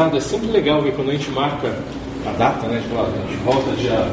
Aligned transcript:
afastado. 0.00 0.16
É 0.16 0.20
sempre 0.20 0.48
legal 0.48 0.82
ver 0.82 0.94
quando 0.94 1.10
a 1.10 1.12
gente 1.12 1.30
marca 1.30 1.74
a 2.26 2.32
data, 2.32 2.66
né? 2.66 2.82
Fala, 2.90 3.08
a 3.08 3.30
gente 3.30 3.42
volta 3.44 3.70
dia 3.72 4.10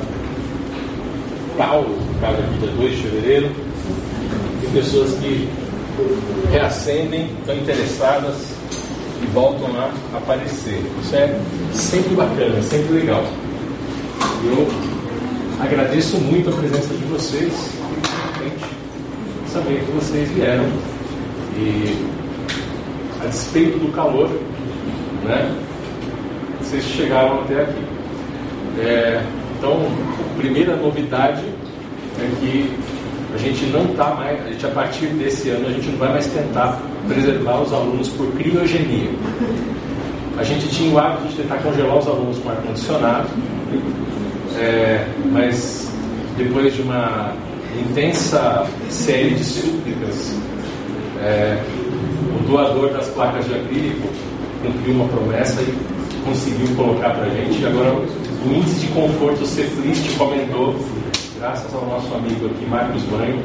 tal, 1.58 1.80
aqui 1.80 2.60
dia 2.60 2.72
2 2.72 2.96
de 2.96 3.02
fevereiro. 3.04 3.52
Tem 4.62 4.70
pessoas 4.72 5.13
que 5.20 5.50
reacendem, 6.52 7.32
estão 7.40 7.55
interessadas 7.55 8.36
e 9.22 9.26
voltam 9.27 9.68
a 9.77 10.18
aparecer. 10.18 10.82
Isso 11.02 11.16
é 11.16 11.40
sempre 11.73 12.16
bacana, 12.16 12.62
sempre 12.62 12.94
legal. 12.94 13.24
Eu 14.44 14.68
agradeço 15.60 16.18
muito 16.18 16.49
a 16.49 16.54
presença 16.54 16.94
de 16.94 17.04
vocês, 17.05 17.52
saber 19.52 19.84
que 19.84 19.91
vocês 19.91 20.30
vieram 20.30 20.65
e 21.55 22.05
a 23.24 23.26
despeito 23.26 23.80
do 23.80 23.91
calor, 23.91 24.30
né, 25.24 25.66
vocês 26.68 26.84
chegaram 26.84 27.41
até 27.41 27.62
aqui. 27.62 27.84
É, 28.79 29.23
então, 29.57 29.79
a 30.20 30.37
primeira 30.37 30.76
novidade 30.76 31.43
é 32.20 32.29
que 32.41 32.74
a 33.34 33.37
gente 33.37 33.65
não 33.68 33.85
está 33.85 34.13
mais, 34.15 34.46
a, 34.46 34.49
gente, 34.49 34.65
a 34.65 34.70
partir 34.70 35.07
desse 35.07 35.49
ano, 35.49 35.68
a 35.68 35.71
gente 35.71 35.87
não 35.90 35.98
vai 35.98 36.09
mais 36.09 36.27
tentar 36.27 36.82
preservar 37.07 37.62
os 37.62 37.71
alunos 37.71 38.09
por 38.09 38.27
criogenia. 38.34 39.09
A 40.37 40.43
gente 40.43 40.68
tinha 40.68 40.93
o 40.93 40.99
hábito 40.99 41.29
de 41.29 41.35
tentar 41.37 41.57
congelar 41.57 41.98
os 41.98 42.07
alunos 42.07 42.37
com 42.40 42.49
ar-condicionado, 42.49 43.29
é, 44.59 45.07
mas 45.31 45.90
depois 46.37 46.76
de 46.76 46.81
uma 46.81 47.34
intensa 47.79 48.68
série 48.90 49.31
de 49.31 49.43
súplicas, 49.43 50.35
é, 51.24 51.63
o 52.40 52.43
doador 52.48 52.90
das 52.90 53.07
placas 53.07 53.46
de 53.46 53.55
acrílico 53.55 54.07
cumpriu 54.62 54.96
uma 54.96 55.07
promessa 55.07 55.62
e 55.62 55.96
conseguiu 56.28 56.76
colocar 56.76 57.12
para 57.12 57.24
a 57.24 57.30
gente. 57.30 57.66
Agora 57.66 57.94
o 57.94 58.54
índice 58.54 58.82
de 58.82 58.88
conforto 58.88 59.46
Ceflist 59.46 60.20
aumentou, 60.20 60.76
graças 61.40 61.74
ao 61.74 61.86
nosso 61.86 62.14
amigo 62.14 62.48
aqui, 62.48 62.66
Marcos 62.66 63.02
Banho. 63.04 63.42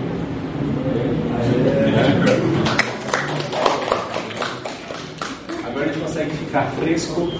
Agora 5.65 5.85
a 5.85 5.89
gente 5.89 6.01
consegue 6.01 6.31
ficar 6.31 6.67
fresco, 6.73 7.33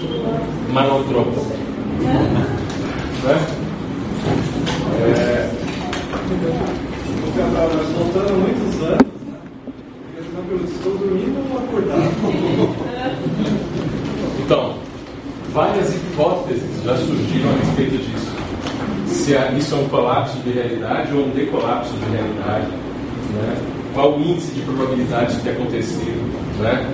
manotropo. 0.71 1.41
Né? 3.23 3.47
É, 5.05 5.49
nós 7.53 7.71
voltando 7.97 8.33
muitos 8.39 8.81
anos, 8.81 8.99
né? 9.27 9.39
Eu 10.49 10.63
estou 10.65 10.97
dormindo 10.97 11.39
ou 11.51 11.57
acordado? 11.57 12.03
Então, 14.45 14.75
várias 15.53 15.93
hipóteses 15.93 16.83
já 16.83 16.97
surgiram 16.97 17.49
a 17.49 17.65
respeito 17.65 17.97
disso. 17.97 18.33
Se 19.07 19.33
isso 19.57 19.75
é 19.75 19.77
um 19.77 19.87
colapso 19.87 20.37
de 20.39 20.51
realidade 20.51 21.13
ou 21.13 21.25
um 21.25 21.29
decolapso 21.29 21.93
de 21.93 22.11
realidade. 22.11 22.67
Né? 22.67 23.57
Qual 23.93 24.17
o 24.17 24.21
índice 24.21 24.51
de 24.51 24.61
probabilidade 24.61 25.35
de 25.35 25.41
ter 25.41 25.51
acontecido. 25.51 26.59
Né? 26.59 26.93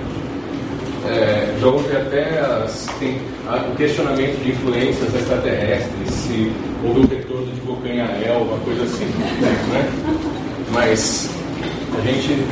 É, 1.08 1.56
já 1.58 1.66
houve 1.66 1.96
até 1.96 2.40
as, 2.40 2.86
tem, 2.98 3.18
a, 3.48 3.56
o 3.56 3.74
questionamento 3.76 4.42
de 4.42 4.50
influências 4.50 5.14
extraterrestres, 5.14 6.10
se 6.10 6.52
houve 6.84 7.00
o 7.00 7.06
retorno 7.06 7.46
de 7.46 7.60
Bocanhael, 7.62 8.42
uma 8.42 8.58
coisa 8.58 8.82
assim. 8.82 9.06
Né? 9.06 9.90
Mas 10.72 11.30
a 11.96 12.00
gente 12.02 12.44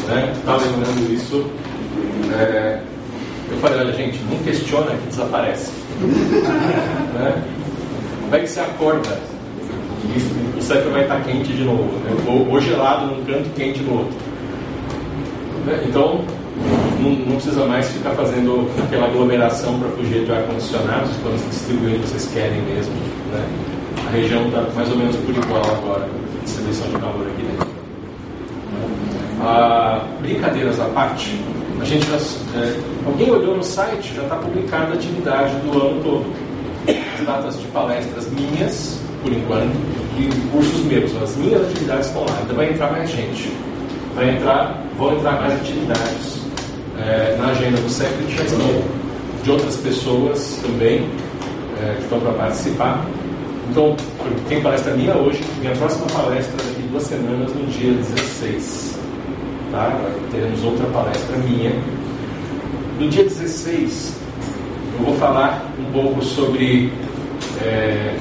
está 0.00 0.14
né, 0.16 0.34
tá 0.44 0.56
lembrando 0.56 1.12
isso. 1.14 1.46
É, 2.32 2.80
eu 3.50 3.58
falei, 3.58 3.80
olha 3.80 3.92
gente, 3.92 4.18
não 4.30 4.38
questiona 4.38 4.90
que 4.92 5.06
desaparece. 5.08 5.72
né? 7.14 7.42
Vai 8.30 8.40
que 8.40 8.48
você 8.48 8.60
acorda, 8.60 9.18
o 10.56 10.62
cérebro 10.62 10.92
vai 10.92 11.02
estar 11.02 11.22
quente 11.22 11.52
de 11.52 11.64
novo, 11.64 11.98
né? 12.04 12.10
ou, 12.26 12.48
ou 12.50 12.60
gelado 12.60 13.06
num 13.06 13.24
canto, 13.24 13.48
quente 13.54 13.80
no 13.82 13.98
outro. 13.98 14.16
Né? 15.66 15.84
Então, 15.86 16.24
não, 17.00 17.10
não, 17.10 17.36
precisa 17.36 17.64
mais 17.66 17.88
ficar 17.88 18.10
fazendo 18.10 18.68
aquela 18.84 19.06
aglomeração 19.06 19.78
para 19.78 19.88
fugir 19.90 20.24
de 20.24 20.32
ar-condicionado, 20.32 21.08
quando 21.22 21.38
se 21.38 21.48
distribuir 21.48 21.96
o 21.96 22.00
que 22.00 22.08
vocês 22.08 22.30
querem 22.32 22.60
mesmo. 22.62 22.94
Né? 23.32 23.46
A 24.08 24.10
região 24.10 24.46
está 24.46 24.62
mais 24.74 24.90
ou 24.90 24.96
menos 24.96 25.16
por 25.16 25.34
igual 25.34 25.62
agora, 25.62 26.08
distribuição 26.44 26.88
de 26.88 26.96
calor 26.96 27.26
aqui 27.26 27.42
dentro. 27.42 27.68
Ah, 29.40 30.04
brincadeiras 30.20 30.80
à 30.80 30.86
parte, 30.86 31.40
a 31.80 31.84
gente 31.84 32.06
já, 32.06 32.16
é, 32.58 32.80
alguém 33.06 33.30
olhou 33.30 33.56
no 33.56 33.62
site, 33.62 34.14
já 34.14 34.22
está 34.22 34.36
publicada 34.36 34.92
a 34.92 34.94
atividade 34.94 35.54
do 35.56 35.80
ano 35.80 36.02
todo. 36.02 36.48
As 37.18 37.26
datas 37.26 37.60
de 37.60 37.66
palestras 37.66 38.28
minhas, 38.30 38.98
por 39.22 39.32
enquanto, 39.32 39.76
e 40.18 40.50
cursos 40.50 40.80
meus. 40.84 41.22
As 41.22 41.36
minhas 41.36 41.62
atividades 41.62 42.06
estão 42.06 42.24
lá. 42.24 42.38
Ainda 42.40 42.54
vai 42.54 42.70
entrar 42.70 42.92
mais 42.92 43.10
gente. 43.10 43.52
Vai 44.14 44.36
entrar, 44.36 44.82
vão 44.96 45.16
entrar 45.16 45.40
mais 45.40 45.60
atividades 45.60 46.38
é, 46.98 47.36
na 47.38 47.48
agenda 47.48 47.80
do 47.80 47.88
já 48.34 48.42
estão 48.42 48.82
de 49.42 49.50
outras 49.50 49.76
pessoas 49.76 50.60
também 50.62 51.08
é, 51.80 51.94
que 51.94 52.02
estão 52.02 52.20
para 52.20 52.32
participar. 52.32 53.04
Então, 53.70 53.94
tem 54.48 54.60
palestra 54.62 54.94
minha 54.94 55.14
hoje, 55.14 55.40
minha 55.60 55.74
próxima 55.76 56.06
palestra 56.06 56.56
daqui 56.56 56.82
duas 56.88 57.04
semanas, 57.04 57.54
no 57.54 57.66
dia 57.66 57.92
16. 57.92 58.97
Tá? 59.70 59.92
Teremos 60.30 60.64
outra 60.64 60.86
palestra 60.86 61.36
minha. 61.38 61.72
No 62.98 63.08
dia 63.08 63.24
16, 63.24 64.16
eu 64.98 65.04
vou 65.04 65.14
falar 65.16 65.64
um 65.78 65.92
pouco 65.92 66.22
sobre 66.24 66.92
é, 67.62 68.16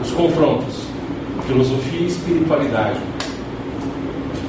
os 0.00 0.10
confrontos, 0.12 0.86
filosofia 1.46 2.00
e 2.00 2.06
espiritualidade. 2.06 3.00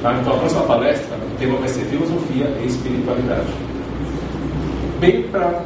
Tá? 0.02 0.16
Então, 0.20 0.34
a 0.34 0.38
próxima 0.38 0.62
palestra, 0.62 1.16
o 1.16 1.38
tema 1.38 1.58
vai 1.58 1.68
ser 1.68 1.84
filosofia 1.86 2.46
e 2.62 2.66
espiritualidade. 2.66 3.48
Bem 5.00 5.22
para 5.24 5.64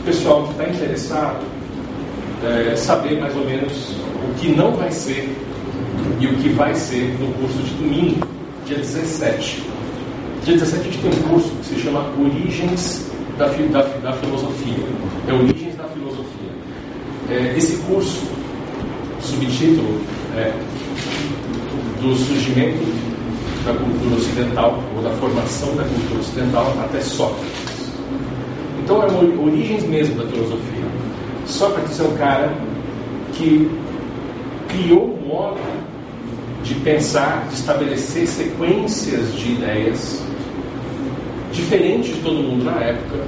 o 0.00 0.02
pessoal 0.04 0.44
que 0.44 0.50
está 0.52 0.68
interessado 0.68 1.44
é, 2.44 2.76
saber 2.76 3.20
mais 3.20 3.34
ou 3.36 3.44
menos 3.44 3.90
o 4.28 4.34
que 4.38 4.48
não 4.48 4.72
vai 4.72 4.90
ser 4.90 5.28
e 6.20 6.26
o 6.26 6.34
que 6.36 6.48
vai 6.50 6.74
ser 6.74 7.16
no 7.20 7.32
curso 7.34 7.58
de 7.58 7.74
domingo, 7.74 8.35
dia 8.66 8.78
17. 8.78 9.62
Dia 10.44 10.54
17 10.54 10.80
a 10.80 10.90
gente 10.90 10.98
tem 10.98 11.10
um 11.10 11.28
curso 11.28 11.50
que 11.50 11.66
se 11.66 11.80
chama 11.80 12.04
Origens 12.18 13.10
da, 13.38 13.46
da, 13.46 13.82
da 13.82 14.12
Filosofia. 14.14 14.84
É 15.28 15.32
Origens 15.32 15.76
da 15.76 15.84
Filosofia. 15.84 16.50
É, 17.30 17.54
esse 17.56 17.76
curso, 17.84 18.26
subtítulo 19.20 20.00
é 20.36 20.52
do 22.00 22.14
surgimento 22.16 22.84
da 23.64 23.72
cultura 23.72 24.16
ocidental, 24.16 24.82
ou 24.96 25.02
da 25.02 25.10
formação 25.10 25.74
da 25.76 25.84
cultura 25.84 26.20
ocidental 26.20 26.74
até 26.84 27.00
Sócrates. 27.00 27.92
Então 28.82 29.02
é 29.02 29.06
origens 29.40 29.82
mesmo 29.84 30.22
da 30.22 30.28
filosofia. 30.28 30.84
Sócrates 31.46 31.98
é 32.00 32.02
um 32.04 32.16
cara 32.16 32.52
que 33.32 33.70
criou 34.68 35.14
um 35.14 35.28
modo 35.28 35.60
de 36.66 36.74
pensar, 36.76 37.46
de 37.48 37.54
estabelecer 37.54 38.26
sequências 38.26 39.34
de 39.34 39.52
ideias 39.52 40.22
diferente 41.52 42.12
de 42.12 42.20
todo 42.20 42.34
mundo 42.34 42.64
na 42.64 42.78
época, 42.80 43.18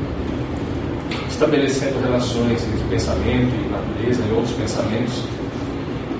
estabelecendo 1.30 2.00
relações 2.00 2.62
entre 2.66 2.84
pensamento 2.90 3.54
e 3.54 3.70
natureza 3.70 4.22
e 4.28 4.32
outros 4.34 4.52
pensamentos 4.54 5.22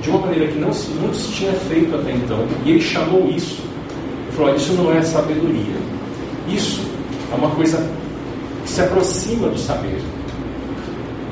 de 0.00 0.10
uma 0.10 0.20
maneira 0.20 0.46
que 0.46 0.58
não 0.58 0.72
se, 0.72 0.90
não 0.92 1.12
se 1.12 1.32
tinha 1.32 1.52
feito 1.52 1.94
até 1.94 2.12
então. 2.12 2.46
E 2.64 2.70
ele 2.70 2.80
chamou 2.80 3.28
isso 3.28 3.68
falou: 4.38 4.54
isso 4.54 4.72
não 4.74 4.92
é 4.92 5.02
sabedoria. 5.02 5.76
Isso 6.48 6.80
é 7.32 7.34
uma 7.34 7.50
coisa 7.50 7.84
que 8.64 8.70
se 8.70 8.80
aproxima 8.80 9.48
do 9.48 9.58
saber. 9.58 10.00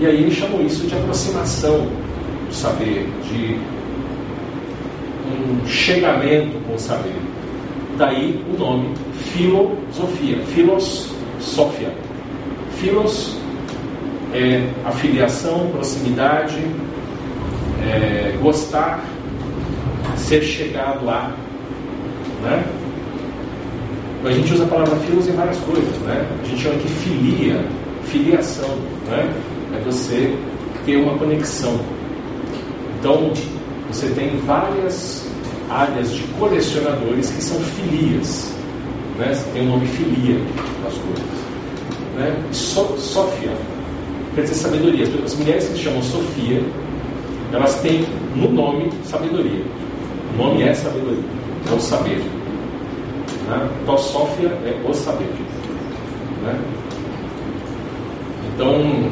E 0.00 0.06
aí 0.06 0.24
ele 0.24 0.34
chamou 0.34 0.60
isso 0.62 0.86
de 0.86 0.94
aproximação 0.94 1.86
do 2.48 2.54
saber, 2.54 3.08
de 3.30 3.58
um 5.26 5.66
chegamento 5.66 6.58
com 6.66 6.74
o 6.74 6.78
saber. 6.78 7.14
Daí 7.96 8.42
o 8.52 8.58
nome 8.58 8.94
filosofia, 9.32 10.38
filosofia. 10.46 11.92
Filos 12.78 13.36
é 14.34 14.68
afiliação, 14.84 15.70
proximidade, 15.70 16.58
é, 17.82 18.36
gostar, 18.42 19.02
ser 20.16 20.42
chegado 20.42 21.08
a, 21.08 21.32
né? 22.42 22.64
A 24.24 24.30
gente 24.32 24.52
usa 24.52 24.64
a 24.64 24.66
palavra 24.66 24.96
filos 24.96 25.28
em 25.28 25.32
várias 25.32 25.58
coisas, 25.58 25.98
né? 26.00 26.26
A 26.42 26.46
gente 26.46 26.60
chama 26.60 26.76
de 26.76 26.88
filia, 26.88 27.64
filiação, 28.04 28.76
né? 29.08 29.32
é 29.74 29.80
você 29.84 30.36
ter 30.84 30.96
uma 30.96 31.16
conexão. 31.18 31.78
Então, 32.98 33.32
você 33.88 34.08
tem 34.08 34.36
várias 34.38 35.26
áreas 35.70 36.12
de 36.12 36.22
colecionadores 36.38 37.30
que 37.30 37.42
são 37.42 37.58
filias. 37.60 38.52
Né? 39.18 39.32
Tem 39.52 39.62
o 39.62 39.70
nome 39.70 39.86
filia 39.86 40.38
nas 40.84 40.94
coisas. 40.94 41.46
Né? 42.16 42.34
So, 42.52 42.96
Sofia, 42.98 43.52
quer 44.34 44.42
dizer 44.42 44.54
sabedoria. 44.54 45.06
As 45.24 45.34
mulheres 45.34 45.68
que 45.68 45.76
se 45.76 45.84
chamam 45.84 46.02
Sofia, 46.02 46.62
elas 47.52 47.80
têm 47.80 48.04
no 48.34 48.50
nome 48.50 48.90
sabedoria. 49.04 49.64
O 50.34 50.36
nome 50.36 50.62
é 50.62 50.74
sabedoria, 50.74 51.24
é 51.70 51.74
o 51.74 51.80
saber. 51.80 52.18
Né? 53.48 53.68
Então, 53.82 53.98
Sofia 53.98 54.48
é 54.48 54.80
o 54.86 54.92
saber. 54.92 55.30
Né? 56.42 56.60
Então, 58.54 59.10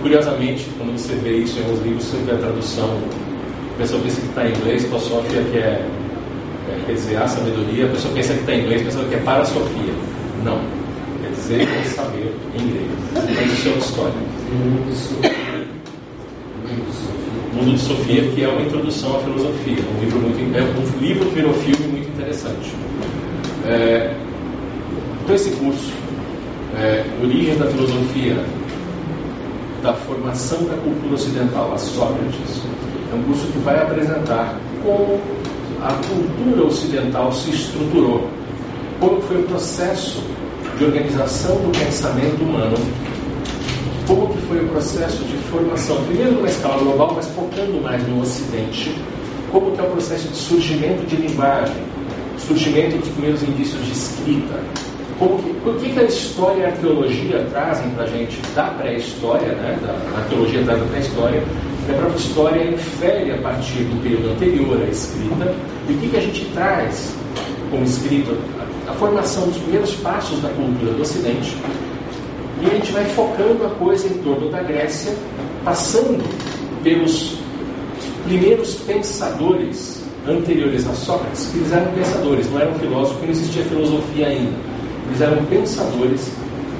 curiosamente, 0.00 0.68
quando 0.76 0.98
você 0.98 1.14
vê 1.14 1.38
isso 1.38 1.58
em 1.58 1.64
alguns 1.64 1.80
livros, 1.80 2.04
você 2.04 2.16
vê 2.18 2.32
a 2.32 2.38
tradução. 2.38 2.98
A 3.74 3.76
pessoa 3.76 4.00
pensa 4.02 4.20
que 4.20 4.26
está 4.28 4.46
em 4.46 4.52
inglês, 4.54 4.84
a 4.84 4.98
Sofia 5.00 5.42
que 5.42 5.58
é, 5.58 5.60
é, 5.60 6.82
quer 6.86 6.92
dizer 6.92 7.16
a 7.16 7.26
sabedoria, 7.26 7.86
a 7.86 7.88
pessoa 7.88 8.14
pensa 8.14 8.34
que 8.34 8.40
está 8.40 8.54
em 8.54 8.60
inglês, 8.60 8.96
a 8.96 9.04
que 9.04 9.14
é 9.14 9.18
para 9.18 9.42
a 9.42 9.44
Sofia. 9.44 9.92
Não. 10.44 10.60
Quer 11.20 11.30
dizer 11.30 11.68
o 11.68 11.88
saber 11.90 12.32
em 12.54 12.62
inglês. 12.62 12.90
Mas 13.14 13.52
isso 13.52 13.68
é 13.68 13.72
outra 13.72 13.84
história. 13.84 14.14
Mundo 17.52 17.74
de 17.74 17.80
Sofia, 17.80 18.22
que 18.30 18.44
é 18.44 18.48
uma 18.48 18.62
introdução 18.62 19.16
à 19.16 19.18
filosofia. 19.20 19.78
Um 19.96 20.00
livro, 20.00 20.20
muito, 20.20 20.56
é 20.56 20.62
um 20.62 21.00
livro 21.00 21.28
que 21.30 21.34
virou 21.34 21.54
filme 21.54 21.86
muito 21.88 22.08
interessante. 22.08 22.72
É, 23.66 24.14
então, 25.24 25.34
esse 25.34 25.50
curso, 25.50 25.92
é, 26.76 27.04
Origem 27.20 27.56
da 27.56 27.66
Filosofia, 27.66 28.36
da 29.82 29.94
formação 29.94 30.64
da 30.64 30.76
cultura 30.76 31.14
ocidental, 31.14 31.72
a 31.74 31.78
Sócrates. 31.78 32.62
Um 33.14 33.22
curso 33.22 33.46
que 33.46 33.58
vai 33.58 33.80
apresentar 33.80 34.58
como 34.82 35.20
a 35.82 35.92
cultura 35.92 36.66
ocidental 36.66 37.32
se 37.32 37.50
estruturou, 37.50 38.28
como 38.98 39.20
foi 39.22 39.40
o 39.40 39.44
processo 39.44 40.22
de 40.78 40.84
organização 40.84 41.54
do 41.56 41.78
pensamento 41.78 42.42
humano, 42.42 42.76
como 44.06 44.28
que 44.28 44.38
foi 44.46 44.64
o 44.64 44.68
processo 44.68 45.24
de 45.24 45.36
formação, 45.50 46.02
primeiro 46.04 46.32
numa 46.32 46.48
escala 46.48 46.82
global, 46.82 47.12
mas 47.14 47.28
focando 47.28 47.80
mais 47.82 48.06
no 48.08 48.20
Ocidente, 48.20 48.94
como 49.52 49.70
que 49.70 49.80
é 49.80 49.84
o 49.84 49.90
processo 49.90 50.28
de 50.28 50.36
surgimento 50.36 51.06
de 51.06 51.16
linguagem, 51.16 51.76
surgimento 52.38 52.98
dos 52.98 53.08
primeiros 53.10 53.42
indícios 53.42 53.84
de 53.86 53.92
escrita, 53.92 54.60
como 55.18 55.38
que, 55.38 55.68
o 55.68 55.74
que, 55.74 55.92
que 55.92 56.00
a 56.00 56.04
história 56.04 56.60
e 56.60 56.64
a 56.64 56.68
arqueologia 56.68 57.46
trazem 57.50 57.88
para 57.90 58.04
a 58.04 58.06
gente 58.08 58.40
da 58.54 58.64
pré-história, 58.64 59.52
né? 59.52 59.78
da, 59.80 59.92
a 60.16 60.20
arqueologia 60.22 60.62
traz 60.64 60.80
da 60.80 60.86
pré-história, 60.86 61.42
a 61.92 61.94
própria 61.94 62.16
história 62.16 62.70
infere 62.70 63.32
a 63.32 63.38
partir 63.38 63.84
do 63.84 64.02
período 64.02 64.30
anterior 64.30 64.80
à 64.82 64.86
escrita, 64.86 65.54
e 65.88 65.92
o 65.92 65.98
que, 65.98 66.08
que 66.08 66.16
a 66.16 66.20
gente 66.20 66.44
traz 66.54 67.14
como 67.70 67.84
escrita, 67.84 68.32
a, 68.88 68.92
formação 68.94 69.46
dos 69.48 69.58
primeiros 69.58 69.94
passos 69.96 70.40
da 70.40 70.48
cultura 70.50 70.92
do 70.92 71.02
Ocidente, 71.02 71.56
e 72.62 72.66
a 72.66 72.70
gente 72.70 72.92
vai 72.92 73.04
focando 73.06 73.66
a 73.66 73.70
coisa 73.70 74.06
em 74.06 74.18
torno 74.22 74.50
da 74.50 74.62
Grécia, 74.62 75.14
passando 75.64 76.24
pelos 76.82 77.36
primeiros 78.24 78.74
pensadores 78.76 80.02
anteriores 80.26 80.88
a 80.88 80.94
Sócrates, 80.94 81.50
que 81.52 81.58
eles 81.58 81.72
eram 81.72 81.92
pensadores, 81.92 82.50
não 82.50 82.60
eram 82.60 82.74
filósofos, 82.74 83.22
não 83.22 83.30
existia 83.30 83.64
filosofia 83.64 84.28
ainda. 84.28 84.52
Eles 85.08 85.20
eram 85.20 85.44
pensadores 85.44 86.30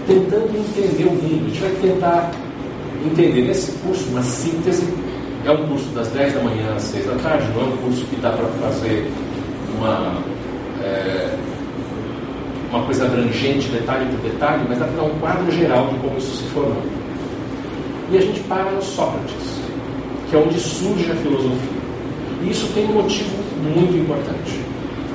tentando 0.07 0.57
entender 0.57 1.05
o 1.05 1.13
mundo. 1.13 1.45
A 1.47 1.49
gente 1.49 1.61
vai 1.61 1.71
tentar 1.83 2.31
entender 3.07 3.43
nesse 3.43 3.73
curso 3.79 4.05
uma 4.11 4.23
síntese. 4.23 4.87
É 5.45 5.51
um 5.51 5.67
curso 5.69 5.87
das 5.91 6.09
10 6.09 6.35
da 6.35 6.41
manhã 6.41 6.75
às 6.75 6.83
6 6.85 7.07
da 7.07 7.15
tarde, 7.17 7.47
não 7.55 7.63
é 7.63 7.65
um 7.67 7.77
curso 7.77 8.05
que 8.07 8.17
dá 8.17 8.31
para 8.31 8.47
fazer 8.47 9.11
uma, 9.77 10.15
é, 10.83 11.37
uma 12.71 12.83
coisa 12.85 13.05
abrangente, 13.05 13.69
detalhe 13.69 14.07
por 14.07 14.31
detalhe, 14.31 14.65
mas 14.69 14.79
dá 14.79 14.87
para 14.87 14.97
dar 14.97 15.03
um 15.03 15.19
quadro 15.19 15.53
geral 15.53 15.89
de 15.89 15.99
como 15.99 16.17
isso 16.17 16.37
se 16.37 16.45
formou. 16.45 16.83
E 18.11 18.17
a 18.17 18.21
gente 18.21 18.41
para 18.41 18.71
no 18.71 18.83
Sócrates, 18.83 19.61
que 20.31 20.37
é 20.37 20.39
onde 20.39 20.59
surge 20.59 21.11
a 21.11 21.15
filosofia. 21.17 21.85
E 22.43 22.51
isso 22.51 22.67
tem 22.75 22.85
um 22.87 22.95
motivo 22.95 23.37
muito 23.63 23.97
importante. 23.97 24.61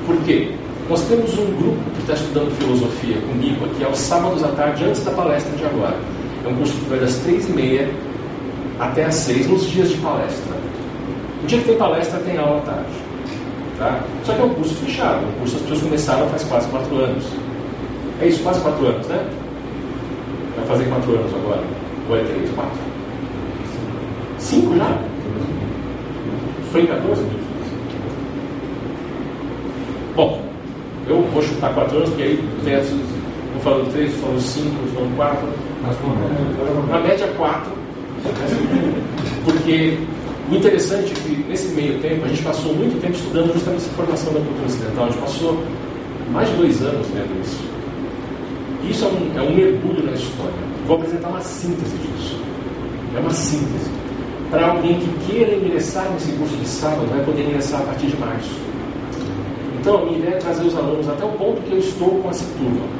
Por 0.06 0.16
quê? 0.22 0.52
Nós 0.88 1.02
temos 1.02 1.32
um 1.38 1.46
grupo 1.56 1.90
que 1.94 2.00
está 2.00 2.14
estudando 2.14 2.56
filosofia 2.58 3.16
comigo 3.20 3.64
aqui 3.64 3.84
aos 3.84 3.98
sábados 3.98 4.42
à 4.42 4.48
tarde, 4.48 4.84
antes 4.84 5.04
da 5.04 5.12
palestra 5.12 5.56
de 5.56 5.64
agora. 5.64 5.96
É 6.44 6.48
um 6.48 6.54
curso 6.54 6.72
que 6.72 6.88
vai 6.88 6.98
das 6.98 7.16
três 7.16 7.48
e 7.48 7.52
meia 7.52 7.90
até 8.78 9.04
às 9.04 9.14
seis, 9.14 9.46
nos 9.46 9.64
dias 9.68 9.90
de 9.90 9.98
palestra. 9.98 10.56
O 11.42 11.46
dia 11.46 11.58
que 11.58 11.64
tem 11.64 11.76
palestra, 11.76 12.18
tem 12.20 12.38
aula 12.38 12.58
à 12.58 12.60
tarde. 12.60 12.90
Tá? 13.78 14.00
Só 14.24 14.32
que 14.32 14.40
é 14.40 14.44
um 14.44 14.54
curso 14.54 14.74
fechado. 14.74 15.26
Um 15.26 15.38
curso 15.38 15.56
as 15.56 15.62
pessoas 15.62 15.82
começaram 15.82 16.28
faz 16.28 16.44
quase 16.44 16.68
quatro 16.68 16.96
anos. 16.96 17.24
É 18.20 18.26
isso, 18.26 18.42
quase 18.42 18.60
quatro 18.60 18.86
anos, 18.86 19.06
né? 19.06 19.26
Vai 20.56 20.66
fazer 20.66 20.84
quatro 20.84 21.12
anos 21.12 21.34
agora. 21.34 21.62
Ou 22.08 22.16
é 22.16 22.24
três, 22.24 22.50
quatro? 22.54 22.78
Cinco 24.38 24.76
já? 24.76 24.98
Foi 26.72 26.82
em 26.82 26.86
14? 26.86 27.22
Bom, 30.14 30.42
eu 31.08 31.22
vou 31.32 31.42
chutar 31.42 31.74
quatro 31.74 31.96
anos, 31.96 32.10
porque 32.10 32.22
aí 32.22 32.48
versus, 32.62 33.00
vou 33.52 33.62
falando 33.62 33.92
três, 33.92 34.12
vou 34.12 34.22
falando 34.22 34.40
cinco, 34.40 34.76
vou 34.76 34.94
falando 34.94 35.16
quatro. 35.16 35.69
Na 36.88 36.98
média, 37.00 37.26
quatro. 37.36 37.72
Porque 39.44 39.98
o 40.50 40.54
interessante 40.54 41.12
é 41.12 41.14
que 41.14 41.44
nesse 41.48 41.68
meio 41.68 41.98
tempo, 42.00 42.24
a 42.24 42.28
gente 42.28 42.42
passou 42.42 42.74
muito 42.74 43.00
tempo 43.00 43.14
estudando 43.14 43.52
justamente 43.52 43.82
essa 43.82 43.90
formação 43.94 44.32
da 44.32 44.40
cultura 44.40 44.66
ocidental. 44.66 45.04
A 45.04 45.08
gente 45.08 45.20
passou 45.20 45.64
mais 46.32 46.48
de 46.48 46.56
dois 46.56 46.82
anos 46.82 47.06
vendo 47.08 47.40
isso. 47.40 47.70
Isso 48.88 49.04
é 49.04 49.08
um, 49.08 49.38
é 49.38 49.42
um 49.42 49.54
mergulho 49.54 50.04
na 50.04 50.12
história. 50.12 50.52
Vou 50.86 50.96
apresentar 50.96 51.28
uma 51.28 51.40
síntese 51.40 51.96
disso. 51.98 52.38
É 53.14 53.20
uma 53.20 53.30
síntese. 53.30 53.90
Para 54.50 54.72
alguém 54.72 54.98
que 54.98 55.32
queira 55.32 55.54
ingressar 55.54 56.10
nesse 56.12 56.32
curso 56.32 56.56
de 56.56 56.66
sábado, 56.66 57.06
vai 57.08 57.24
poder 57.24 57.42
ingressar 57.42 57.80
a 57.80 57.84
partir 57.84 58.06
de 58.06 58.16
março. 58.16 58.50
Então, 59.80 59.98
a 59.98 60.04
minha 60.04 60.18
ideia 60.18 60.34
é 60.34 60.38
trazer 60.38 60.66
os 60.66 60.76
alunos 60.76 61.08
até 61.08 61.24
o 61.24 61.30
ponto 61.30 61.62
que 61.62 61.72
eu 61.72 61.78
estou 61.78 62.10
com 62.20 62.28
essa 62.28 62.44
turma. 62.58 62.99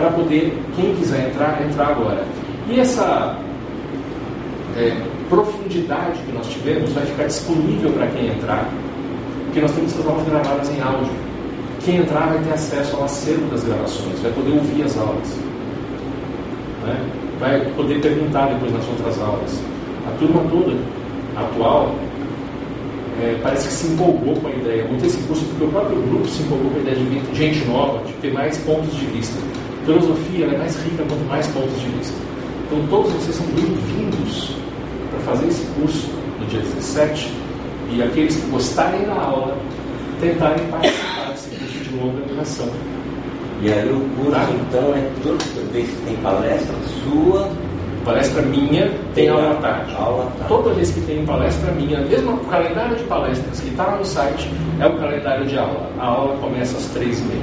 Para 0.00 0.12
poder, 0.12 0.58
quem 0.76 0.94
quiser 0.94 1.28
entrar, 1.28 1.60
entrar 1.62 1.88
agora. 1.88 2.24
E 2.70 2.80
essa 2.80 3.36
é, 4.74 4.96
profundidade 5.28 6.18
que 6.24 6.32
nós 6.32 6.46
tivemos 6.48 6.90
vai 6.94 7.04
ficar 7.04 7.24
disponível 7.24 7.92
para 7.92 8.06
quem 8.06 8.28
entrar, 8.28 8.66
porque 9.44 9.60
nós 9.60 9.70
temos 9.72 9.92
essas 9.92 10.06
aulas 10.06 10.26
gravadas 10.26 10.70
em 10.70 10.80
áudio. 10.80 11.12
Quem 11.84 11.96
entrar 11.98 12.28
vai 12.28 12.38
ter 12.38 12.54
acesso 12.54 12.96
ao 12.96 13.04
acervo 13.04 13.46
das 13.50 13.62
gravações, 13.62 14.18
vai 14.20 14.32
poder 14.32 14.52
ouvir 14.52 14.82
as 14.84 14.96
aulas. 14.96 15.28
Né? 16.86 17.10
Vai 17.38 17.60
poder 17.76 18.00
perguntar 18.00 18.46
depois 18.46 18.72
nas 18.72 18.88
outras 18.88 19.20
aulas. 19.20 19.60
A 20.08 20.18
turma 20.18 20.42
toda 20.50 20.78
atual 21.36 21.94
é, 23.20 23.38
parece 23.42 23.68
que 23.68 23.74
se 23.74 23.86
empolgou 23.88 24.34
com 24.36 24.48
a 24.48 24.50
ideia. 24.50 24.82
Muito 24.88 25.04
esse 25.04 25.18
curso, 25.24 25.44
porque 25.44 25.64
o 25.64 25.68
próprio 25.68 26.00
grupo 26.00 26.26
se 26.26 26.42
empolgou 26.42 26.70
com 26.70 26.78
a 26.78 26.80
ideia 26.80 26.96
de 26.96 27.36
gente 27.36 27.66
nova, 27.66 28.02
de 28.06 28.14
ter 28.14 28.32
mais 28.32 28.56
pontos 28.56 28.96
de 28.96 29.04
vista. 29.04 29.38
Filosofia 29.90 30.46
é 30.46 30.56
mais 30.56 30.76
rica 30.84 31.02
quanto 31.02 31.28
mais 31.28 31.46
pontos 31.48 31.80
de 31.80 31.88
vista. 31.88 32.14
Então, 32.66 32.86
todos 32.88 33.12
vocês 33.12 33.34
são 33.34 33.46
bem-vindos 33.46 34.54
para 35.10 35.18
fazer 35.32 35.48
esse 35.48 35.66
curso 35.72 36.08
no 36.38 36.46
dia 36.46 36.60
17 36.60 37.34
e 37.90 38.00
aqueles 38.00 38.36
que 38.36 38.46
gostarem 38.50 39.02
da 39.04 39.14
aula 39.14 39.58
tentarem 40.20 40.64
participar 40.68 41.32
desse 41.32 41.48
curso 41.56 41.78
de 41.78 41.96
longa 41.96 42.20
duração. 42.20 42.68
E 43.62 43.72
aí 43.72 43.90
o 43.90 44.00
curso, 44.14 44.30
tá? 44.30 44.48
então, 44.52 44.94
é 44.94 45.10
toda 45.24 45.72
vez 45.72 45.88
que 45.88 46.02
tem 46.06 46.16
palestra 46.18 46.74
sua, 47.02 47.50
Palestra 48.04 48.42
minha 48.42 48.90
tem 49.12 49.28
aula 49.28 49.50
à 49.50 49.54
tarde. 49.56 49.94
Aula 49.96 50.24
tarde. 50.38 50.48
Toda 50.48 50.72
vez 50.72 50.90
que 50.92 51.00
tem 51.00 51.26
palestra 51.26 51.72
minha, 51.72 52.00
mesmo 52.02 52.34
o 52.34 52.44
calendário 52.46 52.96
de 52.96 53.02
palestras 53.04 53.60
que 53.60 53.68
está 53.68 53.86
lá 53.86 53.96
no 53.96 54.04
site, 54.04 54.48
é 54.78 54.86
o 54.86 54.96
calendário 54.98 55.44
de 55.46 55.58
aula. 55.58 55.90
A 55.98 56.06
aula 56.06 56.36
começa 56.36 56.76
às 56.76 56.86
três 56.86 57.18
e 57.18 57.22
meia. 57.24 57.42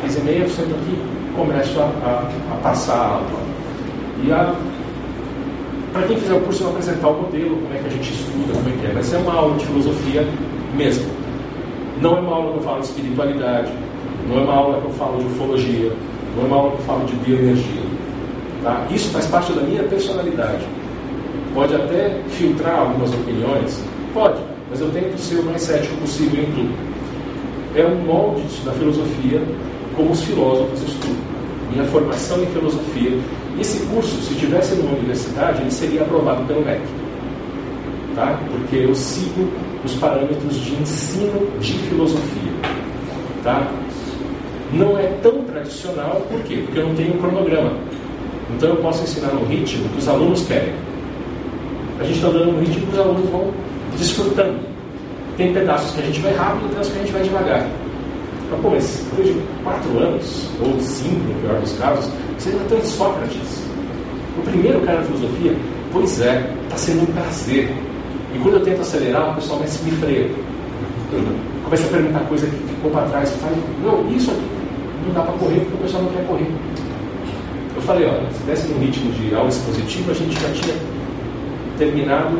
Três 0.00 0.16
e 0.16 0.20
meia 0.20 0.38
eu 0.40 0.50
sento 0.50 0.74
aqui 0.74 1.17
começo 1.38 1.78
a, 1.78 1.84
a, 1.84 2.54
a 2.54 2.56
passar 2.62 2.94
a 2.94 3.08
aula. 3.14 3.48
E 4.24 5.92
para 5.92 6.02
quem 6.02 6.16
fizer 6.16 6.34
o 6.34 6.40
curso, 6.40 6.64
eu 6.64 6.66
vou 6.68 6.76
apresentar 6.76 7.08
o 7.08 7.22
modelo, 7.22 7.56
como 7.56 7.74
é 7.74 7.78
que 7.78 7.86
a 7.86 7.90
gente 7.90 8.12
estuda, 8.12 8.52
como 8.54 8.68
é 8.68 8.72
que 8.72 8.86
é. 8.86 8.90
Vai 8.90 9.02
ser 9.04 9.16
uma 9.18 9.34
aula 9.34 9.56
de 9.56 9.66
filosofia 9.66 10.26
mesmo. 10.76 11.06
Não 12.00 12.16
é 12.16 12.20
uma 12.20 12.34
aula 12.34 12.52
que 12.52 12.58
eu 12.58 12.62
falo 12.62 12.80
de 12.80 12.86
espiritualidade, 12.86 13.72
não 14.28 14.38
é 14.38 14.40
uma 14.40 14.54
aula 14.54 14.80
que 14.80 14.86
eu 14.86 14.92
falo 14.94 15.18
de 15.18 15.26
ufologia, 15.26 15.92
não 16.36 16.42
é 16.42 16.46
uma 16.46 16.56
aula 16.56 16.70
que 16.72 16.78
eu 16.78 16.84
falo 16.84 17.06
de 17.06 17.16
bioenergia. 17.16 17.82
Tá? 18.62 18.86
Isso 18.90 19.08
faz 19.10 19.26
parte 19.26 19.52
da 19.52 19.62
minha 19.62 19.82
personalidade. 19.84 20.66
Pode 21.54 21.74
até 21.74 22.20
filtrar 22.28 22.80
algumas 22.80 23.12
opiniões, 23.14 23.82
pode, 24.12 24.40
mas 24.70 24.80
eu 24.80 24.90
tento 24.90 25.16
ser 25.18 25.36
o 25.36 25.44
mais 25.44 25.62
cético 25.62 25.96
possível 25.96 26.42
em 26.42 26.52
tudo. 26.52 26.74
É 27.74 27.84
um 27.84 27.96
molde 28.04 28.42
da 28.64 28.72
filosofia 28.72 29.40
como 29.98 30.12
os 30.12 30.22
filósofos 30.22 30.80
estudam. 30.80 31.16
minha 31.72 31.84
formação 31.86 32.40
em 32.42 32.46
filosofia. 32.46 33.18
Esse 33.60 33.84
curso, 33.86 34.22
se 34.22 34.34
tivesse 34.36 34.76
numa 34.76 34.96
universidade, 34.96 35.60
ele 35.60 35.70
seria 35.70 36.02
aprovado 36.02 36.44
pelo 36.44 36.64
MEC. 36.64 36.80
Tá? 38.14 38.38
Porque 38.50 38.76
eu 38.76 38.94
sigo 38.94 39.48
os 39.84 39.94
parâmetros 39.94 40.56
de 40.60 40.74
ensino 40.74 41.50
de 41.60 41.72
filosofia. 41.72 42.52
Tá? 43.42 43.68
Não 44.72 44.96
é 44.96 45.08
tão 45.20 45.42
tradicional, 45.42 46.22
por 46.30 46.40
quê? 46.42 46.62
Porque 46.64 46.78
eu 46.78 46.86
não 46.86 46.94
tenho 46.94 47.14
um 47.14 47.18
cronograma. 47.18 47.72
Então 48.54 48.70
eu 48.70 48.76
posso 48.76 49.02
ensinar 49.02 49.34
no 49.34 49.44
ritmo 49.46 49.88
que 49.88 49.98
os 49.98 50.08
alunos 50.08 50.46
querem. 50.46 50.74
A 52.00 52.04
gente 52.04 52.16
está 52.16 52.28
dando 52.28 52.56
um 52.56 52.60
ritmo 52.60 52.86
que 52.86 52.92
os 52.92 52.98
alunos 53.00 53.28
vão 53.30 53.52
desfrutando. 53.98 54.58
Tem 55.36 55.52
pedaços 55.52 55.90
que 55.92 56.00
a 56.00 56.04
gente 56.04 56.20
vai 56.20 56.34
rápido 56.34 56.66
e 56.66 56.68
pedaços 56.68 56.92
que 56.92 56.98
a 56.98 57.02
gente 57.02 57.12
vai 57.12 57.22
devagar. 57.22 57.87
Mas, 58.50 58.60
pô, 58.60 58.70
mas 58.70 59.04
depois 59.10 59.28
de 59.28 59.40
quatro 59.62 59.98
anos, 59.98 60.50
ou 60.60 60.80
cinco, 60.80 61.32
no 61.32 61.40
pior 61.40 61.60
dos 61.60 61.72
casos, 61.78 62.10
você 62.38 62.50
ainda 62.50 62.64
tem 62.64 62.82
Sócrates. 62.82 63.62
O 64.38 64.42
primeiro 64.42 64.80
cara 64.80 64.98
da 64.98 65.04
filosofia, 65.04 65.54
pois 65.92 66.20
é, 66.20 66.54
está 66.64 66.76
sendo 66.76 67.02
um 67.02 67.06
prazer. 67.06 67.70
E 68.34 68.38
quando 68.38 68.54
eu 68.54 68.64
tento 68.64 68.80
acelerar, 68.80 69.32
o 69.32 69.34
pessoal 69.34 69.58
começa 69.58 69.82
a 69.82 69.84
me 69.84 69.90
freia. 69.92 70.30
Começa 71.64 71.86
a 71.86 71.90
perguntar 71.90 72.20
coisa 72.20 72.46
que 72.46 72.56
ficou 72.56 72.90
para 72.90 73.08
trás. 73.08 73.30
Fala, 73.36 73.56
não, 73.82 74.10
isso 74.10 74.30
aqui 74.30 74.58
não 75.06 75.14
dá 75.14 75.22
para 75.22 75.32
correr 75.38 75.60
porque 75.60 75.74
o 75.74 75.78
pessoal 75.78 76.02
não 76.04 76.10
quer 76.10 76.26
correr. 76.26 76.50
Eu 77.74 77.82
falei, 77.82 78.06
olha, 78.06 78.30
se 78.32 78.42
desse 78.44 78.68
no 78.68 78.78
ritmo 78.80 79.12
de 79.12 79.34
aula 79.34 79.48
expositiva, 79.48 80.12
a 80.12 80.14
gente 80.14 80.40
já 80.40 80.50
tinha 80.50 80.74
terminado 81.78 82.38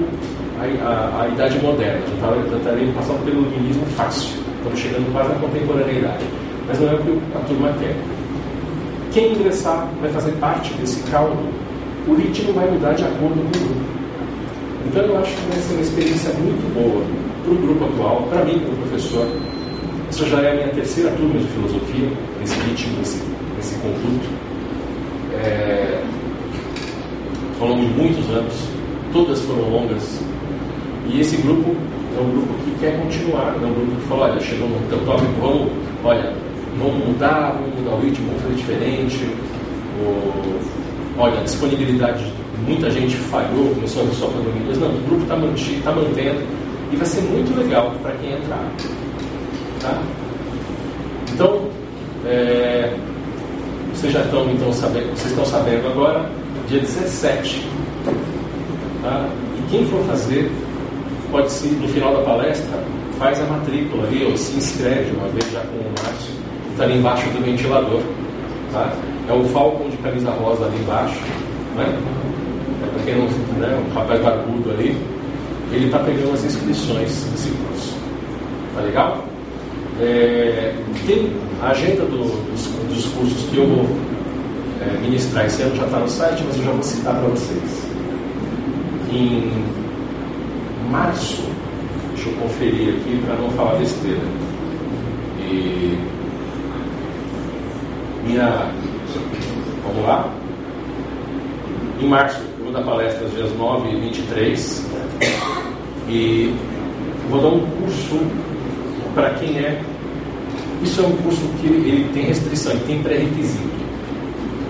a, 0.59 0.85
a, 0.85 1.23
a 1.23 1.29
idade 1.29 1.59
moderna, 1.61 2.01
já 2.21 2.57
estaria 2.57 2.93
passando 2.93 3.25
pelo 3.25 3.43
iluminismo 3.43 3.87
fácil. 3.97 4.48
Estamos 4.59 4.79
chegando 4.79 5.13
quase 5.13 5.29
na 5.31 5.35
contemporaneidade. 5.37 6.25
Mas 6.67 6.81
não 6.81 6.89
é 6.89 6.95
o 6.95 6.99
que 6.99 7.21
a 7.35 7.41
turma 7.41 7.73
quer. 7.81 7.97
Quem 9.13 9.33
ingressar 9.33 9.89
vai 10.01 10.11
fazer 10.11 10.33
parte 10.33 10.75
desse 10.75 11.01
caldo, 11.11 11.37
o 12.07 12.15
ritmo 12.15 12.53
vai 12.53 12.71
mudar 12.71 12.93
de 12.93 13.05
acordo 13.05 13.35
com 13.35 13.59
o 13.59 13.67
grupo. 13.67 13.99
Então 14.87 15.03
eu 15.03 15.19
acho 15.19 15.35
que 15.35 15.43
vai 15.49 15.59
ser 15.59 15.73
uma 15.75 15.83
experiência 15.83 16.33
muito 16.35 16.75
boa 16.75 17.05
para 17.45 17.53
o 17.53 17.57
grupo 17.57 17.85
atual, 17.85 18.23
para 18.31 18.45
mim 18.45 18.59
como 18.61 18.77
professor. 18.89 19.27
Essa 20.09 20.27
já 20.27 20.41
é 20.41 20.53
a 20.53 20.55
minha 20.55 20.69
terceira 20.69 21.11
turma 21.13 21.39
de 21.39 21.47
filosofia, 21.47 22.09
nesse 22.41 22.61
ritmo, 22.61 22.99
nesse, 22.99 23.23
nesse 23.57 23.75
conjunto. 23.77 24.29
É, 25.35 26.03
ao 27.61 27.69
longo 27.69 27.87
de 27.87 27.95
muitos 27.95 28.31
anos, 28.31 28.55
todas 29.13 29.41
foram 29.43 29.71
longas. 29.71 30.21
E 31.09 31.21
esse 31.21 31.37
grupo 31.39 31.75
é 32.19 32.21
um 32.21 32.31
grupo 32.31 32.55
que 32.65 32.79
quer 32.81 33.01
continuar, 33.01 33.55
é 33.63 33.65
um 33.65 33.73
grupo 33.73 33.95
que 33.95 34.09
fala, 34.09 34.31
olha, 34.31 34.41
chegou 34.41 34.69
no 34.69 34.89
teu 34.89 34.99
tópico, 35.07 35.33
vamos, 35.41 35.71
olha, 36.05 36.35
vamos 36.77 37.07
mudar, 37.07 37.53
vamos 37.53 37.75
mudar 37.79 37.97
o 37.97 38.01
ritmo, 38.01 38.27
vamos 38.27 38.43
fazer 38.43 38.55
diferente. 38.57 39.25
O, 40.01 41.21
olha, 41.21 41.39
a 41.39 41.43
disponibilidade, 41.45 42.33
muita 42.67 42.91
gente 42.91 43.17
falhou, 43.17 43.73
começou 43.75 44.03
a 44.03 44.13
só 44.13 44.27
para 44.27 44.43
2002, 44.43 44.79
não, 44.79 44.89
o 44.89 45.01
grupo 45.03 45.23
está 45.23 45.35
tá 45.85 45.97
mantendo 45.97 46.43
e 46.93 46.97
vai 46.97 47.07
ser 47.07 47.21
muito 47.23 47.57
legal 47.57 47.95
para 48.03 48.13
quem 48.13 48.33
entrar. 48.33 48.69
Tá? 49.81 50.03
Então, 51.33 51.69
é, 52.27 52.93
vocês 53.95 54.13
já 54.13 54.21
estão 54.23 54.51
então 54.51 54.73
sabendo, 54.73 55.09
vocês 55.17 55.31
estão 55.31 55.45
sabendo 55.45 55.87
agora, 55.87 56.29
dia 56.69 56.81
17. 56.81 57.65
Tá? 59.03 59.29
E 59.57 59.71
quem 59.71 59.87
for 59.87 60.03
fazer 60.05 60.51
pode 61.31 61.51
se, 61.51 61.69
no 61.69 61.89
final 61.89 62.15
da 62.17 62.23
palestra, 62.23 62.79
faz 63.19 63.41
a 63.41 63.45
matrícula 63.45 64.07
ali, 64.07 64.25
ou 64.25 64.37
se 64.37 64.57
inscreve 64.57 65.11
uma 65.17 65.29
vez 65.29 65.51
já 65.53 65.61
com 65.61 65.77
o 65.77 65.93
Márcio, 66.03 66.33
que 66.65 66.71
está 66.73 66.85
ali 66.85 66.99
embaixo 66.99 67.29
do 67.31 67.45
ventilador. 67.45 68.01
Tá? 68.73 68.93
É 69.29 69.33
o 69.33 69.45
Falcon 69.45 69.89
de 69.91 69.97
camisa 69.99 70.31
rosa 70.31 70.67
ali 70.67 70.79
embaixo. 70.79 71.21
Né? 71.77 71.99
É 72.83 72.87
para 72.87 73.05
quem 73.05 73.17
não 73.17 73.27
né, 73.59 73.85
o 73.91 73.95
rapaz 73.95 74.21
barbudo 74.23 74.71
ali, 74.71 74.97
ele 75.73 75.87
está 75.87 75.99
pegando 75.99 76.33
as 76.33 76.45
inscrições 76.45 77.25
desse 77.25 77.51
curso. 77.51 77.97
Tá 78.75 78.81
legal? 78.83 79.25
É, 80.01 80.75
tem 81.07 81.33
a 81.61 81.71
agenda 81.71 82.05
do, 82.05 82.19
dos, 82.51 82.67
dos, 82.89 83.07
cursos 83.13 83.51
que 83.51 83.57
eu 83.57 83.67
vou 83.67 83.87
é, 84.81 84.97
ministrar 85.01 85.47
esse 85.47 85.61
ano 85.63 85.75
já 85.75 85.85
está 85.85 85.99
no 85.99 86.09
site, 86.09 86.45
mas 86.47 86.57
eu 86.57 86.65
já 86.65 86.71
vou 86.71 86.83
citar 86.83 87.15
para 87.15 87.29
vocês. 87.29 87.89
Em 89.11 89.51
março, 90.89 91.43
deixa 92.15 92.31
eu 92.31 92.35
conferir 92.37 92.95
aqui 92.95 93.23
para 93.25 93.37
não 93.37 93.51
falar 93.51 93.77
besteira. 93.77 94.21
E 95.41 95.99
minha. 98.25 98.71
Vamos 99.85 100.03
lá? 100.07 100.33
Em 102.01 102.07
março, 102.07 102.41
eu 102.59 102.65
vou 102.65 102.73
dar 102.73 102.83
palestra 102.83 103.29
dias 103.29 103.57
9 103.57 103.89
e 103.91 104.01
23. 104.01 104.87
E 106.09 106.55
vou 107.29 107.41
dar 107.41 107.49
um 107.49 107.61
curso 107.61 108.21
para 109.15 109.31
quem 109.31 109.59
é. 109.59 109.81
Isso 110.83 111.03
é 111.03 111.07
um 111.07 111.17
curso 111.17 111.41
que 111.61 111.67
ele 111.67 112.09
tem 112.15 112.25
restrição, 112.25 112.73
ele 112.73 112.85
tem 112.87 113.03
pré-requisito. 113.03 113.69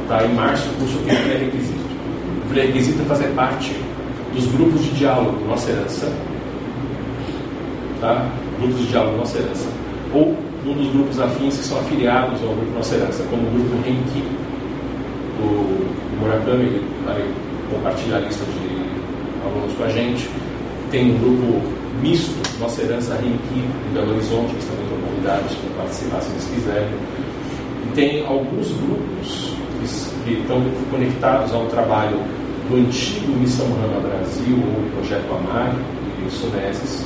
Tá? 0.08 0.24
Em 0.24 0.34
março, 0.34 0.68
o 0.70 0.74
curso 0.74 0.98
tem 1.06 1.16
pré-requisito. 1.16 1.78
O 2.46 2.48
pré-requisito 2.48 3.02
é 3.02 3.04
fazer 3.04 3.28
parte 3.34 3.87
dos 4.38 4.46
grupos 4.52 4.84
de 4.84 4.90
diálogo 4.90 5.44
Nossa 5.46 5.70
Herança, 5.70 6.12
tá? 8.00 8.30
grupos 8.60 8.78
de 8.78 8.86
diálogo 8.86 9.16
Nossa 9.16 9.38
Herança, 9.38 9.68
ou 10.14 10.36
um 10.64 10.74
dos 10.74 10.92
grupos 10.92 11.18
afins 11.18 11.56
que 11.56 11.64
são 11.64 11.78
afiliados 11.80 12.40
ao 12.42 12.50
grupo 12.50 12.70
Nossa 12.72 12.94
Herança, 12.94 13.24
como 13.30 13.42
o 13.42 13.50
grupo 13.50 13.82
Renki, 13.84 14.22
do 15.38 16.20
Murakami, 16.20 16.82
vai 17.04 17.24
compartilhar 17.72 18.18
a 18.18 18.20
lista 18.20 18.44
de 18.44 19.44
alunos 19.44 19.72
com 19.76 19.84
a 19.84 19.88
gente. 19.88 20.28
Tem 20.90 21.14
um 21.14 21.18
grupo 21.18 21.60
misto, 22.00 22.32
Nossa 22.60 22.82
Herança 22.82 23.14
Renki, 23.14 23.38
em 23.58 23.92
Belo 23.92 24.12
Horizonte, 24.12 24.52
eles 24.52 24.64
também 24.64 24.84
estão 24.84 24.98
convidados 25.08 25.54
para 25.54 25.82
participar 25.82 26.20
se 26.20 26.30
eles 26.30 26.44
quiserem. 26.44 26.88
E 27.86 27.92
tem 27.94 28.26
alguns 28.26 28.68
grupos 28.68 29.52
que, 29.80 30.24
que 30.24 30.40
estão 30.40 30.62
conectados 30.90 31.52
ao 31.52 31.66
trabalho 31.66 32.37
do 32.68 32.76
antigo 32.76 33.32
Missão 33.32 33.66
Rama 33.66 34.00
Brasil, 34.00 34.56
ou 34.56 34.90
Projeto 35.00 35.26
Amar 35.34 35.74
e 36.20 36.26
o 36.26 36.30
SUNESES, 36.30 37.04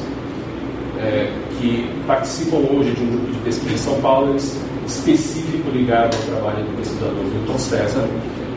é, 0.99 1.33
que 1.59 1.89
participam 2.07 2.57
hoje 2.57 2.91
de 2.93 3.03
um 3.03 3.11
grupo 3.11 3.33
de 3.33 3.39
pesquisa 3.39 3.75
em 3.75 3.79
São 3.79 4.01
Paulo, 4.01 4.37
específico 4.87 5.71
ligado 5.71 6.17
ao 6.17 6.23
trabalho 6.23 6.65
do 6.65 6.77
pesquisador 6.77 7.25
Milton 7.25 7.59
César, 7.59 8.09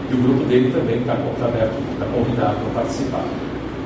e 0.10 0.14
o 0.14 0.18
grupo 0.18 0.44
dele 0.46 0.72
também 0.72 1.00
está 1.00 1.14
tá 1.14 2.06
convidado 2.14 2.56
para 2.56 2.82
participar. 2.82 3.26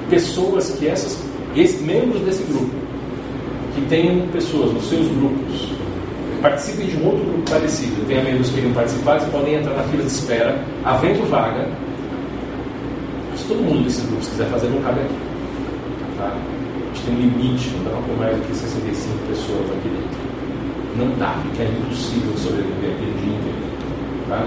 Pessoas 0.10 0.72
que 0.72 0.88
essas, 0.88 1.22
esses, 1.56 1.82
membros 1.82 2.22
desse 2.22 2.44
grupo, 2.44 2.72
que 3.76 3.82
tenham 3.88 4.28
pessoas 4.28 4.74
nos 4.74 4.90
seus 4.90 5.08
grupos, 5.08 5.72
participem 6.42 6.88
de 6.88 6.98
um 6.98 7.08
outro 7.08 7.26
grupo 7.26 7.52
parecido, 7.52 8.08
tenha 8.08 8.24
membros 8.24 8.48
que 8.50 8.56
queiram 8.56 8.74
participar, 8.74 9.18
eles 9.18 9.30
podem 9.30 9.56
entrar 9.56 9.74
na 9.74 9.84
fila 9.84 10.04
de 10.04 10.10
espera, 10.10 10.64
havendo 10.86 11.30
vaga, 11.30 11.68
todo 13.50 13.64
mundo 13.64 13.84
desses 13.84 14.06
grupos 14.06 14.28
quiser 14.30 14.46
fazer, 14.46 14.70
não 14.70 14.82
cabe 14.82 15.00
aqui. 15.02 15.16
Tá? 16.18 16.30
A 16.30 16.94
gente 16.94 17.06
tem 17.06 17.16
um 17.16 17.20
limite, 17.20 17.70
não 17.72 17.84
dá 17.84 17.90
para 17.90 18.16
mais 18.16 18.38
do 18.38 18.48
que 18.48 18.56
65 18.56 19.18
pessoas 19.28 19.66
aqui 19.72 19.90
dentro. 19.90 20.20
Não 20.98 21.18
dá, 21.18 21.34
porque 21.42 21.64
é 21.64 21.66
impossível 21.66 22.38
sobreviver 22.38 22.92
aquele 22.94 23.14
dia 23.20 23.34
inteiro. 23.34 23.58
Tá? 24.30 24.46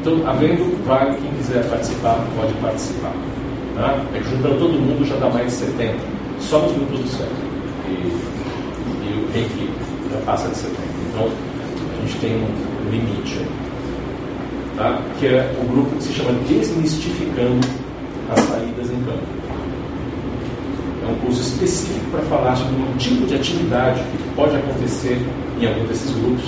Então, 0.00 0.28
havendo 0.28 0.86
vaga, 0.86 1.14
quem 1.14 1.32
quiser 1.32 1.68
participar, 1.68 2.24
pode 2.36 2.52
participar. 2.54 3.12
Tá? 3.74 3.98
É 4.14 4.18
que 4.20 4.30
juntando 4.30 4.54
todo 4.54 4.72
mundo 4.74 5.04
já 5.04 5.16
dá 5.16 5.28
mais 5.28 5.46
de 5.46 5.52
70, 5.52 5.98
só 6.38 6.60
nos 6.60 6.72
grupos 6.72 7.00
do 7.00 7.08
céu. 7.08 7.28
E, 7.88 7.92
e 9.02 9.26
o 9.26 9.32
reiki 9.32 9.68
já 10.12 10.18
passa 10.24 10.48
de 10.48 10.56
70. 10.56 10.78
Então, 11.10 11.26
a 11.26 12.06
gente 12.06 12.18
tem 12.20 12.36
um 12.36 12.90
limite 12.90 13.38
aí 13.38 13.63
tá? 14.76 15.00
que 15.18 15.26
é 15.26 15.54
o 15.60 15.64
grupo 15.66 15.96
que 15.96 16.04
se 16.04 16.12
chama 16.12 16.32
Desmistificando 16.48 17.66
as 18.30 18.40
Saídas 18.40 18.90
em 18.90 19.02
Campo. 19.04 19.44
É 21.02 21.06
um 21.10 21.14
curso 21.16 21.40
específico 21.40 22.10
para 22.10 22.22
falar 22.22 22.56
sobre 22.56 22.76
um 22.76 22.96
tipo 22.96 23.26
de 23.26 23.34
atividade 23.34 24.00
que 24.00 24.34
pode 24.34 24.56
acontecer 24.56 25.20
em 25.60 25.66
algum 25.66 25.86
desses 25.86 26.10
grupos 26.10 26.44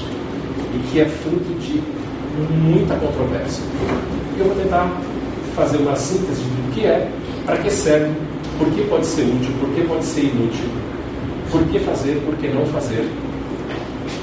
e 0.74 0.78
que 0.90 1.00
é 1.00 1.04
fruto 1.06 1.54
de 1.60 1.82
muita 2.54 2.94
controvérsia. 2.96 3.62
Eu 4.38 4.46
vou 4.46 4.54
tentar 4.56 4.90
fazer 5.54 5.78
uma 5.78 5.96
síntese 5.96 6.42
do 6.42 6.74
que 6.74 6.84
é, 6.84 7.10
para 7.44 7.56
que 7.58 7.70
serve, 7.70 8.12
por 8.58 8.68
que 8.70 8.82
pode 8.84 9.06
ser 9.06 9.22
útil, 9.22 9.52
por 9.60 9.68
que 9.70 9.82
pode 9.82 10.04
ser 10.04 10.24
inútil, 10.24 10.68
por 11.50 11.62
que 11.64 11.78
fazer, 11.80 12.22
por 12.24 12.34
que 12.36 12.48
não 12.48 12.66
fazer, 12.66 13.08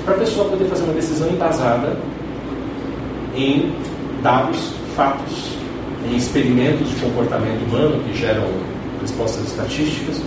para 0.06 0.16
a 0.16 0.18
pessoa 0.18 0.50
poder 0.50 0.66
fazer 0.66 0.84
uma 0.84 0.94
decisão 0.94 1.30
embasada 1.30 1.98
em 3.36 3.74
dados, 4.24 4.74
fatos, 4.96 5.58
em 6.10 6.16
experimentos 6.16 6.90
de 6.90 6.96
comportamento 6.96 7.64
humano 7.66 8.02
que 8.06 8.18
geram 8.18 8.48
respostas 9.02 9.46
estatísticas, 9.46 10.22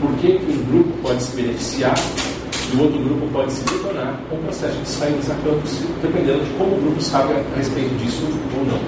por 0.00 0.12
que, 0.14 0.40
um 0.48 0.64
grupo 0.72 0.90
pode 1.02 1.22
se 1.22 1.36
beneficiar 1.36 1.96
se 1.96 2.76
o 2.76 2.82
outro 2.82 2.98
grupo 2.98 3.28
pode 3.32 3.52
se 3.52 3.62
detonar 3.64 4.18
com 4.28 4.36
o 4.36 4.38
processo 4.40 4.76
de 4.78 4.88
sair 4.88 5.12
dos 5.12 5.26
campos, 5.26 5.78
dependendo 6.00 6.44
de 6.44 6.50
como 6.52 6.74
o 6.74 6.80
grupo 6.80 7.02
sabe 7.02 7.34
a 7.34 7.56
respeito 7.56 7.94
disso 8.02 8.26
ou 8.56 8.64
não. 8.64 8.80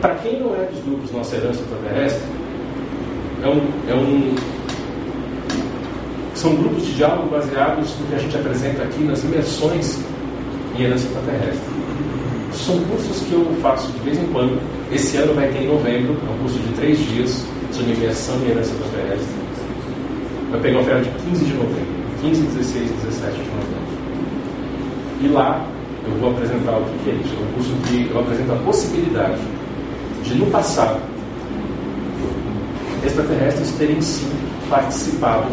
Para 0.00 0.14
quem 0.16 0.40
não 0.40 0.54
é 0.54 0.66
dos 0.66 0.82
grupos 0.84 1.10
Nossa 1.10 1.36
Herança 1.36 1.60
Extraterrestre, 1.60 2.22
é 3.42 3.48
um, 3.48 3.90
é 3.90 3.94
um, 3.94 4.34
são 6.34 6.54
grupos 6.54 6.86
de 6.86 6.94
diálogo 6.94 7.28
baseados 7.28 7.90
no 7.98 8.06
que 8.06 8.14
a 8.14 8.18
gente 8.18 8.36
apresenta 8.36 8.82
aqui 8.84 9.02
nas 9.02 9.22
imersões 9.24 9.98
em 10.78 10.82
herança 10.82 11.06
extraterrestre. 11.06 11.79
São 12.64 12.78
cursos 12.84 13.22
que 13.22 13.32
eu 13.32 13.44
faço 13.62 13.90
de 13.92 13.98
vez 14.00 14.18
em 14.18 14.26
quando. 14.26 14.60
Esse 14.92 15.16
ano 15.16 15.34
vai 15.34 15.48
ter 15.48 15.62
em 15.62 15.68
novembro, 15.68 16.16
é 16.26 16.30
um 16.30 16.38
curso 16.38 16.58
de 16.58 16.72
três 16.74 16.98
dias 16.98 17.44
sobre 17.72 17.92
imersão 17.92 18.36
em 18.36 18.50
herança 18.50 18.72
extraterrestre. 18.72 19.34
Vai 20.50 20.60
pegar 20.60 20.80
o 20.80 20.82
de 20.82 21.10
15 21.30 21.44
de 21.44 21.54
novembro, 21.54 21.86
15, 22.22 22.42
16 22.42 22.90
e 22.90 22.94
17 22.94 23.32
de 23.32 23.38
novembro. 23.38 23.80
E 25.22 25.28
lá 25.28 25.66
eu 26.06 26.14
vou 26.18 26.30
apresentar 26.30 26.78
o 26.78 26.84
que 27.04 27.10
é 27.10 27.14
isso. 27.14 27.34
É 27.34 27.42
um 27.42 27.52
curso 27.54 27.72
que 27.86 28.10
eu 28.12 28.20
apresento 28.20 28.52
a 28.52 28.56
possibilidade 28.56 29.40
de, 30.24 30.34
no 30.34 30.46
passado, 30.46 31.00
extraterrestres 33.04 33.72
terem 33.72 34.00
sim 34.00 34.28
participado 34.68 35.48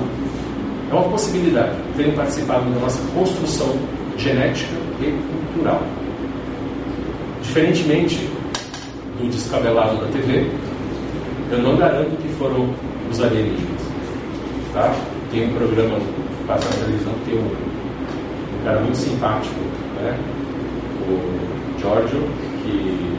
é 0.90 0.94
uma 0.94 1.04
possibilidade 1.10 1.76
terem 1.96 2.14
participado 2.14 2.70
da 2.70 2.80
nossa 2.80 3.00
construção 3.14 3.76
genética 4.18 4.72
e 5.02 5.12
cultural. 5.54 5.82
Diferentemente 7.58 8.30
do 9.20 9.32
descabelado 9.32 9.98
da 9.98 10.06
TV, 10.12 10.48
eu 11.52 11.58
não 11.58 11.76
garanto 11.76 12.16
que 12.22 12.28
foram 12.38 12.70
os 13.10 13.20
alienígenas. 13.20 13.82
Tá? 14.76 14.94
Tem 15.32 15.48
um 15.50 15.54
programa 15.56 15.98
que 15.98 16.44
passa 16.46 16.70
na 16.70 16.86
televisão 16.86 17.14
tem 17.26 17.34
um, 17.34 17.48
um 17.48 18.64
cara 18.64 18.80
muito 18.82 18.96
simpático, 18.96 19.56
né? 19.96 20.20
o 21.10 21.80
Giorgio, 21.82 22.22
que 22.64 23.18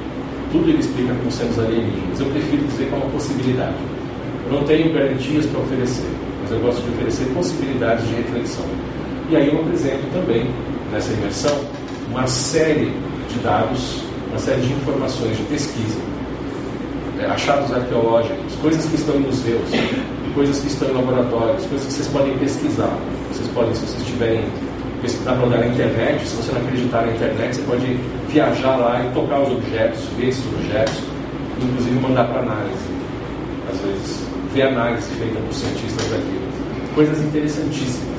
tudo 0.52 0.68
ele 0.68 0.78
explica 0.78 1.12
como 1.14 1.32
sendo 1.32 1.50
os 1.50 1.58
alienígenas. 1.58 2.20
Eu 2.20 2.26
prefiro 2.26 2.64
dizer 2.68 2.86
que 2.86 2.94
é 2.94 2.96
uma 2.96 3.10
possibilidade. 3.10 3.74
Eu 4.46 4.52
não 4.52 4.62
tenho 4.62 4.94
garantias 4.94 5.46
para 5.46 5.60
oferecer 5.62 6.06
mas 6.42 6.52
eu 6.52 6.60
gosto 6.60 6.80
de 6.80 6.90
oferecer 6.90 7.24
possibilidades 7.34 8.06
de 8.06 8.14
reflexão. 8.14 8.64
E 9.30 9.36
aí 9.36 9.48
eu 9.48 9.60
apresento 9.60 10.06
também, 10.12 10.48
nessa 10.92 11.12
imersão, 11.12 11.58
uma 12.08 12.24
série 12.28 12.92
de 13.28 13.38
dados, 13.42 14.07
uma 14.30 14.38
série 14.38 14.60
de 14.60 14.72
informações 14.72 15.36
de 15.36 15.42
pesquisa, 15.44 15.98
é, 17.20 17.26
achados 17.26 17.72
arqueológicos, 17.72 18.54
coisas 18.60 18.84
que 18.86 18.96
estão 18.96 19.16
em 19.16 19.20
museus, 19.20 19.68
coisas 20.34 20.60
que 20.60 20.68
estão 20.68 20.88
em 20.88 20.92
laboratórios, 20.92 21.66
coisas 21.66 21.86
que 21.86 21.92
vocês 21.94 22.08
podem 22.08 22.38
pesquisar. 22.38 22.96
Vocês 23.32 23.48
podem, 23.48 23.74
se 23.74 23.86
vocês 23.86 24.06
tiverem 24.06 24.44
pesquisar 25.02 25.34
para 25.34 25.46
olhar 25.46 25.60
na 25.60 25.66
internet, 25.66 26.26
se 26.26 26.36
você 26.36 26.52
não 26.52 26.60
acreditar 26.60 27.02
na 27.02 27.12
internet, 27.12 27.56
você 27.56 27.62
pode 27.62 27.86
viajar 28.28 28.76
lá 28.76 29.04
e 29.04 29.14
tocar 29.14 29.40
os 29.40 29.52
objetos, 29.52 30.00
ver 30.16 30.28
esses 30.28 30.44
objetos, 30.46 30.94
inclusive 31.60 32.00
mandar 32.00 32.24
para 32.28 32.40
análise. 32.40 32.98
Às 33.70 33.80
vezes 33.80 34.22
ver 34.54 34.62
análise 34.62 35.08
feita 35.18 35.38
por 35.40 35.54
cientistas 35.54 36.12
aqui. 36.12 36.40
Coisas 36.94 37.18
interessantíssimas. 37.20 38.18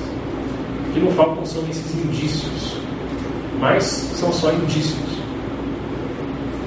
O 0.89 0.93
que 0.93 0.99
não 0.99 1.11
faltam 1.11 1.45
são 1.45 1.63
esses 1.69 1.95
indícios, 1.95 2.77
mas 3.59 3.83
são 3.83 4.31
só 4.31 4.51
indícios. 4.51 5.08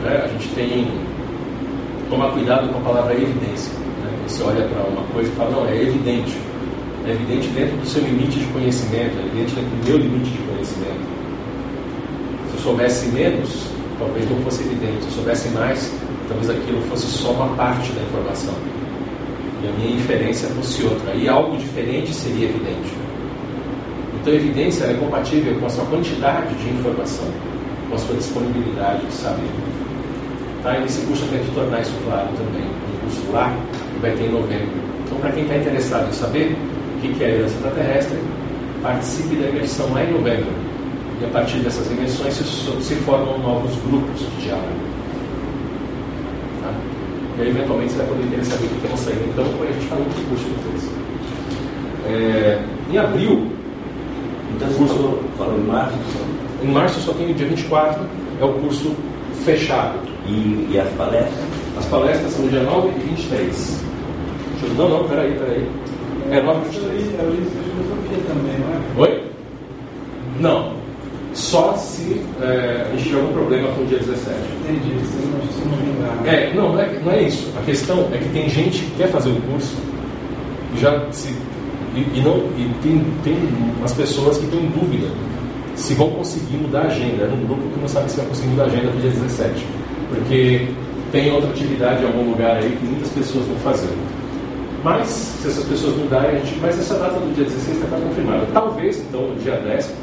Né? 0.02 0.22
A 0.24 0.28
gente 0.28 0.48
tem 0.54 0.68
que 0.68 2.10
tomar 2.10 2.30
cuidado 2.32 2.68
com 2.68 2.78
a 2.78 2.82
palavra 2.82 3.14
evidência. 3.14 3.72
Né? 3.72 4.10
Você 4.26 4.42
olha 4.42 4.66
para 4.68 4.82
uma 4.84 5.02
coisa 5.12 5.30
e 5.30 5.34
fala, 5.34 5.50
não, 5.50 5.66
é 5.66 5.82
evidente. 5.82 6.36
É 7.06 7.10
evidente 7.10 7.48
dentro 7.48 7.76
do 7.76 7.86
seu 7.86 8.02
limite 8.02 8.38
de 8.38 8.46
conhecimento, 8.46 9.18
é 9.18 9.26
evidente 9.26 9.54
dentro 9.54 9.70
do 9.70 9.88
meu 9.88 9.96
limite 9.98 10.30
de 10.30 10.38
conhecimento. 10.38 11.02
Se 12.48 12.54
eu 12.54 12.60
soubesse 12.60 13.06
menos, 13.08 13.66
talvez 13.98 14.30
não 14.30 14.40
fosse 14.42 14.62
evidente. 14.62 15.02
Se 15.02 15.08
eu 15.08 15.12
soubesse 15.12 15.48
mais, 15.48 15.92
talvez 16.28 16.50
aquilo 16.50 16.80
fosse 16.82 17.06
só 17.06 17.30
uma 17.32 17.56
parte 17.56 17.90
da 17.92 18.02
informação 18.02 18.54
e 19.62 19.68
a 19.68 19.72
minha 19.72 19.96
inferência 19.96 20.48
fosse 20.50 20.82
outra. 20.84 21.14
E 21.14 21.28
algo 21.28 21.56
diferente 21.56 22.12
seria 22.12 22.48
evidente. 22.48 22.92
Então, 24.20 24.34
evidência 24.34 24.84
é 24.84 24.94
compatível 24.94 25.54
com 25.58 25.66
a 25.66 25.68
sua 25.68 25.84
quantidade 25.86 26.54
de 26.54 26.70
informação, 26.70 27.26
com 27.88 27.94
a 27.94 27.98
sua 27.98 28.16
disponibilidade 28.16 29.06
de 29.06 29.12
saber. 29.12 29.50
Tá? 30.62 30.76
E 30.78 30.82
nesse 30.82 31.04
curso 31.06 31.24
eu 31.24 31.38
tento 31.38 31.54
tornar 31.54 31.80
isso 31.80 31.92
claro 32.04 32.28
também. 32.36 32.62
No 32.62 33.00
curso 33.00 33.32
lá, 33.32 33.52
que 33.94 34.00
vai 34.00 34.12
ter 34.12 34.24
em 34.24 34.32
novembro. 34.32 34.70
Então, 35.04 35.18
para 35.18 35.32
quem 35.32 35.42
está 35.42 35.56
interessado 35.56 36.08
em 36.08 36.12
saber 36.12 36.56
o 36.96 37.00
que 37.00 37.24
é 37.24 37.26
a 37.26 37.30
herança 37.30 37.54
extraterrestre, 37.54 38.18
participe 38.82 39.36
da 39.36 39.48
imersão 39.48 39.92
lá 39.92 40.04
em 40.04 40.12
novembro. 40.12 40.46
E 41.20 41.24
a 41.24 41.28
partir 41.28 41.58
dessas 41.58 41.90
imersões 41.90 42.34
se, 42.34 42.44
se 42.44 42.94
formam 42.96 43.38
novos 43.38 43.74
grupos 43.86 44.20
de 44.20 44.42
diálogo. 44.42 44.92
E 47.38 47.42
aí, 47.42 47.48
eventualmente, 47.48 47.92
você 47.92 47.98
vai 47.98 48.06
poder 48.06 48.28
querer 48.28 48.44
saber 48.44 48.66
o 48.66 48.68
que 48.68 48.74
estão 48.74 48.96
saindo. 48.96 49.28
Então, 49.30 49.44
depois 49.44 49.70
a 49.70 49.72
gente 49.72 49.86
fala 49.86 50.00
outro 50.00 50.22
curso 50.28 50.44
depois. 50.44 50.90
É, 52.06 52.62
em 52.90 52.98
abril. 52.98 53.50
Então, 54.54 54.68
você 54.68 54.78
curso, 54.78 55.18
falou 55.38 55.58
em 55.58 55.64
março? 55.64 55.96
Em 56.62 56.68
março 56.68 57.00
só 57.00 57.12
tem 57.14 57.30
o 57.30 57.34
dia 57.34 57.48
24, 57.48 58.00
é 58.40 58.44
o 58.44 58.52
curso 58.52 58.94
fechado. 59.44 60.11
E, 60.26 60.68
e 60.70 60.80
as 60.80 60.88
palestras? 60.90 61.44
As 61.78 61.84
palestras 61.86 62.32
são 62.32 62.46
dia 62.48 62.62
9 62.62 62.88
e 62.88 63.08
23. 63.08 63.80
Eu, 64.62 64.68
não, 64.74 64.88
não, 64.88 65.08
peraí, 65.08 65.32
peraí. 65.32 65.68
É 66.30 66.42
9 66.42 66.60
e 66.60 66.68
23. 66.70 67.20
É 67.20 67.22
o 67.22 67.30
de 67.30 67.50
filosofia 67.50 68.18
também, 68.28 68.58
não 68.58 69.04
é? 69.04 69.10
Oi? 69.10 69.32
Não. 70.40 70.82
Só 71.34 71.74
se 71.76 72.20
é, 72.42 72.86
a 72.86 72.96
gente 72.96 73.04
tiver 73.04 73.20
algum 73.20 73.32
problema 73.32 73.68
com 73.72 73.82
o 73.82 73.86
dia 73.86 73.98
17. 73.98 74.36
Entendi, 74.64 74.90
você 74.98 75.16
não, 75.26 75.40
você 75.40 75.64
não 75.64 75.76
lembra. 75.78 76.30
É, 76.30 76.54
não, 76.54 76.72
não 76.72 76.80
é, 76.80 77.00
não 77.02 77.12
é 77.12 77.22
isso. 77.22 77.50
A 77.58 77.62
questão 77.64 78.08
é 78.12 78.18
que 78.18 78.28
tem 78.28 78.48
gente 78.48 78.84
que 78.84 78.96
quer 78.98 79.08
fazer 79.08 79.30
o 79.30 79.40
curso 79.40 79.74
e 80.74 80.80
já 80.80 81.10
se. 81.10 81.34
E, 81.94 82.00
e 82.00 82.22
não, 82.22 82.36
e 82.56 82.70
tem, 82.82 83.04
tem 83.24 83.36
umas 83.78 83.92
pessoas 83.92 84.38
que 84.38 84.46
têm 84.46 84.60
dúvida 84.70 85.08
se 85.74 85.94
vão 85.94 86.10
conseguir 86.10 86.56
mudar 86.58 86.82
a 86.82 86.86
agenda. 86.86 87.24
É 87.24 87.28
um 87.28 87.46
grupo 87.46 87.62
que 87.62 87.80
não 87.80 87.88
sabe 87.88 88.10
se 88.10 88.18
vai 88.18 88.26
conseguir 88.26 88.48
mudar 88.48 88.64
a 88.64 88.66
agenda 88.66 88.90
do 88.90 89.00
dia 89.00 89.10
17. 89.10 89.66
Porque 90.14 90.68
tem 91.10 91.32
outra 91.32 91.50
atividade 91.50 92.02
em 92.02 92.06
algum 92.06 92.30
lugar 92.30 92.56
aí 92.56 92.76
que 92.76 92.84
muitas 92.84 93.08
pessoas 93.10 93.46
vão 93.46 93.56
fazer. 93.56 93.92
Mas, 94.84 95.08
se 95.08 95.48
essas 95.48 95.64
pessoas 95.64 95.96
mudarem, 95.96 96.36
a 96.36 96.38
gente. 96.40 96.58
Mas 96.60 96.78
essa 96.78 96.94
data 96.94 97.18
do 97.18 97.34
dia 97.34 97.44
16 97.44 97.76
está 97.82 97.96
confirmada. 97.96 98.46
Talvez, 98.52 98.98
então, 98.98 99.28
no 99.28 99.36
dia 99.36 99.56
10, 99.56 99.94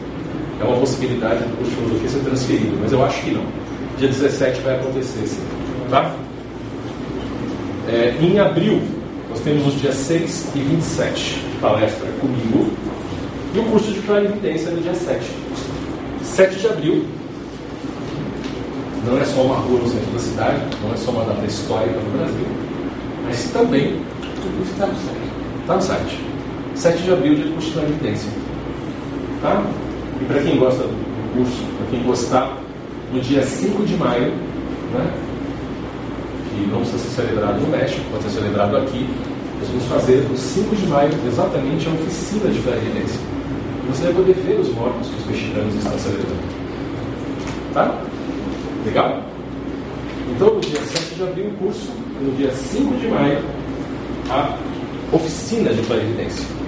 é 0.61 0.63
uma 0.63 0.77
possibilidade 0.77 1.43
do 1.43 1.57
curso 1.57 1.71
de 1.71 1.77
filosofia 1.77 2.09
ser 2.09 2.19
transferido, 2.19 2.77
mas 2.81 2.91
eu 2.91 3.03
acho 3.03 3.21
que 3.23 3.31
não. 3.31 3.43
Dia 3.97 4.07
17 4.07 4.61
vai 4.61 4.75
acontecer, 4.75 5.27
sim. 5.27 5.41
Tá? 5.89 6.15
É, 7.87 8.15
em 8.21 8.39
abril, 8.39 8.81
nós 9.29 9.39
temos 9.41 9.67
os 9.67 9.81
dias 9.81 9.95
6 9.95 10.51
e 10.55 10.59
27 10.59 11.39
de 11.51 11.57
palestra 11.59 12.07
comigo 12.21 12.71
e 13.53 13.59
o 13.59 13.63
curso 13.63 13.91
de 13.91 13.99
clarividência 14.01 14.71
no 14.71 14.81
dia 14.81 14.93
7. 14.93 15.25
7 16.21 16.59
de 16.59 16.67
abril, 16.67 17.05
não 19.05 19.17
é 19.17 19.25
só 19.25 19.41
uma 19.41 19.55
rua 19.55 19.79
no 19.79 19.87
centro 19.87 20.11
da 20.11 20.19
cidade, 20.19 20.61
não 20.83 20.93
é 20.93 20.97
só 20.97 21.11
uma 21.11 21.23
data 21.25 21.45
histórica 21.45 21.99
no 21.99 22.17
Brasil, 22.17 22.47
mas 23.25 23.43
também 23.51 24.01
tudo 24.21 24.63
isso 24.63 24.71
está 24.73 24.87
no 24.87 24.95
site. 24.95 25.29
Está 25.61 25.75
no 25.75 25.81
site. 25.81 26.29
7 26.75 27.03
de 27.03 27.11
abril, 27.11 27.35
dia 27.35 27.45
do 27.45 27.53
curso 27.53 27.67
de 27.67 27.73
clarividência. 27.73 28.31
Tá? 29.41 29.63
E 30.21 30.25
para 30.25 30.41
quem 30.41 30.57
gosta 30.57 30.83
do 30.83 31.33
curso, 31.35 31.63
para 31.77 31.87
quem 31.91 32.03
gostar, 32.03 32.57
no 33.13 33.19
dia 33.21 33.43
5 33.43 33.85
de 33.85 33.95
maio, 33.95 34.31
né, 34.93 35.11
que 36.49 36.67
não 36.67 36.79
precisa 36.79 36.99
ser 36.99 37.21
celebrado 37.21 37.59
no 37.59 37.67
México, 37.67 38.01
pode 38.11 38.23
ser 38.23 38.29
celebrado 38.29 38.77
aqui, 38.77 39.07
nós 39.59 39.67
vamos 39.69 39.85
fazer 39.85 40.27
no 40.29 40.37
5 40.37 40.75
de 40.75 40.87
maio 40.87 41.11
exatamente 41.27 41.87
a 41.87 41.91
oficina 41.91 42.49
de 42.49 42.59
clarividência. 42.59 43.19
Você 43.89 44.03
vai 44.03 44.13
poder 44.13 44.33
ver 44.33 44.59
os 44.59 44.69
mortos 44.73 45.09
que 45.09 45.15
os 45.21 45.25
mexicanos 45.25 45.75
estão 45.75 45.97
celebrando. 45.97 46.59
Tá? 47.73 48.08
Legal? 48.85 49.23
Então, 50.35 50.55
no 50.55 50.61
dia 50.61 50.79
7 50.79 51.15
de 51.15 51.23
abril, 51.23 51.47
o 51.47 51.53
curso, 51.63 51.91
no 52.21 52.31
dia 52.37 52.51
5 52.51 52.95
de 52.97 53.07
maio, 53.07 53.39
a 54.29 54.57
oficina 55.11 55.73
de 55.73 55.81
clarividência 55.81 56.59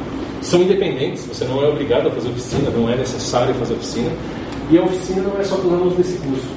são 0.41 0.63
independentes, 0.63 1.25
você 1.25 1.45
não 1.45 1.63
é 1.63 1.67
obrigado 1.67 2.07
a 2.07 2.11
fazer 2.11 2.29
oficina, 2.29 2.69
não 2.71 2.89
é 2.89 2.95
necessário 2.95 3.53
fazer 3.55 3.75
oficina. 3.75 4.11
E 4.71 4.77
a 4.77 4.83
oficina 4.83 5.21
não 5.21 5.39
é 5.39 5.43
só 5.43 5.55
para 5.55 5.67
os 5.67 5.73
alunos 5.73 5.95
desse 5.95 6.17
curso. 6.17 6.47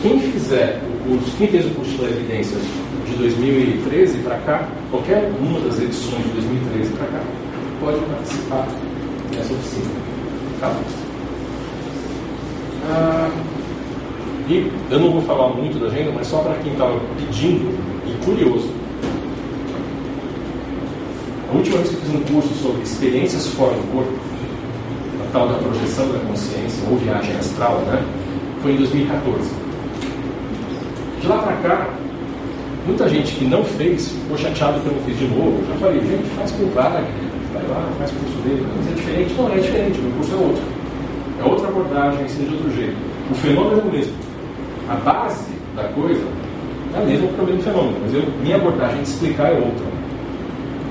Quem 0.00 0.20
fizer 0.20 0.80
o 1.04 1.08
curso, 1.08 1.36
quem 1.36 1.48
fez 1.48 1.66
o 1.66 1.70
curso 1.70 1.90
de 1.90 2.04
evidências 2.04 2.62
de 3.06 3.14
2013 3.16 4.18
para 4.18 4.36
cá, 4.38 4.68
qualquer 4.90 5.30
uma 5.40 5.60
das 5.60 5.80
edições 5.80 6.24
de 6.24 6.30
2013 6.30 6.90
para 6.92 7.06
cá, 7.06 7.24
pode 7.80 7.98
participar 8.06 8.68
dessa 9.32 9.52
oficina. 9.52 9.90
Tá? 10.60 10.76
Ah, 12.88 13.30
e 14.48 14.72
eu 14.90 14.98
não 14.98 15.12
vou 15.12 15.22
falar 15.22 15.48
muito 15.48 15.78
da 15.78 15.86
agenda, 15.86 16.12
mas 16.14 16.26
só 16.26 16.38
para 16.38 16.54
quem 16.56 16.72
estava 16.72 16.98
pedindo 17.18 17.78
e 18.06 18.24
curioso. 18.24 18.70
A 21.50 21.56
última 21.56 21.76
vez 21.78 21.90
que 21.90 21.94
eu 21.96 22.00
fiz 22.00 22.14
um 22.14 22.34
curso 22.34 22.54
sobre 22.62 22.82
experiências 22.82 23.46
fora 23.48 23.74
do 23.74 23.92
corpo, 23.92 24.12
na 25.18 25.24
tal 25.32 25.48
da 25.48 25.54
projeção 25.54 26.08
da 26.08 26.18
consciência, 26.20 26.82
ou 26.90 26.96
viagem 26.96 27.36
astral, 27.36 27.78
né? 27.86 28.02
Foi 28.62 28.72
em 28.72 28.76
2014. 28.76 29.50
De 31.20 31.28
lá 31.28 31.38
para 31.38 31.56
cá, 31.56 31.90
muita 32.86 33.08
gente 33.08 33.34
que 33.36 33.44
não 33.44 33.62
fez 33.64 34.08
ficou 34.08 34.36
chateado 34.38 34.80
que 34.80 34.86
eu 34.86 34.92
não 34.92 35.02
fiz 35.02 35.18
de 35.18 35.26
novo. 35.28 35.58
Eu 35.60 35.66
já 35.68 35.74
falei, 35.74 36.00
gente, 36.00 36.28
faz 36.36 36.50
com 36.52 36.64
Wagner, 36.70 37.04
vai 37.52 37.62
lá, 37.68 37.88
faz 37.98 38.10
curso 38.10 38.36
dele. 38.38 38.66
Mas 38.76 38.88
é 38.88 38.94
diferente? 38.94 39.34
Não, 39.34 39.52
é 39.52 39.56
diferente, 39.56 39.98
o 40.00 40.02
meu 40.02 40.12
curso 40.12 40.32
é 40.32 40.36
outro. 40.36 40.62
É 41.38 41.44
outra 41.44 41.68
abordagem, 41.68 42.24
ensina 42.24 42.48
de 42.48 42.54
outro 42.54 42.74
jeito. 42.74 42.96
O 43.30 43.34
fenômeno 43.34 43.80
é 43.80 43.84
o 43.84 43.92
mesmo. 43.92 44.31
A 44.88 44.94
base 44.96 45.52
da 45.76 45.84
coisa 45.84 46.22
é 46.94 46.98
a 46.98 47.04
mesma 47.04 47.28
para 47.28 47.44
o 47.44 47.46
mesmo 47.46 47.62
fenômeno, 47.62 47.96
mas 48.02 48.14
eu, 48.14 48.22
minha 48.42 48.56
abordagem 48.56 49.02
de 49.02 49.08
explicar 49.08 49.52
é 49.52 49.54
outra. 49.54 49.86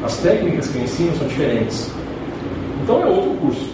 As 0.04 0.18
técnicas 0.18 0.68
que 0.68 0.78
eu 0.78 0.84
ensino 0.84 1.16
são 1.18 1.28
diferentes. 1.28 1.92
Então 2.84 3.02
é 3.02 3.06
outro 3.06 3.32
curso. 3.42 3.70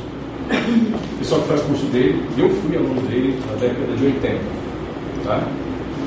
O 0.49 1.17
pessoal 1.19 1.41
que 1.41 1.47
faz 1.47 1.61
curso 1.61 1.85
dele, 1.87 2.23
eu 2.37 2.49
fui 2.49 2.75
aluno 2.75 3.01
dele 3.01 3.39
na 3.49 3.59
década 3.59 3.95
de 3.95 4.05
80. 4.05 4.37
Tá? 5.23 5.43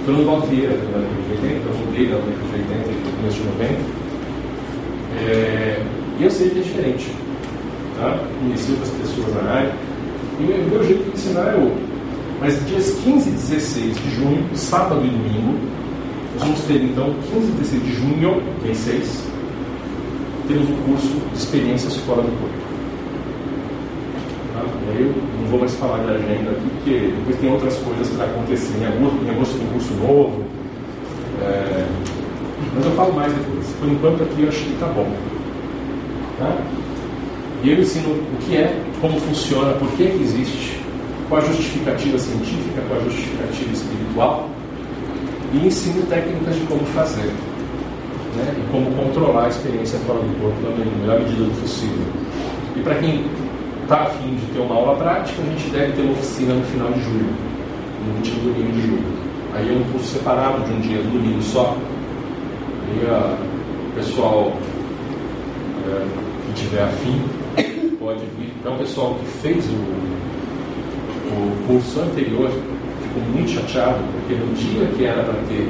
Fernando 0.05 0.27
Valdo 0.27 0.47
Vieira, 0.47 0.73
na 0.73 0.99
década 0.99 1.23
de 1.27 1.47
80, 1.47 1.69
eu 1.69 1.93
dele 1.93 2.09
na 2.09 2.17
década 2.17 2.47
de 2.47 2.73
80 2.73 2.91
e 2.91 3.13
começo 3.17 3.37
de 3.37 3.45
90. 3.45 4.01
É, 5.19 5.83
e 6.19 6.25
eu 6.25 6.31
sei 6.31 6.51
que 6.51 6.59
é 6.59 6.63
diferente. 6.63 7.13
Tá? 7.99 8.19
Conheci 8.41 8.73
outras 8.73 8.91
pessoas 8.91 9.35
na 9.35 9.51
área. 9.51 9.73
E 10.39 10.45
o 10.45 10.71
meu 10.71 10.85
jeito 10.85 11.05
de 11.05 11.11
ensinar 11.11 11.53
é 11.53 11.57
outro. 11.57 11.90
Mas 12.41 12.67
dias 12.67 12.97
15 13.05 13.29
e 13.29 13.33
16 13.33 13.97
de 13.97 14.15
junho, 14.17 14.49
sábado 14.55 15.05
e 15.05 15.11
domingo, 15.11 15.59
nós 16.35 16.43
vamos 16.45 16.61
ter 16.61 16.83
então 16.83 17.15
15 17.31 17.47
e 17.47 17.51
16 17.53 17.83
de 17.83 17.95
junho, 17.97 18.43
mês 18.63 18.79
6, 18.79 19.25
temos 20.49 20.71
um 20.71 20.77
curso 20.87 21.09
de 21.33 21.39
experiências 21.39 21.97
fora 21.99 22.23
do 22.23 22.31
corpo. 22.41 22.55
Tá? 24.55 24.65
Eu 24.99 25.15
não 25.39 25.49
vou 25.51 25.61
mais 25.61 25.75
falar 25.75 25.99
de 25.99 26.15
agenda 26.15 26.51
aqui, 26.53 26.71
porque 26.75 27.13
depois 27.19 27.37
tem 27.41 27.53
outras 27.53 27.77
coisas 27.77 28.09
para 28.09 28.25
acontecer. 28.25 28.73
Em 28.81 28.87
agosto, 28.87 29.25
em 29.25 29.31
agosto 29.31 29.59
tem 29.59 29.67
um 29.67 29.73
curso 29.73 29.95
novo. 29.95 30.45
É... 31.43 31.87
Mas 32.75 32.85
eu 32.87 32.93
falo 32.93 33.13
mais 33.13 33.33
depois. 33.33 33.67
Por 33.79 33.89
enquanto 33.89 34.23
aqui 34.23 34.43
eu 34.43 34.49
acho 34.49 34.65
que 34.65 34.73
está 34.73 34.87
bom. 34.87 35.13
Tá? 36.39 36.57
E 37.63 37.71
eu 37.71 37.79
ensino 37.79 38.09
o 38.13 38.37
que 38.41 38.57
é, 38.57 38.83
como 39.01 39.21
funciona, 39.21 39.75
por 39.75 39.89
que, 39.91 40.07
que 40.07 40.23
existe, 40.23 40.80
qual 41.31 41.41
a 41.41 41.45
justificativa 41.45 42.19
científica, 42.19 42.83
qual 42.89 43.01
a 43.01 43.05
justificativa 43.05 43.73
espiritual, 43.73 44.49
e 45.55 45.67
ensino 45.67 46.03
técnicas 46.07 46.57
de 46.57 46.63
como 46.63 46.85
fazer 46.87 47.33
né, 48.37 48.55
e 48.59 48.73
como 48.73 48.91
controlar 48.97 49.45
a 49.45 49.49
experiência 49.49 49.99
fora 50.01 50.19
do 50.19 50.41
corpo 50.41 50.61
na 50.63 50.85
melhor 51.01 51.21
medida 51.21 51.45
do 51.45 51.61
possível. 51.61 52.05
E 52.77 52.81
para 52.81 52.97
quem 52.97 53.25
está 53.83 54.03
afim 54.03 54.35
de 54.35 54.47
ter 54.53 54.59
uma 54.59 54.75
aula 54.75 54.97
prática, 54.97 55.41
a 55.41 55.45
gente 55.47 55.71
deve 55.71 55.93
ter 55.93 56.03
uma 56.03 56.13
oficina 56.13 56.55
no 56.55 56.65
final 56.65 56.93
de 56.93 57.01
julho, 57.01 57.27
no 58.07 58.17
último 58.17 58.41
domingo 58.43 58.73
de 58.73 58.81
julho. 58.83 59.05
Aí 59.55 59.69
é 59.69 59.73
um 59.73 59.93
curso 59.93 60.19
separado 60.19 60.65
de 60.65 60.73
um 60.73 60.81
dia, 60.81 60.99
do 60.99 61.13
domingo 61.13 61.43
só. 61.43 61.77
E 62.93 63.07
a, 63.07 63.37
o 63.89 63.93
pessoal 63.95 64.53
é, 65.87 66.07
que 66.47 66.63
tiver 66.63 66.83
afim 66.83 67.23
pode 67.99 68.21
vir. 68.39 68.53
Então, 68.61 68.75
o 68.75 68.79
pessoal 68.79 69.15
que 69.15 69.27
fez 69.39 69.65
o, 69.67 70.10
o 71.33 71.67
curso 71.67 72.01
anterior 72.01 72.51
ficou 73.03 73.23
muito 73.35 73.51
chateado, 73.51 73.99
porque 74.13 74.35
no 74.35 74.55
dia 74.55 74.87
que 74.97 75.05
era 75.05 75.23
para 75.23 75.35
ter 75.49 75.69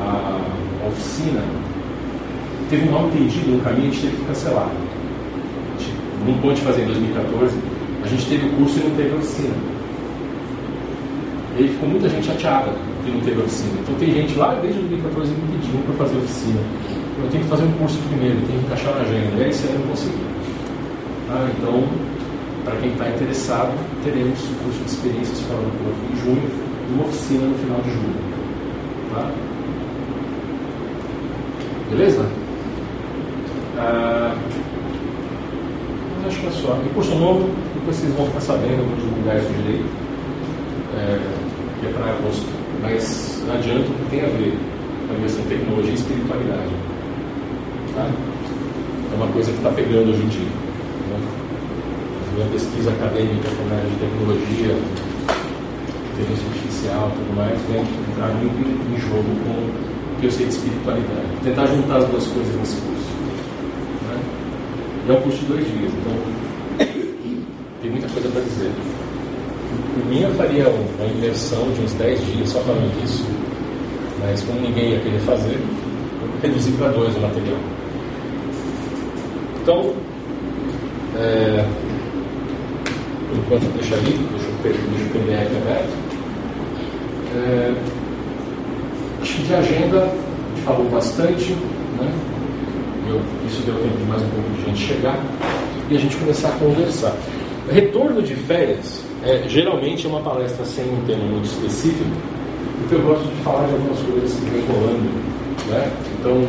a 0.00 0.88
oficina, 0.88 1.42
teve 2.70 2.88
um 2.88 2.92
mal 2.92 3.08
entendido 3.08 3.52
no 3.52 3.60
caminho, 3.60 3.88
a 3.88 3.90
gente 3.90 4.02
teve 4.02 4.16
que 4.16 4.24
cancelar. 4.24 4.70
não 6.26 6.38
pôde 6.38 6.60
fazer 6.60 6.82
em 6.82 6.86
2014, 6.86 7.56
a 8.04 8.06
gente 8.08 8.26
teve 8.26 8.46
o 8.46 8.50
curso 8.52 8.78
e 8.78 8.84
não 8.84 8.96
teve 8.96 9.10
a 9.10 9.16
oficina. 9.16 9.54
E 11.56 11.62
aí 11.62 11.68
ficou 11.68 11.88
muita 11.88 12.08
gente 12.08 12.26
chateada 12.26 12.72
que 13.04 13.10
não 13.10 13.20
teve 13.20 13.40
a 13.40 13.44
oficina. 13.44 13.72
Então 13.80 13.94
tem 13.96 14.12
gente 14.12 14.34
lá 14.34 14.54
desde 14.62 14.78
2014 14.80 15.30
me 15.32 15.58
pedindo 15.58 15.86
para 15.86 16.06
fazer 16.06 16.16
a 16.16 16.18
oficina. 16.18 16.60
Eu 17.20 17.30
tenho 17.30 17.42
que 17.42 17.50
fazer 17.50 17.64
um 17.64 17.72
curso 17.72 17.98
primeiro, 18.08 18.36
tenho 18.46 18.60
que 18.60 18.66
encaixar 18.66 18.94
na 18.94 19.00
agenda. 19.00 19.36
E 19.36 19.44
aí 19.44 19.52
você 19.52 19.66
não 19.72 19.86
consegui. 19.88 20.28
Ah, 21.30 21.48
então, 21.58 21.84
para 22.68 22.76
quem 22.80 22.90
está 22.92 23.08
interessado, 23.08 23.72
teremos 24.04 24.38
o 24.40 24.54
curso 24.62 24.78
de 24.84 24.90
experiências 24.90 25.40
fora 25.40 25.60
do 25.60 25.70
corpo 25.82 26.12
em 26.12 26.16
junho 26.16 26.50
e 26.88 26.92
uma 26.92 27.04
oficina 27.04 27.46
no 27.46 27.54
final 27.54 27.80
de 27.80 27.90
julho. 27.90 28.14
Tá? 29.14 29.30
Beleza? 31.88 32.26
Ah, 33.78 34.36
acho 36.26 36.40
que 36.40 36.46
é 36.46 36.50
só. 36.50 36.78
E 36.84 36.88
curso 36.90 37.14
novo, 37.14 37.48
depois 37.74 37.96
vocês 37.96 38.12
vão 38.12 38.26
ficar 38.26 38.40
sabendo, 38.40 38.86
vou 38.86 38.96
divulgar 38.96 39.38
isso 39.38 39.48
direito, 39.62 39.88
é, 40.94 41.18
que 41.80 41.86
é 41.86 41.90
para 41.90 42.12
agosto. 42.12 42.46
Mas 42.82 43.42
não 43.46 43.54
adianta 43.54 43.84
que 43.84 44.10
tem 44.10 44.20
a 44.20 44.28
ver 44.28 44.58
a 45.10 45.22
questão 45.22 45.44
tecnologia 45.46 45.90
e 45.90 45.94
espiritualidade. 45.94 46.70
Tá? 47.94 48.10
É 49.10 49.16
uma 49.16 49.28
coisa 49.28 49.50
que 49.50 49.56
está 49.56 49.70
pegando 49.70 50.10
hoje 50.10 50.22
em 50.22 50.28
dia. 50.28 50.67
Né? 52.38 52.44
Minha 52.44 52.46
pesquisa 52.52 52.90
acadêmica 52.90 53.48
com 53.50 53.74
área 53.74 53.90
de 53.90 53.96
tecnologia, 53.96 54.76
inteligência 56.12 56.46
artificial 56.46 57.10
tudo 57.10 57.36
mais, 57.36 57.58
vem 57.68 57.80
entrar 57.80 58.28
muito 58.34 58.62
em 58.62 59.00
jogo 59.00 59.28
com 59.44 60.20
que 60.20 60.26
eu 60.26 60.30
sei 60.30 60.46
de 60.46 60.52
espiritualidade. 60.52 61.26
Tentar 61.42 61.66
juntar 61.66 61.96
as 61.98 62.08
duas 62.08 62.26
coisas 62.26 62.54
nesse 62.56 62.76
curso. 62.76 63.10
Né? 64.06 64.20
E 65.06 65.10
é 65.10 65.14
um 65.14 65.20
curso 65.22 65.38
de 65.38 65.46
dois 65.46 65.66
dias, 65.66 65.92
então 65.92 66.12
tem 67.82 67.90
muita 67.90 68.08
coisa 68.08 68.28
para 68.28 68.40
dizer. 68.42 68.70
Por 69.94 70.06
mim, 70.06 70.22
eu 70.22 70.34
faria 70.34 70.68
uma 70.68 71.06
imersão 71.06 71.70
de 71.72 71.82
uns 71.82 71.92
10 71.94 72.26
dias 72.26 72.48
só 72.50 72.60
falando 72.60 73.00
disso, 73.00 73.24
mas 74.20 74.42
como 74.44 74.60
ninguém 74.60 74.92
ia 74.92 75.00
querer 75.00 75.20
fazer, 75.20 75.58
eu 76.22 76.28
reduzi 76.40 76.70
para 76.72 76.88
dois 76.88 77.14
o 77.16 77.20
material. 77.20 77.58
Então, 79.60 79.92
é, 81.16 81.64
por 83.28 83.38
enquanto 83.38 83.72
deixa 83.74 83.94
ali, 83.94 84.12
deixa 84.30 84.48
o 84.48 85.12
PDF 85.12 85.56
aberto. 85.62 86.08
É, 87.34 87.74
de 89.48 89.54
agenda, 89.54 90.02
a 90.02 90.54
gente 90.54 90.64
falou 90.66 90.90
bastante, 90.90 91.52
né? 91.98 92.12
Eu, 93.08 93.18
isso 93.46 93.62
deu 93.62 93.76
tempo 93.76 93.96
de 93.96 94.04
mais 94.04 94.20
um 94.20 94.28
pouco 94.28 94.50
de 94.50 94.64
gente 94.66 94.80
chegar 94.80 95.18
e 95.90 95.96
a 95.96 95.98
gente 95.98 96.16
começar 96.16 96.48
a 96.48 96.52
conversar. 96.52 97.16
Retorno 97.70 98.20
de 98.22 98.34
férias 98.34 99.02
é, 99.24 99.48
geralmente 99.48 100.06
é 100.06 100.08
uma 100.10 100.20
palestra 100.20 100.66
sem 100.66 100.84
um 100.84 101.02
tema 101.06 101.24
muito 101.24 101.46
específico, 101.46 102.10
porque 102.80 102.94
eu 102.96 103.02
gosto 103.02 103.24
de 103.24 103.42
falar 103.42 103.66
de 103.68 103.72
algumas 103.72 103.98
coisas 104.00 104.34
que 104.34 104.50
vem 104.50 104.64
rolando. 104.66 105.28
Né? 105.68 105.92
Então, 106.20 106.46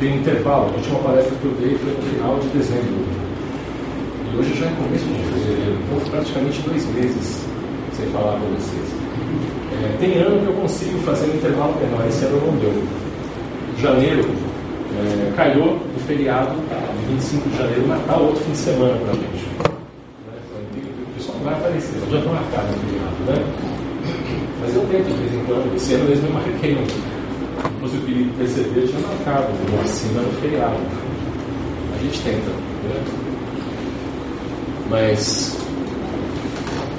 tem 0.00 0.16
intervalo. 0.16 0.70
A 0.72 0.76
última 0.76 0.98
palestra 1.00 1.36
que 1.36 1.44
eu 1.44 1.52
dei 1.60 1.76
foi 1.76 1.92
no 1.92 2.02
final 2.14 2.38
de 2.38 2.48
dezembro. 2.48 3.11
Hoje 4.42 4.58
já 4.58 4.66
é 4.66 4.74
começo 4.74 5.04
de 5.04 5.22
fevereiro, 5.22 5.78
então 5.86 6.10
praticamente 6.10 6.60
dois 6.62 6.84
meses 6.96 7.46
sem 7.96 8.06
falar 8.06 8.40
com 8.40 8.46
vocês. 8.46 8.88
É, 9.70 9.96
tem 10.00 10.18
ano 10.18 10.40
que 10.40 10.46
eu 10.46 10.54
consigo 10.54 10.98
fazer 11.02 11.30
um 11.30 11.36
intervalo 11.36 11.76
menor, 11.78 12.04
esse 12.08 12.24
ano 12.24 12.42
não 12.44 12.56
deu. 12.58 12.74
Janeiro 13.78 14.28
é, 14.98 15.32
calhou 15.36 15.78
do 15.78 16.06
feriado, 16.08 16.56
25 17.08 17.50
de 17.50 17.56
janeiro, 17.56 17.86
Natal, 17.86 18.24
outro 18.24 18.42
fim 18.42 18.50
de 18.50 18.58
semana 18.58 18.96
para 18.96 19.10
a 19.10 19.14
gente. 19.14 19.46
Né? 19.46 19.70
O 21.06 21.14
pessoal 21.14 21.38
não 21.38 21.44
vai 21.44 21.54
aparecer, 21.54 22.00
já 22.10 22.18
estou 22.18 22.32
marcado 22.34 22.66
no 22.66 22.78
feriado, 22.82 23.22
né? 23.28 23.46
Mas 24.60 24.74
eu 24.74 24.82
tento 24.90 25.06
de 25.06 25.22
vez 25.22 25.34
em 25.34 25.44
quando, 25.44 25.76
esse 25.76 25.94
ano 25.94 26.08
mesmo 26.08 26.26
eu 26.26 26.32
marquei 26.32 26.74
um. 26.74 26.86
Depois 27.74 27.94
o 27.94 27.98
Felipe 27.98 28.32
percebeu, 28.36 28.82
eu 28.82 28.88
tinha 28.88 29.06
marcado 29.06 29.46
uma 29.68 29.80
oficina 29.82 30.20
no 30.20 30.32
feriado. 30.40 30.80
A 31.94 32.02
gente 32.02 32.20
tenta, 32.22 32.50
né? 32.50 33.21
Mas, 34.88 35.56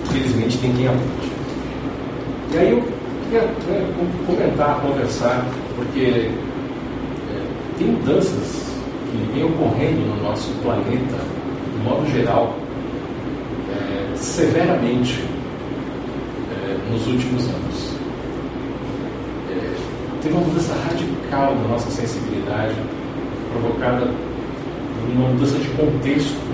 infelizmente, 0.06 0.58
tem 0.58 0.74
quem 0.74 0.88
aponte. 0.88 1.32
E 2.54 2.58
aí 2.58 2.72
eu 2.72 2.84
queria 3.24 3.42
né, 3.42 4.10
comentar, 4.28 4.80
conversar, 4.82 5.46
porque 5.76 6.30
é, 7.30 7.46
tem 7.78 7.88
mudanças 7.88 8.74
que 9.12 9.34
vêm 9.34 9.44
ocorrendo 9.44 10.02
no 10.02 10.24
nosso 10.24 10.52
planeta, 10.62 11.18
de 11.18 11.84
modo 11.84 12.10
geral, 12.12 12.56
é, 13.72 14.16
severamente 14.16 15.24
é, 16.52 16.92
nos 16.92 17.08
últimos 17.08 17.44
anos. 17.46 17.96
É, 19.52 19.76
teve 20.22 20.36
uma 20.36 20.46
mudança 20.46 20.74
radical 20.88 21.56
na 21.56 21.70
nossa 21.70 21.90
sensibilidade, 21.90 22.76
provocada 23.52 24.06
por 24.06 25.12
uma 25.12 25.30
mudança 25.30 25.58
de 25.58 25.68
contexto 25.70 26.53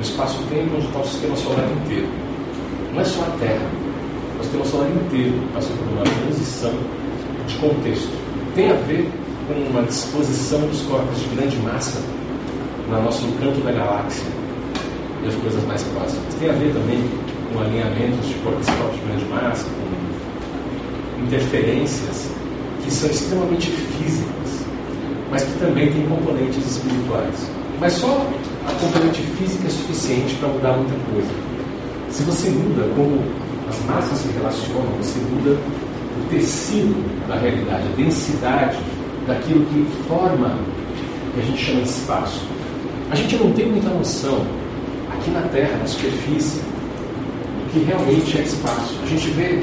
no 0.00 0.06
espaço-tempo 0.06 0.76
onde 0.76 0.86
está 0.86 0.98
o 0.98 1.04
sistema 1.04 1.36
solar 1.36 1.68
inteiro. 1.84 2.08
Não 2.94 3.02
é 3.02 3.04
só 3.04 3.20
a 3.20 3.36
Terra 3.38 3.80
temos 4.50 4.68
o 4.68 4.70
cenário 4.70 4.94
inteiro 4.96 5.34
passando 5.52 5.78
por 5.78 5.92
uma 5.92 6.02
transição 6.02 6.72
de 7.46 7.54
contexto. 7.56 8.10
Tem 8.54 8.70
a 8.70 8.74
ver 8.74 9.10
com 9.46 9.54
uma 9.70 9.82
disposição 9.82 10.60
dos 10.60 10.80
corpos 10.82 11.20
de 11.20 11.36
grande 11.36 11.56
massa 11.58 12.00
no 12.88 13.02
nosso 13.02 13.26
canto 13.38 13.60
da 13.60 13.72
galáxia. 13.72 14.24
e 15.22 15.28
as 15.28 15.34
coisas 15.34 15.62
mais 15.64 15.82
próximas. 15.82 16.34
Tem 16.40 16.48
a 16.48 16.52
ver 16.54 16.72
também 16.72 17.04
com 17.52 17.60
alinhamentos 17.60 18.28
de 18.28 18.34
corpos 18.36 18.66
de 18.66 19.06
grande 19.06 19.24
massa, 19.26 19.64
com 19.64 21.22
interferências 21.22 22.30
que 22.82 22.90
são 22.90 23.10
extremamente 23.10 23.70
físicas, 23.70 24.64
mas 25.30 25.44
que 25.44 25.58
também 25.58 25.92
têm 25.92 26.06
componentes 26.06 26.64
espirituais. 26.66 27.50
Mas 27.78 27.92
só 27.92 28.26
a 28.66 28.72
componente 28.72 29.22
física 29.38 29.66
é 29.66 29.70
suficiente 29.70 30.34
para 30.36 30.48
mudar 30.48 30.72
muita 30.74 30.94
coisa. 31.12 31.30
Se 32.10 32.22
você 32.24 32.50
muda 32.50 32.82
como 32.94 33.22
as 33.68 33.84
massas 33.84 34.18
se 34.18 34.28
relacionam, 34.28 34.92
você 34.98 35.18
muda 35.20 35.50
o 35.50 36.28
tecido 36.28 37.28
da 37.28 37.36
realidade, 37.36 37.84
a 37.86 37.96
densidade 37.96 38.78
daquilo 39.26 39.64
que 39.66 39.86
forma 40.08 40.58
que 41.34 41.40
a 41.40 41.44
gente 41.44 41.64
chama 41.64 41.82
de 41.82 41.88
espaço. 41.88 42.42
A 43.10 43.14
gente 43.14 43.36
não 43.36 43.52
tem 43.52 43.70
muita 43.70 43.88
noção 43.90 44.44
aqui 45.12 45.30
na 45.30 45.42
Terra, 45.42 45.76
na 45.78 45.86
superfície, 45.86 46.58
do 46.58 47.72
que 47.72 47.84
realmente 47.84 48.38
é 48.38 48.42
espaço. 48.42 48.98
A 49.02 49.06
gente 49.06 49.30
vê, 49.30 49.62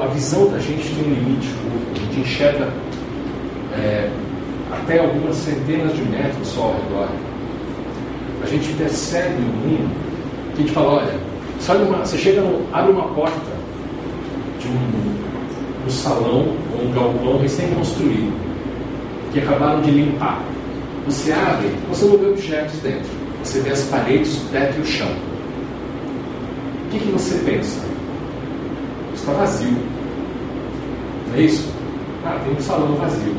a 0.00 0.06
visão 0.06 0.48
da 0.50 0.58
gente 0.58 0.88
tem 0.94 1.04
um 1.04 1.14
limite, 1.14 1.48
a 1.94 1.98
gente 1.98 2.20
enxerga 2.20 2.72
é, 3.74 4.10
até 4.70 5.00
algumas 5.00 5.36
centenas 5.36 5.94
de 5.94 6.02
metros 6.02 6.48
só 6.48 6.62
ao 6.62 6.74
redor. 6.74 7.08
Gente 8.50 8.72
percebe 8.78 9.40
mundo 9.42 9.94
que 10.54 10.62
a 10.62 10.66
gente 10.66 10.72
fala, 10.72 11.02
olha, 11.02 11.14
sabe 11.60 11.82
uma, 11.82 11.98
você 11.98 12.16
chega 12.16 12.40
no, 12.40 12.66
abre 12.72 12.92
uma 12.92 13.08
porta 13.08 13.52
de 14.58 14.68
um, 14.68 15.86
um 15.86 15.90
salão 15.90 16.56
ou 16.74 16.84
um 16.84 16.92
galpão 16.92 17.38
recém-construído, 17.38 18.32
que 19.32 19.40
acabaram 19.40 19.82
de 19.82 19.90
limpar. 19.90 20.42
Você 21.06 21.30
abre, 21.30 21.68
você 21.90 22.06
não 22.06 22.16
vê 22.16 22.26
objetos 22.26 22.78
dentro. 22.80 23.10
Você 23.44 23.60
vê 23.60 23.70
as 23.70 23.82
paredes, 23.84 24.36
o 24.36 24.46
teto 24.50 24.78
e 24.78 24.80
o 24.80 24.86
chão. 24.86 25.08
O 26.86 26.90
que, 26.90 26.98
que 27.00 27.12
você 27.12 27.38
pensa? 27.44 27.84
Está 29.14 29.32
vazio. 29.32 29.76
Não 31.28 31.34
é 31.36 31.42
isso? 31.42 31.70
Ah, 32.24 32.40
tem 32.42 32.54
um 32.54 32.60
salão 32.60 32.94
vazio. 32.94 33.36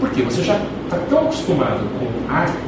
Por 0.00 0.10
quê? 0.10 0.22
Você 0.22 0.42
já 0.42 0.58
está 0.84 0.96
tão 1.08 1.18
acostumado 1.18 1.80
com 1.98 2.32
ar 2.32 2.48
e 2.48 2.63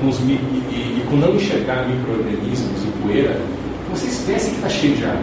com, 0.00 0.08
os, 0.08 0.18
e, 0.20 0.32
e, 0.32 1.02
e 1.02 1.06
com 1.08 1.16
não 1.16 1.34
enxergar 1.34 1.86
micro-organismos 1.88 2.82
e 2.82 3.02
poeira, 3.02 3.36
você 3.90 4.06
esquece 4.06 4.50
que 4.50 4.56
está 4.56 4.68
cheio 4.68 4.96
de 4.96 5.04
ar. 5.04 5.22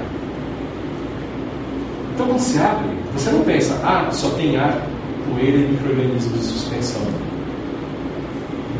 Então, 2.14 2.28
quando 2.28 2.40
você 2.40 2.60
abre, 2.60 2.90
você 3.14 3.32
não 3.32 3.42
pensa, 3.42 3.80
ah, 3.84 4.10
só 4.12 4.30
tem 4.32 4.58
ar, 4.58 4.88
poeira 5.30 5.58
e 5.58 5.68
micro-organismos 5.72 6.34
de 6.34 6.46
suspensão. 6.46 7.02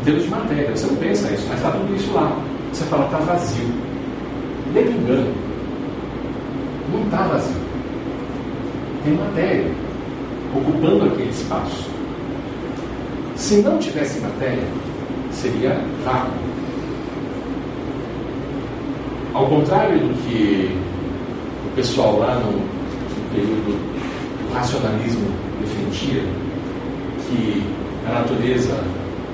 Em 0.00 0.04
termos 0.04 0.24
de 0.24 0.30
matéria, 0.30 0.76
você 0.76 0.86
não 0.86 0.96
pensa 0.96 1.32
isso, 1.32 1.46
mas 1.48 1.58
está 1.58 1.70
tudo 1.70 1.94
isso 1.94 2.12
lá. 2.12 2.36
Você 2.72 2.84
fala, 2.84 3.04
está 3.06 3.18
vazio. 3.18 3.68
Me 4.72 4.80
engano. 4.80 5.34
Não 6.92 7.02
está 7.04 7.22
vazio. 7.22 7.56
Tem 9.04 9.14
matéria 9.14 9.70
ocupando 10.54 11.06
aquele 11.06 11.30
espaço. 11.30 11.88
Se 13.36 13.56
não 13.56 13.78
tivesse 13.78 14.20
matéria, 14.20 14.64
seria 15.38 15.78
vácuo. 16.04 16.32
Ao 19.34 19.46
contrário 19.46 19.98
do 19.98 20.14
que 20.24 20.76
o 21.66 21.76
pessoal 21.76 22.18
lá 22.18 22.34
no, 22.34 22.50
no 22.50 23.30
período 23.32 23.78
do 24.48 24.52
racionalismo 24.52 25.28
defendia, 25.60 26.22
que 27.28 27.62
a 28.08 28.14
natureza 28.14 28.74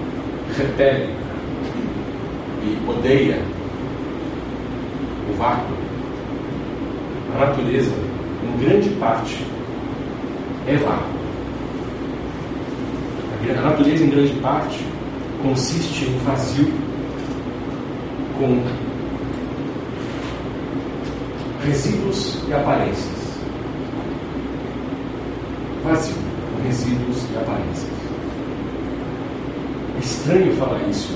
repele 0.56 1.14
e 2.62 2.90
odeia 2.90 3.38
o 5.30 5.36
vácuo, 5.38 5.74
a 7.34 7.46
natureza, 7.46 7.92
em 8.42 8.64
grande 8.64 8.90
parte, 8.90 9.46
é 10.66 10.76
vácuo. 10.76 11.14
A 13.56 13.60
natureza, 13.60 14.04
em 14.04 14.10
grande 14.10 14.32
parte, 14.34 14.93
consiste 15.44 16.06
em 16.06 16.18
vazio 16.20 16.72
com 18.38 18.62
resíduos 21.66 22.38
e 22.48 22.54
aparências. 22.54 23.24
Vazio, 25.84 26.14
com 26.14 26.66
resíduos 26.66 27.26
e 27.30 27.36
aparências. 27.36 27.92
É 29.96 30.00
estranho 30.00 30.56
falar 30.56 30.80
isso, 30.88 31.14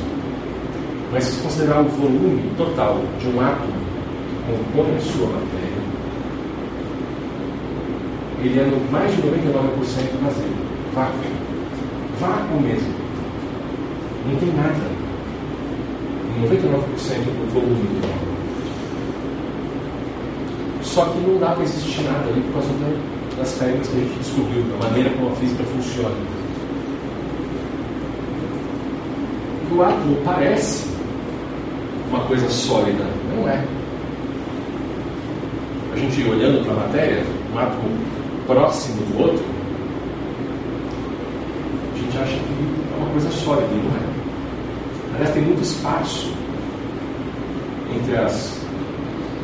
mas 1.11 1.25
se 1.25 1.41
considerar 1.41 1.81
o 1.81 1.89
volume 1.89 2.53
total 2.59 3.01
de 3.19 3.29
um 3.29 3.41
átomo 3.41 3.73
que 4.47 4.53
compõe 4.53 4.95
a 4.95 5.01
sua 5.01 5.27
matéria, 5.27 5.79
ele 8.43 8.61
é 8.61 8.65
no 8.65 8.93
mais 8.93 9.11
de 9.17 9.23
99% 9.23 10.23
vazio, 10.23 10.53
vácuo. 10.95 11.49
Vácuo 12.21 12.61
mesmo. 12.61 12.98
Não 14.29 14.37
tem 14.37 14.53
nada. 14.55 15.09
99% 16.43 17.25
do 17.25 17.53
volume. 17.53 18.01
Só 20.83 21.05
que 21.07 21.19
não 21.21 21.39
dá 21.39 21.53
para 21.53 21.65
existir 21.65 22.03
nada 22.03 22.29
ali 22.29 22.41
por 22.43 22.55
causa 22.55 22.69
das 23.37 23.61
regras 23.61 23.89
que 23.89 23.97
a 23.97 24.01
gente 24.01 24.19
descobriu, 24.19 24.63
da 24.63 24.89
maneira 24.89 25.11
como 25.11 25.31
a 25.31 25.37
física 25.37 25.65
funciona. 25.65 26.15
E 29.71 29.75
o 29.75 29.83
átomo 29.83 30.17
parece 30.25 30.89
uma 32.11 32.21
coisa 32.21 32.49
sólida, 32.49 33.05
não 33.35 33.49
é. 33.49 33.65
A 35.93 35.97
gente 35.97 36.29
olhando 36.29 36.65
para 36.65 36.73
a 36.73 36.87
matéria, 36.87 37.25
um 37.53 37.59
átomo 37.59 37.99
próximo 38.47 38.97
do 39.07 39.23
outro, 39.23 39.45
a 41.95 41.99
gente 41.99 42.19
acha 42.19 42.33
que 42.33 42.95
é 42.95 42.97
uma 42.97 43.11
coisa 43.11 43.31
sólida, 43.31 43.67
não 43.67 43.97
é. 43.97 44.18
Aliás, 45.19 45.35
tem 45.35 45.43
muito 45.43 45.63
espaço 45.63 46.33
entre 47.95 48.17
as 48.17 48.59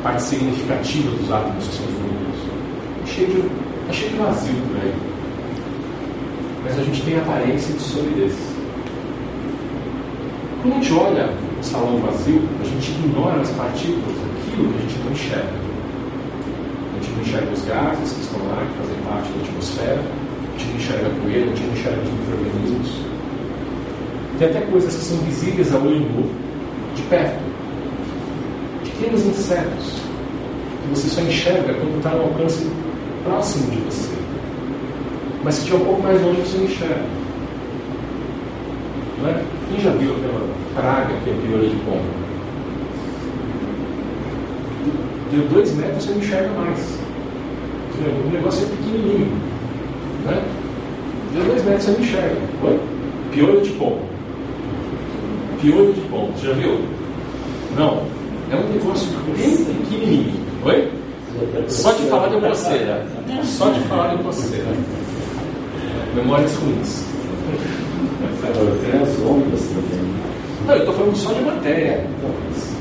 partes 0.02 0.24
significativas 0.24 1.20
dos 1.20 1.32
átomos 1.32 1.66
que 1.66 1.74
são 1.74 1.86
os 1.86 1.92
núcleos. 1.92 2.38
É 3.02 3.06
cheio 3.06 3.26
de, 3.28 3.90
é 3.90 3.92
cheio 3.92 4.10
de 4.12 4.16
vazio 4.18 4.54
por 4.54 4.76
aí. 4.80 4.94
Mas 6.64 6.78
a 6.78 6.82
gente 6.82 7.02
tem 7.02 7.18
aparência 7.18 7.74
de 7.74 7.80
solidez. 7.82 8.34
Quando 10.62 10.72
a 10.72 10.76
gente 10.76 10.92
olha 10.94 11.30
o 11.60 11.62
salão 11.62 11.98
vazio, 11.98 12.42
a 12.60 12.64
gente 12.64 12.90
ignora 12.92 13.40
as 13.40 13.50
partículas, 13.50 14.16
aquilo 14.16 14.72
que 14.72 14.78
a 14.78 14.80
gente 14.82 14.98
não 15.04 15.12
enxerga 15.12 15.64
gente 17.04 17.10
não 17.16 17.22
enxerga 17.22 17.52
os 17.52 17.64
gases 17.64 18.12
que 18.12 18.20
estão 18.22 18.40
lá, 18.48 18.64
que 18.64 18.78
fazem 18.78 18.96
parte 19.04 19.28
da 19.32 19.42
atmosfera, 19.42 20.00
a 20.00 20.58
gente 20.58 20.70
não 20.70 20.76
enxerga 20.76 21.06
a 21.06 21.22
poeira, 21.22 21.44
a 21.44 21.54
gente 21.54 21.66
não 21.66 21.72
enxerga 21.74 22.00
os 22.00 22.10
micro-organismos. 22.10 23.13
Tem 24.38 24.48
até 24.48 24.60
coisas 24.62 24.94
que 24.94 25.04
são 25.04 25.18
visíveis 25.18 25.72
a 25.72 25.78
olho 25.78 26.00
nu, 26.00 26.30
de 26.96 27.02
perto. 27.02 27.38
Pequenos 28.82 29.24
insetos, 29.26 30.00
que 30.82 30.88
você 30.90 31.08
só 31.08 31.20
enxerga 31.20 31.74
quando 31.74 31.96
está 31.98 32.10
no 32.10 32.22
alcance 32.22 32.68
próximo 33.24 33.70
de 33.70 33.80
você. 33.82 34.12
Mas 35.44 35.54
se 35.54 35.60
estiver 35.60 35.78
um 35.78 35.84
pouco 35.84 36.02
mais 36.02 36.20
longe, 36.20 36.40
você 36.40 36.56
não 36.56 36.64
enxerga. 36.64 37.04
Não 39.22 39.28
é? 39.30 39.42
Quem 39.68 39.80
já 39.80 39.90
viu 39.90 40.16
aquela 40.16 40.48
praga 40.74 41.14
que 41.22 41.30
é 41.30 41.32
a 41.32 41.36
piolha 41.36 41.68
de 41.68 41.76
pombo? 41.76 42.24
Deu 45.30 45.48
dois 45.48 45.74
metros, 45.74 46.04
você 46.04 46.10
não 46.10 46.18
enxerga 46.18 46.50
mais. 46.50 46.98
O 48.26 48.30
negócio 48.30 48.66
é 48.66 48.70
pequenininho. 48.70 49.36
Né? 50.24 50.42
Deu 51.32 51.44
dois 51.44 51.64
metros, 51.64 51.84
você 51.84 51.90
não 51.92 52.00
enxerga. 52.00 52.36
Oi? 52.64 52.80
Piolho 53.32 53.60
de 53.60 53.70
pombo. 53.70 54.13
De 55.64 56.00
pombo. 56.10 56.30
Você 56.36 56.48
já 56.48 56.52
viu? 56.52 56.78
Não. 57.74 58.02
É 58.52 58.56
um 58.56 58.68
negócio 58.70 59.08
bem 59.34 59.56
pequenininho. 59.56 60.34
Oi? 60.62 60.92
Só 61.68 61.90
de 61.92 62.02
falar 62.02 62.28
de 62.28 62.38
coceira. 62.38 63.06
Só 63.44 63.70
de 63.70 63.80
falar 63.80 64.14
de 64.14 64.22
coceira. 64.22 64.66
Memórias 66.14 66.54
ruins. 66.56 67.06
Não, 70.66 70.74
eu 70.74 70.78
estou 70.80 70.94
falando 70.94 71.16
só 71.16 71.32
de 71.32 71.40
matéria. 71.40 72.06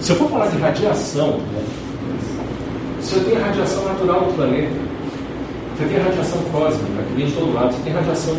Se 0.01 0.11
eu 0.11 0.17
for 0.17 0.29
falar 0.29 0.47
de 0.47 0.57
radiação, 0.57 1.39
você 2.99 3.19
tem 3.21 3.37
a 3.37 3.45
radiação 3.45 3.85
natural 3.85 4.25
do 4.25 4.33
planeta. 4.35 4.75
Você 5.77 5.85
tem 5.85 6.03
radiação 6.03 6.39
cósmica, 6.51 7.03
que 7.07 7.13
vem 7.13 7.27
de 7.27 7.31
todo 7.31 7.53
lado. 7.53 7.73
Você 7.73 7.81
tem 7.83 7.93
radiação 7.93 8.35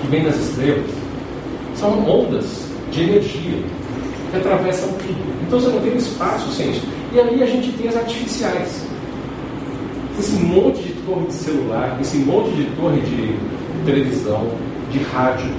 que 0.00 0.06
vem 0.06 0.22
das 0.22 0.36
estrelas. 0.36 0.90
São 1.74 2.08
ondas 2.08 2.68
de 2.90 3.02
energia 3.02 3.62
que 4.30 4.36
atravessam 4.36 4.88
tudo. 4.92 5.28
Então 5.46 5.60
você 5.60 5.68
não 5.68 5.80
tem 5.80 5.96
espaço 5.96 6.50
sem 6.52 6.70
isso. 6.70 6.86
E 7.12 7.20
aí 7.20 7.42
a 7.42 7.46
gente 7.46 7.72
tem 7.72 7.88
as 7.88 7.96
artificiais. 7.96 8.86
Esse 10.18 10.32
monte 10.32 10.82
de 10.82 10.92
torre 11.06 11.26
de 11.26 11.32
celular, 11.32 11.96
esse 12.00 12.18
monte 12.18 12.50
de 12.50 12.64
torre 12.76 13.00
de 13.00 13.34
televisão, 13.84 14.48
de 14.90 14.98
rádio, 15.04 15.50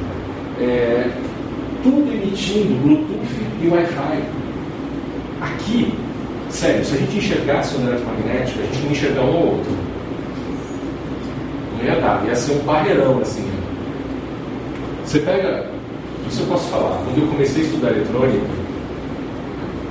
é, 0.60 1.10
tudo 1.82 2.12
emitindo 2.12 2.76
Bluetooth 2.82 3.64
e 3.64 3.68
Wi-Fi. 3.68 4.24
Aqui, 5.42 5.94
sério, 6.50 6.84
se 6.84 6.96
a 6.96 6.98
gente 6.98 7.18
enxergasse 7.18 7.76
o 7.76 7.80
universo 7.80 8.06
magnético, 8.06 8.60
a 8.60 8.64
gente 8.64 8.84
ia 8.84 8.92
enxergar 8.92 9.22
um 9.22 9.36
ou 9.36 9.48
outro. 9.56 9.72
Não 11.78 11.86
ia 11.86 12.02
dar, 12.02 12.26
ia 12.28 12.36
ser 12.36 12.52
um 12.52 12.60
barreirão 12.60 13.20
assim. 13.20 13.50
Você 15.06 15.20
pega, 15.20 15.69
isso 16.30 16.42
eu 16.42 16.48
posso 16.48 16.70
falar, 16.70 17.02
quando 17.04 17.22
eu 17.22 17.28
comecei 17.28 17.64
a 17.64 17.66
estudar 17.66 17.90
eletrônica, 17.90 18.46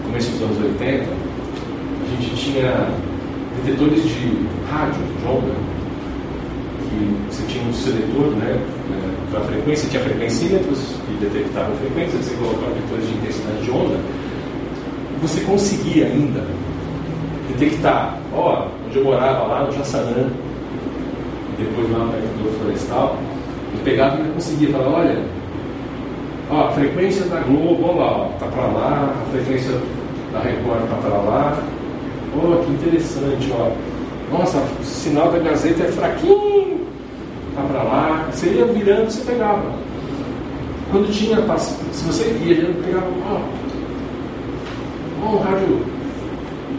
começo 0.05 0.31
dos 0.31 0.43
anos 0.43 0.59
80, 0.79 1.05
a 1.05 2.23
gente 2.23 2.37
tinha 2.37 2.89
detetores 3.65 4.03
de 4.05 4.47
rádio, 4.71 5.03
de 5.03 5.27
onda, 5.27 5.55
que 6.89 7.17
você 7.29 7.43
tinha 7.49 7.65
um 7.65 7.73
seletor 7.73 8.31
né, 8.37 8.59
para 9.33 9.41
frequência, 9.41 9.89
tinha 9.91 10.03
frequencímetros 10.03 10.79
que 11.07 11.25
detectavam 11.25 11.77
frequência, 11.77 12.19
você 12.23 12.35
colocava 12.37 12.73
detectores 12.73 13.09
de 13.09 13.15
intensidade 13.15 13.63
de 13.65 13.71
onda, 13.71 13.99
você 15.21 15.41
conseguia 15.41 16.07
ainda 16.07 16.45
detectar, 17.49 18.17
ó, 18.33 18.69
onde 18.87 18.97
eu 18.97 19.05
morava 19.05 19.45
lá 19.47 19.65
no 19.65 19.73
Jaçanã, 19.73 20.31
depois 21.59 21.91
lá 21.91 22.05
no 22.05 22.59
Florestal, 22.61 23.19
eu 23.75 23.85
pegava 23.85 24.21
e 24.21 24.33
conseguia 24.33 24.71
falar, 24.71 24.89
olha, 24.89 25.38
ó, 26.51 26.69
a 26.69 26.73
frequência 26.73 27.25
da 27.27 27.41
Globo, 27.41 27.89
olha 27.89 28.01
lá, 28.01 28.17
ó, 28.19 28.25
tá 28.39 28.47
para 28.47 28.67
lá, 28.67 29.15
a 29.15 29.31
frequência 29.31 29.73
da 30.33 30.41
Record 30.41 30.89
tá 30.89 30.97
para 30.97 31.19
lá, 31.19 31.63
ó, 32.37 32.65
que 32.65 32.71
interessante, 32.73 33.53
ó. 33.53 33.71
Nossa, 34.31 34.59
o 34.59 34.85
sinal 34.85 35.33
da 35.33 35.39
Gazeta 35.39 35.85
é 35.85 35.93
fraquinho, 35.93 36.87
tá 37.55 37.63
para 37.63 37.83
lá. 37.83 38.29
Você 38.31 38.49
ia 38.51 38.67
virando, 38.67 39.11
você 39.11 39.25
pegava. 39.25 39.73
Quando 40.91 41.11
tinha, 41.13 41.37
se 41.93 42.05
você 42.05 42.25
ia, 42.45 42.75
pegava, 42.85 43.07
ó, 43.31 43.41
ó, 45.25 45.35
um 45.35 45.39
rádio, 45.39 45.81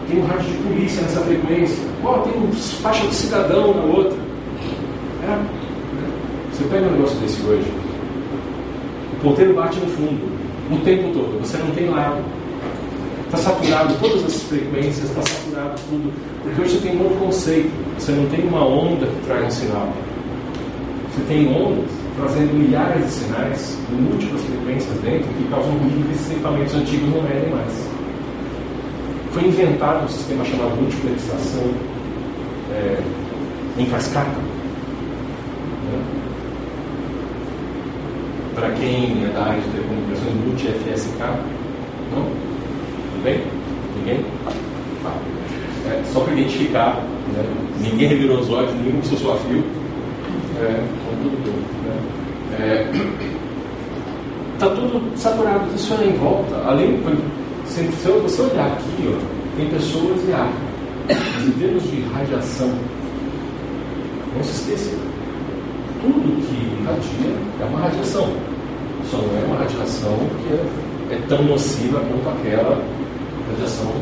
tem 0.08 0.20
um 0.20 0.26
rádio 0.26 0.50
de 0.50 0.58
polícia 0.58 1.02
nessa 1.02 1.20
frequência, 1.20 1.84
ó, 2.04 2.18
tem 2.18 2.40
um 2.40 2.52
faixa 2.52 3.06
de 3.06 3.14
cidadão 3.14 3.74
na 3.74 3.82
outra. 3.82 4.18
Era, 5.24 5.36
né? 5.36 5.46
você 6.52 6.64
pega 6.64 6.86
um 6.86 6.92
negócio 6.92 7.18
desse 7.18 7.42
hoje, 7.42 7.72
o 9.20 9.22
ponteiro 9.22 9.52
bate 9.52 9.78
no 9.78 9.86
fundo, 9.86 10.32
o 10.72 10.78
tempo 10.78 11.12
todo, 11.12 11.40
você 11.40 11.58
não 11.58 11.70
tem 11.72 11.90
lado. 11.90 12.22
Está 13.26 13.36
saturado 13.36 13.94
todas 14.00 14.24
as 14.24 14.42
frequências, 14.44 15.08
está 15.10 15.22
saturado 15.22 15.80
tudo. 15.88 16.12
Porque 16.42 16.62
hoje 16.62 16.78
você 16.78 16.88
tem 16.88 16.96
um 16.96 17.04
outro 17.04 17.18
conceito. 17.18 17.70
Você 17.96 18.12
não 18.12 18.26
tem 18.26 18.48
uma 18.48 18.64
onda 18.66 19.06
que 19.06 19.26
traz 19.26 19.46
um 19.46 19.50
sinal. 19.50 19.92
Você 21.10 21.22
tem 21.28 21.46
ondas 21.48 21.90
trazendo 22.16 22.54
milhares 22.54 23.04
de 23.04 23.12
sinais 23.12 23.78
múltiplas 23.90 24.42
frequências 24.42 25.00
dentro 25.00 25.28
que 25.28 25.48
causam 25.48 25.72
ruído 25.72 26.08
que 26.08 26.14
esses 26.14 26.30
equipamentos 26.32 26.74
antigos 26.74 27.08
não 27.08 27.22
medem 27.22 27.50
mais. 27.50 27.88
Foi 29.32 29.44
inventado 29.44 30.04
um 30.04 30.08
sistema 30.08 30.44
chamado 30.44 30.80
multiplexação 30.80 31.70
é, 32.72 33.02
em 33.78 33.86
cascata. 33.86 34.49
Para 38.54 38.70
quem 38.72 39.24
é 39.24 39.32
da 39.32 39.42
área 39.42 39.60
de 39.60 39.68
telecomunicações, 39.68 40.34
multi-FSK, 40.44 41.20
não? 42.14 42.24
Tudo 42.24 43.24
bem? 43.24 43.40
Ninguém? 43.96 44.24
Tá. 45.02 45.12
É, 45.86 46.02
só 46.12 46.20
para 46.20 46.32
identificar, 46.34 46.96
né? 47.34 47.44
ninguém 47.80 48.08
revirou 48.08 48.40
os 48.40 48.50
olhos, 48.50 48.72
ninguém 48.74 49.00
começou 49.00 49.32
a 49.32 49.36
fio. 49.36 49.64
É, 50.60 50.84
tudo 51.22 51.42
bem. 51.44 51.54
Né? 51.84 51.96
É, 52.58 52.90
tá 54.58 54.68
tudo 54.68 55.16
saturado, 55.16 55.74
isso 55.74 55.94
é 55.94 56.06
em 56.06 56.12
volta. 56.18 56.56
Além, 56.66 57.00
se, 57.66 57.82
você 57.84 58.42
olhar 58.42 58.66
aqui, 58.66 59.08
ó, 59.08 59.56
tem 59.56 59.68
pessoas 59.70 60.28
e 60.28 60.32
ar. 60.32 60.52
Em 61.44 61.50
termos 61.52 61.82
de 61.84 62.02
radiação, 62.12 62.70
não 64.36 64.44
se 64.44 64.50
esqueça, 64.50 64.96
tudo 66.00 66.46
que 66.46 66.82
irradia 66.82 67.34
é 67.60 67.64
uma 67.64 67.80
radiação. 67.80 68.28
Só 69.10 69.18
não 69.18 69.40
é 69.40 69.44
uma 69.46 69.56
radiação 69.56 70.16
que 70.42 70.54
é, 70.54 71.16
é 71.16 71.20
tão 71.28 71.42
nociva 71.44 72.00
quanto 72.00 72.38
aquela 72.38 72.82
radiação 73.50 73.92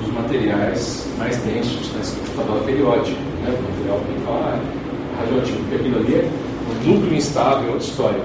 dos 0.00 0.12
materiais 0.12 1.08
mais 1.18 1.36
densos 1.38 1.90
da 1.92 2.42
tabela 2.42 2.64
periódica. 2.64 3.18
Né? 3.42 3.54
O 3.58 3.62
material 3.70 4.00
que 4.00 4.24
fala 4.24 4.54
ah, 4.54 5.20
radioativo, 5.20 5.58
porque 5.60 5.74
aquilo 5.76 5.98
ali 5.98 6.14
é 6.14 6.30
um 6.70 6.90
núcleo 6.90 7.14
instável, 7.14 7.68
é 7.68 7.72
outra 7.72 7.86
história. 7.86 8.20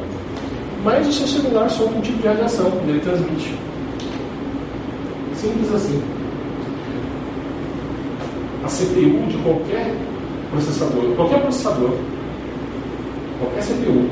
Mas 0.84 1.08
o 1.08 1.14
seu 1.14 1.28
celular 1.28 1.70
sofre 1.70 1.98
um 1.98 2.02
tipo 2.02 2.22
de 2.22 2.28
radiação 2.28 2.72
ele 2.88 3.00
transmite. 3.00 3.56
Simples 5.36 5.74
assim. 5.74 6.02
A 8.64 8.68
CPU 8.68 9.28
de 9.28 9.38
qualquer 9.44 9.94
processador, 10.52 11.16
qualquer 11.16 11.42
processador, 11.42 11.92
qualquer 13.44 13.64
CPU, 13.64 14.10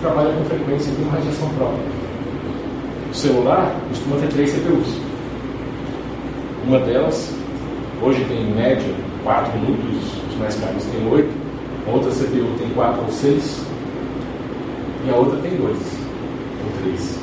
trabalha 0.00 0.32
com 0.32 0.44
frequência 0.44 0.92
de 0.92 1.02
radiação 1.04 1.48
própria. 1.50 1.84
O 3.10 3.14
celular 3.14 3.74
costuma 3.88 4.16
ter 4.16 4.28
três 4.28 4.50
CPUs. 4.50 5.00
Uma 6.66 6.78
delas, 6.80 7.34
hoje 8.02 8.24
tem 8.24 8.42
em 8.42 8.54
média 8.54 8.94
quatro 9.22 9.56
núcleos, 9.58 10.04
os 10.30 10.38
mais 10.38 10.54
caros 10.56 10.84
têm 10.84 11.08
oito, 11.12 11.30
a 11.86 11.90
outra 11.90 12.10
CPU 12.10 12.58
tem 12.58 12.68
quatro 12.70 13.02
ou 13.02 13.12
seis, 13.12 13.64
e 15.06 15.10
a 15.10 15.16
outra 15.16 15.38
tem 15.40 15.56
dois 15.56 15.78
ou 16.64 16.82
três. 16.82 17.18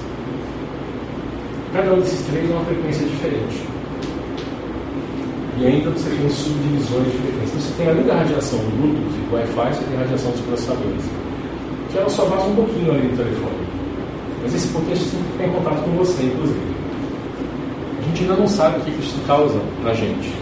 Cada 1.74 1.94
um 1.94 2.00
desses 2.00 2.26
três 2.28 2.50
é 2.50 2.54
uma 2.54 2.66
frequência 2.66 3.06
diferente. 3.06 3.79
E 5.60 5.67
ainda 5.67 5.89
você 5.89 6.10
tem 6.10 6.30
subdivisões 6.30 7.06
de 7.12 7.17
frequência. 7.17 7.52
Então, 7.52 7.60
você 7.60 7.74
tem 7.78 7.88
além 7.89 8.04
da 8.04 8.15
radiação 8.15 8.60
do 8.60 8.72
Bluetooth, 8.78 9.19
do 9.30 9.36
Wi-Fi, 9.36 9.74
você 9.74 9.84
tem 9.84 9.98
a 9.98 10.00
radiação 10.00 10.32
dos 10.32 10.41
processadores. 10.41 11.04
Que 11.91 11.98
ela 11.98 12.10
só 12.10 12.26
vaza 12.26 12.45
um 12.45 12.56
pouquinho 12.56 12.91
ali 12.91 13.08
no 13.08 13.17
telefone. 13.17 13.67
Mas 14.43 14.56
esse 14.56 14.67
pouquinho 14.69 14.93
a 14.93 14.95
gente 14.95 15.12
tem 15.38 15.50
contato 15.50 15.84
com 15.84 15.91
você, 15.91 16.24
inclusive 16.24 16.80
gente 18.10 18.24
ainda 18.24 18.36
não 18.36 18.48
sabe 18.48 18.80
o 18.80 18.82
que 18.82 18.91
isso 19.02 19.19
causa 19.26 19.60
na 19.84 19.93
gente. 19.93 20.34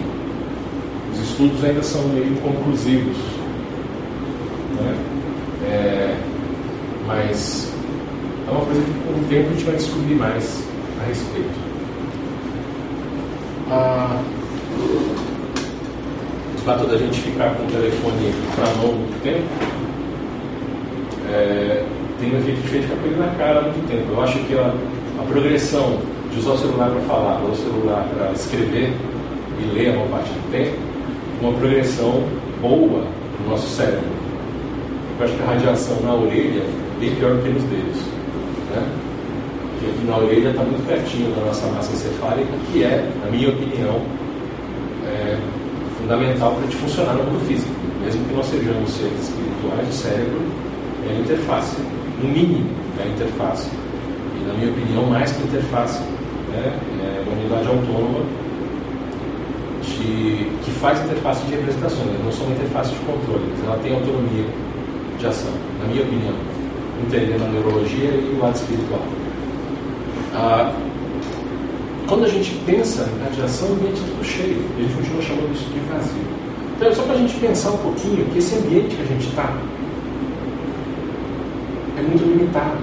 Os 1.14 1.20
estudos 1.20 1.64
ainda 1.64 1.84
são 1.84 2.02
meio 2.10 2.28
inconclusivos. 2.28 3.18
Né? 4.76 4.98
É, 5.66 6.18
mas 7.06 7.72
é 8.48 8.52
uma 8.52 8.66
coisa 8.66 8.82
que 8.82 8.92
com 8.92 9.20
o 9.20 9.24
tempo 9.30 9.50
a 9.50 9.54
gente 9.54 9.66
vai 9.66 9.76
descobrir 9.76 10.16
mais 10.16 10.64
a 11.02 11.08
respeito. 11.08 11.68
Ah, 13.70 14.22
fato 16.68 16.86
da 16.86 16.98
gente 16.98 17.22
ficar 17.22 17.56
com 17.56 17.64
o 17.64 17.68
telefone 17.68 18.34
mão 18.84 18.92
muito 18.92 19.24
tempo 19.24 19.48
é, 21.32 21.82
tem 22.20 22.36
um 22.36 22.40
efeito 22.40 22.62
diferente 22.62 22.88
com 22.88 23.08
ele 23.08 23.16
na 23.16 23.28
cara 23.38 23.60
há 23.60 23.62
muito 23.62 23.88
tempo. 23.88 24.12
Eu 24.12 24.22
acho 24.22 24.38
que 24.40 24.54
a, 24.54 24.74
a 25.18 25.24
progressão 25.32 25.98
de 26.30 26.40
usar 26.40 26.52
o 26.52 26.58
celular 26.58 26.90
para 26.90 27.00
falar, 27.02 27.42
ou 27.42 27.52
o 27.52 27.56
celular 27.56 28.06
para 28.14 28.34
escrever 28.34 28.92
e 29.62 29.78
ler 29.78 29.92
a 29.92 29.94
maior 29.94 30.10
parte 30.10 30.30
do 30.30 30.52
tempo, 30.52 30.76
uma 31.42 31.54
progressão 31.54 32.24
boa 32.62 33.06
no 33.40 33.50
nosso 33.50 33.70
cérebro. 33.70 34.04
Eu 35.20 35.26
acho 35.26 35.36
que 35.36 35.44
a 35.44 35.46
radiação 35.46 35.98
na 36.04 36.16
orelha 36.16 36.64
é 36.64 37.00
bem 37.00 37.16
pior 37.16 37.34
do 37.34 37.44
que 37.44 37.50
nos 37.50 37.64
dedos. 37.64 38.02
Né? 38.76 38.84
Porque 39.72 39.86
aqui 39.86 40.06
na 40.06 40.18
orelha 40.18 40.50
está 40.50 40.64
muito 40.64 40.86
pertinho 40.86 41.34
da 41.34 41.46
nossa 41.46 41.66
massa 41.68 41.94
encefálica, 41.94 42.52
que 42.74 42.84
é, 42.84 43.10
na 43.24 43.32
minha 43.32 43.48
opinião, 43.48 43.96
é 43.96 44.27
fundamental 46.08 46.52
para 46.52 46.60
a 46.60 46.64
gente 46.64 46.78
funcionar 46.78 47.14
no 47.16 47.24
mundo 47.24 47.46
físico. 47.46 47.72
Mesmo 48.02 48.24
que 48.26 48.34
nós 48.34 48.46
sejamos 48.46 48.90
seres 48.92 49.20
espirituais, 49.24 49.90
o 49.90 49.92
cérebro 49.92 50.42
é 51.06 51.14
a 51.14 51.20
interface, 51.20 51.78
no 52.24 52.30
mínimo, 52.30 52.70
é 52.98 53.04
a 53.04 53.08
interface. 53.08 53.70
E, 54.40 54.48
na 54.48 54.54
minha 54.54 54.72
opinião, 54.72 55.06
mais 55.08 55.32
que 55.34 55.44
interface, 55.44 56.00
né, 56.50 56.80
é 57.02 57.24
uma 57.28 57.34
unidade 57.38 57.68
autônoma 57.68 58.22
de, 59.82 60.50
que 60.64 60.72
faz 60.80 61.04
interface 61.04 61.46
de 61.46 61.52
representações, 61.56 62.24
não 62.24 62.32
só 62.32 62.46
uma 62.46 62.56
interface 62.56 62.92
de 62.92 63.00
controle, 63.00 63.44
mas 63.52 63.66
ela 63.66 63.78
tem 63.80 63.94
autonomia 63.94 64.46
de 65.20 65.28
ação, 65.28 65.52
na 65.82 65.88
minha 65.90 66.04
opinião, 66.04 66.36
entendendo 67.06 67.44
a 67.44 67.50
neurologia 67.50 68.12
e 68.12 68.34
o 68.34 68.42
lado 68.42 68.56
espiritual. 68.56 69.02
Ah, 70.34 70.72
quando 72.08 72.26
a 72.26 72.30
gente 72.30 72.52
pensa 72.66 73.08
em 73.16 73.24
radiação, 73.24 73.70
o 73.70 73.74
ambiente 73.74 74.02
é 74.02 74.08
tudo 74.08 74.24
cheio, 74.24 74.66
e 74.78 74.80
a 74.80 74.84
gente 74.84 74.96
continua 74.96 75.22
chamando 75.22 75.54
isso 75.54 75.66
de 75.66 75.80
vazio. 75.92 76.22
Então, 76.76 76.88
é 76.88 76.94
só 76.94 77.04
para 77.04 77.14
a 77.14 77.18
gente 77.18 77.36
pensar 77.36 77.72
um 77.72 77.78
pouquinho 77.78 78.26
que 78.26 78.40
esse 78.40 78.56
ambiente 78.56 78.96
que 78.96 79.02
a 79.02 79.06
gente 79.06 79.28
está 79.28 79.54
é 81.98 82.02
muito 82.02 82.24
limitado. 82.24 82.78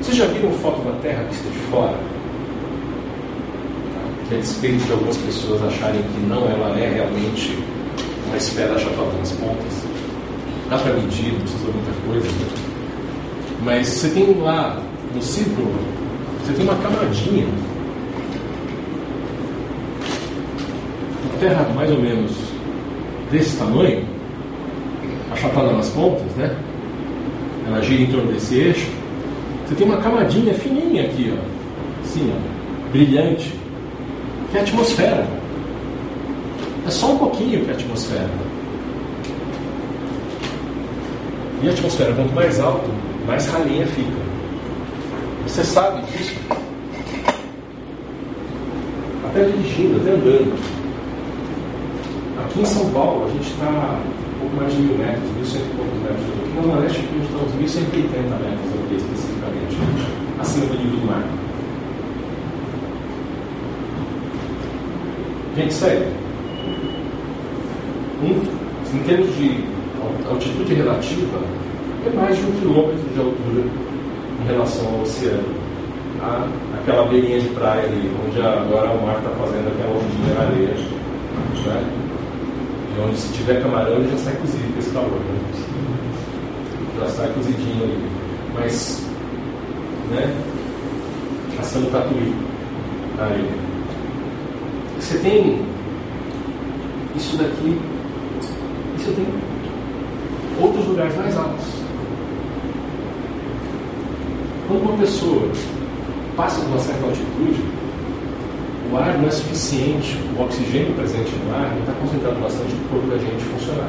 Vocês 0.00 0.16
já 0.16 0.26
viram 0.26 0.50
foto 0.52 0.80
da 0.82 0.92
Terra 1.00 1.24
vista 1.24 1.48
de 1.48 1.58
fora? 1.70 1.96
a 4.30 4.40
despeito 4.40 4.84
de 4.86 4.92
algumas 4.92 5.16
pessoas 5.18 5.62
acharem 5.62 6.00
que 6.02 6.20
não, 6.26 6.48
ela 6.48 6.78
é 6.78 6.88
realmente 6.94 7.58
uma 8.26 8.36
esfera 8.36 8.74
achatada 8.74 9.12
nas 9.18 9.32
pontas. 9.32 9.84
Dá 10.70 10.78
para 10.78 10.94
medir, 10.94 11.32
não 11.32 11.40
precisa 11.40 11.64
muita 11.64 11.92
coisa. 12.06 12.26
Né? 12.26 12.46
Mas 13.62 13.88
você 13.88 14.08
tem 14.08 14.34
lá 14.40 14.80
no 15.14 15.22
círculo, 15.22 15.70
você 16.42 16.52
tem 16.54 16.64
uma 16.64 16.76
camadinha. 16.76 17.46
Terra 21.42 21.68
mais 21.74 21.90
ou 21.90 21.98
menos 21.98 22.30
desse 23.32 23.56
tamanho, 23.56 24.04
achatada 25.32 25.72
nas 25.72 25.88
pontas, 25.90 26.30
né? 26.36 26.56
Ela 27.66 27.82
gira 27.82 28.02
em 28.02 28.06
torno 28.06 28.32
desse 28.32 28.54
eixo. 28.54 28.88
Você 29.66 29.74
tem 29.74 29.86
uma 29.86 29.96
camadinha 29.96 30.54
fininha 30.54 31.04
aqui, 31.04 31.36
ó. 31.36 32.04
Assim, 32.04 32.32
ó, 32.32 32.90
brilhante. 32.92 33.52
Que 34.50 34.58
é 34.58 34.60
a 34.60 34.62
atmosfera. 34.62 35.26
É 36.86 36.90
só 36.90 37.12
um 37.12 37.18
pouquinho 37.18 37.64
que 37.64 37.70
é 37.70 37.72
a 37.72 37.76
atmosfera. 37.76 38.30
E 41.62 41.68
a 41.68 41.72
atmosfera, 41.72 42.12
quanto 42.14 42.34
mais 42.34 42.60
alto, 42.60 42.90
mais 43.26 43.46
ralinha 43.48 43.86
fica. 43.86 44.22
Você 45.46 45.64
sabe 45.64 46.02
disso? 46.06 46.34
Até 49.24 49.44
dirigindo, 49.44 50.00
até 50.00 50.10
andando. 50.10 50.81
Aqui 52.52 52.60
em 52.60 52.66
São 52.66 52.84
Paulo, 52.90 53.24
a 53.24 53.28
gente 53.30 53.50
está 53.50 53.64
um 53.64 54.38
pouco 54.40 54.56
mais 54.56 54.70
de 54.74 54.82
mil 54.82 54.98
metros, 54.98 55.24
mil 55.36 55.46
cento 55.46 55.64
e 55.64 55.74
poucos 55.74 55.98
metros. 56.02 56.20
Aqui 56.20 56.60
no 56.60 56.68
Nordeste, 56.68 56.98
a 56.98 57.00
gente 57.00 57.24
está 57.24 57.44
uns 57.46 57.54
mil 57.54 57.68
cento 57.68 57.94
e 57.94 57.96
oitenta 57.96 58.36
metros 58.44 58.68
aqui, 58.84 58.94
especificamente, 58.94 59.78
acima 60.38 60.66
do 60.66 60.74
nível 60.74 61.00
do 61.00 61.06
mar. 61.06 61.24
Gente, 65.56 65.72
sério. 65.72 66.06
Um, 68.22 68.96
em 68.96 69.02
termos 69.04 69.34
de 69.34 69.64
altitude 70.28 70.74
relativa, 70.74 71.38
é 72.04 72.10
mais 72.14 72.36
de 72.36 72.44
um 72.44 72.52
quilômetro 72.52 73.08
de 73.14 73.18
altura 73.18 73.64
em 74.42 74.46
relação 74.46 74.86
ao 74.88 75.00
oceano. 75.00 75.62
A, 76.20 76.46
aquela 76.82 77.06
beirinha 77.06 77.40
de 77.40 77.48
praia 77.48 77.84
ali, 77.84 78.12
onde 78.28 78.38
agora 78.42 78.90
o 78.90 79.06
mar 79.06 79.16
está 79.16 79.30
fazendo 79.40 79.68
aquela 79.68 79.96
ondinha 79.96 80.34
na 80.34 80.42
areia. 80.42 80.76
Né? 81.64 82.11
E 82.96 83.00
onde 83.00 83.16
se 83.16 83.32
tiver 83.32 83.62
camarão 83.62 83.94
ele 83.94 84.10
já 84.10 84.18
sai 84.18 84.34
cozido 84.36 84.72
com 84.72 84.78
esse 84.78 84.90
calor. 84.90 85.10
Né? 85.10 85.62
Já 87.00 87.06
sai 87.08 87.32
cozidinho 87.32 87.84
ali. 87.84 88.10
Mas, 88.54 89.06
né? 90.10 90.34
Assando 91.58 91.90
tatuí 91.90 92.34
areia. 93.18 93.50
Você 94.98 95.18
tem 95.18 95.64
isso 97.16 97.36
daqui, 97.36 97.80
você 98.96 99.10
tem 99.12 99.26
outros 100.60 100.86
lugares 100.86 101.16
mais 101.16 101.36
altos. 101.36 101.66
Quando 104.68 104.82
uma 104.82 104.98
pessoa 104.98 105.50
passa 106.36 106.60
de 106.60 106.66
uma 106.66 106.78
certa 106.78 107.04
altitude, 107.04 107.62
o 108.92 108.96
ar 108.98 109.16
não 109.16 109.26
é 109.26 109.30
suficiente, 109.30 110.18
o 110.38 110.42
oxigênio 110.42 110.92
presente 110.92 111.32
no 111.46 111.54
ar 111.54 111.72
não 111.72 111.80
está 111.80 111.92
concentrado 111.94 112.38
bastante 112.40 112.74
para 112.74 112.84
o 112.84 112.88
corpo 112.90 113.06
da 113.08 113.16
gente 113.16 113.42
funcionar. 113.44 113.88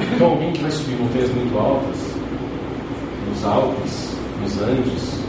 Então, 0.00 0.30
alguém 0.30 0.52
que 0.54 0.62
vai 0.62 0.70
subir 0.70 0.96
montanhas 0.96 1.30
muito 1.34 1.58
altas, 1.58 1.98
nos 3.28 3.44
Alpes, 3.44 4.16
nos 4.40 4.62
Andes, 4.62 5.20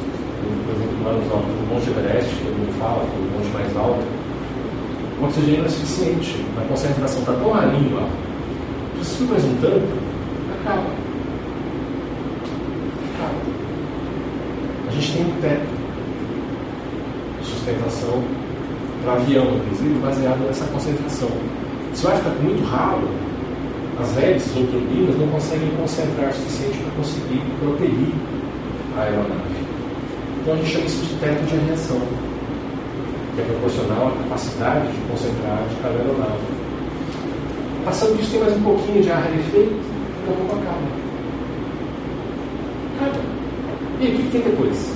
por 0.63 0.73
exemplo, 0.73 1.03
lá 1.03 1.11
no 1.11 1.67
Monte 1.67 1.89
Everest, 1.89 2.33
que 2.33 2.45
todo 2.45 2.57
mundo 2.57 2.79
fala, 2.79 3.03
que 3.03 3.11
é 3.11 3.19
o 3.19 3.23
monte 3.35 3.51
mais 3.53 3.75
alto, 3.75 4.05
o 5.19 5.25
oxigênio 5.25 5.57
não 5.59 5.65
é 5.65 5.69
suficiente, 5.69 6.45
a 6.57 6.61
concentração 6.61 7.19
está 7.19 7.33
tão 7.33 7.49
lá. 7.49 8.07
Se 9.03 9.17
subir 9.17 9.31
mais 9.31 9.43
um 9.43 9.55
tanto, 9.55 9.97
acaba. 10.61 10.87
Acaba. 13.15 13.39
A 14.87 14.91
gente 14.91 15.11
tem 15.11 15.25
um 15.25 15.41
teto 15.41 15.67
de 17.41 17.45
sustentação 17.45 18.40
para 19.03 19.13
avião, 19.13 19.45
inclusive, 19.57 19.99
baseado 19.99 20.39
nessa 20.45 20.65
concentração. 20.65 21.29
Se 21.93 22.03
vai 22.03 22.17
ficar 22.17 22.29
muito 22.41 22.63
ralo, 22.69 23.09
as 23.99 24.17
hélices 24.17 24.55
ou 24.55 24.65
turbinas 24.67 25.17
não 25.17 25.27
conseguem 25.27 25.69
concentrar 25.77 26.29
o 26.29 26.33
suficiente 26.33 26.77
para 26.79 26.91
conseguir 26.93 27.41
proteger 27.59 28.13
a 28.97 29.01
aeronave. 29.01 29.61
Então 30.41 30.53
a 30.53 30.57
gente 30.57 30.69
chama 30.69 30.85
isso 30.85 31.05
de 31.05 31.15
teto 31.19 31.43
de 31.45 31.55
aviação, 31.55 32.01
que 33.35 33.41
é 33.41 33.45
proporcional 33.45 34.07
à 34.07 34.23
capacidade 34.23 34.87
de 34.87 34.99
concentrar 35.09 35.63
de 35.69 35.75
cada 35.81 35.95
aeronave. 35.95 36.61
Passando 37.85 38.17
disso, 38.17 38.31
tem 38.31 38.39
mais 38.39 38.55
um 38.55 38.63
pouquinho 38.63 39.03
de 39.03 39.11
ar 39.11 39.21
rarefeito, 39.21 39.75
a 40.21 40.33
pouco 40.33 40.55
acaba. 40.55 40.81
Acaba. 42.95 43.19
E 43.99 44.07
o 44.07 44.11
que 44.17 44.29
tem 44.31 44.41
depois? 44.41 44.95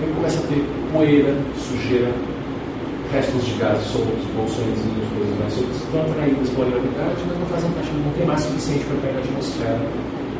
Aí 0.00 0.12
começa 0.14 0.38
a 0.38 0.42
ter 0.46 0.64
poeira, 0.92 1.34
sujeira, 1.56 2.12
restos 3.12 3.44
de 3.44 3.52
gases 3.54 3.86
soltos, 3.88 4.24
bolsõezinhos, 4.36 5.08
coisas 5.16 5.38
mais 5.38 5.52
soltas, 5.52 5.76
estão 5.76 6.00
atraídas 6.02 6.48
pela 6.50 6.70
gravidade, 6.70 7.20
mas 7.28 7.38
não 7.38 7.46
fazem 7.46 7.70
parte, 7.72 7.90
não 7.92 8.12
tem 8.12 8.26
massa 8.26 8.48
suficiente 8.48 8.84
para 8.84 8.96
pegar 9.00 9.18
a 9.18 9.22
atmosfera. 9.22 9.80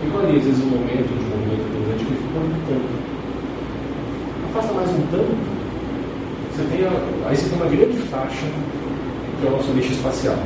Igual 0.04 0.22
ali, 0.24 0.36
às 0.38 0.44
vezes, 0.44 0.62
um 0.62 0.70
momento 0.70 1.08
de 1.08 1.24
movimento 1.26 1.66
grande 1.72 2.04
que 2.04 2.14
ficou 2.14 2.42
um 2.42 2.60
tanto. 2.68 2.90
Afasta 4.48 4.72
mais 4.74 4.90
um 4.90 5.02
tanto, 5.10 5.34
você 6.52 6.62
tem 6.70 6.86
a, 6.86 7.28
aí 7.28 7.36
você 7.36 7.48
tem 7.48 7.58
uma 7.58 7.70
grande 7.70 7.98
faixa 8.08 8.46
que 9.40 9.46
é 9.46 9.48
o 9.48 9.52
nosso 9.52 9.70
lixo 9.72 9.92
espacial. 9.92 10.36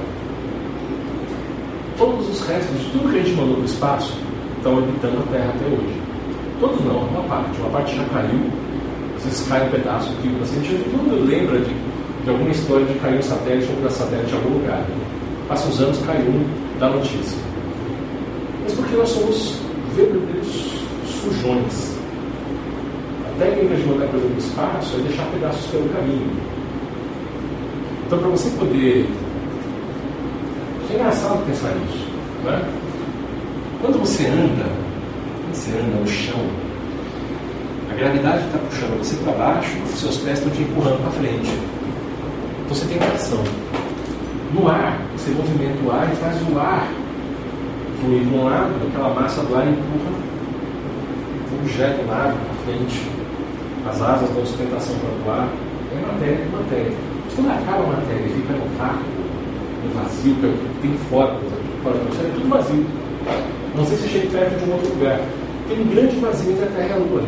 Todos 1.96 2.28
os 2.28 2.40
restos 2.46 2.78
de 2.80 2.90
tudo 2.90 3.10
que 3.10 3.18
a 3.18 3.22
gente 3.22 3.36
mandou 3.36 3.54
para 3.54 3.62
o 3.62 3.66
espaço 3.66 4.18
estão 4.56 4.76
orbitando 4.76 5.18
a 5.18 5.32
Terra 5.32 5.54
até 5.54 5.64
hoje. 5.66 6.00
Todos 6.60 6.84
não, 6.84 7.00
uma 7.00 7.22
parte. 7.24 7.60
Uma 7.60 7.70
parte 7.70 7.96
já 7.96 8.04
caiu, 8.06 8.40
vezes 9.24 9.46
cai 9.48 9.66
um 9.66 9.70
pedaço 9.70 10.10
aqui, 10.12 10.28
a 10.40 10.44
gente 10.44 10.84
tudo 10.90 11.24
lembra 11.24 11.58
de 11.60 11.74
de 12.24 12.30
alguma 12.30 12.50
história 12.50 12.86
de 12.86 12.94
cair 12.94 13.18
um 13.18 13.22
satélite 13.22 13.68
ou 13.72 13.86
um 13.86 13.90
satélite 13.90 14.32
em 14.32 14.36
algum 14.36 14.58
lugar. 14.58 14.84
Passa 15.48 15.68
os 15.68 15.80
anos, 15.80 15.98
cai 16.06 16.18
um, 16.18 16.44
dá 16.78 16.88
notícia. 16.88 17.38
Mas 18.62 18.72
porque 18.74 18.96
nós 18.96 19.08
somos 19.08 19.58
verdadeiros 19.96 20.84
sujões. 21.06 21.96
A 23.26 23.38
técnica 23.38 23.74
de 23.74 23.84
mandar 23.84 24.06
coisa 24.08 24.28
no 24.28 24.38
espaço 24.38 24.96
é 24.96 25.02
deixar 25.02 25.24
pedaços 25.26 25.66
pelo 25.66 25.88
caminho. 25.88 26.30
Então, 28.06 28.18
para 28.18 28.28
você 28.28 28.50
poder. 28.50 29.08
É 30.90 30.94
engraçado 30.94 31.44
pensar 31.46 31.74
nisso. 31.74 32.06
Né? 32.44 32.62
Quando 33.80 33.98
você 33.98 34.26
anda, 34.26 34.66
quando 35.42 35.54
você 35.54 35.70
anda 35.72 36.00
no 36.00 36.06
chão, 36.06 36.40
a 37.90 37.94
gravidade 37.94 38.44
está 38.46 38.58
puxando 38.58 38.98
você 38.98 39.16
para 39.16 39.32
baixo, 39.32 39.76
seus 39.96 40.18
pés 40.18 40.38
estão 40.38 40.52
te 40.52 40.62
empurrando 40.62 41.02
para 41.02 41.10
frente. 41.12 41.50
Você 42.72 42.86
tem 42.86 42.96
tração. 42.96 43.44
No 44.54 44.66
ar, 44.66 44.98
você 45.14 45.30
movimenta 45.32 45.76
o 45.84 45.92
ar 45.92 46.10
e 46.10 46.16
faz 46.16 46.40
o 46.40 46.58
ar 46.58 46.88
fluir 48.00 48.24
de 48.24 48.34
um 48.34 48.44
lado, 48.46 48.72
aquela 48.88 49.12
massa 49.12 49.42
do 49.42 49.54
ar 49.54 49.68
empurra 49.68 50.10
o 51.52 51.60
objeto 51.60 52.02
na 52.06 52.14
árvore 52.14 52.38
para 52.46 52.72
frente. 52.72 53.10
As 53.86 54.00
asas 54.00 54.30
dão 54.30 54.46
sustentação 54.46 54.96
para 54.96 55.30
o 55.30 55.34
ar. 55.34 55.48
É 55.92 56.06
matéria, 56.06 56.46
matéria. 56.50 56.92
Mas 57.26 57.34
quando 57.34 57.50
acaba 57.50 57.84
a 57.84 57.86
matéria 57.88 58.24
e 58.24 58.30
fica 58.30 58.54
no 58.54 58.78
vácuo, 58.78 59.04
no 59.84 60.02
vazio, 60.02 60.34
que 60.36 60.46
é 60.46 60.48
o 60.48 60.52
que 60.52 60.80
tem 60.80 60.96
fora, 61.10 61.38
fora 61.82 61.98
do 61.98 62.16
céu, 62.16 62.26
é 62.26 62.30
tudo 62.32 62.48
vazio. 62.48 62.86
Não 63.76 63.84
sei 63.84 63.96
se 63.98 64.08
chega 64.08 64.30
perto 64.30 64.64
de 64.64 64.70
um 64.70 64.72
outro 64.72 64.94
lugar. 64.94 65.20
Tem 65.68 65.78
um 65.78 65.88
grande 65.88 66.16
vazio 66.16 66.52
entre 66.52 66.64
a 66.64 66.68
Terra 66.68 66.88
e 66.88 66.92
a 66.92 66.96
Lua. 66.96 67.22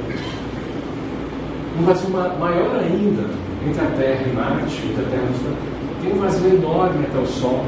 Um 1.79 1.83
vazio 1.85 2.09
maior 2.09 2.77
ainda 2.77 3.44
entre 3.67 3.81
a 3.81 3.91
Terra 3.91 4.23
e 4.27 4.33
Marte, 4.35 4.83
entre 4.87 5.05
a 5.05 5.09
Terra 5.09 5.29
e 5.31 5.43
Sol, 5.43 5.57
tem 6.03 6.13
um 6.13 6.19
vazio 6.19 6.55
enorme 6.55 7.07
até 7.07 7.19
o 7.19 7.27
Sol. 7.27 7.65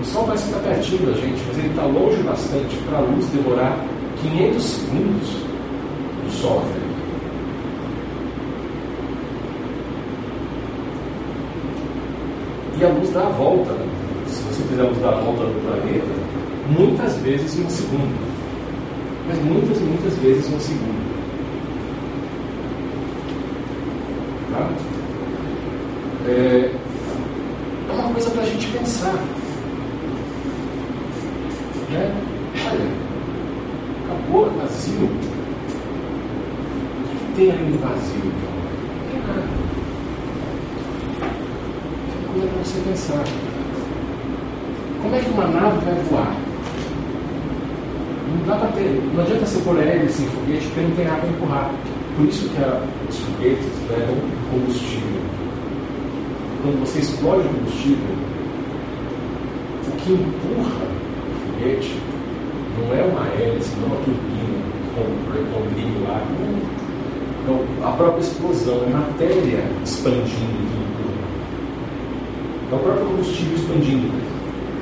O 0.00 0.04
Sol 0.04 0.24
parece 0.24 0.44
que 0.44 0.56
está 0.56 0.68
pertinho 0.68 1.06
da 1.06 1.12
gente, 1.12 1.42
mas 1.46 1.58
ele 1.58 1.68
está 1.68 1.84
longe 1.84 2.22
bastante 2.22 2.76
para 2.88 2.98
a 2.98 3.00
luz 3.02 3.26
demorar 3.26 3.78
500 4.22 4.62
segundos 4.64 5.28
do 6.24 6.32
Sol. 6.32 6.62
E 12.78 12.84
a 12.84 12.88
luz 12.88 13.10
dá 13.12 13.20
a 13.20 13.30
volta. 13.30 13.72
Se 14.26 14.42
você 14.42 14.62
fizer 14.64 14.82
a 14.82 14.86
luz 14.86 14.98
dar 14.98 15.10
a 15.10 15.20
volta 15.20 15.44
no 15.44 15.60
planeta, 15.60 16.14
muitas 16.76 17.16
vezes 17.18 17.58
em 17.58 17.64
um 17.64 17.70
segundo. 17.70 18.34
Mas 19.28 19.38
muitas 19.44 19.80
muitas 19.80 20.18
vezes 20.18 20.50
em 20.50 20.56
um 20.56 20.60
segundo. 20.60 21.03
Tá? 24.54 24.70
É, 26.28 26.70
é 27.88 27.92
uma 27.92 28.12
coisa 28.12 28.30
para 28.30 28.42
a 28.42 28.46
gente 28.46 28.68
pensar. 28.68 29.14
Né? 31.90 32.14
Olha, 32.70 32.86
acabou 34.04 34.50
vazio. 34.52 35.06
O 35.06 35.08
que 37.08 37.34
tem 37.34 37.50
ali 37.50 37.64
no 37.64 37.78
vazio? 37.78 38.16
Então? 38.16 38.54
Não 38.94 39.10
tem 39.10 39.20
nada. 39.26 39.42
Uma 42.22 42.32
coisa 42.32 42.46
para 42.46 42.62
você 42.62 42.80
pensar. 42.88 43.24
Como 45.02 45.16
é 45.16 45.18
que 45.18 45.30
uma 45.30 45.48
nave 45.48 45.84
vai 45.84 45.94
voar? 46.04 46.36
não 48.36 48.46
dá 48.46 48.56
para 48.56 48.68
ter, 48.72 49.02
não 49.14 49.22
adianta 49.22 49.46
você 49.46 49.60
pôr 49.62 49.78
hélice 49.78 50.22
em 50.22 50.26
foguete 50.26 50.66
porque 50.66 50.80
não 50.80 50.90
tem 50.92 51.06
ar 51.06 51.18
para 51.18 51.28
empurrar. 51.28 51.70
Por 52.16 52.26
isso 52.26 52.48
que 52.48 52.58
a, 52.58 52.82
os 53.08 53.18
foguetes 53.18 53.66
levam 53.90 54.16
combustível. 54.50 55.20
Quando 56.62 56.80
você 56.80 57.00
explode 57.00 57.46
o 57.46 57.50
combustível, 57.50 58.14
o 59.88 59.96
que 59.96 60.12
empurra 60.12 60.86
o 61.30 61.52
foguete 61.52 61.98
não 62.78 62.94
é 62.94 63.02
uma 63.02 63.26
hélice, 63.28 63.76
não 63.76 63.84
é 63.84 63.92
uma 63.92 64.04
turbina 64.04 64.64
com, 64.94 65.74
brilho 65.74 66.04
lá. 66.08 66.22
Não, 67.46 67.88
a 67.88 67.92
própria 67.92 68.20
explosão 68.20 68.82
é 68.86 68.90
matéria 68.90 69.64
expandindo 69.84 70.74
é 72.74 72.76
o 72.76 72.78
próprio 72.78 73.06
combustível 73.06 73.56
expandindo. 73.56 74.12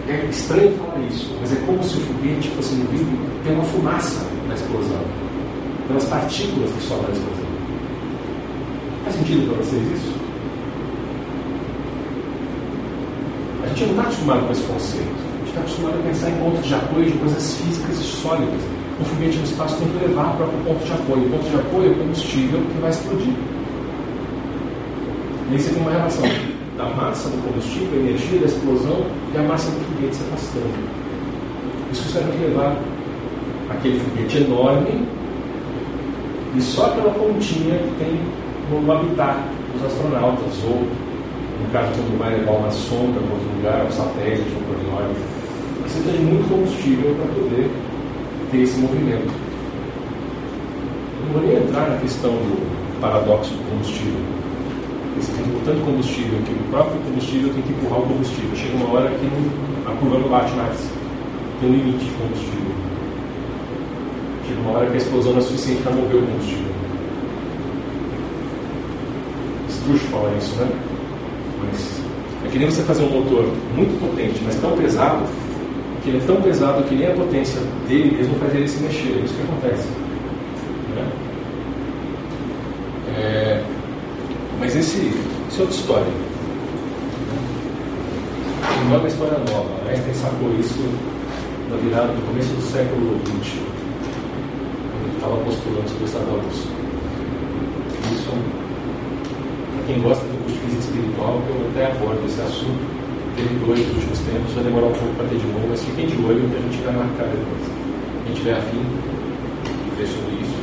É 0.08 0.26
estranho 0.30 0.72
falar 0.76 0.98
isso, 1.08 1.30
mas 1.40 1.52
é 1.52 1.56
como 1.66 1.82
se 1.82 1.96
o 1.96 2.00
foguete 2.00 2.48
fosse 2.50 2.74
movido 2.74 3.06
uma 3.46 3.64
fumaça 3.64 4.26
na 4.48 4.54
explosão, 4.54 5.00
pelas 5.88 6.04
partículas 6.04 6.70
que 6.70 6.82
sobram 6.82 7.08
na 7.08 7.14
explosão. 7.14 7.46
Faz 9.04 9.16
sentido 9.16 9.48
para 9.48 9.64
vocês 9.64 9.82
isso? 9.92 10.12
A 13.64 13.68
gente 13.68 13.84
não 13.84 13.90
está 13.90 14.02
acostumado 14.02 14.46
com 14.46 14.52
esse 14.52 14.62
conceito. 14.62 15.08
A 15.08 15.38
gente 15.38 15.48
está 15.48 15.60
acostumado 15.60 15.94
a 15.98 16.02
pensar 16.02 16.30
em 16.30 16.34
pontos 16.38 16.66
de 16.66 16.74
apoio 16.74 17.04
de 17.06 17.18
coisas 17.18 17.54
físicas 17.54 17.98
e 17.98 18.02
sólidas. 18.02 18.60
Um 19.00 19.04
foguete 19.04 19.38
no 19.38 19.44
espaço 19.44 19.76
tem 19.78 19.88
que 19.88 20.04
levar 20.04 20.36
para 20.36 20.46
o 20.46 20.52
ponto 20.64 20.84
de 20.84 20.92
apoio. 20.92 21.26
O 21.26 21.30
ponto 21.30 21.50
de 21.50 21.56
apoio 21.56 21.88
é 21.88 21.90
o 21.90 21.94
combustível 21.98 22.60
que 22.60 22.80
vai 22.80 22.90
explodir. 22.90 23.34
E 25.50 25.54
aí 25.54 25.60
você 25.60 25.70
tem 25.70 25.82
uma 25.82 25.90
relação 25.90 26.24
da 26.76 26.84
massa 26.84 27.28
do 27.28 27.42
combustível, 27.46 27.92
a 27.92 28.02
energia 28.02 28.38
da 28.38 28.46
explosão 28.46 29.06
e 29.34 29.38
a 29.38 29.42
massa 29.42 29.70
do 29.70 29.80
foguete 29.86 30.16
se 30.16 30.22
afastando. 30.22 31.02
Isso 31.92 32.04
que 32.04 32.12
vai 32.12 32.38
levar 32.38 32.76
aquele 33.70 34.00
foguete 34.00 34.38
enorme 34.38 35.01
e 36.54 36.60
só 36.60 36.86
aquela 36.86 37.10
pontinha 37.10 37.78
que 37.78 37.94
tem 37.98 38.20
no 38.70 38.92
habitat 38.92 39.38
dos 39.72 39.84
astronautas, 39.86 40.62
ou 40.64 40.80
no 40.80 41.70
caso 41.72 41.92
quando 41.92 42.18
vai 42.18 42.36
levar 42.36 42.52
uma 42.52 42.70
sonda 42.70 43.20
para 43.20 43.34
outro 43.34 43.56
lugar, 43.56 43.86
um 43.86 43.90
satélite, 43.90 44.42
um 44.42 45.32
você 45.82 45.98
precisa 45.98 46.12
de 46.12 46.24
muito 46.24 46.48
combustível 46.48 47.14
para 47.16 47.34
poder 47.34 47.70
ter 48.50 48.58
esse 48.58 48.78
movimento. 48.78 49.32
Não 51.26 51.32
vou 51.32 51.42
nem 51.42 51.56
entrar 51.56 51.90
na 51.90 51.96
questão 51.98 52.30
do 52.30 53.00
paradoxo 53.00 53.50
do 53.50 53.70
combustível 53.70 54.42
você 55.16 55.32
tem 55.32 55.44
tanto 55.64 55.84
combustível 55.84 56.38
que 56.42 56.52
o 56.52 56.70
próprio 56.70 56.98
combustível 57.00 57.52
tem 57.52 57.62
que 57.62 57.72
empurrar 57.72 58.00
o 58.00 58.02
combustível. 58.02 58.56
Chega 58.56 58.76
uma 58.76 58.94
hora 58.94 59.10
que 59.10 59.26
a 59.86 59.94
curva 59.96 60.18
não 60.18 60.28
bate 60.28 60.52
mais. 60.54 60.90
Tem 61.60 61.70
um 61.70 61.72
limite 61.72 62.04
de 62.04 62.10
combustível. 62.12 62.91
Chega 64.52 64.68
uma 64.68 64.78
hora 64.78 64.86
que 64.86 64.92
a 64.92 64.96
explosão 64.98 65.32
não 65.32 65.38
é 65.38 65.42
suficiente 65.42 65.82
para 65.82 65.92
mover 65.92 66.16
o 66.16 66.26
combustível. 66.26 66.72
Strush 69.70 70.02
fala 70.10 70.36
isso, 70.36 70.54
né? 70.56 70.68
Mas 71.64 72.00
é 72.44 72.48
que 72.50 72.58
nem 72.58 72.70
você 72.70 72.82
fazer 72.82 73.02
um 73.04 73.08
motor 73.08 73.46
muito 73.74 73.98
potente, 73.98 74.42
mas 74.44 74.54
tão 74.56 74.76
pesado, 74.76 75.24
que 76.02 76.10
ele 76.10 76.18
é 76.18 76.26
tão 76.26 76.42
pesado 76.42 76.84
que 76.84 76.94
nem 76.94 77.06
a 77.06 77.14
potência 77.14 77.62
dele 77.88 78.14
mesmo 78.14 78.34
faz 78.34 78.54
ele 78.54 78.68
se 78.68 78.82
mexer. 78.82 79.20
É 79.20 79.24
isso 79.24 79.34
que 79.34 79.42
acontece. 79.42 79.88
Né? 80.94 81.12
É, 83.16 83.64
mas 84.60 84.76
esse, 84.76 84.98
isso 85.48 85.60
é 85.60 85.60
outra 85.62 85.76
história. 85.76 86.12
Não 88.84 88.96
é 88.96 88.98
uma 88.98 89.08
história 89.08 89.38
nova. 89.38 89.88
Einstein 89.88 90.14
sacou 90.14 90.54
isso 90.60 90.78
na 91.70 91.76
virada 91.76 92.12
do 92.12 92.26
começo 92.26 92.52
do 92.52 92.62
século 92.70 93.18
XX, 93.24 93.62
estava 95.22 95.36
postulando 95.44 95.88
sobre 95.88 96.04
essa 96.04 96.18
luz. 96.18 96.56
Isso, 98.10 98.34
para 99.72 99.86
quem 99.86 100.02
gosta 100.02 100.24
do 100.24 100.36
curso 100.42 100.58
de 100.58 100.60
física 100.60 100.80
espiritual, 100.80 101.40
eu 101.48 101.68
até 101.70 101.92
abordo 101.92 102.26
esse 102.26 102.40
assunto. 102.40 103.02
Teve 103.36 103.54
dois 103.64 103.78
nos 103.78 103.96
últimos 103.96 104.18
tempos, 104.18 104.52
vai 104.52 104.64
demorar 104.64 104.86
um 104.86 104.92
pouco 104.92 105.14
para 105.14 105.26
ter 105.28 105.38
de 105.38 105.46
novo, 105.46 105.66
mas 105.70 105.80
fiquem 105.84 106.06
de 106.06 106.16
olho 106.26 106.50
que 106.50 106.56
a 106.56 106.60
gente 106.60 106.82
vai 106.82 106.94
marcar 106.94 107.24
depois. 107.30 107.64
Gente 108.26 108.36
tiver 108.36 108.58
afim 108.58 108.82
de 108.82 109.96
ver 109.96 110.06
sobre 110.08 110.42
isso 110.42 110.62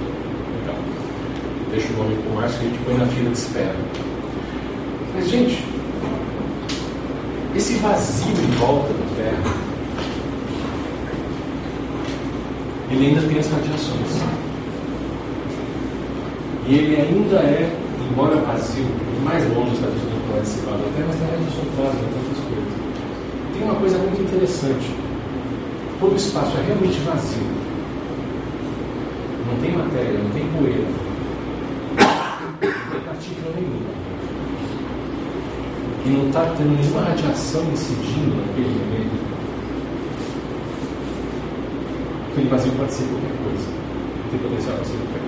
deixa 1.71 1.87
o 1.93 1.97
nome 1.97 2.15
com 2.23 2.29
o 2.29 2.35
Márcio 2.35 2.59
que 2.59 2.65
a 2.65 2.69
gente 2.69 2.79
põe 2.83 2.97
na 2.97 3.05
fila 3.05 3.29
de 3.29 3.37
espera. 3.37 3.75
Mas, 5.13 5.29
gente, 5.29 5.63
esse 7.55 7.73
vazio 7.75 8.31
em 8.31 8.51
volta 8.59 8.93
da 8.93 9.15
Terra, 9.15 9.53
ele 12.91 13.07
ainda 13.07 13.21
tem 13.21 13.39
as 13.39 13.47
radiações. 13.49 14.48
E 16.69 16.75
ele 16.75 17.01
ainda 17.01 17.37
é, 17.37 17.75
embora 18.09 18.35
vazio, 18.37 18.85
mais 19.25 19.43
longe 19.53 19.73
está 19.73 19.87
do 19.87 20.27
planeta 20.27 20.45
separado 20.45 20.83
da 20.83 20.89
Terra, 20.95 21.07
mas 21.07 21.17
tem 21.17 21.27
radiação 21.27 21.65
plasma 21.75 21.99
e 21.99 22.13
outras 22.13 22.39
coisas. 22.45 22.73
Tem 23.53 23.63
uma 23.63 23.75
coisa 23.75 23.97
muito 23.97 24.21
interessante. 24.21 24.95
Todo 25.99 26.15
espaço 26.15 26.57
é 26.57 26.61
realmente 26.67 26.99
vazio. 26.99 27.43
Não 29.49 29.57
tem 29.59 29.71
matéria, 29.75 30.19
não 30.19 30.29
tem 30.29 30.47
poeira 30.53 31.09
partícula 33.19 33.53
nenhuma. 33.55 33.89
E 36.05 36.09
não 36.09 36.27
está 36.27 36.45
tendo 36.55 36.79
nenhuma 36.79 37.01
radiação 37.01 37.63
incidindo 37.71 38.35
naquele 38.37 38.69
momento. 38.69 39.19
Aquele 42.31 42.47
vazio 42.47 42.71
pode 42.73 42.93
ser 42.93 43.03
qualquer 43.05 43.35
coisa. 43.43 43.67
Tem 44.31 44.39
potencial 44.39 44.75
para 44.75 44.85
ser 44.85 44.97
qualquer. 44.97 45.18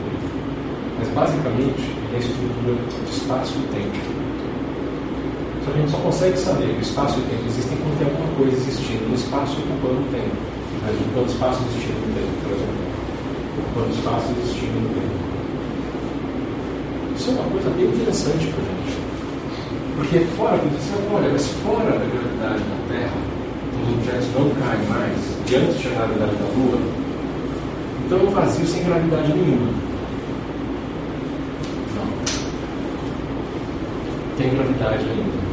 Mas 1.02 1.10
basicamente 1.10 1.82
é 2.14 2.16
a 2.16 2.20
estrutura 2.20 2.78
de 2.78 3.12
espaço 3.12 3.58
e 3.58 3.74
tempo. 3.74 3.97
Só 5.66 5.72
que 5.72 5.78
a 5.78 5.82
gente 5.82 5.91
só 5.91 5.97
consegue 5.97 6.38
saber 6.38 6.76
que 6.76 6.82
espaço 6.82 7.18
e 7.18 7.24
tempo 7.24 7.43
existem 7.47 7.78
quando 7.82 7.97
tem 7.97 8.08
alguma 8.08 8.30
coisa 8.38 8.54
existindo 8.54 9.10
no 9.10 9.16
espaço 9.16 9.58
ocupando 9.58 9.97
o 9.97 10.12
tempo. 10.14 10.38
Mas 10.86 10.93
ocupando 10.93 11.26
espaço 11.26 11.60
existindo 11.74 11.99
no 12.06 12.14
tempo, 12.14 12.34
por 12.45 12.52
exemplo. 12.54 12.86
Ocupando 13.58 13.89
espaço 13.97 14.28
existindo 14.38 14.78
no 14.78 14.89
tempo. 14.93 15.18
Isso 17.18 17.30
é 17.30 17.34
uma 17.34 17.49
coisa 17.49 17.70
bem 17.72 17.86
interessante 17.86 18.45
para 18.54 18.62
a 18.62 18.70
gente. 18.70 18.93
Porque 19.97 20.20
fora, 20.38 20.58
você 20.58 20.93
olha, 21.14 21.30
mas 21.34 21.47
fora 21.66 21.97
da 21.97 22.06
gravidade 22.06 22.62
da 22.62 22.78
Terra, 22.93 23.18
os 23.82 23.93
objetos 23.93 24.28
não 24.38 24.49
caem 24.62 24.86
mais 24.86 25.18
diante 25.45 25.82
da 25.89 26.06
gravidade 26.06 26.36
da 26.38 26.45
Lua, 26.54 27.02
então 28.12 28.20
é 28.20 28.24
um 28.24 28.32
vazio 28.32 28.68
sem 28.68 28.84
gravidade 28.84 29.32
nenhuma. 29.32 29.72
Não. 31.95 32.08
Tem 34.42 34.56
gravidade 34.56 35.06
ainda. 35.10 35.52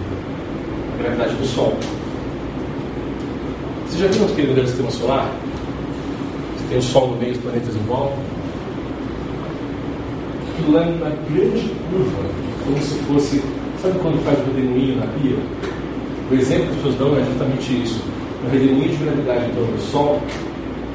A 0.95 1.03
gravidade 1.03 1.34
do 1.34 1.47
Sol. 1.47 1.74
Você 3.86 3.99
já 3.99 4.07
viu 4.09 4.24
aquele 4.24 4.55
grande 4.55 4.68
sistema 4.68 4.91
solar? 4.91 5.30
Você 6.57 6.68
tem 6.68 6.78
o 6.78 6.82
Sol 6.82 7.09
no 7.09 7.16
meio, 7.16 7.32
os 7.32 7.39
planetas 7.39 7.76
em 7.76 7.80
volta 7.80 8.16
aquilo 10.59 10.72
lá 10.72 10.82
uma 10.82 11.11
grande 11.30 11.70
curva, 11.91 12.28
como 12.64 12.78
se 12.78 12.99
fosse. 13.05 13.43
Sabe 13.80 13.99
quando 14.01 14.22
faz 14.24 14.39
o 14.41 14.51
redemoinho 14.51 14.97
na 14.97 15.07
pia? 15.07 15.36
O 16.30 16.34
exemplo 16.34 16.64
que 16.64 16.70
as 16.70 16.76
pessoas 16.76 16.95
dão 16.97 17.16
é 17.16 17.24
justamente 17.24 17.82
isso. 17.84 18.03
No 18.43 18.51
redemoinho 18.51 18.89
de 18.89 19.05
gravidade 19.05 19.51
em 19.51 19.55
torno 19.55 19.72
do 19.72 19.82
Sol, 19.82 20.20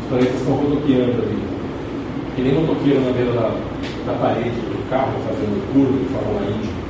os 0.01 0.07
planetas 0.09 0.35
estão 0.35 0.55
rodopiando 0.55 1.21
ali. 1.21 1.39
Que 2.35 2.41
nem 2.41 2.53
motoqueiro 2.53 2.99
na 3.01 3.11
beira 3.11 3.31
da, 3.31 3.55
da 4.05 4.13
parede 4.19 4.49
do 4.49 4.89
carro, 4.89 5.13
fazendo 5.25 5.73
curva 5.73 5.97
de 5.97 6.05
Fórmula 6.13 6.41
Índia. 6.51 6.82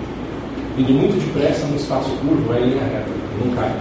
Indo 0.77 0.93
muito 0.93 1.19
depressa 1.23 1.65
no 1.67 1.75
espaço 1.75 2.09
curvo, 2.17 2.53
é 2.53 2.59
linha 2.59 2.83
reta, 2.83 3.09
não 3.43 3.55
cai. 3.55 3.71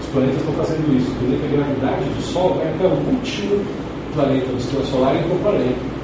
Os 0.00 0.06
planetas 0.08 0.36
estão 0.36 0.54
fazendo 0.54 0.96
isso. 0.96 1.10
Durante 1.20 1.44
a 1.44 1.56
gravidade 1.56 2.04
do 2.04 2.22
Sol 2.22 2.54
vai 2.54 2.68
até 2.68 2.86
o 2.86 2.90
último 2.90 3.64
planeta 4.14 4.46
do 4.46 4.60
sistema 4.60 4.84
solar 4.84 5.16
e 5.16 5.18
incorpora 5.20 5.56
ele. 5.56 5.94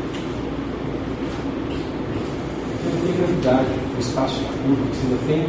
gravidade, 3.21 3.69
o 3.97 4.01
espaço 4.01 4.41
curvo, 4.63 4.85
você 4.93 5.07
ainda 5.07 5.27
tem 5.27 5.47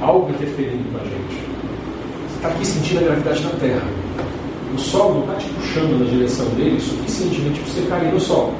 algo 0.00 0.30
interferindo 0.30 0.84
com 0.92 0.98
a 0.98 1.04
gente. 1.04 1.44
Você 2.28 2.36
está 2.36 2.48
aqui 2.48 2.66
sentindo 2.66 2.98
a 2.98 3.02
gravidade 3.02 3.42
da 3.42 3.50
Terra. 3.50 3.88
O 4.74 4.78
Sol 4.78 5.14
não 5.14 5.20
está 5.20 5.34
te 5.34 5.48
puxando 5.48 5.98
na 5.98 6.10
direção 6.10 6.46
dele 6.50 6.80
suficientemente 6.80 7.60
para 7.60 7.70
você 7.70 7.82
cair 7.88 8.12
no 8.12 8.20
Sol. 8.20 8.54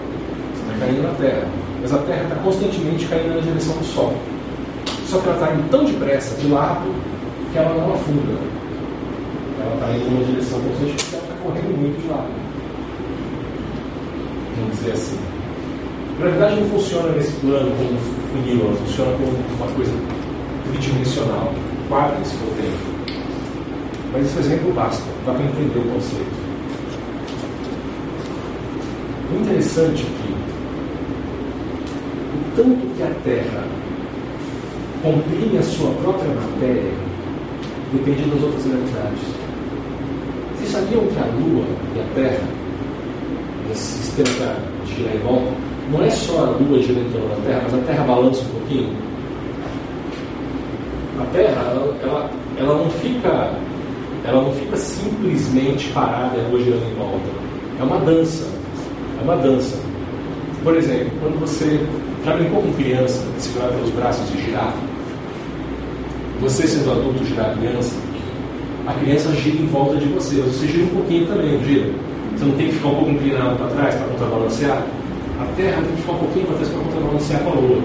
Você 0.55 0.72
está 0.72 0.86
caindo 0.86 1.03
na 1.03 1.14
Terra. 1.14 1.70
Mas 1.81 1.95
a 1.95 1.99
Terra 1.99 2.22
está 2.24 2.37
constantemente 2.37 3.07
caindo 3.07 3.35
na 3.35 3.41
direção 3.41 3.74
do 3.76 3.85
Sol. 3.85 4.14
Só 5.07 5.18
que 5.18 5.28
ela 5.28 5.39
está 5.41 5.53
indo 5.55 5.70
tão 5.70 5.85
depressa 5.85 6.37
de 6.37 6.49
lado 6.49 6.95
que 7.53 7.59
ela 7.59 7.74
não 7.74 7.95
afunda. 7.95 8.39
Ela 9.61 9.74
está 9.74 9.93
indo 9.93 10.11
numa 10.11 10.24
direção 10.24 10.61
constante 10.61 11.05
porque 11.05 11.16
ela 11.16 11.24
está 11.24 11.35
correndo 11.43 11.81
muito 11.81 12.01
de 12.01 12.09
lado. 12.09 12.28
Vamos 14.57 14.76
dizer 14.76 14.93
assim. 14.93 15.18
A 16.16 16.22
gravidade 16.22 16.61
não 16.61 16.68
funciona 16.68 17.12
nesse 17.12 17.33
plano 17.41 17.70
como 17.76 17.93
um 17.93 17.99
funil, 18.31 18.66
ela 18.66 18.76
funciona 18.76 19.12
como 19.12 19.33
uma 19.57 19.74
coisa 19.74 19.93
tridimensional, 20.70 21.55
quadra 21.89 22.18
esse 22.20 22.37
tempo. 22.37 23.01
Mas 24.12 24.26
esse 24.26 24.39
exemplo 24.41 24.72
basta, 24.74 25.03
dá 25.24 25.33
para 25.33 25.45
entender 25.45 25.78
o 25.78 25.95
conceito. 25.95 26.41
O 29.33 29.41
interessante 29.41 30.03
aqui, 30.03 30.30
o 30.30 30.30
tanto 32.57 32.86
que 32.96 33.03
a 33.03 33.11
Terra 33.24 33.64
comprime 35.03 35.59
a 35.59 35.62
sua 35.62 35.90
própria 36.03 36.28
matéria 36.28 36.92
depende 37.92 38.22
das 38.30 38.42
outras 38.42 38.66
gravidades. 38.66 39.20
Vocês 40.57 40.70
sabiam 40.70 41.07
que 41.07 41.18
a 41.18 41.24
Lua 41.24 41.64
e 41.96 42.01
a 42.01 42.14
Terra, 42.14 42.44
nesse 43.68 43.98
sistema 43.98 44.57
de 44.84 44.94
girar 44.94 45.14
em 45.14 45.18
volta, 45.18 45.53
não 45.90 46.05
é 46.05 46.11
só 46.11 46.38
a 46.38 46.51
Lua 46.51 46.82
girando 46.82 47.09
em 47.09 47.12
torno 47.12 47.28
da 47.28 47.46
Terra, 47.46 47.61
mas 47.64 47.74
a 47.74 47.86
Terra 47.86 48.05
balança 48.05 48.42
um 48.42 48.59
pouquinho? 48.59 48.96
A 51.18 51.24
Terra, 51.32 51.62
ela, 51.62 51.96
ela, 52.03 52.30
ela 52.59 52.78
não 52.78 52.90
fica 52.90 53.55
ela 54.22 54.42
não 54.42 54.53
fica 54.53 54.76
simplesmente 54.76 55.88
parada 55.92 56.36
e 56.36 56.40
a 56.40 56.48
Lua 56.48 56.62
girando 56.62 56.92
em 56.92 56.94
volta. 56.94 57.30
É 57.80 57.82
uma 57.82 57.98
dança. 58.01 58.46
É 59.18 59.22
uma 59.22 59.36
dança. 59.36 59.78
Por 60.62 60.76
exemplo, 60.76 61.11
quando 61.20 61.40
você 61.40 61.80
já 62.25 62.35
brincou 62.35 62.62
com 62.62 62.73
criança, 62.75 63.23
segurar 63.39 63.68
pelos 63.68 63.91
braços 63.91 64.29
e 64.35 64.43
girar, 64.43 64.75
você 66.41 66.66
sendo 66.66 66.91
adulto 66.91 67.25
girar 67.25 67.51
a 67.51 67.55
criança, 67.55 67.95
a 68.87 68.95
criança 68.95 69.33
gira 69.35 69.62
em 69.62 69.66
volta 69.66 69.97
de 69.97 70.07
você. 70.07 70.37
Você 70.37 70.66
gira 70.66 70.85
um 70.85 70.89
pouquinho 70.89 71.27
também, 71.27 71.53
não 71.53 71.64
gira? 71.64 71.93
Você 72.35 72.45
não 72.45 72.57
tem 72.57 72.68
que 72.68 72.75
ficar 72.75 72.89
um 72.89 72.95
pouco 72.95 73.11
inclinado 73.11 73.57
para 73.57 73.66
trás 73.68 73.95
para 73.95 74.07
contrabalancear? 74.09 74.87
A 75.39 75.45
Terra 75.57 75.83
tem 75.83 75.93
que 75.95 76.01
ficar 76.01 76.12
um 76.12 76.18
pouquinho 76.18 76.47
para 76.47 76.57
trás 76.57 76.68
para 76.71 76.83
contrabalancear 76.83 77.41
com 77.43 77.51
a 77.51 77.55
Lua. 77.55 77.83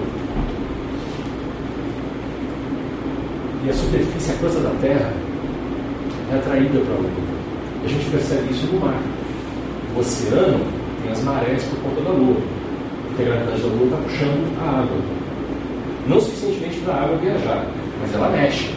E 3.64 3.70
a 3.70 3.72
superfície, 3.74 4.32
a 4.32 4.34
coisa 4.36 4.60
da 4.60 4.70
Terra, 4.80 5.12
é 6.32 6.34
atraída 6.36 6.80
para 6.80 6.94
a 6.94 6.98
Lua. 6.98 7.10
A 7.84 7.88
gente 7.88 8.10
percebe 8.10 8.50
isso 8.50 8.66
no 8.66 8.80
mar. 8.80 9.00
O 9.94 10.00
oceano 10.00 10.64
tem 11.02 11.12
as 11.12 11.22
marés 11.22 11.62
por 11.64 11.78
conta 11.80 12.00
da 12.00 12.10
Lua. 12.10 12.36
Gravidade 13.24 13.62
da 13.62 13.68
Lua 13.68 13.84
está 13.84 13.96
puxando 13.96 14.58
a 14.60 14.80
água. 14.80 14.98
Não 16.06 16.20
suficientemente 16.20 16.78
para 16.80 16.94
a 16.94 17.02
água 17.02 17.16
viajar, 17.16 17.66
mas 18.00 18.14
ela 18.14 18.28
mexe. 18.28 18.70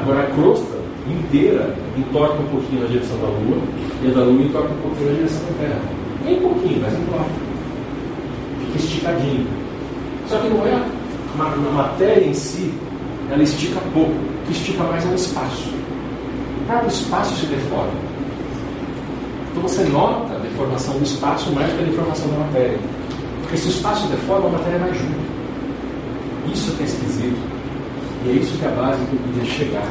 Agora 0.00 0.20
a 0.20 0.26
crosta 0.34 0.78
inteira 1.08 1.74
entorta 1.96 2.34
um 2.34 2.46
pouquinho 2.46 2.82
na 2.82 2.88
direção 2.88 3.16
da 3.18 3.26
Lua 3.26 3.62
e 4.02 4.08
a 4.08 4.14
da 4.14 4.20
Lua 4.22 4.42
entorta 4.42 4.68
um 4.72 4.80
pouquinho 4.80 5.10
na 5.10 5.16
direção 5.16 5.40
da 5.40 5.58
Terra. 5.60 5.80
Nem 6.24 6.36
um 6.36 6.40
pouquinho, 6.40 6.80
mas 6.82 6.92
entorta. 6.92 7.30
Fica 8.60 8.78
esticadinho. 8.78 9.46
Só 10.26 10.38
que 10.38 10.48
não 10.48 10.66
é 10.66 10.74
a 10.74 11.72
matéria 11.72 12.24
em 12.24 12.34
si, 12.34 12.72
ela 13.30 13.42
estica 13.42 13.80
pouco. 13.92 14.12
O 14.12 14.46
que 14.46 14.52
estica 14.52 14.84
mais 14.84 15.04
é 15.04 15.08
o 15.08 15.14
espaço. 15.14 15.72
Cada 16.66 16.86
espaço 16.86 17.34
se 17.36 17.46
deforma. 17.46 17.92
Então 19.50 19.62
você 19.62 19.82
nota 19.84 20.27
a 20.58 20.66
deformação 20.66 20.98
do 20.98 21.04
espaço 21.04 21.52
mais 21.52 21.70
do 21.70 21.76
que 21.76 21.82
a 21.82 21.86
deformação 21.86 22.28
da 22.28 22.38
matéria. 22.38 22.78
Porque 23.42 23.56
se 23.56 23.68
o 23.68 23.70
espaço 23.70 24.08
deforma, 24.08 24.48
a 24.48 24.52
matéria 24.52 24.78
vai 24.78 24.92
junto. 24.92 26.52
Isso 26.52 26.72
que 26.72 26.82
é 26.82 26.86
esquisito. 26.86 27.38
E 28.24 28.30
é 28.30 28.32
isso 28.32 28.58
que 28.58 28.64
é 28.64 28.68
a 28.68 28.72
base 28.72 29.04
que 29.06 29.12
eu 29.12 29.20
queria 29.20 29.44
chegar. 29.44 29.88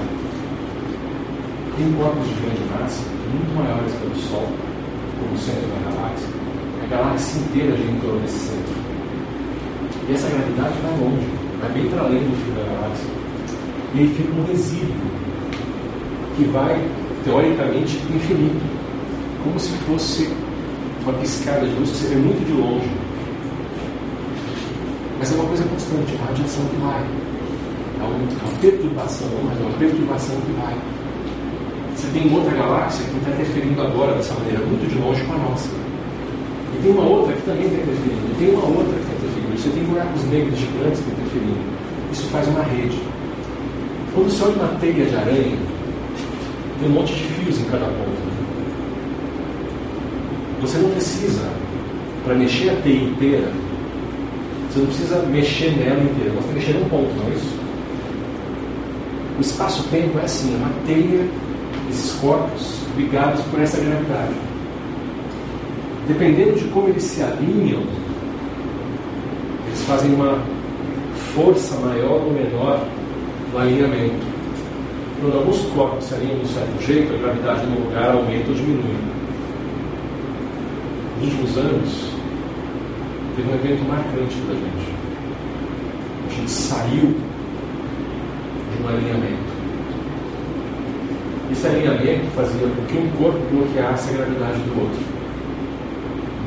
Tem 1.78 1.94
corpos 1.94 2.28
de 2.28 2.34
grande 2.42 2.62
massa, 2.74 3.04
muito 3.32 3.56
maiores 3.56 3.94
que 3.94 4.08
o 4.08 4.30
Sol, 4.30 4.48
como 5.20 5.34
o 5.34 5.38
centro 5.38 5.68
da 5.70 5.92
galáxia. 5.92 6.28
A 6.84 6.88
galáxia 6.88 7.40
inteira 7.40 7.76
em 7.76 8.00
torno 8.02 8.20
desse 8.20 8.40
centro. 8.40 8.76
E 10.10 10.14
essa 10.14 10.30
gravidade 10.30 10.74
vai 10.82 10.92
longe, 11.00 11.28
vai 11.62 11.72
bem 11.72 11.90
para 11.90 12.02
além 12.02 12.20
do 12.20 12.36
fio 12.44 12.54
da 12.56 12.64
galáxia. 12.74 13.10
E 13.96 14.00
aí 14.00 14.08
fica 14.16 14.34
um 14.34 14.46
resíduo 14.46 14.96
que 16.36 16.44
vai, 16.46 16.82
teoricamente, 17.24 17.98
infinito. 18.14 18.78
Como 19.44 19.60
se 19.60 19.72
fosse 19.86 20.30
uma 21.08 21.18
piscada 21.20 21.66
de 21.66 21.74
luz 21.74 21.90
que 21.90 21.98
você 21.98 22.08
vê 22.08 22.16
muito 22.16 22.46
de 22.46 22.52
longe. 22.52 22.92
Mas 25.20 25.32
é 25.32 25.36
uma 25.36 25.46
coisa 25.46 25.64
constante, 25.64 26.14
a 26.20 26.26
radiação 26.28 26.66
que 26.66 26.76
vai. 26.84 27.02
É 28.00 28.04
uma 28.04 28.60
perturbação, 28.60 29.30
mas 29.46 29.58
é 29.58 29.62
uma 29.62 29.78
perturbação 29.80 30.36
que 30.36 30.52
vai. 30.60 30.76
Você 31.96 32.08
tem 32.12 32.36
outra 32.36 32.54
galáxia 32.54 33.06
que 33.06 33.18
está 33.18 33.32
interferindo 33.32 33.82
agora 33.82 34.16
dessa 34.16 34.34
maneira, 34.34 34.60
muito 34.60 34.86
de 34.88 35.00
longe 35.00 35.24
com 35.24 35.34
a 35.34 35.38
nossa. 35.38 35.70
E 36.76 36.84
tem 36.84 36.92
uma 36.92 37.04
outra 37.04 37.34
que 37.34 37.42
também 37.44 37.66
está 37.66 37.78
interferindo. 37.78 38.28
E 38.28 38.36
tem 38.38 38.50
uma 38.54 38.66
outra 38.68 38.94
que 38.94 39.00
está 39.00 39.14
interferindo. 39.16 39.58
Você 39.58 39.70
tem 39.70 39.84
buracos 39.86 40.24
negros 40.26 40.60
gigantes 40.60 41.00
que 41.00 41.08
estão 41.08 41.24
interferindo. 41.24 41.64
Isso 42.12 42.28
faz 42.28 42.48
uma 42.50 42.64
rede. 42.64 43.00
Quando 44.14 44.30
você 44.30 44.44
olha 44.44 44.56
uma 44.60 44.80
teia 44.80 45.06
de 45.06 45.16
aranha, 45.16 45.58
tem 46.80 46.90
um 46.90 46.92
monte 46.92 47.16
de 47.16 47.24
fios 47.24 47.58
em 47.60 47.66
cada 47.72 47.86
ponta. 47.86 48.37
Você 50.62 50.78
não 50.80 50.90
precisa, 50.90 51.48
para 52.24 52.34
mexer 52.34 52.70
a 52.70 52.76
teia 52.82 53.04
inteira, 53.04 53.52
você 54.70 54.80
não 54.80 54.88
precisa 54.88 55.20
mexer 55.24 55.72
nela 55.78 56.02
inteira, 56.04 56.32
você 56.32 56.48
tem 56.48 56.48
que 56.48 56.54
mexer 56.54 56.74
num 56.74 56.90
ponto, 56.90 57.14
não 57.16 57.28
é 57.28 57.36
isso? 57.36 57.60
O 59.38 59.42
espaço-tempo 59.42 60.18
é 60.18 60.24
assim, 60.24 60.54
é 60.54 60.58
uma 60.58 60.72
teia 60.86 61.28
desses 61.88 62.14
corpos 62.20 62.82
ligados 62.98 63.42
por 63.46 63.62
essa 63.62 63.80
gravidade. 63.80 64.34
Dependendo 66.08 66.58
de 66.58 66.66
como 66.66 66.90
eles 66.90 67.04
se 67.04 67.22
alinham, 67.22 67.84
eles 69.68 69.82
fazem 69.84 70.14
uma 70.14 70.40
força 71.36 71.76
maior 71.76 72.24
ou 72.24 72.32
menor 72.32 72.84
no 73.54 73.60
alinhamento. 73.60 74.26
Quando 75.22 75.38
alguns 75.38 75.60
corpos 75.74 76.06
se 76.06 76.16
alinham 76.16 76.40
de 76.40 76.46
um 76.46 76.48
certo 76.48 76.86
jeito, 76.86 77.14
a 77.14 77.18
gravidade 77.18 77.66
no 77.68 77.86
lugar 77.86 78.12
aumenta 78.12 78.50
ou 78.50 78.56
diminui. 78.56 79.17
Nos 81.20 81.34
últimos 81.34 81.58
anos, 81.58 82.12
teve 83.36 83.50
um 83.50 83.56
evento 83.56 83.88
marcante 83.88 84.36
para 84.46 84.54
a 84.54 84.60
gente. 84.60 84.94
A 86.28 86.34
gente 86.36 86.52
saiu 86.52 87.16
de 88.72 88.84
um 88.84 88.88
alinhamento. 88.88 89.48
Esse 91.52 91.68
alinhamento 91.68 92.26
fazia 92.36 92.68
com 92.68 92.86
que 92.86 92.98
um 93.00 93.10
corpo 93.18 93.40
bloqueasse 93.52 94.10
a 94.12 94.14
gravidade 94.18 94.60
do 94.60 94.80
outro. 94.80 95.00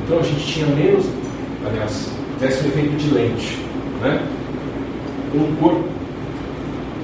Então 0.05 0.19
a 0.19 0.23
gente 0.23 0.45
tinha 0.45 0.67
menos, 0.67 1.05
aliás, 1.67 2.09
tivesse 2.39 2.63
um 2.63 2.67
efeito 2.67 2.95
de 2.95 3.13
lente. 3.13 3.57
Né? 4.01 4.25
Um 5.35 5.53
corpo 5.57 5.83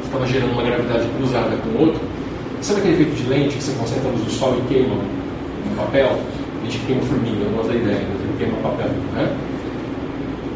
estava 0.06 0.26
gerando 0.26 0.54
uma 0.54 0.64
gravidade 0.64 1.06
cruzada 1.18 1.58
com 1.58 1.70
o 1.70 1.88
outro. 1.88 2.02
Sabe 2.62 2.80
aquele 2.80 2.94
efeito 2.94 3.16
de 3.16 3.30
lente 3.30 3.58
que 3.58 3.64
você 3.64 3.78
concentra 3.78 4.08
a 4.08 4.12
luz 4.14 4.24
do 4.24 4.32
sol 4.32 4.58
e 4.58 4.74
queima 4.74 4.96
no 4.96 5.76
papel? 5.76 6.18
A 6.68 6.70
gente 6.70 6.86
queima 6.86 7.02
formiga, 7.04 7.46
eu 7.46 7.52
gosto 7.52 7.70
da 7.70 7.76
ideia, 7.76 8.00
né? 8.00 8.36
queima 8.38 8.58
papel. 8.58 8.90
Né? 9.14 9.38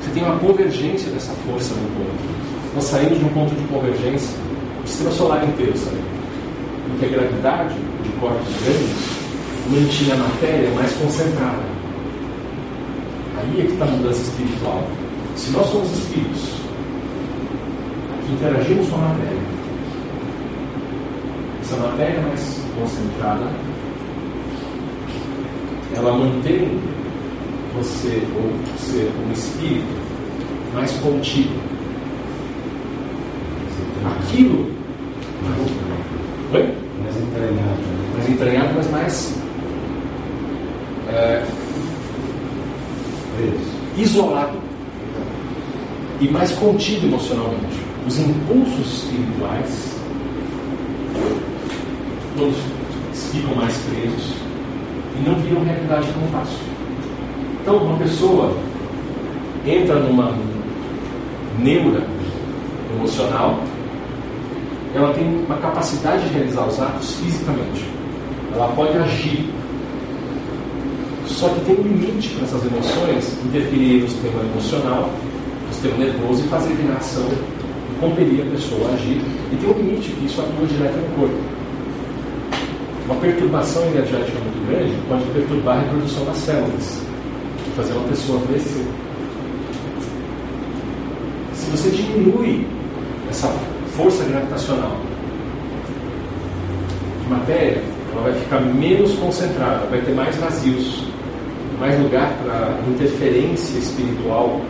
Você 0.01 0.11
tem 0.11 0.23
uma 0.23 0.37
convergência 0.39 1.09
dessa 1.09 1.31
força 1.47 1.73
no 1.73 1.87
ponto. 1.95 2.75
Nós 2.75 2.83
saímos 2.83 3.17
de 3.17 3.23
um 3.23 3.29
ponto 3.29 3.55
de 3.55 3.63
convergência, 3.69 4.37
o 4.83 4.87
sistema 4.87 5.11
solar 5.11 5.47
inteiro 5.47 5.71
saiu. 5.77 6.03
Porque 6.89 7.05
a 7.05 7.07
gravidade 7.07 7.75
de 8.03 8.09
corpos 8.19 8.45
grandes 8.61 9.21
mantinha 9.69 10.15
a 10.15 10.17
matéria 10.17 10.69
mais 10.71 10.91
concentrada. 10.97 11.63
Aí 13.37 13.61
é 13.61 13.65
que 13.67 13.71
está 13.71 13.85
a 13.85 13.87
mudança 13.87 14.21
espiritual. 14.21 14.83
Se 15.37 15.51
nós 15.51 15.65
somos 15.69 15.89
espíritos 15.97 16.41
que 18.27 18.33
interagimos 18.33 18.89
com 18.89 18.95
a 18.97 18.99
matéria, 18.99 19.43
essa 21.61 21.77
matéria 21.77 22.21
mais 22.21 22.61
concentrada, 22.77 23.70
ela 25.95 26.13
mantém 26.13 26.79
você, 27.75 28.21
ou 28.35 28.77
ser 28.77 29.11
um 29.27 29.31
espírito, 29.31 29.85
mais 30.73 30.91
contido. 30.97 31.59
Aquilo. 34.05 34.71
Oi? 36.53 36.73
Mais 37.03 37.17
entranhado. 37.17 37.81
Mais 38.15 38.29
entranhado, 38.29 38.73
mas 38.75 38.91
mais. 38.91 39.35
É, 41.09 41.43
isolado 43.97 44.57
e 46.19 46.27
mais 46.29 46.51
contido 46.51 47.07
emocionalmente. 47.07 47.81
Os 48.07 48.17
impulsos 48.17 49.03
espirituais 49.03 49.95
todos 52.37 52.55
ficam 53.31 53.55
mais 53.55 53.77
presos 53.77 54.40
e 55.21 55.29
não 55.29 55.35
viram 55.35 55.63
realidade 55.63 56.07
tão 56.11 56.27
fácil. 56.39 56.57
Então, 57.61 57.77
uma 57.77 57.97
pessoa 57.97 58.55
entra 59.65 59.95
numa 59.95 60.33
neura 61.59 62.03
emocional, 62.95 63.59
ela 64.95 65.13
tem 65.13 65.45
uma 65.45 65.57
capacidade 65.57 66.27
de 66.27 66.33
realizar 66.33 66.65
os 66.67 66.79
atos 66.79 67.15
fisicamente. 67.15 67.85
Ela 68.53 68.67
pode 68.75 68.97
agir 68.97 69.49
só 71.41 71.49
que 71.49 71.61
tem 71.61 71.75
um 71.75 71.83
limite 71.83 72.29
para 72.29 72.45
essas 72.45 72.65
emoções 72.65 73.37
interferir 73.45 74.01
no 74.01 74.09
sistema 74.09 74.41
emocional, 74.43 75.09
no 75.67 75.73
sistema 75.73 75.97
nervoso 75.97 76.43
e 76.43 76.47
fazer 76.49 76.73
reação 76.73 77.25
e 77.25 77.99
compelir 77.99 78.45
a 78.45 78.51
pessoa 78.51 78.89
a 78.89 78.93
agir. 78.93 79.21
E 79.51 79.55
tem 79.55 79.69
um 79.69 79.73
limite 79.73 80.11
que 80.11 80.25
isso 80.25 80.41
atua 80.41 80.67
direto 80.67 80.97
no 80.97 81.15
corpo. 81.15 81.60
Uma 83.05 83.15
perturbação 83.15 83.83
energética 83.87 84.39
muito 84.39 84.67
grande 84.67 84.93
pode 85.07 85.23
perturbar 85.33 85.77
a 85.77 85.81
reprodução 85.81 86.25
das 86.25 86.37
células, 86.37 87.01
fazer 87.75 87.93
uma 87.93 88.07
pessoa 88.07 88.41
adoecer. 88.41 88.85
Se 91.53 91.71
você 91.71 91.89
diminui 91.89 92.67
essa 93.29 93.47
força 93.95 94.23
gravitacional 94.25 94.97
de 97.23 97.29
matéria, 97.29 97.81
ela 98.13 98.23
vai 98.23 98.33
ficar 98.33 98.61
menos 98.61 99.13
concentrada, 99.15 99.85
vai 99.87 100.01
ter 100.01 100.13
mais 100.13 100.35
vazios, 100.35 101.05
mais 101.79 101.99
lugar 101.99 102.31
para 102.43 102.77
interferência 102.87 103.77
espiritual, 103.79 104.61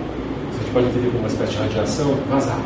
a 0.50 0.64
gente 0.64 0.72
pode 0.72 0.86
entender 0.88 1.08
como 1.08 1.20
uma 1.20 1.28
espécie 1.28 1.52
de 1.52 1.58
radiação, 1.58 2.16
vazar, 2.30 2.62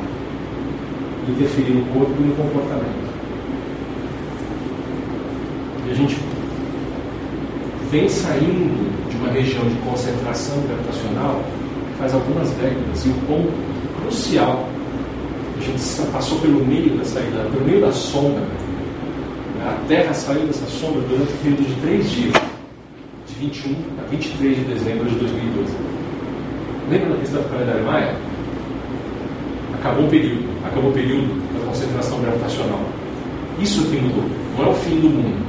interferir 1.28 1.72
no 1.72 1.86
corpo 1.93 2.13
e 2.20 2.24
no 2.24 2.36
comportamento. 2.36 3.05
E 5.88 5.92
a 5.92 5.94
gente 5.94 6.18
vem 7.92 8.10
saindo 8.10 9.10
de 9.10 9.18
uma 9.18 9.32
região 9.32 9.68
de 9.68 9.76
concentração 9.76 10.58
gravitacional 10.68 11.44
faz 11.98 12.14
algumas 12.14 12.50
décadas 12.52 13.06
e 13.06 13.10
o 13.10 13.14
ponto 13.28 13.52
crucial 14.02 14.68
a 15.58 15.62
gente 15.62 16.12
passou 16.12 16.40
pelo 16.40 16.66
meio 16.66 16.98
da 16.98 17.06
saída, 17.06 17.48
pelo 17.52 17.66
meio 17.66 17.82
da 17.82 17.92
sombra. 17.92 18.44
A 19.66 19.88
Terra 19.88 20.14
saiu 20.14 20.46
dessa 20.46 20.66
sombra 20.66 21.02
durante 21.08 21.32
um 21.32 21.38
período 21.38 21.68
de 21.68 21.82
três 21.82 22.12
dias, 22.12 22.34
de 23.28 23.36
21 23.40 23.76
a 24.04 24.08
23 24.10 24.58
de 24.58 24.64
dezembro 24.66 25.10
de 25.10 25.16
2012. 25.16 25.74
Lembra 26.92 27.10
da 27.10 27.16
questão 27.18 27.42
do 27.42 27.50
calendário 27.50 27.86
Maia? 27.86 28.16
Acabou 29.76 30.06
o 30.06 30.10
período, 30.10 30.44
acabou 30.66 30.90
o 30.92 30.94
período 30.94 31.54
da 31.54 31.66
concentração 31.68 32.20
gravitacional. 32.22 32.82
Isso 33.60 33.86
que 33.86 33.96
mudou. 33.96 34.30
Não 34.58 34.66
é 34.66 34.70
o 34.70 34.74
fim 34.74 35.00
do 35.00 35.10
mundo, 35.10 35.45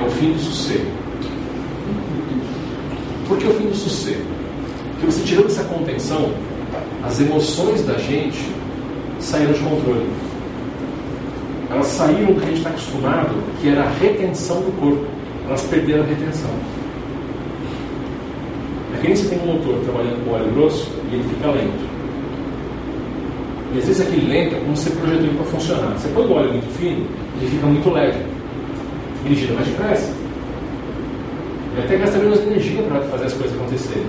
é 0.00 0.04
o 0.04 0.10
fim 0.10 0.32
do 0.32 0.38
sossego. 0.38 0.90
Por 3.28 3.38
que 3.38 3.46
o 3.46 3.54
fim 3.54 3.68
do 3.68 3.74
sossego? 3.74 4.22
Porque 4.92 5.06
você 5.06 5.24
tirando 5.24 5.46
essa 5.46 5.64
contenção, 5.64 6.30
as 7.02 7.20
emoções 7.20 7.84
da 7.84 7.94
gente 7.98 8.38
saíram 9.20 9.52
de 9.52 9.60
controle. 9.60 10.06
Elas 11.70 11.86
saíram 11.86 12.32
do 12.32 12.40
que 12.40 12.46
a 12.46 12.48
gente 12.48 12.58
está 12.58 12.70
acostumado, 12.70 13.34
que 13.60 13.68
era 13.68 13.82
a 13.82 13.90
retenção 13.90 14.60
do 14.60 14.72
corpo. 14.80 15.04
Elas 15.46 15.62
perderam 15.62 16.02
a 16.02 16.06
retenção. 16.06 16.50
É 18.94 18.98
que 18.98 19.06
nem 19.08 19.16
você 19.16 19.28
tem 19.28 19.38
um 19.40 19.46
motor 19.54 19.78
trabalhando 19.84 20.24
com 20.24 20.32
óleo 20.32 20.52
grosso 20.54 20.90
e 21.10 21.14
ele 21.14 21.24
fica 21.28 21.48
lento. 21.48 21.96
E 23.74 23.78
às 23.78 23.86
vezes 23.86 24.00
aquele 24.00 24.28
lento 24.28 24.54
é 24.54 24.58
como 24.60 24.76
você 24.76 24.90
projetou 24.90 25.24
ele 25.24 25.36
para 25.36 25.46
funcionar. 25.46 25.92
Você 25.98 26.08
põe 26.08 26.24
o 26.24 26.32
óleo 26.32 26.52
muito 26.52 26.78
fino, 26.78 27.06
ele 27.40 27.50
fica 27.50 27.66
muito 27.66 27.90
leve. 27.90 28.35
Gira 29.34 29.54
mais 29.54 29.66
depressa. 29.66 30.12
Ele 31.72 31.84
até 31.84 31.96
gasta 31.96 32.18
menos 32.18 32.40
energia 32.40 32.82
para 32.84 33.00
fazer 33.02 33.26
as 33.26 33.32
coisas 33.34 33.56
acontecerem. 33.56 34.06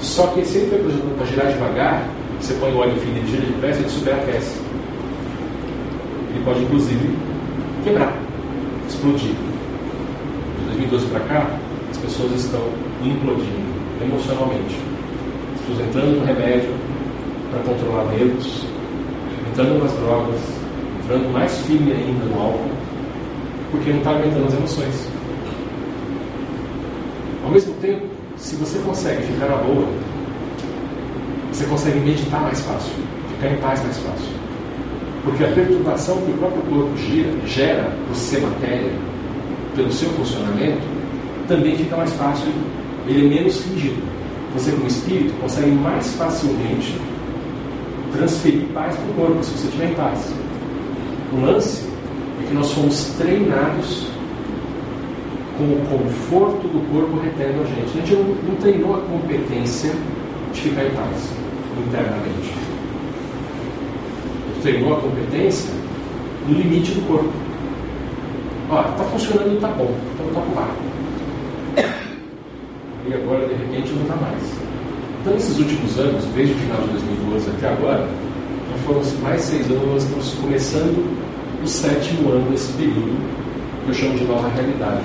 Só 0.00 0.26
que 0.28 0.44
se 0.44 0.58
ele 0.58 0.82
projetado 0.82 1.14
para 1.16 1.26
girar 1.26 1.46
devagar, 1.52 2.08
você 2.40 2.54
põe 2.54 2.72
o 2.72 2.78
óleo 2.78 2.96
fino 2.96 3.18
e 3.18 3.30
gira 3.30 3.46
depressa, 3.46 3.80
ele 3.80 3.88
superaquece. 3.88 4.60
Ele 6.30 6.44
pode, 6.44 6.62
inclusive, 6.62 7.16
quebrar, 7.84 8.16
explodir. 8.88 9.34
De 10.58 10.64
2012 10.66 11.06
para 11.06 11.20
cá, 11.20 11.50
as 11.90 11.98
pessoas 11.98 12.32
estão 12.32 12.62
implodindo 13.02 13.74
emocionalmente. 14.02 14.76
As 15.54 15.60
pessoas 15.60 15.88
entrando 15.88 16.18
no 16.18 16.24
remédio 16.24 16.70
para 17.50 17.60
controlar 17.62 18.04
medos, 18.06 18.66
entrando 19.50 19.82
nas 19.82 19.92
drogas, 19.92 20.40
entrando 21.02 21.32
mais 21.32 21.56
firme 21.66 21.92
ainda 21.92 22.24
no 22.24 22.42
álcool, 22.42 22.73
porque 23.74 23.90
não 23.90 23.98
está 23.98 24.10
aguentando 24.10 24.46
as 24.46 24.54
emoções. 24.54 25.08
Ao 27.44 27.50
mesmo 27.50 27.74
tempo, 27.74 28.06
se 28.36 28.56
você 28.56 28.78
consegue 28.78 29.22
ficar 29.22 29.48
na 29.48 29.56
boa, 29.56 29.88
você 31.52 31.64
consegue 31.66 31.98
meditar 32.00 32.40
mais 32.40 32.60
fácil, 32.60 32.92
ficar 33.34 33.52
em 33.52 33.56
paz 33.56 33.82
mais 33.82 33.98
fácil. 33.98 34.32
Porque 35.24 35.44
a 35.44 35.48
perturbação 35.48 36.16
que 36.18 36.30
o 36.30 36.34
próprio 36.34 36.62
corpo 36.62 36.96
gira, 36.96 37.32
gera 37.46 37.90
por 38.06 38.14
ser 38.14 38.40
matéria, 38.42 38.92
pelo 39.74 39.90
seu 39.90 40.08
funcionamento, 40.10 40.82
também 41.48 41.76
fica 41.76 41.96
mais 41.96 42.12
fácil, 42.14 42.48
ele 43.06 43.26
é 43.26 43.28
menos 43.28 43.64
rígido. 43.66 44.02
Você, 44.54 44.70
como 44.70 44.86
espírito, 44.86 45.34
consegue 45.40 45.72
mais 45.72 46.14
facilmente 46.14 46.96
transferir 48.12 48.66
paz 48.72 48.94
para 48.96 49.10
o 49.10 49.14
corpo, 49.14 49.42
se 49.42 49.50
você 49.50 49.66
estiver 49.66 49.90
em 49.90 49.94
paz. 49.94 50.32
O 51.32 51.44
lance 51.44 51.83
é 52.42 52.46
que 52.48 52.54
nós 52.54 52.72
fomos 52.72 53.14
treinados 53.18 54.06
com 55.56 55.64
o 55.64 55.86
conforto 55.88 56.66
do 56.68 56.80
corpo 56.92 57.20
retendo 57.20 57.62
a 57.62 57.66
gente. 57.66 57.98
A 57.98 58.00
gente 58.00 58.14
não, 58.14 58.24
não 58.48 58.56
treinou 58.56 58.96
a 58.96 59.00
competência 59.00 59.92
de 60.52 60.60
ficar 60.60 60.84
em 60.84 60.90
paz 60.90 61.32
internamente. 61.86 62.52
A 64.40 64.54
gente 64.54 64.62
treinou 64.62 64.96
a 64.96 65.00
competência 65.00 65.70
no 66.48 66.54
limite 66.54 66.92
do 66.92 67.06
corpo. 67.06 67.32
Ó, 68.70 68.80
está 68.80 69.04
funcionando, 69.04 69.54
está 69.54 69.68
bom, 69.68 69.94
então 70.14 70.26
toca 70.34 70.60
lá. 70.60 70.74
E 73.06 73.12
agora, 73.12 73.46
de 73.46 73.54
repente, 73.54 73.92
não 73.92 74.02
está 74.02 74.16
mais. 74.16 74.42
Então, 75.20 75.34
nesses 75.34 75.58
últimos 75.58 75.98
anos, 75.98 76.24
desde 76.34 76.54
o 76.54 76.56
final 76.56 76.80
de 76.82 76.88
2012 76.88 77.50
até 77.50 77.68
agora, 77.68 78.08
já 78.70 78.78
foram 78.86 79.02
mais 79.22 79.42
seis 79.42 79.70
anos, 79.70 79.84
nós 79.86 80.04
estamos 80.04 80.34
começando 80.34 81.23
o 81.64 81.68
sétimo 81.68 82.30
ano 82.30 82.50
desse 82.50 82.70
período, 82.74 83.16
que 83.84 83.90
eu 83.90 83.94
chamo 83.94 84.18
de 84.18 84.24
nova 84.24 84.48
realidade, 84.48 85.02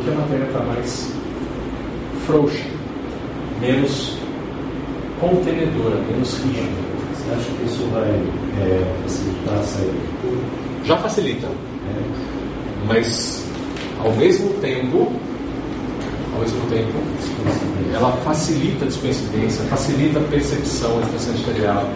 em 0.00 0.04
que 0.04 0.10
a 0.10 0.14
matéria 0.14 0.44
está 0.44 0.60
mais 0.60 1.12
frouxa, 2.26 2.64
menos 3.60 4.16
contenedora, 5.20 5.96
menos 6.10 6.32
rígida. 6.38 6.88
Você 7.14 7.30
acha 7.30 7.50
que 7.50 7.64
isso 7.66 7.86
vai 7.92 8.08
é, 8.08 8.94
facilitar 9.02 9.58
a 9.58 9.62
saída? 9.62 9.92
Já 10.84 10.96
facilita, 10.96 11.46
É, 11.46 12.02
mas 12.86 13.44
ao 14.02 14.12
mesmo 14.12 14.48
tempo, 14.60 15.12
ao 16.34 16.40
mesmo 16.40 16.60
tempo, 16.70 16.92
ela 17.92 18.12
facilita 18.24 18.84
a 18.84 18.88
descoincidência, 18.88 19.62
facilita 19.64 20.20
a 20.20 20.22
percepção 20.22 21.00
extrasensorial. 21.00 21.88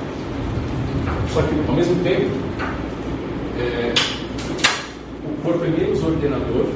Só 1.32 1.40
que, 1.42 1.54
ao 1.68 1.74
mesmo 1.74 1.94
tempo, 2.02 2.30
é, 3.58 3.92
o 5.24 5.42
corpo 5.42 5.64
é 5.64 5.68
menos 5.68 6.02
ordenador 6.02 6.66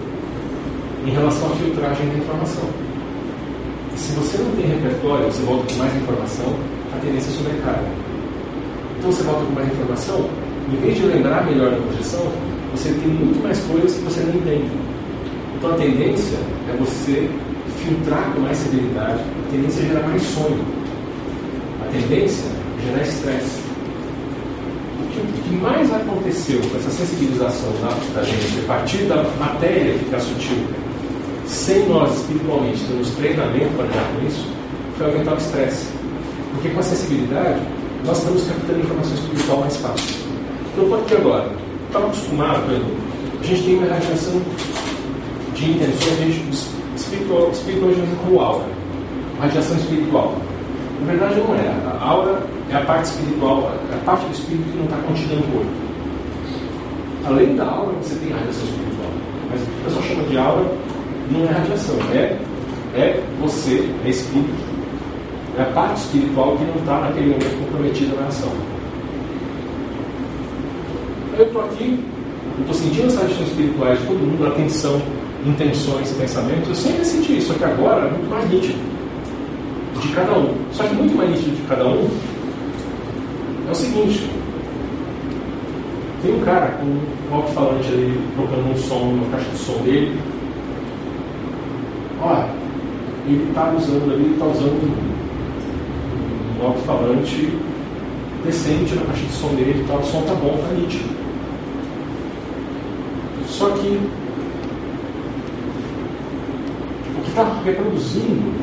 em 1.06 1.10
relação 1.10 1.52
à 1.52 1.56
filtragem 1.56 2.08
da 2.08 2.14
informação. 2.14 2.64
E 3.94 3.98
se 3.98 4.12
você 4.12 4.38
não 4.38 4.50
tem 4.56 4.66
repertório, 4.66 5.26
você 5.26 5.42
volta 5.42 5.72
com 5.72 5.78
mais 5.78 5.96
informação, 5.96 6.54
a 6.94 6.98
tendência 6.98 7.30
é 7.30 7.32
sobrecarga. 7.32 7.88
Então 8.98 9.12
você 9.12 9.22
volta 9.22 9.44
com 9.44 9.52
mais 9.52 9.68
informação, 9.68 10.30
em 10.72 10.76
vez 10.80 10.96
de 10.96 11.06
lembrar 11.06 11.46
melhor 11.46 11.70
da 11.70 11.76
projeção, 11.76 12.26
você 12.72 12.88
tem 12.90 13.08
muito 13.08 13.42
mais 13.42 13.58
coisas 13.60 13.94
que 13.94 14.04
você 14.04 14.20
não 14.20 14.34
entende. 14.34 14.70
Então 15.56 15.70
a 15.72 15.74
tendência 15.74 16.38
é 16.68 16.76
você 16.78 17.30
filtrar 17.82 18.32
com 18.34 18.40
mais 18.40 18.58
severidade, 18.58 19.20
a 19.20 19.50
tendência 19.50 19.80
é 19.80 19.86
gerar 19.86 20.08
mais 20.08 20.22
sonho. 20.22 20.64
A 21.82 21.92
tendência 21.92 22.44
é 22.46 22.86
gerar 22.86 23.02
estresse. 23.02 23.65
Que, 25.16 25.22
o 25.22 25.42
que 25.44 25.56
mais 25.56 25.92
aconteceu 25.92 26.60
com 26.60 26.76
essa 26.76 26.90
sensibilização 26.90 27.70
da, 27.80 28.20
da 28.20 28.22
gente, 28.22 28.60
a 28.64 28.66
partir 28.66 28.98
da 29.04 29.22
matéria 29.38 29.98
ficar 29.98 30.20
sutil, 30.20 30.58
sem 31.46 31.88
nós 31.88 32.14
espiritualmente 32.18 32.84
termos 32.84 33.10
treinamento 33.10 33.70
para 33.76 33.86
lidar 33.86 34.12
com 34.12 34.26
isso, 34.26 34.46
foi 34.98 35.06
aumentar 35.06 35.34
o 35.34 35.38
estresse. 35.38 35.86
Porque 36.52 36.68
com 36.68 36.80
a 36.80 36.82
sensibilidade, 36.82 37.60
nós 38.04 38.18
estamos 38.18 38.42
captando 38.46 38.80
informação 38.80 39.14
espiritual 39.14 39.60
mais 39.60 39.76
fácil. 39.76 40.16
Então, 40.72 40.88
pode 40.90 41.04
que 41.04 41.14
agora, 41.14 41.50
estava 41.86 42.06
acostumado, 42.06 42.62
a 43.40 43.44
gente 43.46 43.62
tem 43.62 43.78
uma 43.78 43.86
radiação 43.86 44.42
de 45.54 45.70
intenções, 45.70 46.68
espiritual, 46.94 47.50
espiritual 47.52 47.90
como 48.22 48.40
aura, 48.40 48.64
radiação 49.40 49.76
espiritual. 49.78 50.34
Na 51.00 51.12
verdade, 51.12 51.40
não 51.40 51.54
é. 51.54 52.00
A 52.00 52.04
aura 52.04 52.42
é 52.70 52.76
a 52.76 52.80
parte 52.80 53.06
espiritual, 53.06 53.72
é 53.92 53.94
a 53.94 53.98
parte 53.98 54.26
do 54.26 54.32
espírito 54.32 54.70
que 54.70 54.76
não 54.78 54.84
está 54.84 54.96
contida 54.98 55.34
no 55.34 55.42
corpo. 55.42 55.70
Além 57.26 57.56
da 57.56 57.64
aura, 57.64 57.92
você 58.00 58.14
tem 58.16 58.32
a 58.32 58.36
radiação 58.36 58.64
espiritual. 58.64 59.10
Mas 59.50 59.60
o 59.62 59.84
pessoal 59.84 60.02
chama 60.04 60.22
de 60.24 60.38
aura, 60.38 60.64
não 61.30 61.44
é 61.44 61.52
radiação, 61.52 61.96
é, 62.12 62.38
é 62.94 63.22
você, 63.40 63.88
é 64.04 64.08
espírito. 64.08 64.76
É 65.58 65.62
a 65.62 65.66
parte 65.66 66.00
espiritual 66.00 66.56
que 66.56 66.64
não 66.64 66.76
está 66.76 67.00
naquele 67.00 67.30
momento 67.30 67.64
comprometida 67.64 68.20
na 68.20 68.26
ação. 68.28 68.52
Eu 71.38 71.46
estou 71.46 71.64
aqui, 71.64 72.04
estou 72.60 72.74
sentindo 72.74 73.06
as 73.06 73.14
radiações 73.16 73.48
espirituais 73.48 74.00
de 74.00 74.06
todo 74.06 74.18
mundo, 74.18 74.46
atenção, 74.46 75.02
intenções, 75.44 76.10
pensamentos. 76.12 76.68
Eu 76.68 76.74
sempre 76.74 77.04
senti 77.04 77.38
isso, 77.38 77.52
só 77.52 77.54
que 77.54 77.64
agora 77.64 78.06
é 78.06 78.10
muito 78.10 78.30
mais 78.30 78.48
nítido 78.50 78.96
de 80.00 80.08
cada 80.08 80.32
um. 80.38 80.54
Só 80.72 80.84
que 80.84 80.94
muito 80.94 81.16
mais 81.16 81.30
nítido 81.30 81.56
de 81.56 81.62
cada 81.62 81.86
um 81.86 82.08
é 83.68 83.70
o 83.70 83.74
seguinte: 83.74 84.30
Tem 86.22 86.34
um 86.34 86.40
cara 86.40 86.68
com 86.78 86.86
um 86.86 87.34
alto-falante 87.34 87.88
ali, 87.88 88.20
tocando 88.36 88.70
um 88.70 88.76
som, 88.76 88.98
uma 88.98 89.30
caixa 89.30 89.50
de 89.50 89.58
som 89.58 89.82
dele. 89.82 90.18
Olha, 92.22 92.48
ele 93.26 93.48
está 93.48 93.72
usando 93.72 94.12
ali, 94.12 94.32
está 94.32 94.46
usando 94.46 95.16
um, 96.60 96.66
alto-falante 96.66 97.52
decente 98.44 98.94
na 98.94 99.02
caixa 99.02 99.26
de 99.26 99.32
som 99.32 99.48
dele, 99.48 99.84
tá, 99.88 99.94
o 99.96 100.04
som 100.04 100.22
tá 100.22 100.34
bom, 100.34 100.56
tá 100.56 100.74
nítido. 100.74 101.16
Só 103.48 103.70
que 103.70 104.00
o 107.16 107.22
que 107.22 107.28
está 107.28 107.60
reproduzindo 107.64 108.54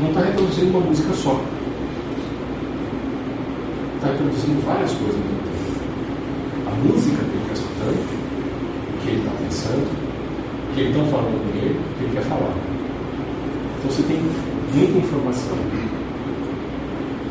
não 0.00 0.08
está 0.08 0.20
reproduzindo 0.20 0.70
uma 0.70 0.80
música 0.80 1.12
só. 1.14 1.40
Está 3.96 4.08
reproduzindo 4.08 4.64
várias 4.64 4.92
coisas 4.92 5.16
ao 5.16 5.22
mesmo 5.22 5.40
tempo. 5.42 5.68
A 6.66 6.74
música 6.86 7.16
que 7.16 7.30
ele 7.30 7.42
está 7.42 7.54
escutando, 7.54 8.00
o 8.94 9.02
que 9.02 9.08
ele 9.10 9.18
está 9.18 9.30
pensando, 9.42 9.88
o 10.70 10.74
que 10.74 10.80
eles 10.80 10.96
estão 10.96 11.06
falando 11.10 11.52
com 11.52 11.58
ele, 11.58 11.78
o 11.78 11.98
que 11.98 12.04
ele 12.04 12.12
quer 12.14 12.22
falar. 12.22 12.54
Então 13.78 13.90
você 13.90 14.02
tem 14.02 14.20
muita 14.74 14.98
informação. 14.98 15.58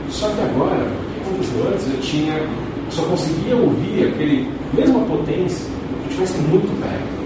Só 0.10 0.30
que 0.30 0.42
agora, 0.42 0.88
como 1.24 1.74
antes, 1.74 1.88
eu 1.94 2.02
tinha. 2.02 2.34
só 2.90 3.04
conseguia 3.04 3.56
ouvir 3.56 4.08
aquele 4.08 4.50
mesma 4.74 5.00
potência 5.02 5.78
eu 6.08 6.10
estivesse 6.10 6.38
muito 6.50 6.68
perto. 6.82 7.18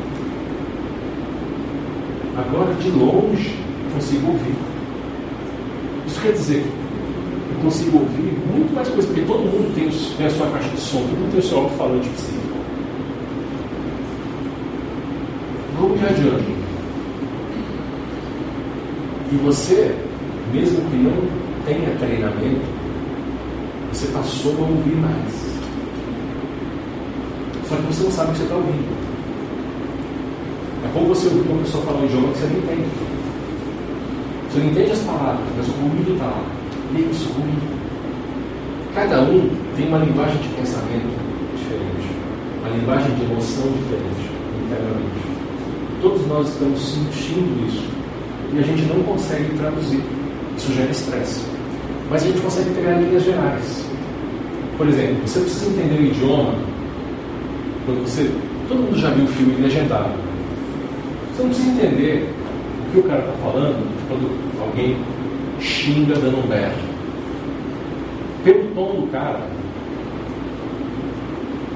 Agora, 2.38 2.74
de 2.76 2.90
longe, 2.92 3.56
eu 3.86 3.92
consigo 3.94 4.32
ouvir. 4.32 4.71
Quer 6.22 6.34
dizer 6.34 6.64
eu 7.52 7.64
consigo 7.64 7.98
ouvir 8.00 8.38
muito 8.54 8.74
mais 8.74 8.88
coisas, 8.88 9.06
porque 9.06 9.22
todo 9.22 9.40
mundo 9.40 9.74
tem, 9.76 9.90
tem 9.90 10.26
a 10.26 10.30
sua 10.30 10.48
caixa 10.48 10.70
de 10.70 10.80
som, 10.80 11.00
todo 11.00 11.18
mundo 11.18 11.32
tem 11.32 11.40
o 11.40 11.44
seu 11.44 11.58
alto-falante 11.60 12.10
psíquico. 12.10 12.58
Vamos 15.80 16.04
adiante. 16.04 16.62
E 19.32 19.36
você, 19.44 19.96
mesmo 20.54 20.82
que 20.90 20.96
não 20.98 21.14
tenha 21.66 21.96
treinamento, 21.98 22.62
você 23.92 24.08
passou 24.08 24.56
a 24.58 24.62
ouvir 24.62 24.96
mais. 24.96 25.52
Só 27.68 27.76
que 27.76 27.82
você 27.84 28.04
não 28.04 28.12
sabe 28.12 28.30
o 28.30 28.32
que 28.34 28.38
você 28.40 28.44
está 28.44 28.56
ouvindo. 28.56 29.12
É 30.84 30.90
como 30.94 31.08
você 31.08 31.28
ouvir 31.28 31.50
uma 31.50 31.62
pessoa 31.64 31.84
falar 31.86 32.00
um 32.00 32.06
idioma 32.06 32.32
que 32.34 32.40
você 32.40 32.46
não 32.48 32.58
entende. 32.58 33.21
Você 34.52 34.60
não 34.60 34.68
entende 34.68 34.92
as 34.92 35.00
palavras, 35.00 35.48
mas 35.56 35.66
o 35.66 35.72
ruído 35.72 36.12
está 36.12 36.26
lá. 36.26 36.44
Isso, 36.94 37.32
ruído. 37.32 37.72
Cada 38.94 39.22
um 39.22 39.50
tem 39.78 39.88
uma 39.88 40.00
linguagem 40.00 40.38
de 40.42 40.50
pensamento 40.50 41.08
diferente, 41.56 42.12
uma 42.60 42.70
linguagem 42.76 43.16
de 43.16 43.24
emoção 43.32 43.64
diferente, 43.64 44.30
internamente. 44.66 45.22
Todos 46.02 46.28
nós 46.28 46.50
estamos 46.50 46.82
sentindo 46.82 47.66
isso 47.66 47.90
e 48.54 48.60
a 48.60 48.62
gente 48.62 48.82
não 48.94 49.02
consegue 49.04 49.58
traduzir. 49.58 50.04
Isso 50.58 50.74
gera 50.74 50.92
estresse. 50.92 51.46
Mas 52.10 52.24
a 52.24 52.28
gente 52.28 52.42
consegue 52.42 52.72
pegar 52.72 53.00
linhas 53.00 53.24
gerais. 53.24 53.86
Por 54.78 54.86
exemplo, 54.90 55.16
você 55.26 55.40
precisa 55.40 55.70
entender 55.70 55.98
o 55.98 56.06
idioma 56.08 56.56
quando 57.86 58.02
você. 58.02 58.30
Todo 58.68 58.82
mundo 58.82 58.98
já 58.98 59.12
viu 59.12 59.24
o 59.24 59.28
filme 59.30 59.62
legendado. 59.62 60.12
Você 61.32 61.44
não 61.44 61.50
precisa 61.50 61.72
entender 61.72 62.30
o 62.90 62.92
que 62.92 63.00
o 63.00 63.04
cara 63.04 63.20
está 63.20 63.34
falando 63.42 63.91
quando 64.12 64.62
alguém 64.62 64.98
xinga 65.60 66.16
dando 66.16 66.40
um 66.40 66.48
berro. 66.48 66.92
Pelo 68.44 68.76
tom 68.76 69.02
do 69.02 69.12
cara. 69.12 69.40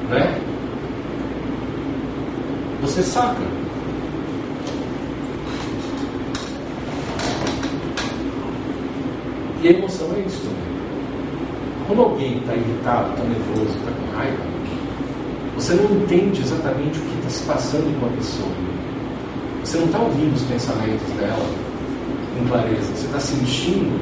Né? 0.10 0.42
Você 2.82 3.02
saca. 3.02 3.42
E 9.62 9.68
a 9.68 9.72
emoção 9.72 10.10
é 10.16 10.20
isso 10.20 10.42
também. 10.42 10.76
Quando 11.88 12.02
alguém 12.02 12.38
está 12.40 12.54
irritado, 12.54 13.12
está 13.12 13.24
nervoso, 13.24 13.78
está 13.78 13.92
com 13.92 14.18
raiva, 14.18 14.44
você 15.56 15.74
não 15.76 15.86
entende 16.02 16.42
exatamente 16.42 17.00
o 17.00 17.02
que 17.02 17.18
está 17.20 17.30
se 17.30 17.44
passando 17.46 18.00
com 18.00 18.08
a 18.08 18.10
pessoa. 18.10 18.52
Você 19.64 19.78
não 19.78 19.86
está 19.86 20.00
ouvindo 20.00 20.36
os 20.36 20.44
pensamentos 20.44 21.10
dela 21.14 21.65
com 22.38 22.46
clareza. 22.48 22.96
Você 22.96 23.06
está 23.06 23.20
sentindo 23.20 24.00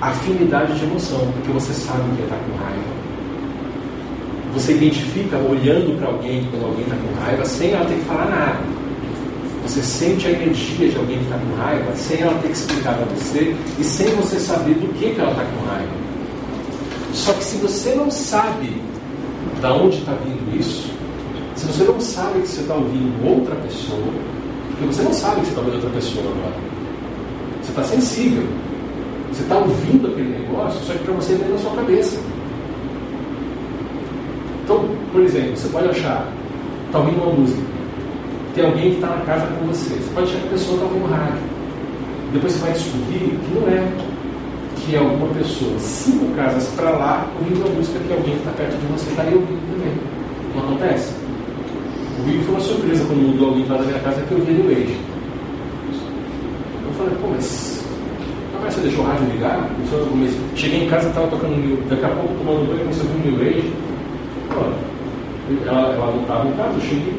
afinidade 0.00 0.78
de 0.78 0.84
emoção, 0.84 1.20
porque 1.32 1.52
você 1.52 1.72
sabe 1.72 2.02
que 2.16 2.22
está 2.22 2.36
com 2.36 2.56
raiva. 2.56 3.00
Você 4.54 4.72
identifica 4.72 5.36
olhando 5.36 5.96
para 5.98 6.08
alguém 6.08 6.46
quando 6.50 6.66
alguém 6.66 6.82
está 6.82 6.96
com 6.96 7.20
raiva 7.20 7.44
sem 7.44 7.72
ela 7.72 7.84
ter 7.84 7.94
que 7.94 8.04
falar 8.04 8.26
nada. 8.26 8.80
Você 9.62 9.82
sente 9.82 10.26
a 10.26 10.30
energia 10.30 10.88
de 10.88 10.96
alguém 10.96 11.18
que 11.18 11.24
está 11.24 11.38
com 11.38 11.54
raiva 11.62 11.94
sem 11.94 12.20
ela 12.20 12.34
ter 12.40 12.48
que 12.48 12.54
explicar 12.54 12.94
para 12.94 13.04
você 13.14 13.54
e 13.78 13.84
sem 13.84 14.08
você 14.16 14.40
saber 14.40 14.74
do 14.74 14.92
que, 14.94 15.10
que 15.10 15.20
ela 15.20 15.30
está 15.30 15.44
com 15.44 15.66
raiva. 15.66 15.92
Só 17.12 17.32
que 17.34 17.44
se 17.44 17.56
você 17.58 17.94
não 17.94 18.10
sabe 18.10 18.80
da 19.60 19.74
onde 19.74 19.98
está 19.98 20.12
vindo 20.12 20.58
isso, 20.58 20.90
se 21.54 21.66
você 21.66 21.84
não 21.84 22.00
sabe 22.00 22.40
que 22.40 22.48
você 22.48 22.60
está 22.62 22.74
ouvindo 22.74 23.28
outra 23.28 23.54
pessoa, 23.56 24.12
porque 24.70 24.86
você 24.86 25.02
não 25.02 25.12
sabe 25.12 25.40
que 25.40 25.46
você 25.46 25.50
está 25.50 25.60
ouvindo 25.60 25.74
outra 25.76 25.90
pessoa 25.90 26.24
agora, 26.24 26.56
você 27.62 27.70
está 27.70 27.82
sensível, 27.84 28.44
você 29.32 29.42
está 29.42 29.56
ouvindo 29.56 30.08
aquele 30.08 30.38
negócio, 30.38 30.80
só 30.80 30.92
que 30.92 30.98
para 31.00 31.14
você 31.14 31.34
vem 31.34 31.48
na 31.48 31.58
sua 31.58 31.72
cabeça. 31.72 32.18
Então, 34.64 34.88
por 35.12 35.22
exemplo, 35.22 35.56
você 35.56 35.68
pode 35.68 35.88
achar, 35.88 36.28
está 36.86 36.98
ouvindo 36.98 37.22
uma 37.22 37.32
música, 37.32 37.62
tem 38.54 38.64
alguém 38.64 38.90
que 38.90 38.96
está 38.96 39.08
na 39.08 39.24
casa 39.24 39.46
com 39.46 39.66
você. 39.66 39.94
Você 39.94 40.10
pode 40.14 40.26
achar 40.28 40.40
que 40.40 40.46
a 40.46 40.50
pessoa 40.50 40.74
está 40.74 40.86
ouvindo 40.86 41.10
rádio. 41.10 41.42
Depois 42.32 42.52
você 42.52 42.58
vai 42.60 42.72
descobrir 42.72 43.18
que 43.18 43.54
não 43.54 43.68
é. 43.68 43.92
Que 44.76 44.96
é 44.96 44.98
alguma 44.98 45.32
pessoa 45.34 45.78
cinco 45.78 46.34
casas 46.34 46.66
para 46.74 46.90
lá 46.90 47.28
ouvindo 47.38 47.66
a 47.66 47.70
música 47.70 47.98
que 47.98 48.12
alguém 48.12 48.32
que 48.32 48.38
está 48.38 48.50
perto 48.52 48.76
de 48.76 48.86
você 48.86 49.10
está 49.10 49.22
ouvindo 49.24 49.60
também. 49.70 49.92
Não 50.54 50.62
acontece? 50.62 51.14
Comigo 52.16 52.44
foi 52.44 52.54
uma 52.54 52.60
surpresa 52.60 53.04
quando 53.04 53.28
mudou 53.28 53.48
alguém 53.48 53.66
lá 53.68 53.76
da 53.76 53.84
minha 53.84 53.98
casa 54.00 54.22
que 54.22 54.32
eu 54.32 54.38
vi 54.38 54.52
New 54.52 54.70
Age. 54.70 55.09
Eu 57.00 57.06
falei, 57.06 57.18
pô, 57.22 57.28
mas. 57.28 57.84
Mas 58.62 58.74
você 58.74 58.80
deixou 58.82 59.04
o 59.04 59.06
rádio 59.06 59.26
ligar? 59.30 59.70
Cheguei 60.54 60.84
em 60.84 60.88
casa, 60.88 61.08
estava 61.08 61.28
tocando 61.28 61.56
New 61.56 61.82
Daqui 61.88 62.04
a 62.04 62.08
pouco 62.08 62.34
tomando 62.34 62.66
banho, 62.66 62.80
comecei 62.80 63.02
a 63.02 63.12
ouvir 63.12 63.30
New 63.30 63.48
Age. 63.48 63.72
Pô, 64.50 64.60
ela, 65.66 65.94
ela 65.94 66.12
não 66.12 66.20
estava 66.22 66.48
em 66.48 66.52
casa, 66.52 66.74
eu 66.74 66.80
cheguei 66.80 67.14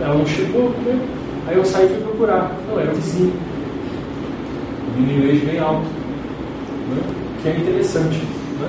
ela 0.00 0.14
não 0.14 0.26
chegou, 0.26 0.70
né? 0.84 0.98
Aí 1.46 1.56
eu 1.56 1.64
saí 1.64 1.84
e 1.84 1.88
fui 1.88 2.02
procurar. 2.02 2.56
Não, 2.68 2.80
era 2.80 2.92
vizinho. 2.92 3.32
O 4.88 4.92
vinil 4.92 5.46
bem 5.46 5.58
alto. 5.58 5.86
Né? 6.88 7.02
Que 7.42 7.48
é 7.48 7.56
interessante. 7.56 8.16
Né? 8.60 8.68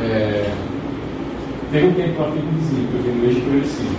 É... 0.00 0.54
Teve 1.70 1.86
um 1.86 1.94
tempo 1.94 2.22
lá 2.22 2.30
que 2.30 2.38
eu 2.38 2.42
vizinho, 2.42 2.88
que 2.88 2.96
o 2.96 3.02
vinil 3.02 3.40
progressivo. 3.42 3.96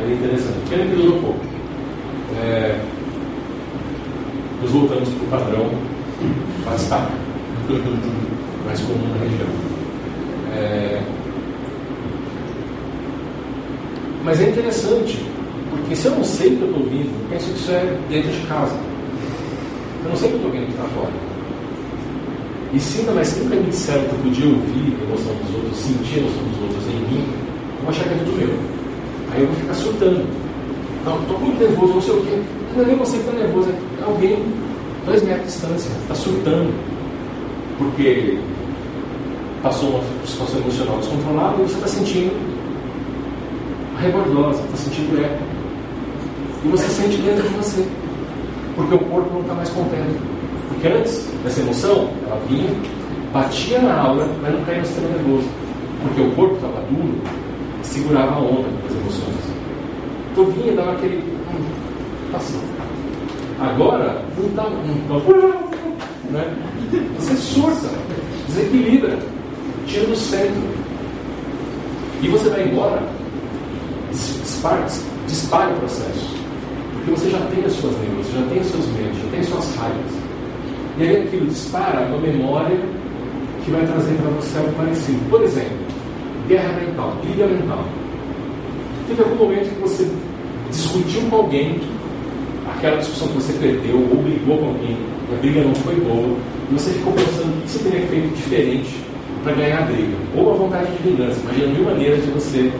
Era 0.00 0.12
interessante. 0.12 0.58
Pena 0.70 0.84
que 0.84 0.96
durou 0.96 1.20
pouco. 1.20 1.40
É... 2.40 2.80
Nós 4.60 4.70
voltamos 4.70 5.08
para 5.08 5.24
o 5.24 5.30
padrão 5.30 5.70
Bastaca, 6.64 7.12
mais 8.66 8.80
comum 8.80 9.08
na 9.08 9.24
região. 9.24 9.48
É... 10.52 11.02
Mas 14.24 14.40
é 14.40 14.50
interessante, 14.50 15.24
porque 15.70 15.94
se 15.94 16.06
eu 16.06 16.16
não 16.16 16.24
sei 16.24 16.56
que 16.56 16.62
eu 16.62 16.68
estou 16.68 16.82
ouvindo, 16.82 17.06
eu 17.06 17.28
penso 17.30 17.50
que 17.50 17.58
isso 17.58 17.70
é 17.70 17.98
dentro 18.08 18.30
de 18.30 18.46
casa. 18.46 18.76
Eu 20.04 20.10
não 20.10 20.16
sei 20.16 20.28
que 20.28 20.34
eu 20.34 20.38
estou 20.38 20.50
ouvindo 20.50 20.66
que 20.66 20.72
está 20.72 20.84
fora. 20.88 21.12
E 22.72 22.98
ainda 22.98 23.12
mais 23.12 23.36
nunca 23.38 23.56
me 23.56 23.70
disseram 23.70 24.04
que 24.04 24.12
eu 24.12 24.18
podia 24.18 24.46
ouvir 24.46 24.96
a 25.00 25.04
emoção 25.04 25.34
dos 25.34 25.54
outros, 25.54 25.76
sentir 25.78 26.16
a 26.16 26.18
emoção 26.18 26.42
dos 26.42 26.62
outros 26.62 26.84
em 26.88 27.00
mim, 27.08 27.24
eu 27.24 27.80
vou 27.80 27.90
achar 27.90 28.04
que 28.04 28.10
é 28.10 28.18
tudo 28.18 28.36
meu. 28.36 28.54
Aí 29.32 29.40
eu 29.40 29.46
vou 29.46 29.56
ficar 29.56 29.74
surtando. 29.74 30.47
Não, 31.04 31.20
estou 31.20 31.38
muito 31.38 31.60
nervoso, 31.60 31.94
não 31.94 32.02
sei 32.02 32.14
o 32.14 32.22
quê. 32.22 32.42
Não 32.76 32.82
é 32.82 32.86
nem 32.86 32.96
você 32.96 33.16
que 33.16 33.24
está 33.24 33.32
nervoso, 33.32 33.70
é 33.70 34.04
alguém, 34.04 34.44
dois 35.06 35.22
metros 35.22 35.46
de 35.46 35.52
distância, 35.52 35.90
está 36.02 36.14
surtando. 36.14 36.72
Porque 37.78 38.38
passou 39.62 39.90
uma 39.90 40.26
situação 40.26 40.60
emocional 40.60 40.98
descontrolada 40.98 41.56
e 41.58 41.62
você 41.62 41.74
está 41.74 41.88
sentindo 41.88 42.32
rebordosa, 44.00 44.62
está 44.64 44.76
sentindo 44.76 45.24
eco. 45.24 45.42
E 46.64 46.68
você 46.68 46.88
sente 46.88 47.16
dentro 47.18 47.42
de 47.42 47.54
você, 47.54 47.86
porque 48.74 48.94
o 48.94 48.98
corpo 48.98 49.30
não 49.32 49.40
está 49.42 49.54
mais 49.54 49.68
contente. 49.70 50.16
Porque 50.68 50.88
antes 50.88 51.28
dessa 51.42 51.60
emoção, 51.60 52.10
ela 52.26 52.40
vinha, 52.48 52.70
batia 53.32 53.80
na 53.80 54.00
aura, 54.00 54.28
mas 54.42 54.52
não 54.52 54.64
caía 54.64 54.80
no 54.80 54.86
sistema 54.86 55.08
nervoso. 55.08 55.48
Porque 56.02 56.20
o 56.20 56.30
corpo 56.32 56.54
estava 56.56 56.80
duro 56.82 57.18
segurava 57.88 58.34
a 58.34 58.38
onda 58.38 58.68
das 58.82 58.92
emoções. 58.92 59.57
Então 60.38 60.52
vinha, 60.52 60.72
dava 60.72 60.92
aquele. 60.92 61.16
Hum, 61.16 62.30
passou. 62.30 62.60
Agora, 63.58 64.22
não. 64.54 64.66
Hum, 64.68 65.52
né? 66.30 66.56
Você 67.18 67.34
surta, 67.34 67.88
desequilibra, 68.46 69.18
tira 69.88 70.06
do 70.06 70.14
centro. 70.14 70.62
E 72.22 72.28
você 72.28 72.50
vai 72.50 72.68
embora, 72.68 73.02
dispara, 74.12 74.86
dispara 75.26 75.72
o 75.72 75.78
processo. 75.80 76.36
Porque 76.92 77.10
você 77.10 77.30
já 77.30 77.40
tem 77.40 77.64
as 77.64 77.72
suas 77.72 77.94
lembranças, 77.98 78.32
já 78.32 78.42
tem 78.42 78.60
os 78.60 78.66
seus 78.68 78.86
medos, 78.86 79.18
já 79.18 79.30
tem 79.32 79.40
as 79.40 79.46
suas 79.46 79.74
raivas. 79.74 80.12
E 80.98 81.02
aí 81.02 81.22
aquilo 81.24 81.46
dispara 81.46 82.06
uma 82.06 82.18
memória 82.18 82.78
que 83.64 83.72
vai 83.72 83.84
trazer 83.84 84.14
para 84.14 84.30
você 84.30 84.56
algo 84.58 84.72
parecido. 84.74 85.18
Por 85.30 85.42
exemplo, 85.42 85.78
guerra 86.46 86.74
mental, 86.74 87.16
briga 87.24 87.44
mental. 87.44 87.84
Teve 89.08 89.22
algum 89.22 89.36
momento 89.36 89.74
que 89.74 89.80
você 89.80 90.04
discutiu 90.78 91.22
com 91.28 91.36
alguém, 91.36 91.80
aquela 92.76 92.98
discussão 92.98 93.28
que 93.28 93.34
você 93.34 93.52
perdeu, 93.54 93.96
ou 93.96 94.22
brigou 94.22 94.58
com 94.58 94.66
alguém, 94.66 94.96
a 95.32 95.40
briga 95.40 95.62
não 95.62 95.74
foi 95.74 95.96
boa, 95.96 96.36
e 96.70 96.74
você 96.74 96.90
ficou 96.92 97.12
pensando 97.12 97.58
o 97.58 97.62
que 97.62 97.70
você 97.70 97.90
teria 97.90 98.06
feito 98.06 98.34
diferente 98.36 98.96
para 99.42 99.52
ganhar 99.54 99.78
a 99.78 99.82
briga. 99.82 100.16
Ou 100.36 100.50
a 100.52 100.54
vontade 100.54 100.90
de 100.92 101.08
vingança. 101.08 101.40
Imagina 101.40 101.66
mil 101.68 101.84
maneiras 101.84 102.24
de 102.24 102.30
você 102.30 102.72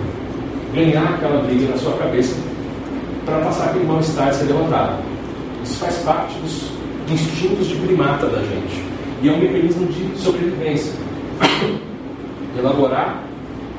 ganhar 0.74 1.14
aquela 1.14 1.42
briga 1.42 1.68
na 1.68 1.76
sua 1.76 1.92
cabeça 1.92 2.36
para 3.24 3.38
passar 3.40 3.70
aquele 3.70 3.86
mal-estar 3.86 4.30
e 4.30 4.34
ser 4.34 4.44
derrotado. 4.44 5.02
Isso 5.64 5.78
faz 5.78 5.96
parte 5.98 6.34
dos 6.38 6.70
instintos 7.10 7.66
de 7.66 7.74
primata 7.76 8.26
da 8.26 8.38
gente. 8.38 8.82
E 9.22 9.28
é 9.28 9.32
um 9.32 9.38
mecanismo 9.38 9.86
de 9.86 10.18
sobrevivência. 10.18 10.92
Elaborar, 12.58 13.22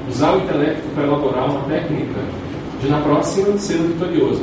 usar 0.10 0.34
o 0.34 0.38
intelecto 0.40 0.88
para 0.96 1.04
elaborar 1.04 1.50
uma 1.50 1.62
técnica 1.62 2.20
de 2.82 2.88
na 2.88 3.00
próxima 3.02 3.58
ser 3.58 3.78
vitorioso. 3.78 4.42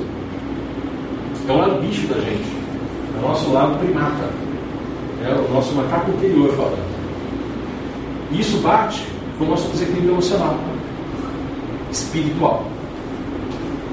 É 1.48 1.52
o 1.52 1.56
lado 1.56 1.80
bicho 1.80 2.06
da 2.08 2.20
gente. 2.20 2.56
É 3.14 3.24
o 3.24 3.28
nosso 3.28 3.50
lado 3.50 3.78
primata. 3.78 4.28
É 5.24 5.34
o 5.34 5.52
nosso 5.52 5.74
macaco 5.74 6.10
interior 6.10 6.50
falando. 6.54 6.86
E 8.30 8.40
isso 8.40 8.58
bate 8.58 9.06
com 9.38 9.44
o 9.44 9.48
nosso 9.48 9.68
desequilíbrio 9.68 10.12
emocional, 10.12 10.58
espiritual. 11.90 12.64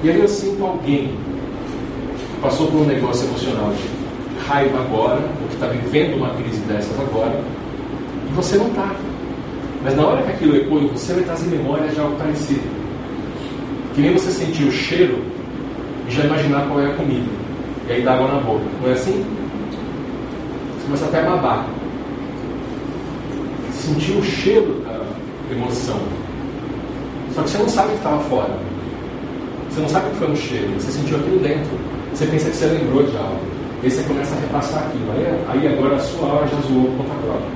E 0.02 0.10
aí 0.10 0.20
eu 0.20 0.28
sinto 0.28 0.64
alguém 0.64 1.08
que 2.18 2.40
passou 2.42 2.66
por 2.66 2.82
um 2.82 2.84
negócio 2.84 3.26
emocional 3.26 3.72
de 3.72 4.48
raiva 4.48 4.80
agora, 4.80 5.20
ou 5.40 5.48
que 5.48 5.54
está 5.54 5.66
vivendo 5.68 6.16
uma 6.16 6.30
crise 6.34 6.60
dessas 6.62 6.98
agora, 7.00 7.40
e 8.28 8.32
você 8.34 8.56
não 8.56 8.68
está. 8.68 8.94
Mas 9.82 9.96
na 9.96 10.06
hora 10.06 10.22
que 10.22 10.32
aquilo 10.32 10.56
ecoa 10.56 10.80
em 10.80 10.88
você, 10.88 11.14
vai 11.14 11.24
trazer 11.24 11.46
memória 11.46 11.88
de 11.88 12.00
algo 12.00 12.16
parecido. 12.16 12.73
Que 13.94 14.00
nem 14.00 14.12
você 14.12 14.30
sentir 14.30 14.64
o 14.64 14.72
cheiro 14.72 15.24
e 16.08 16.10
já 16.10 16.24
imaginar 16.24 16.66
qual 16.66 16.80
é 16.80 16.86
a 16.86 16.94
comida. 16.94 17.30
E 17.88 17.92
aí 17.92 18.02
dá 18.02 18.14
água 18.14 18.28
na 18.28 18.40
boca. 18.40 18.64
Não 18.82 18.90
é 18.90 18.92
assim? 18.92 19.24
Você 20.76 20.84
começa 20.84 21.04
até 21.06 21.20
a 21.20 21.30
babar 21.30 21.66
sentiu 23.84 24.16
o 24.18 24.24
cheiro 24.24 24.82
da 24.82 25.54
emoção. 25.54 25.98
Só 27.34 27.42
que 27.42 27.50
você 27.50 27.58
não 27.58 27.68
sabe 27.68 27.88
o 27.88 27.90
que 27.90 27.96
estava 27.96 28.18
fora. 28.24 28.58
Você 29.70 29.80
não 29.80 29.88
sabe 29.88 30.06
o 30.06 30.10
que 30.10 30.16
foi 30.16 30.28
no 30.28 30.36
cheiro. 30.36 30.80
Você 30.80 30.92
sentiu 30.92 31.18
aquilo 31.18 31.38
dentro. 31.40 31.70
Você 32.12 32.26
pensa 32.26 32.50
que 32.50 32.56
você 32.56 32.66
lembrou 32.66 33.02
de 33.02 33.16
algo. 33.16 33.40
E 33.82 33.86
aí 33.86 33.90
você 33.90 34.02
começa 34.04 34.34
a 34.34 34.40
repassar 34.40 34.84
aquilo. 34.84 35.12
Aí, 35.12 35.44
aí 35.48 35.74
agora 35.74 35.96
a 35.96 35.98
sua 35.98 36.26
hora 36.28 36.46
já 36.46 36.56
zoou 36.62 36.86
conta 36.96 37.14
própria. 37.22 37.48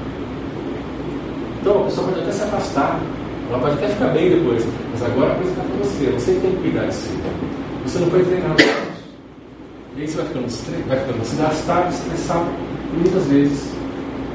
Então 1.61 1.81
a 1.81 1.85
pessoa 1.85 2.09
pode 2.09 2.21
até 2.21 2.33
se 2.33 2.43
afastar. 2.43 3.01
Ela 3.49 3.59
pode 3.59 3.75
até 3.75 3.89
ficar 3.89 4.09
bem 4.09 4.31
depois. 4.31 4.67
Mas 4.93 5.03
agora 5.03 5.33
a 5.33 5.35
coisa 5.37 5.51
está 5.51 5.63
com 5.63 5.79
você. 5.79 6.11
Você 6.13 6.33
tem 6.41 6.51
que 6.53 6.63
cuidar 6.63 6.87
de 6.87 6.95
si. 6.95 7.19
Você 7.85 7.99
não 7.99 8.11
foi 8.11 8.25
treinado 8.25 8.55
para 8.55 8.65
isso. 8.65 8.99
E 9.97 10.01
aí 10.03 10.09
você 10.09 10.17
vai 10.17 10.27
ficando, 10.27 10.89
vai 10.89 10.99
ficando 10.99 11.21
desgastado, 11.21 11.89
estressado. 11.91 12.47
E 12.93 12.97
muitas 12.97 13.27
vezes 13.27 13.73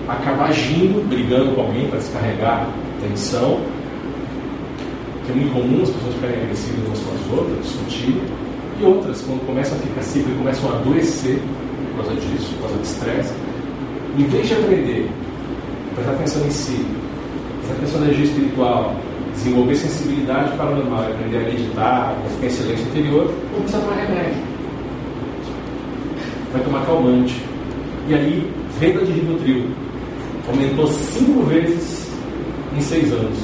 acaba 0.08 0.46
agindo, 0.46 1.08
brigando 1.08 1.56
com 1.56 1.62
alguém 1.62 1.88
para 1.88 2.00
descarregar 2.00 2.70
tensão, 3.02 3.62
que 5.26 5.32
é 5.32 5.36
muito 5.36 5.54
comum 5.54 5.84
as 5.84 5.90
pessoas 5.90 6.14
ficarem 6.16 6.44
agressivas 6.44 6.86
umas 6.86 7.00
com 7.00 7.14
as 7.14 7.40
outras, 7.40 7.66
discutir, 7.66 8.22
e 8.80 8.84
outras, 8.84 9.22
quando 9.22 9.46
começam 9.46 9.78
a 9.78 9.82
ficar 9.82 10.02
simples, 10.02 10.38
começam 10.38 10.72
a 10.72 10.76
adoecer 10.78 11.40
por 11.92 12.04
causa 12.04 12.20
disso, 12.20 12.54
por 12.56 12.62
causa 12.62 12.76
do 12.76 12.84
estresse, 12.84 13.34
em 14.18 14.24
vez 14.26 14.48
de 14.48 14.54
aprender, 14.54 15.10
prestar 15.96 16.12
atenção 16.12 16.46
em 16.46 16.52
si, 16.52 16.86
prestar 17.64 17.74
atenção 17.74 18.00
na 18.02 18.08
energia 18.08 18.26
espiritual, 18.26 18.96
desenvolver 19.34 19.76
sensibilidade 19.76 20.58
paranormal, 20.58 21.02
aprender 21.02 21.38
a 21.38 21.42
meditar, 21.42 22.18
a 22.26 22.30
ficar 22.30 22.48
em 22.48 22.50
silêncio 22.50 22.86
interior, 22.88 23.34
não 23.54 23.62
precisa 23.62 23.82
tomar 23.82 23.96
remédio. 23.96 24.44
Vai 26.52 26.64
tomar 26.64 26.86
calmante. 26.86 27.42
E 28.08 28.14
aí, 28.14 28.52
venda 28.80 29.06
de 29.06 29.12
Rivotril 29.12 29.66
aumentou 30.48 30.88
cinco 30.88 31.44
vezes 31.44 32.12
em 32.76 32.82
seis 32.82 33.12
anos. 33.12 33.38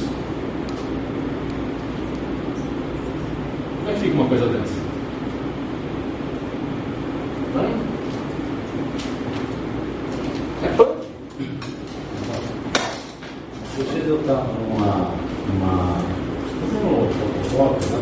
Como 3.78 3.90
é 3.90 3.94
que 3.94 4.00
fica 4.02 4.16
uma 4.16 4.28
coisa 4.28 4.46
dessa? 4.48 4.74
Não? 7.56 7.90
É 10.64 10.68
punk. 10.76 11.00
Vocês 13.80 14.08
eu 14.08 14.20
estava 14.20 14.46
numa. 14.54 15.12
numa. 15.48 15.96
fazendo 16.60 16.86
uma 16.86 17.08
fotofoto, 17.10 17.86
né? 17.94 18.00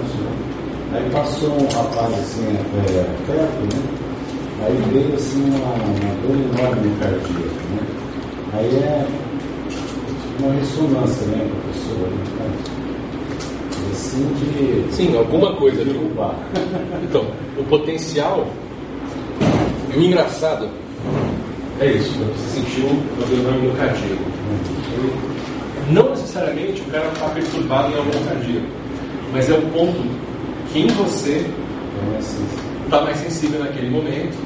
Aí 0.93 1.09
passou 1.11 1.51
um 1.51 1.68
rapaz 1.68 2.13
assim, 2.13 2.47
é, 2.47 3.05
perto, 3.28 3.76
né? 3.76 4.08
Aí 4.66 4.76
veio 4.92 5.14
assim 5.14 5.44
uma, 5.50 5.74
uma 5.74 6.16
dor 6.22 6.36
enorme 6.36 6.96
cardíaca, 7.00 7.62
né? 7.70 7.82
Aí 8.54 8.76
é 8.78 9.08
uma 10.40 10.54
ressonância, 10.54 11.28
né, 11.28 11.50
professor? 11.62 12.10
Assim 13.92 14.26
de. 14.36 14.96
Sim, 14.96 15.18
alguma 15.18 15.54
coisa 15.56 15.84
de 15.84 15.92
derrubar. 15.92 16.36
Então, 17.04 17.28
o 17.58 17.64
potencial 17.66 18.48
e 19.94 19.98
o 19.98 20.04
engraçado 20.04 20.70
é 21.80 21.92
isso, 21.92 22.18
né? 22.18 22.28
você 22.36 22.62
sentiu 22.62 22.86
uma 22.88 23.60
dor 23.60 23.78
cardíaco. 23.78 24.24
Não 25.92 26.10
necessariamente 26.10 26.82
o 26.82 26.86
cara 26.86 27.08
está 27.08 27.30
perturbado 27.30 27.94
em 27.94 27.98
algum 27.98 28.26
cardíaco, 28.26 28.68
mas 29.32 29.50
é 29.50 29.54
o 29.54 29.62
ponto 29.70 30.02
que 30.72 30.80
em 30.80 30.88
você 30.88 31.46
está 32.88 33.02
mais 33.02 33.18
sensível 33.18 33.60
naquele 33.60 33.90
momento 33.90 34.38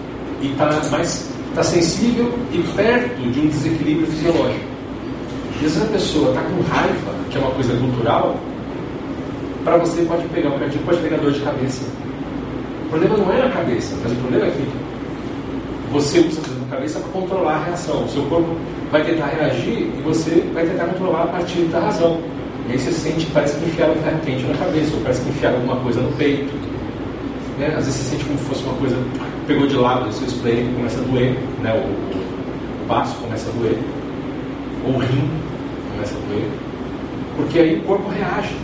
e 0.41 0.51
está 0.51 0.65
mais 0.91 1.29
está 1.49 1.63
sensível 1.63 2.31
e 2.53 2.59
perto 2.75 3.21
de 3.21 3.39
um 3.39 3.47
desequilíbrio 3.47 4.07
fisiológico. 4.07 4.65
E 5.61 5.69
se 5.69 5.81
a 5.81 5.85
pessoa 5.85 6.29
está 6.29 6.41
com 6.41 6.61
raiva, 6.73 7.13
que 7.29 7.37
é 7.37 7.41
uma 7.41 7.51
coisa 7.51 7.75
cultural, 7.75 8.37
para 9.63 9.77
você 9.77 10.01
pode 10.03 10.27
pegar 10.29 10.49
o 10.49 10.59
cardíaco, 10.59 10.85
pode 10.85 11.01
pegar 11.01 11.17
dor 11.17 11.31
de 11.31 11.41
cabeça. 11.41 11.83
O 12.85 12.89
problema 12.89 13.17
não 13.17 13.33
é 13.33 13.43
na 13.43 13.49
cabeça, 13.49 13.95
mas 14.01 14.11
o 14.13 14.15
problema 14.15 14.45
é 14.45 14.49
que 14.49 14.67
você 15.91 16.19
usa 16.21 16.41
a 16.67 16.75
cabeça 16.75 16.99
para 16.99 17.09
controlar 17.09 17.55
a 17.55 17.63
reação. 17.65 18.05
O 18.05 18.09
seu 18.09 18.23
corpo 18.23 18.55
vai 18.89 19.03
tentar 19.03 19.27
reagir 19.27 19.91
e 19.97 20.01
você 20.03 20.49
vai 20.53 20.65
tentar 20.65 20.85
controlar 20.85 21.23
a 21.23 21.27
partir 21.27 21.63
da 21.65 21.79
razão. 21.79 22.17
E 22.69 22.71
aí 22.71 22.79
você 22.79 22.91
sente 22.91 23.25
parece 23.27 23.59
que 23.59 23.65
enfiaram 23.65 23.93
um 23.93 24.01
ferro 24.01 24.19
quente 24.25 24.43
na 24.45 24.57
cabeça, 24.57 24.95
ou 24.95 25.01
parece 25.01 25.21
que 25.21 25.29
enfiaram 25.29 25.57
alguma 25.57 25.75
coisa 25.77 26.01
no 26.01 26.11
peito. 26.13 26.70
Né? 27.61 27.67
Às 27.77 27.85
vezes 27.85 27.93
você 27.93 28.09
sente 28.09 28.25
como 28.25 28.39
se 28.39 28.45
fosse 28.45 28.63
uma 28.63 28.73
coisa 28.73 28.97
pegou 29.45 29.67
de 29.67 29.75
lado 29.75 30.09
o 30.09 30.13
seu 30.13 30.27
spleen 30.27 30.73
começa 30.73 30.99
a 30.99 31.03
doer, 31.03 31.37
né? 31.61 31.73
o, 31.73 32.83
o 32.83 32.87
baço 32.87 33.15
começa 33.17 33.49
a 33.49 33.53
doer, 33.53 33.77
ou 34.83 34.95
o 34.95 34.97
rim 34.97 35.29
começa 35.91 36.15
a 36.15 36.27
doer, 36.27 36.49
porque 37.37 37.59
aí 37.59 37.77
o 37.77 37.81
corpo 37.83 38.09
reage. 38.09 38.55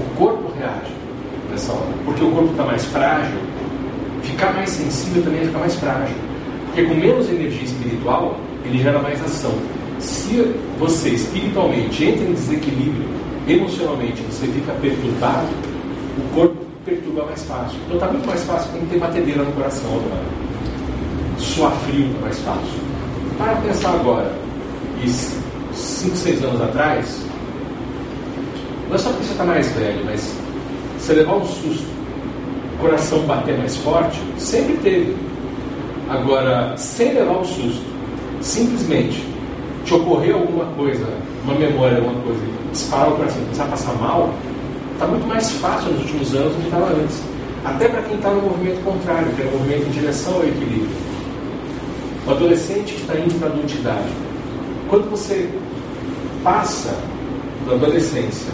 O 0.00 0.16
corpo 0.16 0.52
reage 0.58 0.92
nessa 1.50 1.72
hora. 1.72 1.92
Porque 2.04 2.24
o 2.24 2.30
corpo 2.32 2.50
está 2.50 2.64
mais 2.64 2.84
frágil, 2.86 3.38
ficar 4.22 4.52
mais 4.54 4.70
sensível 4.70 5.22
também 5.22 5.42
é 5.42 5.44
ficar 5.44 5.58
mais 5.60 5.76
frágil. 5.76 6.16
Porque 6.66 6.82
com 6.82 6.94
menos 6.94 7.28
energia 7.28 7.62
espiritual, 7.62 8.36
ele 8.64 8.82
gera 8.82 8.98
mais 8.98 9.22
ação. 9.22 9.52
Se 10.00 10.54
você 10.78 11.10
espiritualmente 11.10 12.04
entra 12.04 12.24
em 12.24 12.32
desequilíbrio, 12.32 13.08
emocionalmente 13.46 14.22
você 14.22 14.46
fica 14.46 14.72
perturbado, 14.80 15.48
o 16.18 16.34
corpo 16.34 16.61
perturba 16.84 17.24
mais 17.26 17.42
fácil. 17.44 17.78
Então 17.84 17.94
está 17.96 18.08
muito 18.08 18.26
mais 18.26 18.42
fácil 18.44 18.70
quando 18.72 18.90
tem 18.90 18.98
batedeira 18.98 19.42
no 19.42 19.52
coração 19.52 19.90
agora. 19.90 20.24
Suar 21.38 21.72
frio 21.86 22.06
está 22.06 22.20
mais 22.20 22.38
fácil. 22.40 22.82
Para 23.38 23.54
pensar 23.56 23.90
agora, 23.90 24.32
e 25.02 25.08
5, 25.08 26.16
6 26.16 26.44
anos 26.44 26.60
atrás, 26.60 27.22
não 28.88 28.96
é 28.96 28.98
só 28.98 29.10
porque 29.10 29.24
você 29.24 29.32
está 29.32 29.44
mais 29.44 29.68
velho, 29.72 30.04
mas 30.04 30.34
você 30.98 31.14
levar 31.14 31.36
um 31.36 31.46
susto, 31.46 31.86
o 32.74 32.78
coração 32.80 33.20
bater 33.20 33.58
mais 33.58 33.76
forte, 33.76 34.20
sempre 34.38 34.76
teve. 34.78 35.16
Agora, 36.08 36.76
sem 36.76 37.14
levar 37.14 37.38
um 37.38 37.44
susto, 37.44 37.84
simplesmente 38.40 39.26
te 39.84 39.94
ocorrer 39.94 40.34
alguma 40.34 40.66
coisa, 40.76 41.06
uma 41.44 41.54
memória, 41.54 41.96
alguma 41.98 42.20
coisa, 42.22 42.40
disparar 42.70 43.08
o 43.08 43.16
coração, 43.16 43.42
começar 43.42 43.64
a 43.64 43.68
passar 43.68 43.94
mal, 43.94 44.32
está 45.02 45.06
muito 45.10 45.26
mais 45.26 45.50
fácil 45.52 45.90
nos 45.90 46.02
últimos 46.02 46.34
anos 46.34 46.52
do 46.52 46.60
que 46.60 46.66
estava 46.66 46.92
antes. 46.92 47.20
Até 47.64 47.88
para 47.88 48.02
quem 48.02 48.16
está 48.16 48.30
no 48.30 48.42
movimento 48.42 48.84
contrário, 48.84 49.32
que 49.34 49.42
é 49.42 49.46
o 49.46 49.50
movimento 49.50 49.88
em 49.88 49.90
direção 49.90 50.34
ao 50.34 50.44
equilíbrio. 50.44 50.96
O 52.24 52.30
adolescente 52.30 52.94
que 52.94 53.00
está 53.00 53.16
indo 53.16 53.36
para 53.38 53.48
a 53.48 53.50
adultidade. 53.50 54.08
Quando 54.88 55.10
você 55.10 55.48
passa 56.44 56.94
da 57.66 57.74
adolescência 57.74 58.52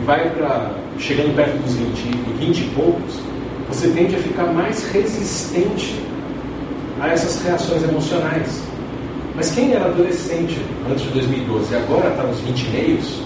e 0.00 0.04
vai 0.04 0.30
para 0.30 0.70
chegando 0.98 1.36
perto 1.36 1.58
dos 1.62 1.74
20, 1.74 2.16
20 2.38 2.58
e 2.58 2.64
poucos, 2.74 3.14
você 3.68 3.88
tende 3.88 4.16
a 4.16 4.18
ficar 4.18 4.46
mais 4.46 4.90
resistente 4.90 6.00
a 6.98 7.08
essas 7.08 7.42
reações 7.42 7.82
emocionais. 7.82 8.62
Mas 9.34 9.50
quem 9.50 9.72
era 9.72 9.84
adolescente 9.84 10.58
antes 10.90 11.04
de 11.04 11.10
2012 11.10 11.72
e 11.72 11.76
agora 11.76 12.08
está 12.08 12.22
nos 12.22 12.40
20 12.40 12.60
e 12.60 12.70
meios, 12.70 13.22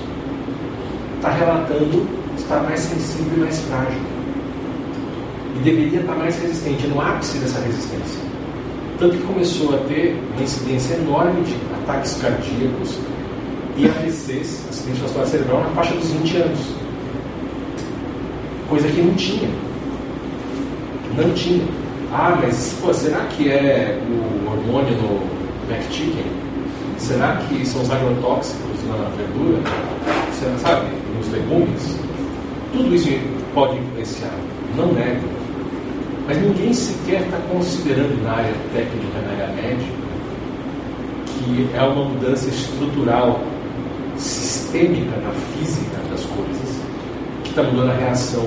está 1.18 1.30
relatando 1.30 2.21
estar 2.36 2.62
mais 2.62 2.80
sensível 2.80 3.32
e 3.36 3.40
mais 3.40 3.60
frágil. 3.60 4.00
E 5.56 5.58
deveria 5.62 6.00
estar 6.00 6.14
mais 6.14 6.38
resistente, 6.40 6.86
no 6.86 7.00
ápice 7.00 7.38
dessa 7.38 7.60
resistência. 7.60 8.20
Tanto 8.98 9.16
que 9.16 9.22
começou 9.24 9.74
a 9.74 9.78
ter 9.88 10.16
uma 10.34 10.42
incidência 10.42 10.94
enorme 10.94 11.42
de 11.42 11.54
ataques 11.82 12.14
cardíacos 12.20 12.98
e 13.76 13.86
AVCs, 13.86 14.66
acidente 14.70 15.00
vascular 15.00 15.26
cerebral, 15.26 15.60
na 15.64 15.70
faixa 15.70 15.94
dos 15.94 16.10
20 16.10 16.36
anos. 16.36 16.60
Coisa 18.68 18.88
que 18.88 19.02
não 19.02 19.14
tinha. 19.14 19.50
Não 21.16 21.30
tinha. 21.34 21.64
Ah, 22.12 22.38
mas 22.42 22.78
pô, 22.80 22.92
será 22.92 23.24
que 23.26 23.48
é 23.50 23.98
o 24.08 24.50
hormônio 24.50 24.94
no 24.96 25.72
McChicken? 25.72 26.26
Será 26.98 27.36
que 27.48 27.66
são 27.66 27.82
os 27.82 27.90
agrotóxicos 27.90 28.84
na 28.86 29.08
verdura? 29.16 29.58
Será, 30.38 30.58
sabe, 30.58 30.86
nos 31.16 31.32
legumes? 31.32 32.01
Tudo 32.72 32.94
isso 32.94 33.08
pode 33.54 33.78
influenciar, 33.78 34.34
não 34.76 34.92
nego. 34.92 35.28
Mas 36.26 36.40
ninguém 36.40 36.72
sequer 36.72 37.22
está 37.22 37.36
considerando 37.50 38.22
na 38.22 38.32
área 38.32 38.54
técnica, 38.72 39.20
na 39.20 39.32
área 39.32 39.54
médica, 39.54 39.92
que 41.26 41.68
é 41.74 41.82
uma 41.82 42.04
mudança 42.04 42.48
estrutural, 42.48 43.40
sistêmica 44.16 45.16
na 45.16 45.32
física 45.32 45.96
das 46.10 46.24
coisas, 46.24 46.80
que 47.42 47.50
está 47.50 47.62
mudando 47.62 47.90
a 47.90 47.94
reação 47.94 48.46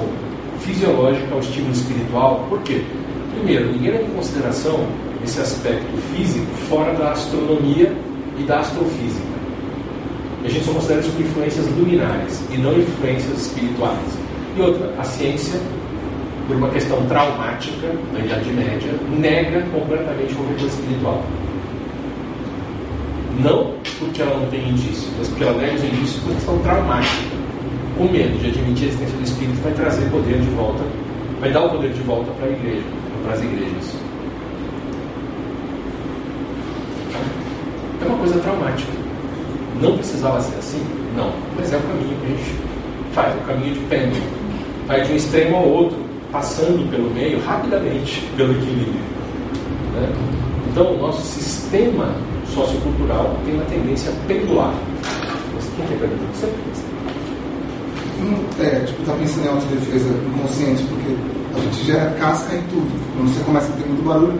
fisiológica 0.61 1.33
ao 1.33 1.39
estímulo 1.39 1.73
espiritual. 1.73 2.45
Por 2.49 2.61
quê? 2.61 2.83
Primeiro, 3.35 3.71
ninguém 3.73 3.91
leva 3.91 4.05
em 4.05 4.15
consideração 4.15 4.87
esse 5.23 5.39
aspecto 5.39 5.97
físico 6.13 6.47
fora 6.69 6.93
da 6.93 7.11
astronomia 7.11 7.93
e 8.39 8.43
da 8.43 8.59
astrofísica. 8.59 9.34
A 10.45 10.47
gente 10.47 10.63
só 10.63 10.73
considera 10.73 10.99
isso 10.99 11.11
como 11.11 11.25
influências 11.25 11.65
luminares 11.75 12.43
e 12.51 12.57
não 12.57 12.77
influências 12.77 13.47
espirituais. 13.47 14.17
E 14.55 14.61
outra, 14.61 14.93
a 14.99 15.03
ciência, 15.03 15.59
por 16.47 16.55
uma 16.55 16.69
questão 16.69 17.03
traumática 17.07 17.87
da 18.13 18.19
Idade 18.19 18.51
Média, 18.51 18.91
nega 19.09 19.61
completamente 19.73 20.33
o 20.33 20.37
governo 20.37 20.67
espiritual. 20.67 21.23
Não 23.39 23.73
porque 23.97 24.21
ela 24.21 24.39
não 24.39 24.47
tem 24.49 24.69
indício, 24.69 25.09
mas 25.17 25.27
porque 25.29 25.43
ela 25.43 25.57
nega 25.57 25.73
os 25.73 25.83
indícios 25.83 26.23
por 26.23 26.33
questão 26.33 26.59
traumática. 26.59 27.35
Com 27.97 28.03
medo 28.05 28.37
de 28.37 28.47
admitir 28.47 28.85
a 28.85 28.87
existência 28.89 29.17
do 29.17 29.23
Espírito, 29.23 29.61
vai 29.63 29.73
trazer 29.73 30.09
poder 30.11 30.39
de 30.39 30.49
volta, 30.51 30.83
vai 31.39 31.51
dar 31.51 31.63
o 31.63 31.69
poder 31.69 31.91
de 31.91 32.01
volta 32.01 32.31
para 32.33 32.47
a 32.47 32.51
igreja, 32.51 32.83
para 33.23 33.33
as 33.33 33.41
igrejas. 33.41 33.95
É 38.01 38.05
uma 38.05 38.17
coisa 38.17 38.39
traumática. 38.39 39.04
Não 39.81 39.97
precisava 39.97 40.41
ser 40.41 40.57
assim? 40.57 40.81
Não. 41.15 41.31
Mas 41.57 41.71
é 41.73 41.77
o 41.77 41.81
caminho 41.81 42.17
que 42.19 42.25
a 42.25 42.29
gente 42.29 42.55
faz, 43.13 43.35
o 43.35 43.45
caminho 43.45 43.73
de 43.73 43.79
pêndulo. 43.81 44.23
Vai 44.87 45.01
de 45.01 45.13
um 45.13 45.15
extremo 45.15 45.55
ao 45.55 45.67
outro, 45.67 45.97
passando 46.31 46.89
pelo 46.89 47.09
meio 47.11 47.39
rapidamente 47.43 48.21
pelo 48.37 48.51
equilíbrio. 48.51 49.01
Né? 49.93 50.09
Então, 50.71 50.93
o 50.93 50.97
nosso 50.97 51.21
sistema 51.21 52.13
sociocultural 52.53 53.35
tem 53.45 53.55
uma 53.55 53.65
tendência 53.65 54.11
pendular. 54.27 54.73
Você 55.55 55.69
quer 55.77 55.97
perguntar? 55.97 56.25
Você 56.33 56.47
é, 58.59 58.79
tipo, 58.85 59.03
tá 59.03 59.13
pensando 59.13 59.45
em 59.45 59.49
autodefesa 59.49 60.09
inconsciente, 60.09 60.83
porque 60.83 61.15
a 61.55 61.59
gente 61.59 61.85
gera 61.85 62.09
casca 62.11 62.55
em 62.55 62.61
tudo. 62.63 62.89
Quando 63.15 63.33
você 63.33 63.43
começa 63.43 63.67
a 63.67 63.75
ter 63.75 63.85
muito 63.87 64.05
barulho, 64.05 64.39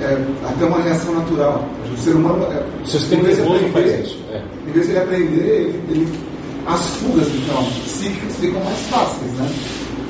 é, 0.00 0.48
até 0.48 0.64
uma 0.64 0.80
reação 0.80 1.14
natural. 1.14 1.64
O 1.92 1.98
ser 1.98 2.14
humano. 2.14 2.44
É, 2.44 2.64
o 2.82 2.86
sistema 2.86 3.22
nervoso 3.22 3.64
faz 3.72 4.00
isso. 4.00 4.18
É. 4.32 4.42
Em 4.68 4.72
vez 4.72 4.86
de 4.86 4.92
ele 4.92 5.00
aprender, 5.00 5.40
ele, 5.40 5.82
ele, 5.90 6.18
as 6.66 6.86
fugas, 6.96 7.26
então, 7.28 7.64
psíquicas 7.84 8.36
ficam 8.36 8.62
mais 8.64 8.78
fáceis, 8.88 9.32
né? 9.32 9.50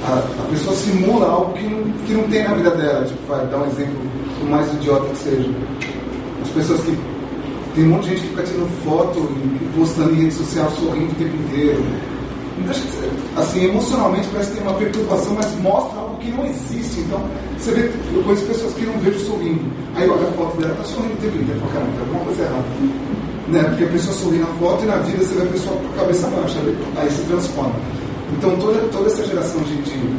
A, 0.07 0.19
a, 0.19 0.51
pessoa 0.51 0.75
simula 0.75 1.27
algo 1.27 1.53
que 1.53 1.65
não, 1.65 1.93
que 2.07 2.13
não 2.15 2.23
tem 2.25 2.45
na 2.45 2.55
vida 2.55 2.71
dela. 2.71 3.05
Tipo, 3.05 3.27
vai 3.27 3.47
dar 3.47 3.59
um 3.59 3.67
exemplo, 3.67 3.99
por 4.39 4.49
mais 4.49 4.73
idiota 4.75 5.07
que 5.11 5.17
seja. 5.17 5.51
As 6.43 6.49
pessoas 6.51 6.81
que. 6.83 6.99
Tem 7.73 7.85
um 7.85 7.91
monte 7.91 8.03
de 8.03 8.11
gente 8.11 8.23
que 8.23 8.29
fica 8.31 8.43
tirando 8.43 8.85
foto 8.85 9.19
e 9.21 9.79
postando 9.79 10.13
em 10.13 10.23
rede 10.23 10.35
social 10.35 10.69
sorrindo 10.73 11.13
o 11.13 11.15
tempo 11.15 11.37
inteiro 11.37 11.81
assim, 13.37 13.65
emocionalmente 13.65 14.29
parece 14.33 14.51
que 14.51 14.57
tem 14.57 14.67
uma 14.67 14.77
perturbação, 14.77 15.35
mas 15.35 15.55
mostra 15.61 16.01
algo 16.01 16.17
que 16.19 16.31
não 16.31 16.45
existe. 16.47 17.01
Então, 17.01 17.21
você 17.59 17.73
vê, 17.73 17.91
eu 18.15 18.23
conheço 18.23 18.47
pessoas 18.47 18.75
que 18.75 18.87
não 18.87 18.99
vejo 18.99 19.19
sorrindo. 19.21 19.61
Aí 19.95 20.09
olha 20.09 20.29
a 20.29 20.33
foto 20.33 20.61
dela, 20.61 20.75
tá 20.75 20.85
sorrindo 20.85 21.21
tempo 21.21 21.37
inteiro. 21.37 21.61
Fala, 21.61 21.73
caramba, 21.73 21.93
tem 21.93 22.01
alguma 22.01 22.25
coisa 22.25 22.43
errada. 22.43 22.65
Né? 23.49 23.63
Porque 23.65 23.85
a 23.85 23.89
pessoa 23.89 24.15
sorri 24.15 24.39
na 24.39 24.47
foto 24.47 24.85
e 24.85 24.87
na 24.87 24.97
vida 24.97 25.25
você 25.25 25.35
vê 25.35 25.43
a 25.43 25.47
pessoa 25.47 25.77
com 25.77 25.89
a 25.89 26.01
cabeça 26.01 26.27
baixa. 26.29 26.59
Aí 26.97 27.11
se 27.11 27.23
transforma. 27.23 27.75
Então, 28.37 28.57
toda, 28.59 28.79
toda 28.89 29.07
essa 29.07 29.27
geração 29.27 29.61
de, 29.63 29.77
de 29.83 30.17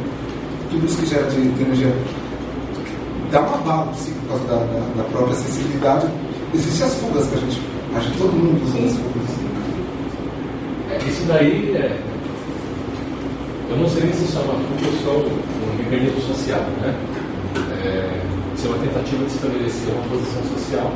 tudo 0.70 0.86
isso 0.86 0.96
que 0.98 1.06
gera 1.06 1.24
de, 1.30 1.50
de 1.50 1.62
energia 1.62 1.94
dá 3.30 3.40
uma 3.40 3.56
bala 3.58 3.90
assim, 3.90 4.12
por 4.12 4.28
causa 4.28 4.44
da, 4.44 4.56
da, 4.56 5.02
da, 5.02 5.04
própria 5.10 5.34
sensibilidade. 5.36 6.06
Existem 6.54 6.86
as 6.86 6.94
fugas 6.96 7.26
que 7.26 7.34
a 7.34 7.38
gente. 7.38 7.62
Acho 7.96 8.10
que 8.10 8.18
todo 8.18 8.32
mundo 8.32 8.62
usa 8.64 8.78
as 8.78 8.92
fugas. 8.92 9.42
É, 10.90 11.08
isso 11.08 11.24
daí 11.26 11.74
é, 11.74 11.98
eu 13.72 13.78
não 13.78 13.88
sei 13.88 14.12
se 14.12 14.24
isso 14.24 14.38
é 14.38 14.42
uma 14.42 14.54
fuga 14.54 14.86
ou 14.86 14.92
só 15.02 15.10
um 15.18 15.76
mecanismo 15.78 16.20
social, 16.20 16.60
né? 16.82 16.94
É, 17.82 18.20
é 18.64 18.68
uma 18.68 18.78
tentativa 18.78 19.24
de 19.24 19.32
estabelecer 19.32 19.94
uma 19.94 20.04
posição 20.08 20.42
social 20.54 20.92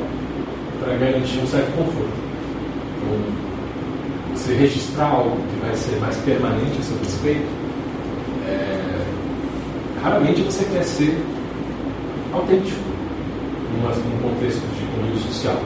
para 0.79 0.95
garantir 0.95 1.39
um 1.39 1.47
certo 1.47 1.75
conforto. 1.75 2.13
Então, 2.97 4.35
você 4.35 4.53
registrar 4.53 5.07
algo 5.07 5.37
que 5.37 5.65
vai 5.65 5.75
ser 5.75 5.99
mais 5.99 6.15
permanente 6.17 6.77
a 6.79 6.83
seu 6.83 6.97
respeito, 6.99 7.47
é, 8.47 9.01
raramente 10.03 10.41
você 10.43 10.63
quer 10.65 10.83
ser 10.83 11.17
autêntico 12.31 12.79
num 13.73 14.29
contexto 14.29 14.61
de 14.61 14.85
convívio 14.95 15.19
social. 15.27 15.59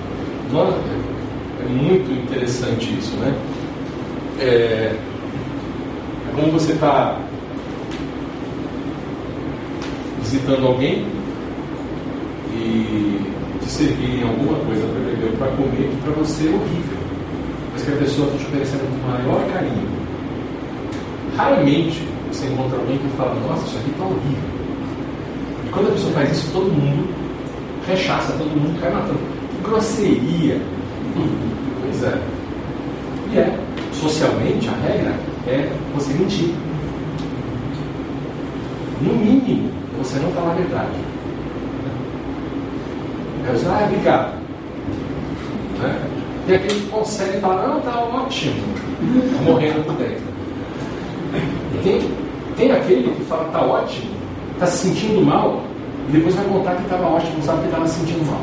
Nós, 0.51 0.73
é, 0.73 1.65
é 1.65 1.67
muito 1.67 2.09
interessante 2.09 2.97
isso, 2.97 3.15
né? 3.17 3.35
É, 4.39 4.95
como 6.35 6.51
você 6.51 6.73
está 6.73 7.19
visitando 10.21 10.67
alguém 10.67 11.05
e 12.53 13.19
te 13.59 13.65
servirem 13.65 14.23
alguma 14.23 14.57
coisa 14.65 14.85
para 14.87 14.99
beber 14.99 15.31
ou 15.31 15.37
para 15.37 15.47
comer 15.47 15.89
que 15.89 16.01
para 16.03 16.11
você 16.13 16.47
é 16.47 16.51
horrível, 16.51 16.97
mas 17.73 17.83
que 17.83 17.91
a 17.91 17.95
pessoa 17.97 18.27
está 18.27 18.39
te 18.39 18.45
oferecendo 18.45 19.01
com 19.01 19.07
maior 19.07 19.45
carinho. 19.51 19.89
Raramente 21.35 22.07
você 22.31 22.45
encontra 22.47 22.77
alguém 22.77 22.97
que 22.97 23.07
fala, 23.17 23.35
nossa, 23.47 23.65
isso 23.67 23.77
aqui 23.77 23.89
está 23.89 24.03
horrível. 24.03 24.49
E 25.65 25.69
quando 25.69 25.87
a 25.87 25.91
pessoa 25.91 26.13
faz 26.13 26.31
isso, 26.31 26.51
todo 26.53 26.71
mundo 26.71 27.09
rechaça, 27.87 28.33
todo 28.33 28.47
mundo 28.47 28.79
cai 28.79 28.91
matando. 28.91 29.19
Que 29.49 29.63
grosseria! 29.63 30.61
Pois 31.81 32.03
é. 32.03 32.17
E 33.33 33.37
é, 33.37 33.59
socialmente, 33.93 34.69
a 34.69 34.87
regra 34.87 35.30
é 35.47 35.69
você 35.95 36.13
mentir. 36.13 36.53
No 39.01 39.13
mínimo, 39.13 39.71
você 39.97 40.19
não 40.19 40.31
falar 40.31 40.51
a 40.51 40.55
verdade. 40.55 40.89
É 43.47 43.51
você, 43.51 43.65
ah, 43.67 43.85
obrigado. 43.85 44.33
Né? 45.81 46.01
Tem 46.45 46.55
aquele 46.55 46.81
que 46.81 46.87
consegue 46.87 47.39
falar, 47.39 47.67
não, 47.67 47.81
tá 47.81 47.99
ótimo. 47.99 48.61
Tá 49.37 49.43
morrendo 49.43 49.85
por 49.85 49.95
dentro. 49.95 50.31
E 51.73 51.83
tem, 51.83 52.11
tem 52.55 52.71
aquele 52.71 53.15
que 53.15 53.23
fala, 53.25 53.45
tá 53.45 53.61
ótimo, 53.61 54.11
tá 54.59 54.67
se 54.67 54.89
sentindo 54.89 55.25
mal, 55.25 55.63
e 56.09 56.11
depois 56.11 56.35
vai 56.35 56.45
contar 56.45 56.75
que 56.75 56.83
estava 56.83 57.07
ótimo, 57.07 57.37
não 57.37 57.43
sabe 57.43 57.59
que 57.61 57.65
estava 57.65 57.87
se 57.87 57.99
sentindo 57.99 58.25
mal. 58.29 58.41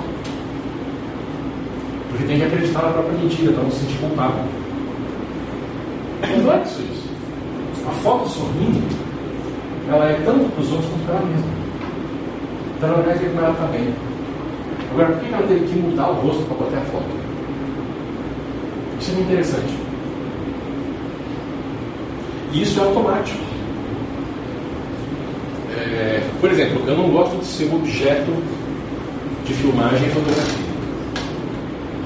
Porque 2.11 2.25
tem 2.25 2.39
que 2.39 2.45
acreditar 2.45 2.83
na 2.83 2.89
própria 2.89 3.19
mentira, 3.19 3.53
para 3.53 3.63
não 3.63 3.71
se 3.71 3.81
sentir 3.81 3.99
culpado. 3.99 4.58
Não 6.21 6.53
é 6.53 6.63
isso 6.63 7.09
a 7.89 7.91
foto 8.03 8.29
sorrindo, 8.29 8.87
ela 9.89 10.11
é 10.11 10.21
tanto 10.25 10.51
para 10.51 10.63
os 10.63 10.73
outros 10.73 10.91
quanto 10.91 11.07
para 11.07 11.15
ela 11.15 11.27
mesma. 11.27 11.59
Então 12.77 12.89
ela 12.91 13.03
deve 13.03 13.19
ver 13.19 13.29
como 13.31 13.41
ela 13.41 13.53
está 13.53 13.67
bem. 13.67 13.95
Agora, 14.93 15.13
por 15.13 15.21
que 15.21 15.35
ela 15.35 15.47
teve 15.47 15.67
que 15.67 15.79
mudar 15.79 16.11
o 16.11 16.15
rosto 16.15 16.43
para 16.45 16.57
botar 16.57 16.79
a 16.79 16.81
foto? 16.83 17.05
Isso 19.01 19.11
é 19.11 19.15
muito 19.15 19.27
interessante. 19.29 19.79
E 22.53 22.63
isso 22.63 22.81
é 22.81 22.85
automático. 22.85 23.39
É, 25.77 26.23
por 26.41 26.51
exemplo, 26.51 26.83
eu 26.87 26.97
não 26.97 27.11
gosto 27.11 27.37
de 27.39 27.45
ser 27.45 27.73
objeto 27.73 28.33
de 29.45 29.55
filmagem 29.55 30.09
e 30.09 30.11
fotografia. 30.11 30.69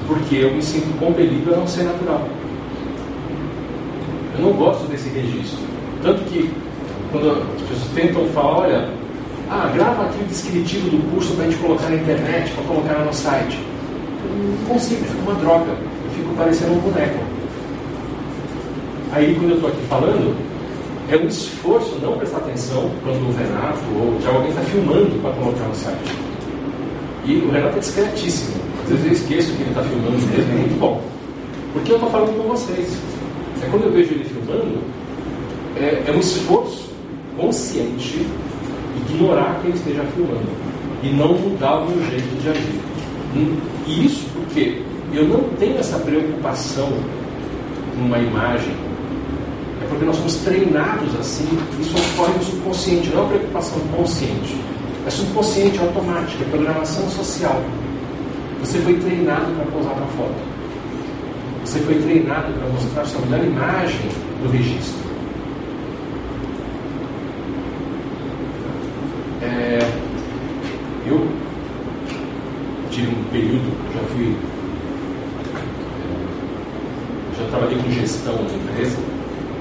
Porque 0.07 0.35
eu 0.35 0.53
me 0.53 0.61
sinto 0.61 0.97
compelido 0.99 1.53
a 1.53 1.57
não 1.57 1.67
ser 1.67 1.83
natural. 1.83 2.27
Eu 4.35 4.45
não 4.45 4.53
gosto 4.53 4.87
desse 4.87 5.09
registro. 5.09 5.59
Tanto 6.01 6.23
que, 6.25 6.51
quando 7.11 7.31
as 7.31 7.61
pessoas 7.61 7.89
tentam 7.93 8.25
falar, 8.29 8.59
olha, 8.59 8.89
ah, 9.49 9.71
grava 9.73 10.03
aqui 10.03 10.23
o 10.23 10.25
descritivo 10.25 10.89
do 10.89 11.11
curso 11.11 11.33
para 11.35 11.45
a 11.45 11.49
gente 11.49 11.61
colocar 11.61 11.89
na 11.89 11.95
internet, 11.95 12.51
para 12.51 12.63
colocar 12.63 12.99
no 13.05 13.13
site. 13.13 13.59
Eu 14.23 14.49
não 14.49 14.73
consigo, 14.73 15.05
fica 15.05 15.21
uma 15.21 15.35
droga. 15.35 15.71
Eu 15.71 16.11
fico 16.15 16.33
parecendo 16.35 16.73
um 16.73 16.79
boneco. 16.79 17.19
Aí, 19.11 19.35
quando 19.35 19.51
eu 19.51 19.55
estou 19.55 19.69
aqui 19.69 19.81
falando, 19.87 20.35
é 21.09 21.17
um 21.17 21.27
esforço 21.27 21.99
não 22.01 22.17
prestar 22.17 22.37
atenção 22.37 22.89
quando 23.03 23.29
o 23.29 23.37
Renato 23.37 23.83
ou 23.99 24.19
já 24.21 24.29
alguém 24.29 24.49
está 24.49 24.61
filmando 24.61 25.21
para 25.21 25.31
colocar 25.31 25.65
no 25.65 25.75
site. 25.75 26.15
E 27.25 27.35
o 27.35 27.51
Renato 27.51 27.77
é 27.77 27.79
discretíssimo. 27.79 28.55
Às 28.83 28.89
vezes 28.89 29.05
eu 29.05 29.11
esqueço 29.11 29.55
que 29.55 29.61
ele 29.61 29.69
está 29.69 29.83
filmando 29.83 30.11
mesmo, 30.11 30.51
é 30.51 30.55
muito 30.55 30.79
bom. 30.79 31.01
Porque 31.73 31.91
eu 31.91 31.95
estou 31.95 32.09
falando 32.09 32.35
com 32.35 32.49
vocês. 32.49 32.97
É 33.61 33.69
quando 33.69 33.83
eu 33.83 33.91
vejo 33.91 34.13
ele 34.13 34.22
é, 35.77 36.03
é 36.07 36.11
um 36.11 36.19
esforço 36.19 36.89
consciente 37.37 38.25
ignorar 39.09 39.59
que 39.61 39.67
ele 39.67 39.77
esteja 39.77 40.03
filmando 40.15 40.47
e 41.01 41.09
não 41.09 41.33
mudar 41.33 41.79
o 41.79 41.89
meu 41.89 42.09
jeito 42.09 42.41
de 42.41 42.49
agir. 42.49 42.79
E 43.87 44.05
isso 44.05 44.25
porque 44.33 44.81
eu 45.13 45.27
não 45.27 45.41
tenho 45.59 45.77
essa 45.77 45.97
preocupação 45.99 46.89
com 47.95 48.05
uma 48.05 48.19
imagem, 48.19 48.73
é 49.81 49.87
porque 49.89 50.05
nós 50.05 50.15
somos 50.15 50.35
treinados 50.37 51.13
assim, 51.19 51.47
isso 51.79 51.95
ocorre 52.13 52.33
no 52.37 52.43
subconsciente, 52.43 53.09
não 53.09 53.17
é 53.17 53.21
uma 53.21 53.29
preocupação 53.29 53.79
consciente, 53.95 54.55
é 55.05 55.09
subconsciente, 55.09 55.79
automática, 55.79 56.43
é 56.43 56.49
programação 56.49 57.09
social. 57.09 57.61
Você 58.61 58.79
foi 58.79 58.93
treinado 58.95 59.51
para 59.55 59.65
posar 59.65 59.93
para 59.93 60.05
foto. 60.07 60.52
Você 61.65 61.79
foi 61.79 61.95
treinado 61.95 62.53
para 62.53 62.67
mostrar 62.67 63.05
sua 63.05 63.21
melhor 63.21 63.45
imagem 63.45 64.09
do 64.43 64.51
registro. 64.51 65.01
É, 69.41 69.79
eu 71.07 71.25
tive 72.91 73.07
um 73.07 73.23
período, 73.31 73.71
já 73.93 74.01
fui. 74.09 74.35
Já 77.39 77.45
trabalhei 77.49 77.77
com 77.77 77.91
gestão 77.91 78.35
de 78.35 78.55
empresa, 78.55 78.97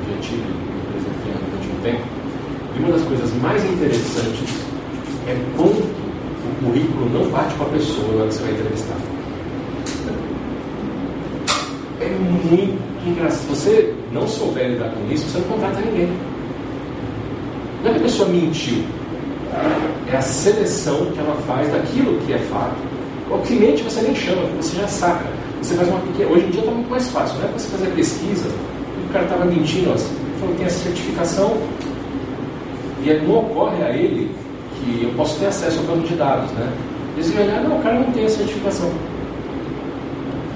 já 0.09 0.21
tive 0.21 0.43
uma 0.43 0.83
empresa 0.83 1.09
durante 1.51 1.69
um 1.69 1.81
tempo. 1.83 2.05
E 2.77 2.79
uma 2.81 2.93
das 2.93 3.03
coisas 3.03 3.33
mais 3.41 3.65
interessantes 3.65 4.51
é 5.29 5.37
quando 5.57 5.81
o 5.81 6.65
currículo 6.65 7.09
não 7.11 7.31
bate 7.31 7.55
com 7.55 7.63
a 7.63 7.69
pessoa 7.69 8.27
que 8.27 8.35
você 8.35 8.43
vai 8.43 8.53
entrevistar. 8.53 9.22
É 12.43 12.45
muito 12.45 12.79
engraçado. 13.07 13.41
Se 13.41 13.47
você 13.47 13.95
não 14.13 14.27
souber 14.27 14.69
lidar 14.69 14.91
com 14.91 15.13
isso, 15.13 15.29
você 15.29 15.39
não 15.39 15.47
contrata 15.47 15.81
ninguém. 15.81 16.09
Não 17.83 17.91
é 17.91 17.95
que 17.95 18.01
a 18.01 18.03
pessoa 18.03 18.29
mentiu 18.29 18.85
é 20.11 20.17
a 20.17 20.21
seleção 20.21 21.07
que 21.07 21.19
ela 21.19 21.37
faz 21.47 21.71
daquilo 21.73 22.19
que 22.27 22.33
é 22.33 22.39
fato. 22.39 22.77
O 23.31 23.39
cliente 23.39 23.83
você 23.83 24.03
nem 24.03 24.15
chama, 24.15 24.43
você 24.57 24.77
já 24.77 24.89
saca. 24.89 25.25
Você 25.61 25.75
faz 25.75 25.89
uma 25.89 26.01
pequena. 26.01 26.31
Hoje 26.31 26.47
em 26.47 26.51
dia 26.51 26.61
está 26.61 26.73
muito 26.73 26.91
mais 26.91 27.11
fácil, 27.11 27.39
não 27.39 27.49
é 27.49 27.53
você 27.53 27.69
fazer 27.69 27.87
a 27.87 27.95
pesquisa, 27.95 28.49
o 28.49 29.13
cara 29.13 29.25
estava 29.25 29.45
mentindo, 29.45 29.91
ó, 29.91 29.95
ele 29.95 30.39
falou 30.41 30.55
que 30.55 30.59
tem 30.59 30.67
a 30.67 30.71
certificação, 30.71 31.57
e 33.05 33.13
não 33.27 33.39
ocorre 33.39 33.83
a 33.83 33.91
ele 33.91 34.31
que 34.77 35.05
eu 35.05 35.11
posso 35.17 35.39
ter 35.39 35.47
acesso 35.47 35.79
ao 35.79 35.85
banco 35.85 36.09
de 36.09 36.15
dados, 36.15 36.51
né? 36.53 36.73
Eles 37.17 37.35
olhar, 37.37 37.63
não, 37.63 37.79
o 37.79 37.83
cara 37.83 38.01
não 38.01 38.11
tem 38.13 38.25
a 38.25 38.29
certificação. 38.29 38.91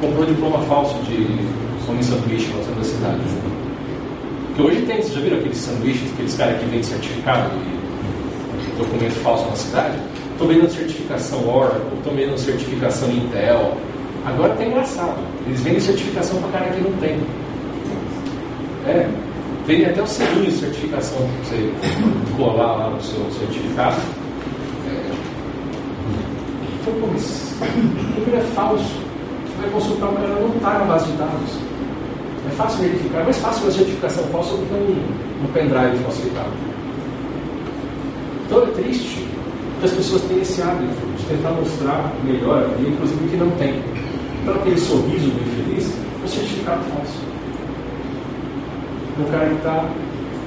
Comprou 0.00 0.26
diploma 0.26 0.58
falso 0.60 0.94
de 1.04 1.26
some 1.86 2.02
sanduíche 2.02 2.52
lá 2.52 2.74
da 2.76 2.84
cidade. 2.84 3.20
Porque 4.48 4.62
hoje 4.62 4.82
tem, 4.86 4.96
vocês 4.96 5.14
já 5.14 5.20
viram 5.20 5.38
aqueles 5.38 5.58
sanduíches, 5.58 6.12
aqueles 6.12 6.36
caras 6.36 6.58
que 6.58 6.64
vendem 6.64 6.82
certificado 6.82 7.50
e 7.54 8.78
documento 8.78 9.14
falso 9.22 9.48
na 9.48 9.56
cidade, 9.56 9.96
estou 10.32 10.48
vendendo 10.48 10.70
certificação 10.70 11.48
Oracle, 11.48 11.80
estou 11.96 12.12
vendendo 12.12 12.38
certificação 12.38 13.10
Intel. 13.10 13.76
Agora 14.26 14.52
está 14.54 14.64
engraçado. 14.64 15.18
Eles 15.46 15.60
vendem 15.60 15.80
certificação 15.80 16.42
para 16.42 16.58
cara 16.58 16.72
que 16.72 16.80
não 16.80 16.92
tem. 16.98 17.20
É, 18.88 19.08
vendem 19.66 19.86
até 19.86 20.02
o 20.02 20.06
selinho 20.06 20.46
de 20.46 20.52
certificação 20.52 21.18
para 21.18 21.44
você 21.44 21.72
colar 22.36 22.76
lá 22.76 22.90
no 22.90 23.00
seu 23.00 23.24
certificado. 23.38 23.96
É. 24.88 25.12
Então, 26.80 26.94
pô, 27.00 27.06
mas 27.12 27.54
o 27.60 28.20
número 28.20 28.36
é 28.36 28.40
falso. 28.54 28.84
Você 28.84 29.62
vai 29.62 29.70
consultar 29.70 30.08
uma 30.08 30.20
galera 30.20 30.40
não 30.40 30.56
está 30.56 30.78
na 30.78 30.84
base 30.84 31.06
de 31.06 31.16
dados. 31.18 31.65
É 32.46 32.50
fácil 32.50 32.78
verificar, 32.84 33.20
é 33.20 33.24
mais 33.24 33.38
fácil 33.38 33.64
fazer 33.64 33.78
certificação 33.78 34.24
falsa 34.24 34.50
do 34.56 34.66
que 34.66 34.74
um, 34.74 35.44
um 35.44 35.52
pendrive 35.52 36.02
falsificado. 36.04 36.50
Então 38.46 38.62
é 38.62 38.66
triste 38.66 39.26
que 39.80 39.84
as 39.84 39.92
pessoas 39.92 40.22
têm 40.22 40.40
esse 40.40 40.62
hábito 40.62 40.94
de 41.18 41.24
tentar 41.24 41.50
mostrar 41.50 42.12
melhor 42.24 42.62
a 42.62 42.66
vida, 42.76 42.90
inclusive 42.90 43.28
que 43.28 43.36
não 43.36 43.50
tem. 43.52 43.82
Então 44.42 44.54
aquele 44.54 44.78
sorriso 44.78 45.28
do 45.28 45.40
infeliz 45.40 45.92
é 45.92 46.24
um 46.24 46.28
certificado 46.28 46.84
falso. 46.84 47.20
O 49.18 49.30
cara 49.30 49.48
que 49.48 49.54
está 49.56 49.88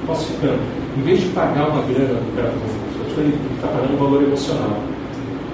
falsificando. 0.06 0.60
Em 0.96 1.02
vez 1.02 1.20
de 1.20 1.28
pagar 1.28 1.68
uma 1.68 1.82
grana 1.82 2.14
do 2.14 2.36
cara 2.36 2.50
falsificando, 2.50 3.20
ele 3.20 3.54
está 3.54 3.68
pagando 3.68 3.94
um 3.94 3.96
valor 3.96 4.22
emocional. 4.22 4.80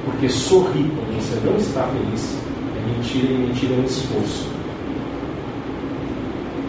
Porque 0.04 0.28
sorrir 0.28 0.90
quando 0.94 1.16
você 1.16 1.44
não 1.44 1.56
está 1.56 1.82
feliz 1.88 2.36
é 2.76 2.88
mentira 2.88 3.32
e 3.32 3.38
mentira 3.38 3.74
é 3.74 3.78
um 3.78 3.84
esforço. 3.84 4.55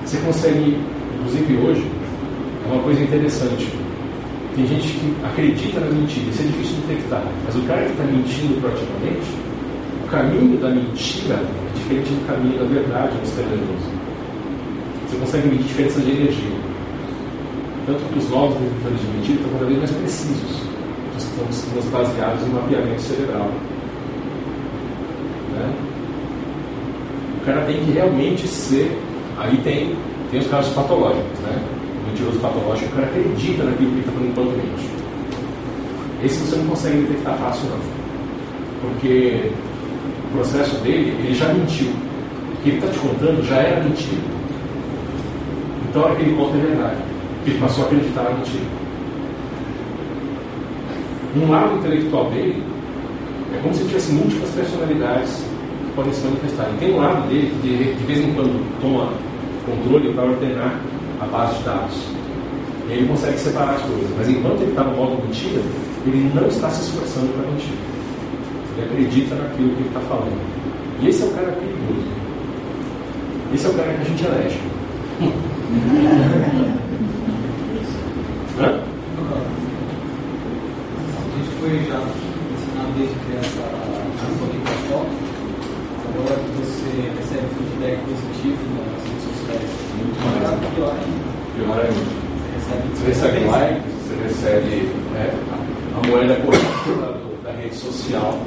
Você 0.07 0.17
consegue, 0.25 0.77
inclusive 1.19 1.57
hoje, 1.57 1.85
é 2.65 2.73
uma 2.73 2.81
coisa 2.81 3.03
interessante 3.03 3.67
tem 4.57 4.65
gente 4.65 4.88
que 4.88 5.15
acredita 5.23 5.79
na 5.79 5.85
mentira, 5.85 6.31
isso 6.31 6.41
é 6.41 6.45
difícil 6.45 6.75
de 6.77 6.88
detectar. 6.88 7.23
Mas 7.45 7.55
o 7.55 7.61
cara 7.61 7.85
que 7.85 7.91
está 7.91 8.03
mentindo 8.05 8.59
proativamente, 8.59 9.29
o 10.03 10.07
caminho 10.07 10.57
da 10.57 10.69
mentira 10.69 11.35
é 11.35 11.77
diferente 11.77 12.09
do 12.09 12.27
caminho 12.27 12.57
da 12.57 12.65
verdade 12.65 13.15
misterioso. 13.19 13.91
Você 15.07 15.17
consegue 15.17 15.47
medir 15.49 15.63
diferença 15.63 16.01
de 16.01 16.09
energia. 16.09 16.57
Tanto 17.85 18.03
que 18.11 18.17
os 18.17 18.29
novos 18.31 18.57
detectores 18.57 18.99
de 18.99 19.07
mentira 19.07 19.38
estão 19.38 19.53
cada 19.53 19.65
vez 19.65 19.77
mais 19.77 19.91
precisos. 19.91 20.61
Estão 21.17 21.91
baseados 21.91 22.47
em 22.47 22.49
mapeamento 22.49 23.01
cerebral. 23.01 23.51
Né? 25.53 25.73
O 27.41 27.45
cara 27.45 27.61
tem 27.61 27.85
que 27.85 27.91
realmente 27.91 28.47
ser. 28.47 29.06
Aí 29.38 29.57
tem, 29.57 29.95
tem 30.31 30.39
os 30.39 30.47
casos 30.47 30.73
patológicos, 30.73 31.39
né? 31.39 31.64
mentiroso 32.07 32.39
patológico, 32.39 32.91
o 32.91 32.95
cara 32.95 33.07
acredita 33.07 33.64
naquilo 33.64 33.89
que 33.91 33.95
ele 33.95 33.99
está 33.99 34.11
falando 34.11 34.30
enquanto 34.30 34.57
mente. 34.57 34.89
Esse 36.23 36.39
você 36.39 36.55
não 36.55 36.65
consegue 36.68 36.97
detectar 37.01 37.38
fácil, 37.38 37.69
não. 37.69 37.80
Porque 38.81 39.51
o 40.30 40.38
processo 40.38 40.76
dele, 40.77 41.15
ele 41.19 41.35
já 41.35 41.47
mentiu. 41.53 41.89
O 41.89 42.64
que 42.64 42.69
ele 42.69 42.77
está 42.77 42.91
te 42.91 42.99
contando 42.99 43.47
já 43.47 43.57
era 43.57 43.84
mentira. 43.84 44.22
Então, 45.89 46.01
a 46.01 46.05
hora 46.05 46.15
que 46.15 46.22
ele 46.23 46.35
conta 46.35 46.57
é 46.57 46.61
verdade. 46.61 46.97
Ele 47.45 47.59
passou 47.59 47.84
a 47.84 47.88
acreditar 47.88 48.23
na 48.23 48.31
mentira. 48.31 48.65
Um 51.35 51.51
lado 51.51 51.77
intelectual 51.77 52.31
dele 52.31 52.64
é 53.53 53.59
como 53.61 53.73
se 53.73 53.84
tivesse 53.85 54.11
múltiplas 54.11 54.49
personalidades 54.51 55.45
que 55.85 55.91
podem 55.95 56.14
se 56.14 56.26
manifestar. 56.26 56.69
E 56.73 56.77
tem 56.77 56.93
um 56.93 56.97
lado 56.97 57.27
dele 57.30 57.53
que 57.61 57.68
de, 57.68 57.93
de 57.93 58.03
vez 58.05 58.19
em 58.19 58.34
quando 58.34 58.81
toma 58.81 59.11
controle 59.68 60.14
para 60.14 60.23
ordenar 60.23 60.80
a 61.19 61.26
base 61.26 61.57
de 61.57 61.64
dados. 61.64 61.95
E 62.88 62.94
ele 62.94 63.07
consegue 63.07 63.38
separar 63.38 63.76
as 63.76 63.81
coisas. 63.81 64.10
Mas 64.18 64.30
enquanto 64.30 64.61
ele 64.61 64.72
está 64.72 64.84
no 64.84 64.95
modo 64.95 65.22
mentira, 65.22 65.61
ele 66.06 66.31
não 66.34 66.48
está 66.48 66.69
se 66.69 66.89
esforçando 66.89 67.27
para 67.34 67.52
mentir. 67.52 67.73
Ele 68.77 68.85
acredita 68.85 69.35
naquilo 69.35 69.69
que 69.76 69.81
ele 69.81 69.88
está 69.89 69.99
falando. 70.02 70.39
E 71.02 71.10
esse 71.10 71.22
é 71.22 71.26
o 71.26 71.31
cara 71.31 71.52
perigoso. 71.52 72.07
Esse 73.53 73.65
é 73.65 73.69
o 73.69 73.73
cara 73.73 73.94
que 73.94 74.02
a 74.02 74.06
gente 74.06 74.26
elege. 74.26 74.60
Hã? 78.60 78.81
A 81.18 81.38
gente 81.38 81.49
foi 81.60 81.77
já 81.85 81.99
ensinado 82.56 82.91
desde 82.98 83.15
criança 83.15 83.60
a 83.61 84.26
sorrir 84.39 84.61
com 84.64 84.69
a 84.69 84.80
foto. 84.89 85.14
Agora 86.07 86.35
que 86.39 86.49
você 86.57 86.89
recebe 87.15 87.48
feedback 87.57 87.98
positivo 88.06 88.64
nas 88.73 89.03
redes 89.03 89.23
sociais, 89.23 89.69
Muito 89.91 89.95
mais. 89.95 89.96
Pior 90.75 90.91
ainda. 90.91 91.27
Pior 91.55 91.79
ainda. 91.79 92.27
Você 92.95 93.07
recebe 93.07 93.45
likes, 93.45 93.84
você 94.03 94.23
recebe 94.23 94.89
né, 95.13 95.34
a 95.95 96.07
moeda 96.07 96.35
correta 96.35 97.17
da, 97.43 97.51
da 97.51 97.57
rede 97.57 97.75
social, 97.75 98.39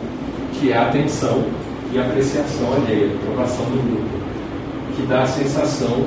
que 0.54 0.72
é 0.72 0.76
a 0.76 0.88
atenção 0.88 1.44
e 1.92 1.98
a 1.98 2.02
apreciação 2.02 2.72
alheia, 2.74 3.10
a 3.10 3.14
aprovação 3.14 3.64
do 3.66 3.82
grupo, 3.82 4.96
que 4.96 5.06
dá 5.06 5.22
a 5.22 5.26
sensação 5.26 6.06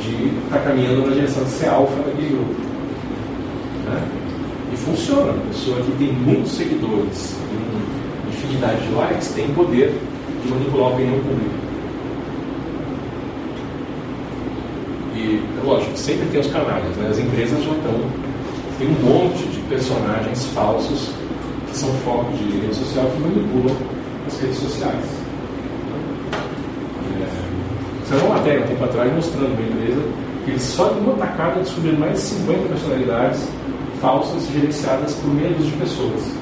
de 0.00 0.38
estar 0.44 0.60
caminhando 0.60 1.08
na 1.08 1.14
direção 1.14 1.44
de 1.44 1.50
ser 1.50 1.68
alfa 1.68 1.96
daquele 2.02 2.28
grupo. 2.28 2.60
Né? 3.86 4.08
E 4.72 4.76
funciona. 4.76 5.32
A 5.32 5.48
pessoa 5.48 5.80
que 5.80 5.92
tem 5.92 6.12
muitos 6.12 6.52
seguidores 6.52 7.36
infinidade 8.38 8.86
de 8.86 8.94
likes 8.94 9.28
tem 9.28 9.48
poder 9.54 9.92
de 10.42 10.50
manipular 10.50 10.90
a 10.90 10.94
opinião 10.94 11.18
pública. 11.18 11.67
E, 15.18 15.42
lógico, 15.64 15.98
sempre 15.98 16.28
tem 16.28 16.40
os 16.40 16.46
canalhas, 16.46 16.96
né? 16.96 17.08
As 17.10 17.18
empresas 17.18 17.64
já 17.64 17.72
estão. 17.72 18.00
Tem 18.78 18.86
um 18.86 18.92
monte 19.02 19.44
de 19.48 19.60
personagens 19.62 20.46
falsos 20.54 21.10
que 21.68 21.76
são 21.76 21.92
foco 22.04 22.30
de 22.36 22.60
rede 22.60 22.76
social 22.76 23.04
que 23.06 23.20
manipulam 23.20 23.76
as 24.28 24.40
redes 24.40 24.58
sociais. 24.58 25.04
É, 27.20 28.08
saiu 28.08 28.26
uma 28.26 28.36
matéria 28.36 28.64
um 28.64 28.68
tempo 28.68 28.84
atrás 28.84 29.12
mostrando 29.12 29.46
uma 29.46 29.68
empresa 29.68 30.00
que 30.44 30.50
eles 30.52 30.62
só 30.62 30.94
em 30.94 31.00
uma 31.00 31.14
tacada 31.14 31.60
descobriram 31.60 31.98
mais 31.98 32.12
de 32.12 32.20
50 32.20 32.68
personalidades 32.68 33.48
falsas 34.00 34.46
gerenciadas 34.52 35.14
por 35.14 35.34
medos 35.34 35.66
de 35.66 35.72
pessoas. 35.72 36.32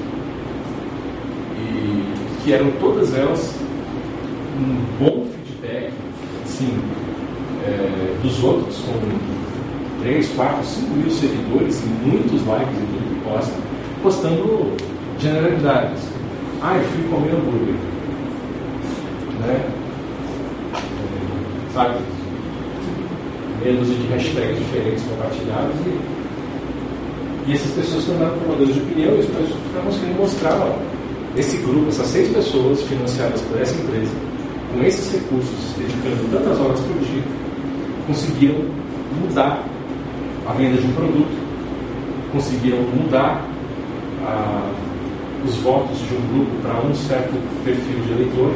E 1.57 2.43
que 2.43 2.53
eram 2.53 2.69
todas 2.79 3.11
elas 3.17 3.55
um 4.59 5.03
bom 5.03 5.25
feedback, 5.25 5.91
assim, 6.45 6.79
é, 7.67 8.17
dos 8.21 8.43
outros, 8.43 8.77
com 8.77 10.01
3, 10.01 10.27
4, 10.35 10.65
5 10.65 10.93
mil 10.93 11.11
seguidores 11.11 11.83
e 11.83 12.07
muitos 12.07 12.45
likes 12.47 12.73
em 12.73 12.85
tudo 12.85 13.15
que 13.15 13.29
posta, 13.29 13.53
postando 14.01 14.71
generalidades. 15.19 16.01
Ah, 16.61 16.77
eu 16.77 16.83
fui 16.83 17.03
comer 17.09 17.31
hambúrguer. 17.33 17.75
Né? 19.41 19.53
É, 19.53 19.87
sabe? 21.73 21.99
Menos 23.63 23.87
de 23.87 24.07
hashtags 24.07 24.57
diferentes 24.59 25.03
compartilhados 25.03 25.75
e, 25.85 27.49
e 27.49 27.53
essas 27.53 27.71
pessoas 27.71 28.05
tornaram 28.05 28.37
formadores 28.37 28.73
de 28.75 28.81
opinião 28.81 29.15
e 29.15 29.19
as 29.19 29.25
pessoas 29.25 29.49
conseguindo 29.83 30.19
mostrar 30.19 30.57
ó, 30.59 30.75
esse 31.35 31.57
grupo, 31.57 31.89
essas 31.89 32.07
seis 32.07 32.33
pessoas 32.33 32.81
financiadas 32.83 33.41
por 33.41 33.61
essa 33.61 33.75
empresa, 33.75 34.11
com 34.73 34.83
esses 34.83 35.11
recursos, 35.13 35.73
dedicando 35.77 36.31
tantas 36.31 36.59
horas 36.59 36.79
por 36.79 36.99
dia, 36.99 37.23
conseguiram 38.07 38.65
mudar 39.21 39.63
a 40.47 40.53
venda 40.53 40.81
de 40.81 40.87
um 40.87 40.93
produto, 40.93 41.37
conseguiram 42.31 42.79
mudar 42.79 43.45
os 45.45 45.55
votos 45.57 45.97
de 45.99 46.15
um 46.15 46.33
grupo 46.33 46.51
para 46.61 46.81
um 46.81 46.95
certo 46.95 47.33
perfil 47.63 47.99
de 48.05 48.11
eleitor 48.13 48.51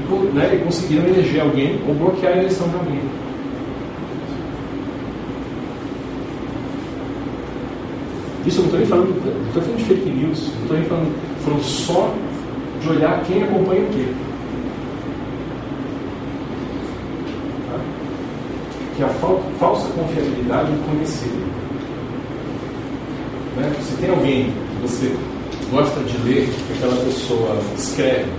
e, 0.00 0.34
né, 0.34 0.54
e 0.54 0.64
conseguiram 0.64 1.06
eleger 1.06 1.42
alguém 1.42 1.80
ou 1.86 1.94
bloquear 1.94 2.32
a 2.32 2.38
eleição 2.38 2.68
de 2.68 2.74
alguém. 2.74 3.00
Isso 8.46 8.58
eu 8.60 8.64
não 8.64 8.66
estou 8.66 8.78
nem 8.78 8.88
falando, 8.88 9.46
estou 9.46 9.62
falando 9.62 9.78
de 9.78 9.84
fake 9.84 10.10
news, 10.10 10.52
não 10.54 10.62
estou 10.62 10.76
nem 10.76 10.86
falando, 10.86 11.44
falando 11.44 11.62
só 11.62 12.14
de 12.82 12.88
olhar 12.90 13.22
quem 13.24 13.42
acompanha 13.42 13.82
o 13.82 13.86
quê. 13.86 14.06
Que 18.96 19.02
a 19.02 19.08
falsa 19.08 19.88
confiabilidade 19.92 20.70
é 20.72 20.90
conhecido. 20.90 21.44
Né? 23.56 23.72
Se 23.82 23.96
tem 23.96 24.10
alguém 24.10 24.44
que 24.44 24.82
você 24.82 25.16
gosta 25.70 26.00
de 26.00 26.16
ler, 26.18 26.48
que 26.48 26.72
aquela 26.74 27.04
pessoa 27.04 27.58
escreve, 27.76 28.30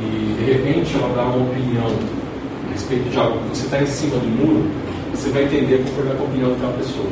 e 0.00 0.36
de 0.38 0.52
repente 0.52 0.94
ela 0.94 1.14
dá 1.14 1.22
uma 1.24 1.50
opinião 1.50 1.86
a 2.68 2.72
respeito 2.72 3.10
de 3.10 3.18
algo 3.18 3.38
que 3.40 3.56
você 3.56 3.64
está 3.64 3.82
em 3.82 3.86
cima 3.86 4.16
do 4.16 4.26
muro, 4.26 4.70
você 5.12 5.30
vai 5.30 5.44
entender 5.44 5.78
conforme 5.78 6.10
a 6.10 6.22
opinião 6.22 6.50
daquela 6.50 6.72
pessoa. 6.74 7.06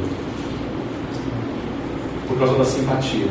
Por 2.29 2.39
causa 2.39 2.55
da 2.55 2.65
simpatia. 2.65 3.27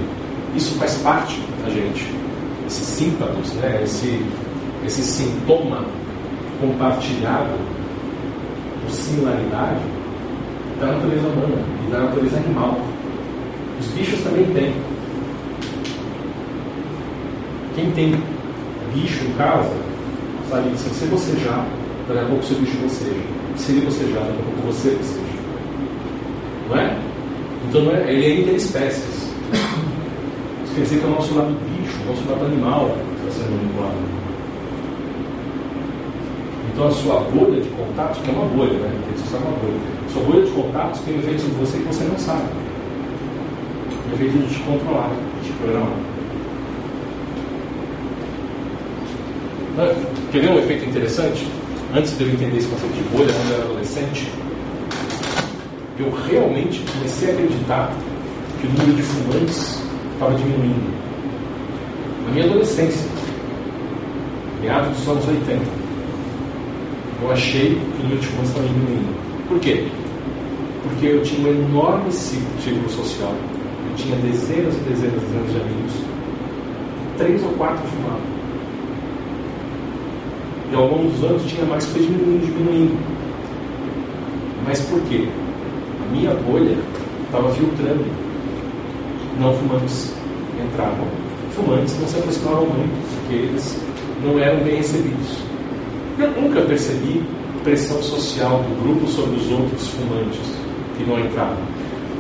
Isso 0.56 0.76
faz 0.76 0.95
parte 0.95 1.41
da 1.64 1.69
gente. 1.69 2.10
Esses 2.68 2.85
símpatos, 2.88 3.53
né? 3.53 3.81
esse, 3.84 4.26
esse 4.85 5.02
sintoma 5.03 5.85
compartilhado 6.60 7.74
similaridade 8.91 9.82
da 10.80 10.88
natureza 10.88 11.28
humana 11.28 11.62
e 11.88 11.91
da 11.91 11.99
natureza 11.99 12.38
animal. 12.38 12.80
Os 13.80 13.88
bichos 13.88 14.22
também 14.22 14.45
têm. 14.45 14.74
Quem 17.76 17.91
tem 17.91 18.16
bicho 18.94 19.26
em 19.26 19.34
casa, 19.34 19.72
sabe 20.49 20.70
que 20.70 20.78
se 20.78 20.90
você 20.90 21.06
bocejar, 21.07 21.66
daqui 22.07 22.20
a 22.20 22.26
pouco 22.26 22.44
seu 22.44 22.57
bicho 22.57 22.78
boceja. 22.78 23.22
Se 23.56 23.72
ele 23.72 23.86
bocejar, 23.86 24.24
daqui 24.24 24.40
a 24.40 24.44
pouco 24.44 24.74
você 24.74 24.90
boceja. 24.91 25.36
Não 26.70 26.78
é? 26.78 26.98
Então 27.68 27.82
não 27.84 27.91
é, 27.91 28.14
ele 28.14 28.26
é 28.26 28.41
interespécies. 28.41 29.32
Isso 30.64 30.76
quer 30.76 30.82
dizer 30.82 30.99
que 30.99 31.06
é 31.06 31.07
o 31.07 31.12
nosso 31.12 31.36
lado 31.36 31.53
bicho, 31.70 31.98
o 32.03 32.10
nosso 32.10 32.30
lado 32.30 32.45
animal 32.45 32.98
está 33.18 33.44
sendo 33.44 33.56
manipulado. 33.56 34.24
Então 36.76 36.89
a 36.89 36.91
sua 36.91 37.22
bolha 37.22 37.61
de 37.61 37.69
contatos, 37.69 38.22
que 38.22 38.30
é 38.30 38.34
uma 38.34 38.47
bolha, 38.47 38.73
né? 38.73 38.91
Que 39.14 39.30
ser 39.30 39.38
uma 39.38 39.52
bolha. 39.52 39.80
Sua 40.11 40.22
bolha 40.23 40.45
de 40.45 40.52
contatos 40.52 40.99
tem 41.06 41.18
efeitos 41.18 41.45
em 41.45 41.49
você 41.52 41.77
que 41.77 41.85
você 41.85 42.03
não 42.03 42.19
sabe. 42.19 42.43
O 44.11 44.14
efeito 44.14 44.38
de 44.38 44.53
te 44.53 44.60
controlar, 44.60 45.10
de 45.41 45.47
te 45.47 45.53
programar. 45.53 45.97
Quer 50.34 50.41
ver 50.41 50.49
um 50.49 50.60
efeito 50.60 50.89
interessante? 50.89 51.47
Antes 51.95 52.18
de 52.18 52.26
eu 52.26 52.30
entender 52.31 52.57
esse 52.57 52.68
conceito 52.68 52.93
de 52.93 53.03
bolha, 53.15 53.31
quando 53.31 53.49
eu 53.52 53.56
era 53.56 53.64
adolescente, 53.64 54.30
eu 55.97 56.11
realmente 56.30 56.84
comecei 56.91 57.30
a 57.30 57.31
acreditar 57.31 57.93
que 58.60 58.68
o 58.68 58.69
número 58.72 58.93
de 58.97 59.02
fumantes 59.02 59.81
estava 60.11 60.35
diminuindo. 60.35 60.93
Na 62.26 62.34
minha 62.34 62.45
adolescência, 62.47 63.07
meados 64.61 64.97
dos 64.97 65.07
anos 65.07 65.26
80 65.26 65.85
eu 67.22 67.32
achei 67.32 67.76
que 67.76 68.00
o 68.00 68.04
número 68.04 68.20
de 68.20 68.28
fumantes 68.28 68.50
estava 68.50 68.68
diminuindo. 68.68 69.16
Por 69.48 69.60
quê? 69.60 69.88
Porque 70.84 71.06
eu 71.08 71.24
tinha 71.24 71.48
um 71.48 71.52
enorme 71.52 72.12
círculo 72.12 72.90
social. 72.90 73.34
Eu 73.90 73.96
tinha 73.96 74.16
dezenas 74.18 74.76
e 74.76 74.80
dezenas, 74.90 75.22
dezenas 75.22 75.52
de 75.52 75.62
amigos. 75.62 75.94
Três 77.18 77.44
ou 77.44 77.50
quatro 77.52 77.88
fumavam. 77.88 78.36
E 80.72 80.76
ao 80.76 80.88
longo 80.88 81.10
dos 81.10 81.24
anos 81.24 81.44
tinha 81.46 81.66
mais 81.66 81.86
foi 81.86 82.02
diminuindo, 82.02 82.46
diminuindo. 82.46 82.98
Mas 84.66 84.82
por 84.82 85.00
quê? 85.04 85.28
A 86.04 86.12
minha 86.12 86.34
bolha 86.34 86.78
estava 87.26 87.50
filtrando. 87.52 88.06
Não 89.40 89.54
fumantes 89.54 90.14
entravam. 90.62 91.08
Fumantes 91.52 91.98
não 92.00 92.08
se 92.08 92.18
aproximavam 92.18 92.66
muito, 92.66 93.22
porque 93.22 93.36
eles 93.36 93.80
não 94.24 94.40
eram 94.40 94.64
bem 94.64 94.78
recebidos. 94.78 95.55
Eu 96.18 96.32
nunca 96.42 96.62
percebi 96.62 97.22
pressão 97.64 98.02
social 98.02 98.64
do 98.64 98.84
grupo 98.84 99.08
sobre 99.08 99.36
os 99.38 99.52
outros 99.52 99.88
fumantes 99.90 100.40
que 100.98 101.04
não 101.04 101.20
entravam. 101.20 101.58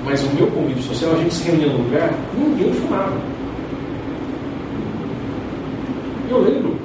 Mas 0.03 0.21
o 0.23 0.35
meu 0.35 0.47
convívio 0.47 0.83
social, 0.83 1.13
a 1.13 1.17
gente 1.17 1.33
se 1.33 1.43
reunia 1.43 1.67
num 1.67 1.83
lugar, 1.83 2.13
ninguém 2.37 2.73
fumava. 2.73 3.15
Eu 6.29 6.41
lembro 6.41 6.75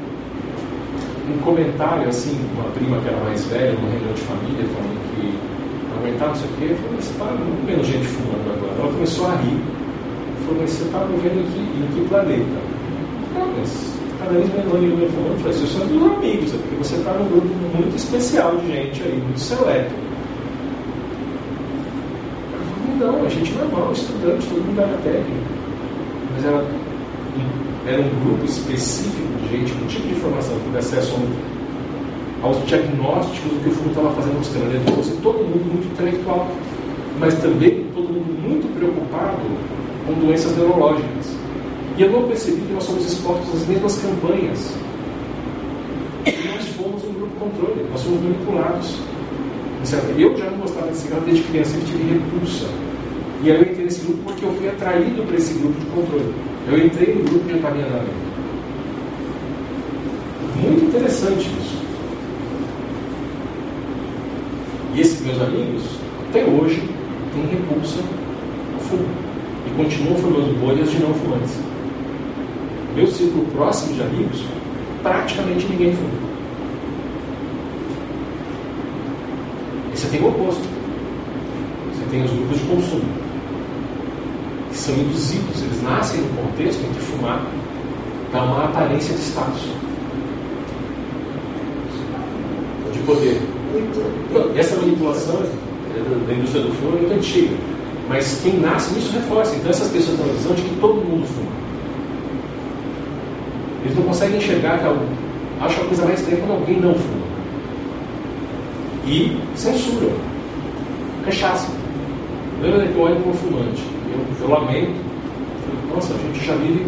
um 1.35 1.39
comentário 1.39 2.09
assim, 2.09 2.39
uma 2.55 2.71
prima 2.71 2.99
que 3.01 3.09
era 3.09 3.25
mais 3.25 3.45
velha, 3.47 3.73
numa 3.73 3.91
reunião 3.91 4.13
de 4.13 4.21
família, 4.21 4.65
falando 4.75 5.17
que 5.17 5.35
não 5.89 5.99
aguentava, 5.99 6.31
não 6.31 6.37
sei 6.37 6.49
o 6.49 6.53
quê, 6.59 6.67
eu 6.71 6.77
falei, 6.77 6.97
você 7.01 7.11
está 7.11 7.25
vendo 7.67 7.85
gente 7.85 8.07
fumando 8.07 8.53
agora. 8.53 8.73
Ela 8.79 8.93
começou 8.93 9.27
a 9.27 9.35
rir. 9.37 9.61
Falou, 10.45 10.61
mas 10.61 10.71
você 10.71 10.85
está 10.85 10.99
vivendo 11.01 11.53
que, 11.53 11.59
em 11.61 12.03
que 12.03 12.09
planeta? 12.09 12.61
Não, 13.35 13.47
mas 13.59 13.90
cada 14.21 14.33
vez 14.33 14.53
menos 14.53 14.75
amigo 14.75 14.97
meu 14.99 15.09
falando, 15.09 15.39
falei, 15.41 15.57
vocês 15.57 15.71
são 15.71 15.87
dos 15.87 16.13
amigos, 16.13 16.55
é 16.55 16.59
porque 16.59 16.77
você 16.77 16.97
está 16.97 17.13
num 17.15 17.29
grupo 17.31 17.49
muito 17.75 17.97
especial 17.97 18.57
de 18.57 18.67
gente 18.67 19.03
aí, 19.03 19.17
muito 19.17 19.41
seleto. 19.41 19.95
Não, 22.99 23.25
a 23.25 23.29
gente 23.31 23.53
normal, 23.55 23.93
estudante, 23.93 24.47
todo 24.47 24.63
mundo 24.63 24.79
era 24.79 24.99
técnico. 24.99 25.41
Mas 26.35 26.45
era, 26.45 26.65
era 27.87 28.03
um 28.03 28.25
grupo 28.25 28.45
específico 28.45 29.27
de 29.41 29.57
gente 29.57 29.73
com 29.73 29.87
tipo 29.87 30.07
de 30.07 30.15
informação 30.15 30.55
tivesse 30.67 30.99
acesso 30.99 31.17
aos 32.43 32.67
diagnósticos 32.67 33.53
do 33.53 33.63
que 33.63 33.69
o 33.71 33.73
fundo 33.73 33.89
estava 33.89 34.11
fazendo 34.11 34.37
mostrando. 34.37 34.77
Então, 34.77 34.97
você, 34.97 35.17
todo 35.23 35.39
mundo 35.39 35.65
muito 35.73 35.87
intelectual, 35.93 36.47
mas 37.19 37.35
também 37.41 37.87
todo 37.95 38.09
mundo 38.13 38.39
muito 38.43 38.69
preocupado 38.79 39.41
com 40.07 40.13
doenças 40.27 40.55
neurológicas. 40.59 41.40
E 42.01 42.03
eu 42.03 42.11
não 42.11 42.27
percebi 42.27 42.63
que 42.63 42.73
nós 42.73 42.85
somos 42.85 43.05
expostos 43.05 43.61
às 43.61 43.69
mesmas 43.69 43.99
campanhas. 43.99 44.75
E 46.25 46.49
nós 46.49 46.67
fomos 46.69 47.05
um 47.05 47.13
grupo 47.13 47.39
controle, 47.39 47.87
nós 47.91 48.03
fomos 48.03 48.23
manipulados. 48.23 48.97
Eu 50.17 50.35
já 50.35 50.51
não 50.51 50.61
gostava 50.61 50.91
de 50.91 50.97
cigarro 50.97 51.25
desde 51.27 51.45
criança, 51.45 51.77
eu 51.77 51.85
tive 51.85 52.15
repulsa. 52.15 52.69
E 53.43 53.51
aí 53.51 53.57
eu 53.59 53.71
entrei 53.71 53.85
nesse 53.85 54.01
grupo 54.01 54.19
porque 54.25 54.47
eu 54.47 54.55
fui 54.55 54.69
atraído 54.71 55.23
para 55.25 55.37
esse 55.37 55.53
grupo 55.59 55.79
de 55.79 55.87
controle. 55.89 56.35
Eu 56.71 56.87
entrei 56.87 57.15
no 57.17 57.23
grupo 57.23 57.47
de 57.47 57.59
encaminhamento. 57.59 58.11
Muito 60.57 60.85
interessante 60.87 61.51
isso. 61.61 61.83
E 64.95 65.01
esses 65.03 65.21
meus 65.21 65.43
amigos, 65.43 65.83
até 66.31 66.47
hoje, 66.47 66.83
têm 67.35 67.45
repulsa 67.45 67.99
ao 68.73 68.81
fumo. 68.81 69.05
E 69.67 69.77
continuam 69.77 70.17
formando 70.17 70.59
bolhas 70.59 70.91
de 70.91 70.99
não 70.99 71.13
fumantes 71.13 71.59
meu 72.95 73.07
círculo 73.07 73.45
próximo 73.53 73.95
de 73.95 74.03
amigos, 74.03 74.45
praticamente 75.03 75.67
ninguém 75.67 75.95
fuma. 75.95 76.31
Você 79.95 80.09
tem 80.09 80.23
o 80.23 80.29
oposto. 80.29 80.63
Você 81.93 82.05
tem 82.11 82.25
os 82.25 82.31
grupos 82.31 82.59
de 82.59 82.67
consumo, 82.67 83.05
que 84.71 84.77
são 84.77 84.95
induzidos, 84.95 85.63
eles 85.63 85.83
nascem 85.83 86.21
no 86.21 86.29
contexto 86.43 86.81
em 86.81 86.93
que 86.95 87.01
fumar 87.01 87.45
dá 88.33 88.43
uma 88.43 88.65
aparência 88.65 89.15
de 89.15 89.21
status, 89.21 89.69
de 92.93 92.99
poder. 93.01 93.41
E 94.55 94.59
essa 94.59 94.77
manipulação 94.77 95.43
da 96.27 96.33
indústria 96.33 96.63
do 96.63 96.73
fumo 96.75 96.97
é 96.97 97.01
muito 97.01 97.15
antiga, 97.15 97.57
mas 98.09 98.41
quem 98.43 98.59
nasce 98.59 98.95
nisso 98.95 99.13
reforça. 99.13 99.55
Então 99.57 99.71
essas 99.71 99.91
pessoas 99.91 100.19
têm 100.19 100.31
a 100.31 100.33
visão 100.33 100.55
de 100.55 100.63
que 100.63 100.81
todo 100.81 100.95
mundo 100.95 101.27
fuma. 101.27 101.51
Eles 103.83 103.97
não 103.97 104.05
conseguem 104.05 104.37
enxergar 104.37 104.79
que 104.79 104.85
algum, 104.85 105.07
acham 105.61 105.85
a 105.85 105.87
coisa 105.87 106.05
mais 106.05 106.21
estranha 106.21 106.41
quando 106.41 106.59
alguém 106.59 106.81
não 106.81 106.95
fuma. 106.95 107.31
E 109.07 109.39
censuram, 109.57 110.13
rechaçam. 111.25 111.75
Lembra 112.63 112.87
que 112.87 112.95
eu 112.95 113.01
olho 113.01 113.17
como 113.23 113.35
fumante? 113.35 113.83
Eu, 114.13 114.45
eu 114.45 114.51
lamento. 114.51 115.11
Nossa, 115.95 116.15
a 116.15 116.19
gente 116.19 116.45
já 116.45 116.55
vive 116.57 116.87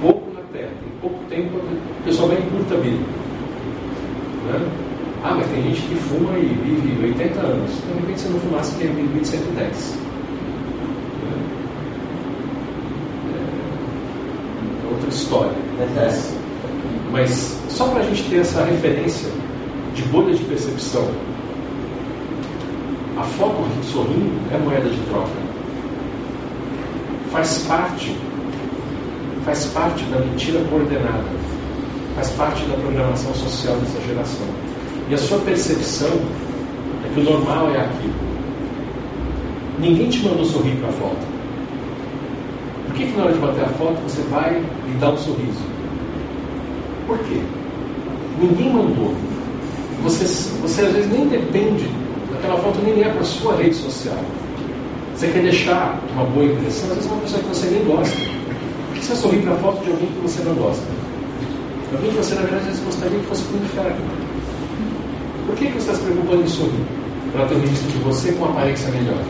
pouco 0.00 0.32
na 0.34 0.40
Terra. 0.52 0.72
Em 0.86 1.00
pouco 1.00 1.18
tempo 1.30 1.56
o 1.56 2.04
pessoal 2.04 2.28
vai 2.28 2.38
encurta 2.38 2.74
a 2.74 2.78
vida. 2.78 3.04
Né? 4.46 4.68
Ah, 5.24 5.34
mas 5.34 5.46
tem 5.48 5.62
gente 5.62 5.82
que 5.82 5.94
fuma 5.94 6.38
e 6.38 6.46
vive 6.46 7.06
80 7.06 7.40
anos. 7.40 7.70
De 7.70 8.00
repente, 8.00 8.20
se 8.20 8.28
não 8.28 8.38
fumasse, 8.40 8.76
quer 8.76 8.88
viver 8.88 9.24
110. 9.24 9.98
É 14.84 14.92
outra 14.92 15.08
história. 15.08 15.65
Mas, 17.10 17.58
só 17.68 17.86
para 17.88 18.00
a 18.00 18.04
gente 18.04 18.22
ter 18.28 18.40
essa 18.40 18.64
referência 18.64 19.30
de 19.94 20.02
bolha 20.04 20.34
de 20.34 20.44
percepção, 20.44 21.06
a 23.16 23.22
foto 23.22 23.62
sorrindo 23.84 24.32
é 24.52 24.58
moeda 24.58 24.88
de 24.88 25.00
troca. 25.08 25.46
Faz 27.30 27.64
parte, 27.66 28.16
faz 29.44 29.66
parte 29.66 30.04
da 30.04 30.18
mentira 30.18 30.62
coordenada, 30.70 31.24
faz 32.14 32.30
parte 32.30 32.64
da 32.64 32.76
programação 32.76 33.34
social 33.34 33.76
dessa 33.76 34.00
geração. 34.06 34.46
E 35.08 35.14
a 35.14 35.18
sua 35.18 35.38
percepção 35.38 36.10
é 37.04 37.14
que 37.14 37.20
o 37.20 37.22
normal 37.22 37.70
é 37.70 37.80
aquilo. 37.80 38.14
Ninguém 39.78 40.08
te 40.08 40.22
mandou 40.26 40.44
sorrir 40.44 40.76
para 40.76 40.88
a 40.88 40.92
foto. 40.92 41.35
Que, 42.96 43.04
que 43.04 43.16
na 43.16 43.24
hora 43.24 43.32
de 43.34 43.38
bater 43.38 43.62
a 43.62 43.68
foto 43.68 43.96
você 44.04 44.22
vai 44.30 44.56
e 44.56 44.98
dá 44.98 45.10
um 45.10 45.18
sorriso? 45.18 45.60
Por 47.06 47.18
quê? 47.18 47.42
Ninguém 48.40 48.72
mandou. 48.72 49.14
Você, 50.02 50.24
você 50.62 50.80
às 50.80 50.92
vezes 50.92 51.10
nem 51.10 51.28
depende 51.28 51.86
daquela 52.32 52.56
foto, 52.58 52.78
nem 52.82 53.02
é 53.02 53.10
para 53.10 53.22
sua 53.22 53.54
rede 53.56 53.74
social. 53.74 54.16
Você 55.14 55.28
quer 55.28 55.42
deixar 55.42 56.00
uma 56.14 56.24
boa 56.24 56.46
impressão, 56.46 56.88
às 56.88 56.96
vezes 56.96 57.10
é 57.10 57.12
uma 57.12 57.20
pessoa 57.20 57.42
que 57.42 57.48
você 57.48 57.66
nem 57.66 57.84
gosta. 57.84 58.16
Por 58.16 58.94
que 58.94 59.04
você 59.04 59.16
sorrir 59.16 59.42
para 59.42 59.52
a 59.52 59.56
foto 59.58 59.84
de 59.84 59.90
alguém 59.90 60.08
que 60.08 60.20
você 60.22 60.42
não 60.42 60.54
gosta? 60.54 60.84
Alguém 61.92 62.10
que 62.10 62.16
você, 62.16 62.34
na 62.34 62.40
verdade, 62.42 62.80
gostaria 62.80 63.18
que 63.18 63.26
fosse 63.26 63.42
para 63.42 63.56
o 63.56 63.64
inferno. 63.64 63.96
Por 65.46 65.54
que, 65.54 65.66
que 65.66 65.72
você 65.72 65.78
está 65.78 65.94
se 65.94 66.00
preocupando 66.00 66.42
em 66.42 66.48
sorrir? 66.48 66.84
Para 67.32 67.46
ter 67.46 67.54
um 67.56 67.60
registro 67.60 67.88
de 67.88 67.98
você 67.98 68.32
com 68.32 68.44
aparência 68.46 68.90
melhor. 68.90 69.22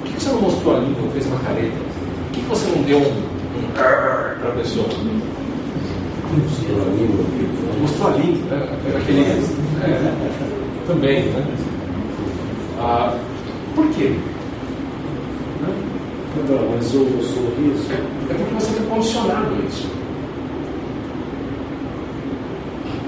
Por 0.00 0.08
que, 0.08 0.12
que 0.12 0.22
você 0.22 0.28
não 0.28 0.42
mostrou 0.42 0.76
a 0.76 0.80
língua, 0.80 1.10
fez 1.12 1.26
uma 1.26 1.38
careta? 1.38 1.89
Por 2.30 2.38
que, 2.38 2.40
você 2.46 2.66
não 2.70 2.82
deu 2.84 2.98
um, 2.98 3.02
um 3.02 3.72
para 3.74 4.48
a 4.48 4.52
pessoa? 4.56 4.86
Mostrou 7.80 8.08
a 8.08 8.16
língua, 8.16 8.56
né? 8.56 8.68
Aquele, 8.96 9.22
é, 9.22 10.86
também, 10.86 11.24
né? 11.24 11.44
Ah, 12.78 13.16
por 13.74 13.88
quê? 13.88 14.14
Não, 16.48 16.70
mas 16.70 16.94
o 16.94 17.04
sorriso. 17.22 17.92
É 18.30 18.34
porque 18.34 18.54
você 18.54 18.72
foi 18.74 18.86
condicionado 18.86 19.54
a 19.54 19.66
isso. 19.66 19.90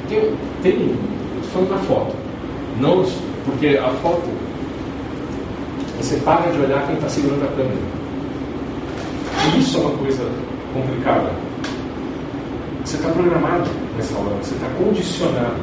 Tem, 0.08 0.34
tem 0.64 0.96
falando 1.52 1.70
na 1.70 1.78
foto. 1.78 2.16
Não, 2.80 3.04
porque 3.44 3.78
a 3.78 3.90
foto, 4.02 4.28
você 5.98 6.16
para 6.16 6.50
de 6.50 6.58
olhar 6.58 6.86
quem 6.86 6.96
está 6.96 7.08
segurando 7.08 7.44
a 7.44 7.48
câmera. 7.48 8.01
Isso 9.58 9.76
é 9.76 9.80
uma 9.80 9.98
coisa 9.98 10.24
complicada. 10.72 11.30
Você 12.84 12.96
está 12.96 13.10
programado 13.10 13.70
nessa 13.96 14.16
hora, 14.16 14.34
você 14.42 14.54
está 14.54 14.66
condicionado. 14.78 15.56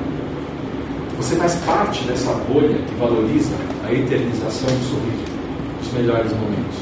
Você 1.18 1.36
faz 1.36 1.56
parte 1.66 2.04
dessa 2.06 2.32
bolha 2.48 2.78
que 2.78 2.96
valoriza 2.96 3.56
a 3.86 3.92
eternização 3.92 4.70
do 4.70 4.84
sorriso, 4.86 5.24
os 5.82 5.94
melhores 5.94 6.32
momentos. 6.32 6.78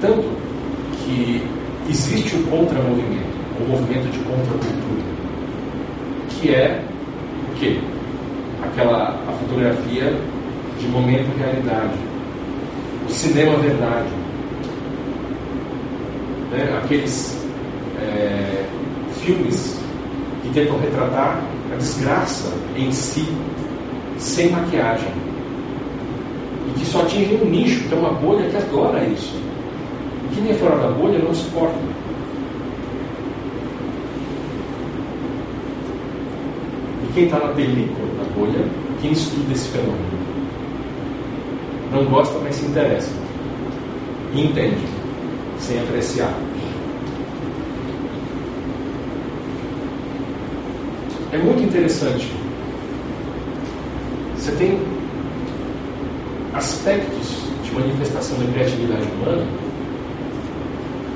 Tanto 0.00 0.24
que 1.04 1.46
existe 1.90 2.36
o 2.36 2.42
contramovimento, 2.44 3.36
o 3.60 3.68
movimento 3.68 4.10
de 4.10 4.18
contracultura, 4.20 5.02
que 6.30 6.54
é 6.54 6.84
o 7.50 7.58
quê? 7.58 7.78
Aquela 8.62 9.18
a 9.28 9.32
fotografia 9.32 10.14
de 10.80 10.88
momento 10.88 11.36
realidade, 11.38 11.98
o 13.06 13.12
cinema 13.12 13.58
verdade, 13.58 14.21
né? 16.52 16.80
aqueles 16.82 17.36
é, 17.98 18.64
filmes 19.22 19.78
que 20.42 20.50
tentam 20.50 20.78
retratar 20.78 21.42
a 21.72 21.76
desgraça 21.76 22.52
em 22.76 22.92
si, 22.92 23.26
sem 24.18 24.50
maquiagem, 24.50 25.08
e 26.68 26.78
que 26.78 26.86
só 26.86 27.02
atingem 27.02 27.40
um 27.42 27.46
nicho, 27.46 27.88
que 27.88 27.94
é 27.94 27.96
uma 27.96 28.12
bolha 28.12 28.48
que 28.48 28.56
adora 28.56 29.02
isso. 29.04 29.34
E 30.30 30.34
quem 30.34 30.50
é 30.50 30.54
fora 30.54 30.76
da 30.76 30.88
bolha 30.88 31.18
não 31.18 31.34
suporta. 31.34 31.78
E 37.02 37.12
quem 37.14 37.24
está 37.24 37.38
na 37.38 37.48
película 37.48 38.06
da 38.18 38.24
bolha, 38.34 38.64
quem 39.00 39.12
estuda 39.12 39.52
esse 39.52 39.68
fenômeno, 39.68 40.22
não 41.90 42.04
gosta, 42.06 42.38
mas 42.42 42.54
se 42.54 42.66
interessa. 42.66 43.12
E 44.34 44.46
entende, 44.46 45.01
sem 45.62 45.80
apreciar. 45.80 46.34
É 51.32 51.38
muito 51.38 51.62
interessante. 51.62 52.30
Você 54.36 54.52
tem 54.52 54.78
aspectos 56.52 57.38
de 57.64 57.72
manifestação 57.72 58.38
da 58.38 58.52
criatividade 58.52 59.02
humana 59.02 59.46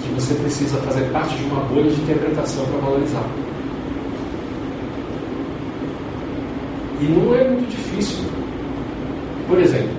que 0.02 0.08
você 0.14 0.34
precisa 0.34 0.78
fazer 0.78 1.10
parte 1.10 1.36
de 1.36 1.44
uma 1.44 1.60
bolha 1.64 1.90
de 1.90 2.00
interpretação 2.00 2.64
para 2.66 2.78
valorizar. 2.78 3.28
E 7.00 7.04
não 7.04 7.34
é 7.34 7.50
muito 7.50 7.68
difícil. 7.68 8.24
Por 9.48 9.58
exemplo, 9.58 9.90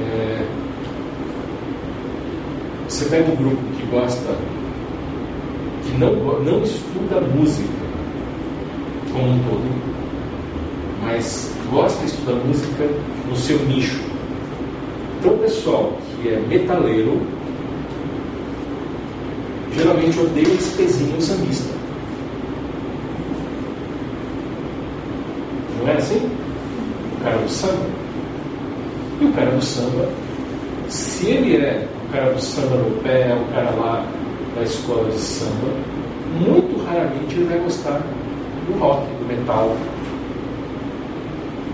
é, 0.00 0.45
você 2.96 3.04
pega 3.10 3.30
um 3.30 3.36
grupo 3.36 3.62
que 3.78 3.86
gosta, 3.90 4.34
que 5.84 5.98
não, 5.98 6.14
não 6.42 6.62
estuda 6.62 7.20
música 7.20 7.68
como 9.12 9.32
um 9.32 9.38
todo, 9.40 9.82
mas 11.02 11.54
gosta 11.70 12.00
de 12.00 12.06
estudar 12.06 12.36
música 12.36 12.88
no 13.28 13.36
seu 13.36 13.58
nicho. 13.66 14.00
Então, 15.18 15.34
o 15.34 15.38
pessoal 15.38 15.92
que 16.22 16.28
é 16.30 16.40
metaleiro 16.48 17.20
geralmente 19.74 20.18
odeia 20.18 20.54
esse 20.54 20.74
pezinho 20.74 21.20
sambista. 21.20 21.74
Não 25.78 25.88
é 25.92 25.96
assim? 25.98 26.30
O 27.20 27.22
cara 27.22 27.36
do 27.36 27.50
samba. 27.50 27.86
E 29.20 29.24
o 29.26 29.32
cara 29.32 29.50
do 29.50 29.62
samba, 29.62 30.08
se 30.88 31.26
ele 31.26 31.56
é 31.56 31.86
o 32.06 32.12
cara 32.12 32.32
do 32.32 32.40
samba 32.40 32.76
no 32.76 33.02
pé, 33.02 33.34
o 33.34 33.52
cara 33.52 33.70
lá 33.70 34.06
da 34.54 34.62
escola 34.62 35.10
de 35.10 35.18
samba, 35.18 35.68
muito 36.40 36.84
raramente 36.84 37.34
ele 37.34 37.44
vai 37.46 37.58
gostar 37.58 38.00
do 38.66 38.78
rock, 38.78 39.06
do 39.06 39.26
metal. 39.26 39.76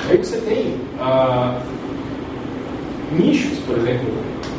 Aí 0.09 0.17
você 0.17 0.39
tem 0.39 0.77
ah, 1.01 1.59
nichos, 3.13 3.59
por 3.61 3.77
exemplo, 3.79 4.09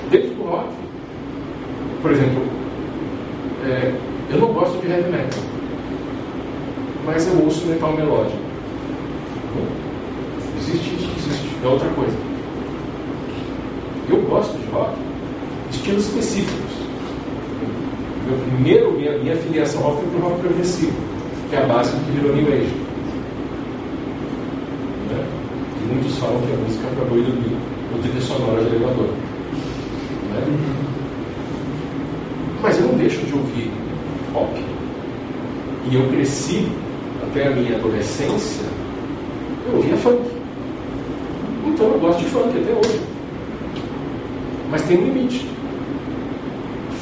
dentro 0.09 0.35
do 0.35 0.43
rock. 0.43 0.67
Por 2.01 2.11
exemplo, 2.11 2.43
é, 3.65 3.93
eu 4.29 4.39
não 4.39 4.53
gosto 4.53 4.79
de 4.81 4.91
heavy 4.91 5.09
metal, 5.09 5.39
mas 7.05 7.27
eu 7.27 7.43
ouço 7.43 7.65
metal 7.65 7.93
melódico. 7.93 8.37
Existe 10.59 10.95
isso, 10.95 11.11
existe. 11.17 11.57
É 11.63 11.67
outra 11.67 11.89
coisa. 11.89 12.15
Eu 14.09 14.21
gosto 14.23 14.57
de 14.57 14.65
rock, 14.67 14.97
estilos 15.83 16.05
específicos. 16.07 16.71
Meu 18.25 18.37
primeiro, 18.37 18.93
minha, 18.93 19.17
minha 19.17 19.35
filiação 19.35 19.81
rock 19.81 20.01
foi 20.01 20.09
para 20.11 20.19
o 20.19 20.29
rock 20.29 20.41
progressivo, 20.41 20.93
que 21.49 21.55
é 21.57 21.59
a 21.59 21.65
base 21.65 21.91
do 21.91 22.05
que 22.05 22.11
virou 22.11 22.35
New 22.35 22.47
Age. 22.47 22.73
Né? 25.11 25.27
E 25.81 25.93
muitos 25.93 26.17
falam 26.17 26.41
que 26.41 26.53
a 26.53 26.55
música 26.55 26.87
para 26.95 27.05
boi 27.05 27.21
dormir, 27.21 27.57
ou 27.91 27.99
trilha 27.99 28.21
sonora 28.21 28.63
de 28.63 28.75
elevador. 28.75 29.09
Né? 30.31 30.59
Mas 32.61 32.79
eu 32.79 32.87
não 32.87 32.97
deixo 32.97 33.19
de 33.25 33.33
ouvir 33.33 33.69
rock. 34.33 34.63
E 35.91 35.95
eu 35.95 36.07
cresci 36.07 36.65
até 37.21 37.47
a 37.47 37.51
minha 37.51 37.75
adolescência, 37.75 38.63
eu 39.67 39.75
ouvia 39.75 39.97
funk. 39.97 40.21
Então 41.67 41.87
eu 41.87 41.99
gosto 41.99 42.19
de 42.19 42.25
funk 42.25 42.57
até 42.57 42.71
hoje. 42.71 43.01
Mas 44.71 44.81
tem 44.83 44.97
um 44.97 45.03
limite. 45.07 45.52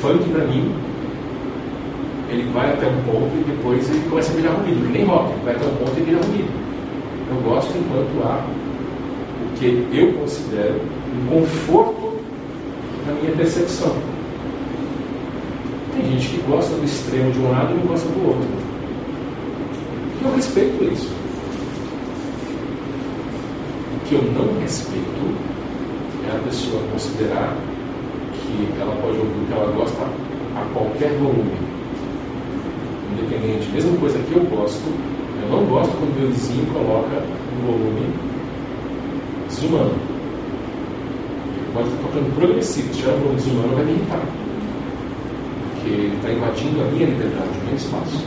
Funk 0.02 0.28
para 0.32 0.45
mim, 0.45 0.73
ele 2.28 2.49
vai 2.52 2.73
até 2.73 2.88
um 2.88 3.03
ponto 3.03 3.30
e 3.38 3.44
depois 3.44 3.88
ele 3.88 4.10
começa 4.10 4.32
a 4.32 4.36
virar 4.36 4.53
ruído, 4.53 4.88
que 4.88 4.94
nem 4.94 5.06
rock, 5.06 5.32
vai 5.45 5.56
até 5.56 5.65
um 5.68 5.76
ponto 5.76 5.91
e 5.95 6.02
vira 6.02 6.18
ruído. 6.18 6.49
Eu 7.30 7.36
gosto 7.44 7.78
enquanto 7.78 8.26
há 8.26 8.44
o 9.45 9.60
que 9.60 9.88
eu 9.94 10.14
considero 10.14 10.82
um 11.14 11.28
conforto 11.28 12.19
na 13.06 13.14
minha 13.14 13.32
percepção. 13.34 13.95
Tem 15.95 16.11
gente 16.14 16.30
que 16.30 16.41
gosta 16.49 16.73
do 16.76 16.84
extremo 16.84 17.32
de 17.32 17.40
um 17.40 17.52
lado 17.52 17.72
e 17.72 17.78
não 17.78 17.86
gosta 17.86 18.10
do 18.10 18.28
outro. 18.28 18.48
E 20.19 20.26
eu 20.26 20.36
respeito 20.36 20.84
isso. 20.84 21.11
O 23.95 24.07
que 24.07 24.15
eu 24.15 24.23
não 24.23 24.60
respeito 24.61 25.36
é 26.28 26.36
a 26.36 26.40
pessoa 26.40 26.82
considerar 26.91 27.56
que 28.52 28.82
ela 28.82 28.95
pode 29.02 29.18
ouvir 29.18 29.41
o 29.41 29.45
que 29.45 29.53
ela 29.53 29.72
gosta 29.72 30.02
a 30.56 30.65
qualquer 30.73 31.11
volume. 31.18 31.52
Independente, 33.14 33.69
mesma 33.72 33.98
coisa 33.98 34.19
que 34.19 34.36
eu 34.36 34.44
gosto, 34.45 34.84
eu 35.41 35.49
não 35.49 35.65
gosto 35.65 35.91
quando 35.98 36.19
meu 36.19 36.30
vizinho 36.30 36.65
coloca 36.73 37.23
um 37.53 37.65
volume 37.65 38.14
desumano. 39.48 39.95
Ele 41.56 41.72
pode 41.73 41.90
estar 41.90 42.02
tocando 42.03 42.36
progressivo, 42.36 42.94
se 42.94 42.99
tiver 42.99 43.14
um 43.14 43.19
volume 43.19 43.36
desumano 43.36 43.76
vai 43.76 43.86
me 43.86 43.91
irritar. 43.91 44.22
Porque 45.73 45.90
ele 45.90 46.15
está 46.15 46.32
invadindo 46.32 46.82
a 46.82 46.86
minha 46.86 47.06
liberdade, 47.06 47.49
o 47.61 47.65
meu 47.65 47.76
espaço. 47.76 48.26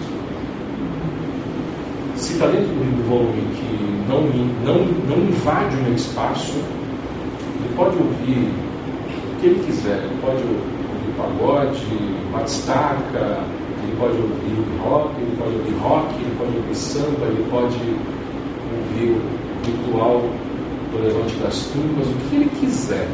Se 2.17 2.33
está 2.33 2.47
dentro 2.47 2.69
do 2.69 3.09
volume 3.09 3.43
que 3.55 3.75
não, 4.09 4.23
não, 4.65 4.85
não 5.09 5.25
invade 5.25 5.77
o 5.77 5.83
meu 5.83 5.95
espaço, 5.95 6.53
ele 6.53 7.75
pode 7.77 7.97
ouvir 7.97 8.64
o 9.35 9.40
que 9.40 9.47
ele 9.47 9.65
quiser. 9.65 9.98
Ele 9.98 10.19
pode 10.20 10.43
ouvir 10.43 10.85
pagode, 11.16 11.86
batistaca, 12.32 13.44
ele 13.82 13.97
pode 13.98 14.16
ouvir 14.16 14.65
rock, 14.82 15.11
ele 15.20 15.36
pode 15.39 15.56
ouvir 15.56 15.74
rock, 15.82 16.15
ele 16.15 16.36
pode 16.39 16.56
ouvir 16.56 16.74
samba, 16.74 17.27
ele 17.27 17.47
pode 17.51 17.78
ouvir 18.74 19.11
o 19.11 19.66
ritual 19.66 20.23
do 20.93 21.02
levante 21.02 21.35
das 21.36 21.66
tumbas, 21.66 22.06
o 22.06 22.28
que 22.28 22.36
ele 22.36 22.51
quiser. 22.61 23.09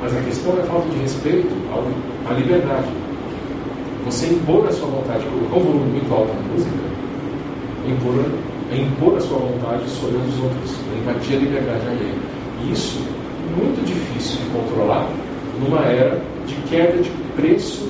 Mas 0.00 0.16
a 0.16 0.20
questão 0.22 0.56
é 0.56 0.60
a 0.60 0.64
falta 0.64 0.88
de 0.88 0.98
respeito 0.98 1.48
à 2.28 2.32
liberdade. 2.34 2.88
Você 4.04 4.26
impor 4.26 4.66
a 4.66 4.72
sua 4.72 4.88
vontade, 4.88 5.24
colocar 5.26 5.56
um 5.56 5.60
volume 5.60 5.90
muito 5.92 6.12
alto 6.12 6.32
na 6.34 6.52
música, 6.52 6.70
é 7.86 7.90
impor, 7.90 8.24
é 8.72 8.76
impor 8.76 9.16
a 9.16 9.20
sua 9.20 9.38
vontade 9.38 9.88
sobre 9.88 10.16
os 10.16 10.42
outros, 10.42 10.74
é 10.92 10.98
invadir 10.98 11.36
a 11.36 11.38
liberdade 11.38 11.86
alheia. 11.86 12.31
Isso 12.70 13.00
muito 13.56 13.84
difícil 13.84 14.38
de 14.38 14.50
controlar 14.50 15.08
numa 15.60 15.80
era 15.84 16.20
de 16.46 16.54
queda 16.68 17.02
de 17.02 17.10
preço 17.36 17.88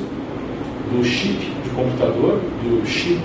do 0.92 1.04
chip 1.04 1.38
de 1.62 1.70
computador, 1.70 2.40
do 2.62 2.86
chip 2.86 3.20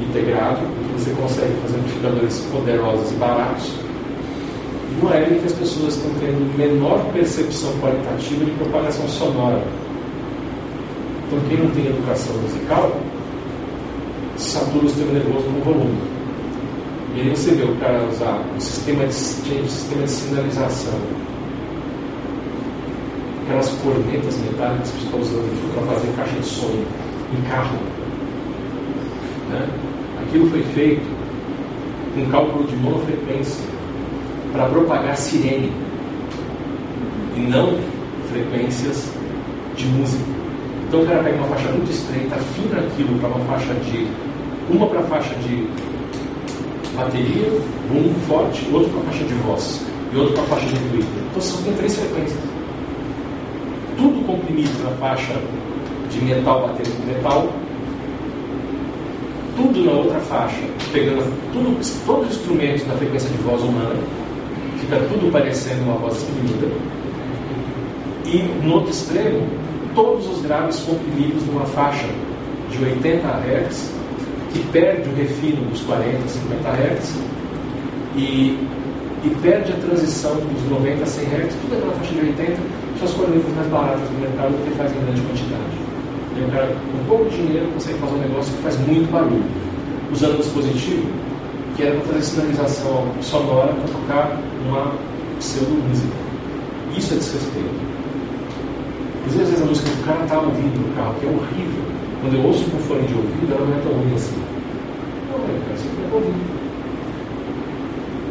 integrado, 0.00 0.60
que 0.60 1.02
você 1.02 1.10
consegue 1.10 1.52
fazer 1.62 1.78
amplificadores 1.78 2.46
poderosos 2.52 3.10
e 3.10 3.14
baratos, 3.14 3.72
numa 4.96 5.14
era 5.14 5.34
em 5.34 5.38
que 5.40 5.46
as 5.46 5.52
pessoas 5.52 5.96
estão 5.96 6.10
tendo 6.20 6.56
menor 6.56 7.04
percepção 7.12 7.72
qualitativa 7.80 8.44
de 8.44 8.50
propagação 8.52 9.08
sonora. 9.08 9.62
Então, 11.26 11.38
quem 11.48 11.58
não 11.58 11.70
tem 11.70 11.86
educação 11.86 12.34
musical 12.36 12.96
satura 14.36 14.86
o 14.86 14.88
sistema 14.88 15.12
nervoso 15.12 15.46
no 15.50 15.60
volume. 15.62 16.17
E 17.18 17.20
aí 17.20 17.30
você 17.30 17.50
vê 17.50 17.64
o 17.64 17.74
cara 17.78 18.00
usar 18.12 18.40
um 18.54 18.60
sistema 18.60 19.04
de, 19.04 19.08
de, 19.08 19.68
sistema 19.68 20.02
de 20.04 20.10
sinalização, 20.10 21.00
aquelas 23.42 23.68
cornetas 23.82 24.38
metálicas 24.38 24.88
que 24.92 25.02
estão 25.02 25.20
usando 25.20 25.74
para 25.74 25.94
fazer 25.94 26.12
caixa 26.14 26.36
de 26.36 26.46
som 26.46 26.70
em 27.36 27.42
carro. 27.50 27.76
Né? 29.50 29.68
Aquilo 30.22 30.48
foi 30.48 30.62
feito 30.62 31.02
com 32.14 32.30
cálculo 32.30 32.64
de 32.68 32.76
monofrequência 32.76 33.64
para 34.52 34.66
propagar 34.66 35.16
sirene 35.16 35.72
e 37.36 37.40
não 37.40 37.80
frequências 38.30 39.10
de 39.74 39.86
música. 39.86 40.22
Então 40.86 41.02
o 41.02 41.06
cara 41.06 41.24
pega 41.24 41.36
uma 41.36 41.48
faixa 41.48 41.68
muito 41.70 41.90
estreita, 41.90 42.36
afina 42.36 42.78
aquilo 42.78 43.18
para 43.18 43.28
uma 43.30 43.44
faixa 43.46 43.74
de. 43.74 44.06
uma 44.70 44.86
para 44.86 45.00
a 45.00 45.02
faixa 45.02 45.34
de 45.34 45.66
bateria, 46.98 47.48
um 47.92 48.14
forte, 48.26 48.68
outro 48.72 48.90
para 48.90 49.00
a 49.00 49.04
faixa 49.04 49.24
de 49.24 49.34
voz 49.34 49.86
e 50.12 50.16
outro 50.16 50.34
para 50.34 50.42
a 50.42 50.46
faixa 50.46 50.66
de 50.66 50.74
ruído. 50.74 51.28
Então 51.30 51.40
só 51.40 51.62
tem 51.62 51.72
três 51.74 51.96
frequências. 51.96 52.40
Tudo 53.96 54.26
comprimido 54.26 54.84
na 54.84 54.90
faixa 54.96 55.34
de 56.10 56.24
metal 56.24 56.68
batendo 56.68 56.96
com 56.96 57.06
metal, 57.06 57.48
tudo 59.56 59.84
na 59.84 59.92
outra 59.92 60.20
faixa, 60.20 60.62
pegando 60.92 61.24
tudo, 61.52 62.06
todos 62.06 62.30
os 62.30 62.36
instrumentos 62.36 62.84
da 62.84 62.94
frequência 62.94 63.28
de 63.30 63.38
voz 63.38 63.62
humana, 63.62 63.96
fica 64.78 64.96
tudo 64.96 65.30
parecendo 65.32 65.82
uma 65.82 65.94
voz 65.94 66.16
exprimida. 66.16 66.68
E 68.24 68.42
no 68.64 68.74
outro 68.74 68.90
extremo, 68.90 69.46
todos 69.94 70.28
os 70.28 70.42
graves 70.42 70.80
comprimidos 70.80 71.44
numa 71.46 71.64
faixa 71.64 72.06
de 72.70 72.84
80 72.84 73.26
Hz, 73.26 73.97
que 74.52 74.60
perde 74.72 75.08
o 75.08 75.14
refino 75.14 75.64
dos 75.70 75.80
40, 75.82 76.28
50 76.28 76.68
Hz, 76.68 77.14
e, 78.16 78.58
e 79.24 79.36
perde 79.42 79.72
a 79.72 79.76
transição 79.76 80.34
dos 80.36 80.70
90 80.70 81.02
a 81.02 81.06
100 81.06 81.24
Hz, 81.24 81.54
tudo 81.62 81.76
aquela 81.76 81.92
faixa 81.94 82.14
de 82.14 82.20
80, 82.20 82.52
são 82.98 83.08
as 83.08 83.14
cornetas 83.14 83.54
mais 83.54 83.68
baratas 83.68 84.08
do 84.08 84.20
mercado 84.20 84.64
que 84.64 84.70
faz 84.76 84.92
em 84.92 85.00
grande 85.04 85.20
quantidade. 85.20 85.88
E 86.36 86.44
o 86.44 86.48
cara, 86.52 86.66
com 86.66 87.04
pouco 87.08 87.30
dinheiro, 87.30 87.66
consegue 87.74 87.98
fazer 87.98 88.14
um 88.14 88.18
negócio 88.18 88.52
que 88.54 88.62
faz 88.62 88.78
muito 88.86 89.10
barulho, 89.10 89.44
usando 90.12 90.34
um 90.34 90.38
dispositivo 90.38 91.06
que 91.76 91.84
era 91.84 91.94
para 91.94 92.14
fazer 92.14 92.22
sinalização 92.22 93.06
sonora 93.22 93.72
para 93.72 93.86
tocar 93.86 94.40
uma 94.66 94.92
pseudo-música. 95.38 96.12
Isso 96.96 97.14
é 97.14 97.16
desrespeito. 97.18 97.88
Às 99.28 99.34
vezes 99.34 99.62
a 99.62 99.64
música 99.64 99.88
que 99.88 100.00
o 100.00 100.04
cara 100.04 100.24
está 100.24 100.40
ouvindo 100.40 100.88
no 100.88 100.96
carro, 100.96 101.14
que 101.20 101.26
é 101.26 101.28
horrível, 101.28 101.77
quando 102.20 102.34
eu 102.34 102.42
ouço 102.42 102.64
com 102.70 102.78
fone 102.78 103.06
de 103.06 103.14
ouvido, 103.14 103.52
ela 103.52 103.66
não 103.66 103.76
é 103.76 103.80
tão 103.80 103.92
ruim 103.92 104.14
assim. 104.14 104.36
Não, 105.30 105.36
é, 105.36 105.60
cara, 105.60 105.76
você 105.76 105.88
vai 105.88 106.12
ouvir. 106.12 106.34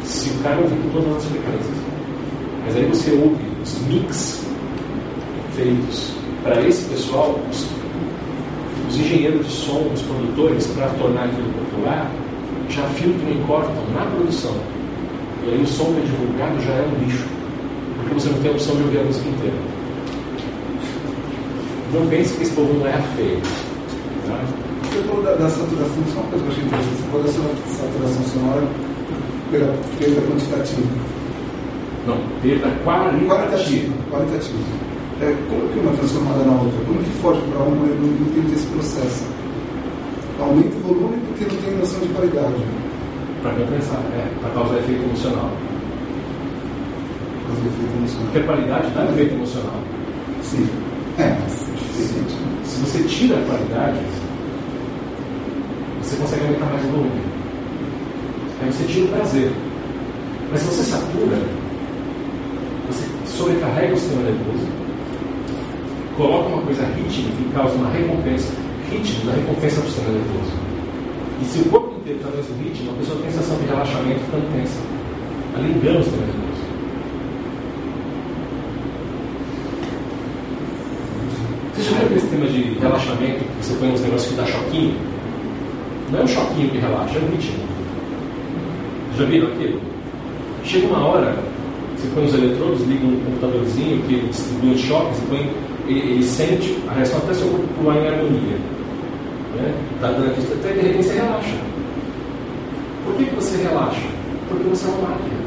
Se 0.03 0.30
o 0.30 0.43
cara 0.43 0.59
ouvir 0.59 0.76
com 0.76 0.89
todas 0.89 1.18
as 1.18 1.26
frequências. 1.26 1.77
Mas 2.65 2.76
aí 2.76 2.85
você 2.85 3.11
ouve 3.11 3.45
os 3.64 3.80
mix 3.88 4.45
feitos 5.55 6.11
para 6.43 6.61
esse 6.61 6.89
pessoal, 6.89 7.39
os, 7.49 7.68
os 8.89 8.99
engenheiros 8.99 9.45
de 9.45 9.51
som, 9.51 9.89
os 9.93 10.01
produtores, 10.01 10.68
para 10.68 10.88
tornar 10.89 11.23
aquilo 11.26 11.51
popular, 11.53 12.11
já 12.69 12.84
filtram 12.89 13.31
e 13.31 13.43
cortam 13.47 13.84
na 13.95 14.05
produção. 14.11 14.55
E 15.45 15.49
aí 15.49 15.61
o 15.61 15.68
som 15.68 15.85
que 15.85 16.01
é 16.01 16.05
divulgado 16.05 16.61
já 16.61 16.73
é 16.73 16.88
um 16.88 17.05
lixo. 17.05 17.26
Porque 17.97 18.14
você 18.14 18.30
não 18.30 18.39
tem 18.39 18.51
a 18.51 18.53
opção 18.53 18.76
de 18.76 18.84
ouvir 18.84 18.99
a 18.99 19.03
música 19.03 19.30
inteira. 19.30 19.57
Não 21.93 22.07
pense 22.07 22.35
que 22.35 22.43
esse 22.43 22.51
povo 22.51 22.73
não 22.73 22.88
é 22.88 23.01
feio. 23.15 23.41
Você 24.28 25.04
falou 25.08 25.24
da, 25.24 25.34
da 25.36 25.49
saturação, 25.49 26.04
só 26.14 26.20
uma 26.20 26.30
coisa 26.32 26.44
que 26.44 26.49
eu 26.49 26.52
achei 26.52 26.64
interessante. 26.66 26.98
Você 26.98 27.08
falou 27.08 27.24
da 27.24 27.32
saturação 27.32 28.24
sonora 28.24 28.68
pela 29.52 29.74
perda 29.99 30.22
quantitativa. 30.22 30.88
Não, 32.08 32.18
perda 32.41 32.68
qualitativa. 32.84 33.28
Qualitativa. 33.28 33.94
qualitativa. 34.12 34.88
É, 35.20 35.36
como 35.49 35.68
que 35.70 35.80
uma 35.80 35.91
é 35.91 35.95
transformada 35.95 36.44
na 36.44 36.62
outra? 36.62 36.80
Como 36.86 36.99
que 36.99 37.10
foge 37.22 37.41
para 37.49 37.64
uma 37.64 37.88
e 37.88 37.90
não 37.90 38.28
entende 38.28 38.54
esse 38.54 38.68
processo? 38.68 39.26
Aumenta 40.40 40.76
o 40.78 40.80
volume 40.82 41.18
porque 41.28 41.45
não 41.45 41.62
tem 41.62 41.78
noção 41.78 41.99
de 42.02 42.08
qualidade. 42.10 42.64
Para 43.41 43.52
compensar, 43.52 43.99
é, 44.14 44.28
para 44.41 44.49
causar 44.52 44.78
efeito 44.78 45.04
emocional. 45.04 45.49
Causar 47.48 47.66
efeito 47.66 47.98
emocional. 47.98 48.26
Porque 48.26 48.40
a 48.40 48.44
qualidade 48.44 48.91
dá 48.91 49.06
efeito 49.06 49.34
emocional. 49.34 49.80
Sim. 50.44 50.70
É, 51.18 51.36
mas 51.41 51.68
se 52.68 52.80
você 52.81 53.03
tira 53.03 53.38
a 53.38 53.45
qualidade, 53.45 53.99
você 56.02 56.18
consegue 56.18 56.44
aumentar 56.44 56.65
mais 56.65 56.85
o 56.85 56.88
volume. 56.89 57.22
Aí 58.61 58.72
você 58.72 58.84
tira 58.85 59.06
o 59.06 59.10
prazer. 59.10 59.52
Mas 60.52 60.61
se 60.61 60.68
você 60.68 60.84
satura, 60.84 61.38
você 62.88 63.06
sobrecarrega 63.26 63.94
o 63.94 63.98
sistema 63.98 64.23
nervoso, 64.23 64.68
coloca 66.15 66.49
uma 66.49 66.61
coisa 66.64 66.84
rítmica 66.84 67.35
que 67.38 67.53
causa 67.53 67.76
uma 67.76 67.89
recompensa. 67.89 68.53
Ritmo 68.91 69.26
da 69.26 69.34
recompensa 69.34 69.81
do 69.81 69.88
sistema 69.88 70.10
nervoso. 70.10 70.52
E 71.41 71.45
se 71.45 71.60
o 71.60 71.65
corpo 71.65 71.99
inteiro 71.99 72.19
está 72.19 72.30
no 72.30 72.38
mesmo 72.38 72.56
ritmo, 72.64 72.91
a 72.91 72.99
pessoa 72.99 73.19
tem 73.19 73.31
sensação 73.31 73.57
de 73.57 73.65
relaxamento 73.65 74.19
ficando 74.22 74.53
tensa. 74.53 74.80
Ela 75.56 75.68
engana 75.68 75.99
os 75.99 76.06
também 76.06 76.47
Você 81.78 81.84
já 81.84 81.91
viu 81.91 82.06
aquele 82.06 82.20
sistema 82.20 82.45
de 82.48 82.62
relaxamento 82.80 83.44
que 83.44 83.66
você 83.66 83.74
põe 83.76 83.91
uns 83.91 84.02
negócios 84.02 84.32
que 84.32 84.36
dá 84.36 84.45
choquinho? 84.45 84.95
Não 86.12 86.20
é 86.20 86.24
um 86.24 86.28
choquinho 86.28 86.70
que 86.72 86.78
relaxa, 86.80 87.18
é 87.18 87.22
um 87.22 87.30
ritmo. 87.30 87.64
Já 89.18 89.26
viram 89.26 89.48
aquilo? 89.48 89.82
Chega 90.64 90.88
uma 90.88 91.06
hora, 91.06 91.36
você 91.95 92.08
põe 92.14 92.26
os 92.26 92.34
eletrodos, 92.34 92.82
liga 92.88 93.06
um 93.06 93.20
computadorzinho 93.26 94.02
que 94.04 94.28
distribui 94.28 94.72
os 94.72 94.82
choques, 94.82 95.20
põe, 95.30 95.52
ele, 95.88 95.99
ele, 95.99 96.24
sente 96.24 96.78
a 96.88 96.94
reação 96.94 97.20
até 97.20 97.34
seu 97.34 97.48
corpo 97.48 97.68
pular 97.80 97.95
em 97.95 98.08
harmonia. 98.08 98.58
Né? 99.56 99.74
Tá 100.02 100.12
dando 100.12 100.32
aqui, 100.32 100.41
até 100.54 100.74
de 100.74 100.82
repente 100.82 101.04
você 101.04 101.14
relaxa. 101.14 101.56
Por 103.06 103.16
que, 103.16 103.26
que 103.26 103.36
você 103.36 103.58
relaxa? 103.64 104.08
Porque 104.49 104.64
você 104.64 104.86
é 104.86 104.90
uma 104.90 105.10
máquina. 105.10 105.38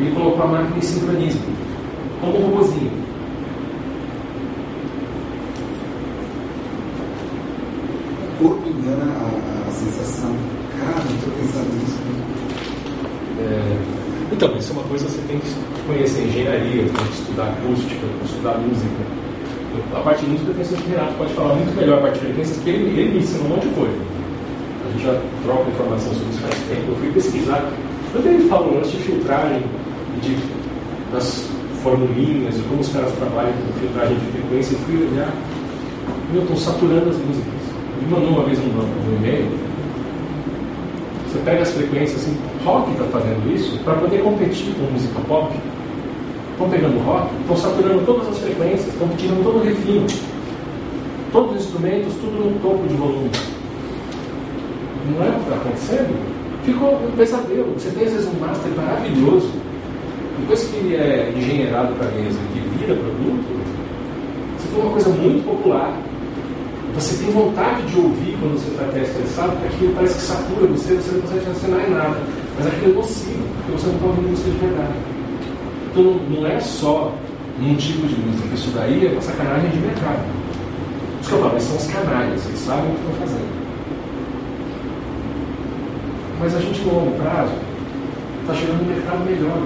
Ele 0.00 0.10
colocou 0.10 0.42
a 0.42 0.46
máquina 0.48 0.76
em 0.76 0.80
sincronismo, 0.80 1.42
como 2.20 2.38
um 2.38 2.46
robôzinho. 2.46 3.02
O 8.40 8.42
corpo 8.42 8.68
a, 9.00 9.68
a 9.68 9.72
sensação. 9.72 10.34
Cara, 10.80 10.98
estou 11.14 11.32
pensando 11.38 11.72
nisso. 11.80 11.98
É, 13.40 14.02
então, 14.32 14.56
isso 14.56 14.72
é 14.72 14.74
uma 14.74 14.84
coisa 14.84 15.04
que 15.04 15.10
você 15.12 15.20
tem 15.28 15.38
que 15.38 15.86
conhecer 15.86 16.22
engenharia, 16.24 16.82
tem 16.84 17.06
que 17.06 17.12
estudar 17.12 17.48
acústica, 17.48 18.00
tem 18.00 18.18
que 18.18 18.24
estudar 18.26 18.58
música. 18.58 19.22
A 19.94 20.12
de 20.12 20.26
música, 20.26 20.50
eu 20.50 20.54
que 20.76 20.86
o 20.86 20.90
Renato 20.90 21.14
pode 21.14 21.32
falar 21.34 21.54
muito 21.54 21.76
melhor 21.76 21.98
a 21.98 22.02
parte 22.02 22.18
de 22.18 22.26
frequências, 22.26 22.56
porque 22.56 22.70
ele, 22.70 23.00
ele 23.00 23.12
me 23.12 23.18
ensina 23.18 23.44
um 23.44 23.48
monte 23.48 23.68
de 23.68 23.74
coisa. 23.74 23.96
A 24.84 24.92
gente 24.92 25.04
já 25.04 25.20
troca 25.44 25.70
informação 25.70 26.12
sobre 26.12 26.28
isso 26.28 26.40
faz 26.40 26.54
tempo. 26.68 26.92
Eu 26.92 26.96
fui 26.96 27.10
pesquisar. 27.12 27.72
Quando 28.12 28.26
ele 28.26 28.48
falou 28.48 28.78
antes 28.78 28.90
de 28.90 28.98
filtragem, 28.98 29.62
de, 30.20 30.36
das 31.12 31.48
formulinhas, 31.82 32.54
de 32.56 32.62
como 32.64 32.80
os 32.80 32.88
caras 32.88 33.12
trabalham 33.12 33.52
com 33.52 33.80
filtragem 33.80 34.16
de 34.18 34.26
frequência, 34.26 34.74
eu 34.74 34.78
fui 34.80 35.08
olhar. 35.08 35.32
Meu, 36.32 36.42
estão 36.42 36.56
saturando 36.56 37.10
as 37.10 37.16
músicas. 37.16 37.61
Ele 38.02 38.10
mandou 38.10 38.30
uma 38.30 38.44
vez 38.44 38.58
um, 38.58 38.62
um 38.62 39.16
e-mail. 39.16 39.46
Você 41.28 41.38
pega 41.44 41.62
as 41.62 41.70
frequências 41.70 42.20
assim, 42.20 42.36
rock 42.64 42.90
está 42.90 43.04
fazendo 43.04 43.54
isso 43.54 43.78
para 43.84 43.94
poder 43.94 44.22
competir 44.22 44.74
com 44.74 44.92
música 44.92 45.20
pop. 45.28 45.54
Estão 46.52 46.68
pegando 46.68 46.98
rock, 47.04 47.30
estão 47.40 47.56
saturando 47.56 48.04
todas 48.04 48.28
as 48.28 48.38
frequências, 48.38 48.88
estão 48.88 49.08
tirando 49.16 49.44
todo 49.44 49.58
o 49.58 49.62
refino. 49.62 50.06
Todos 51.32 51.56
os 51.56 51.62
instrumentos, 51.62 52.12
tudo 52.14 52.50
no 52.50 52.60
topo 52.60 52.86
de 52.88 52.94
volume. 52.94 53.30
Não 55.10 55.24
é 55.24 55.28
o 55.30 55.32
que 55.32 55.40
está 55.40 55.54
acontecendo? 55.56 56.32
Ficou 56.64 56.94
um 56.94 57.10
pesadelo. 57.16 57.72
Você 57.78 57.90
tem 57.90 58.04
às 58.04 58.12
vezes 58.12 58.28
um 58.28 58.40
master 58.40 58.72
maravilhoso. 58.76 59.50
Depois 60.40 60.64
que 60.64 60.76
ele 60.76 60.96
é 60.96 61.32
engenheirado 61.36 61.94
para 61.94 62.08
a 62.08 62.10
mesa 62.10 62.38
e 62.54 62.78
vira 62.78 62.94
produto, 62.94 63.46
você 64.58 64.68
tem 64.68 64.84
uma 64.84 64.92
coisa 64.92 65.08
muito 65.08 65.44
popular. 65.44 65.96
Você 66.94 67.24
tem 67.24 67.32
vontade 67.32 67.82
de 67.86 67.98
ouvir 67.98 68.36
quando 68.38 68.60
você 68.60 68.70
está 68.70 68.84
até 68.84 69.00
estressado, 69.00 69.52
porque 69.52 69.66
aquilo 69.74 69.94
parece 69.94 70.14
que 70.14 70.20
satura 70.20 70.66
você, 70.66 70.94
você 70.94 71.12
não 71.12 71.20
consegue 71.22 71.46
raciocinar 71.46 71.80
em 71.80 71.90
nada. 71.90 72.16
Mas 72.58 72.66
aquilo 72.66 72.92
é 72.92 72.94
nocivo, 72.96 73.44
porque 73.56 73.72
você 73.72 73.86
não 73.86 73.94
está 73.94 74.06
ouvindo 74.06 74.28
música 74.28 74.50
de 74.50 74.58
verdade. 74.58 74.98
Então 75.90 76.04
não 76.28 76.46
é 76.46 76.60
só 76.60 77.14
um 77.60 77.74
tipo 77.76 78.06
de 78.06 78.14
música, 78.20 78.54
isso 78.54 78.70
daí 78.74 79.06
é 79.06 79.10
uma 79.10 79.22
sacanagem 79.22 79.70
de 79.70 79.78
mercado. 79.78 80.22
Os 81.22 81.28
que 81.28 81.32
eu 81.32 81.40
falo, 81.40 81.60
são 81.60 81.76
os 81.76 81.86
canalhas, 81.86 82.46
eles 82.46 82.60
sabem 82.60 82.90
o 82.90 82.94
que 82.94 83.00
estão 83.00 83.14
fazendo. 83.20 83.52
Mas 86.40 86.56
a 86.56 86.60
gente, 86.60 86.80
no 86.82 86.94
longo 86.94 87.16
prazo, 87.22 87.52
está 88.42 88.54
chegando 88.54 88.82
um 88.82 88.88
mercado 88.92 89.24
melhor 89.24 89.62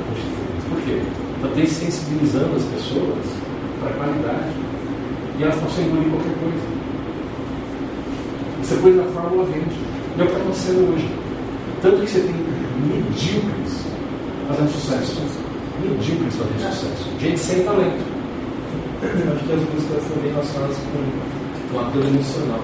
Por 0.68 0.80
quê? 0.82 1.00
Está 1.36 1.48
dessensibilizando 1.54 2.54
as 2.54 2.64
pessoas 2.64 3.24
para 3.80 3.90
a 3.90 3.94
qualidade. 3.94 4.52
E 5.38 5.42
elas 5.42 5.54
estão 5.54 5.70
sem 5.70 5.86
engolir 5.86 6.10
qualquer 6.10 6.34
coisa. 6.38 6.85
Você 8.66 8.74
põe 8.82 8.90
na 8.94 9.04
fórmula 9.04 9.44
vende. 9.44 9.76
E 10.18 10.20
é 10.20 10.24
o 10.24 10.26
que 10.26 10.32
está 10.32 10.42
acontecendo 10.42 10.92
hoje. 10.92 11.08
Tanto 11.82 12.00
que 12.02 12.10
você 12.10 12.18
tem 12.18 12.34
medíocres 12.82 13.86
fazendo 14.48 14.70
sucesso. 14.72 15.22
Medíocres 15.86 16.34
fazendo 16.34 16.74
sucesso. 16.74 17.06
Gente 17.20 17.38
sem 17.38 17.62
talento. 17.62 18.02
Eu 19.02 19.32
acho 19.32 19.44
que 19.44 19.52
as 19.52 19.60
músicas 19.70 20.02
estão 20.02 20.18
bem 20.20 20.32
relacionadas 20.32 20.76
com, 20.78 20.98
com 21.70 21.78
a 21.78 21.82
dor 21.90 22.06
emocional. 22.06 22.58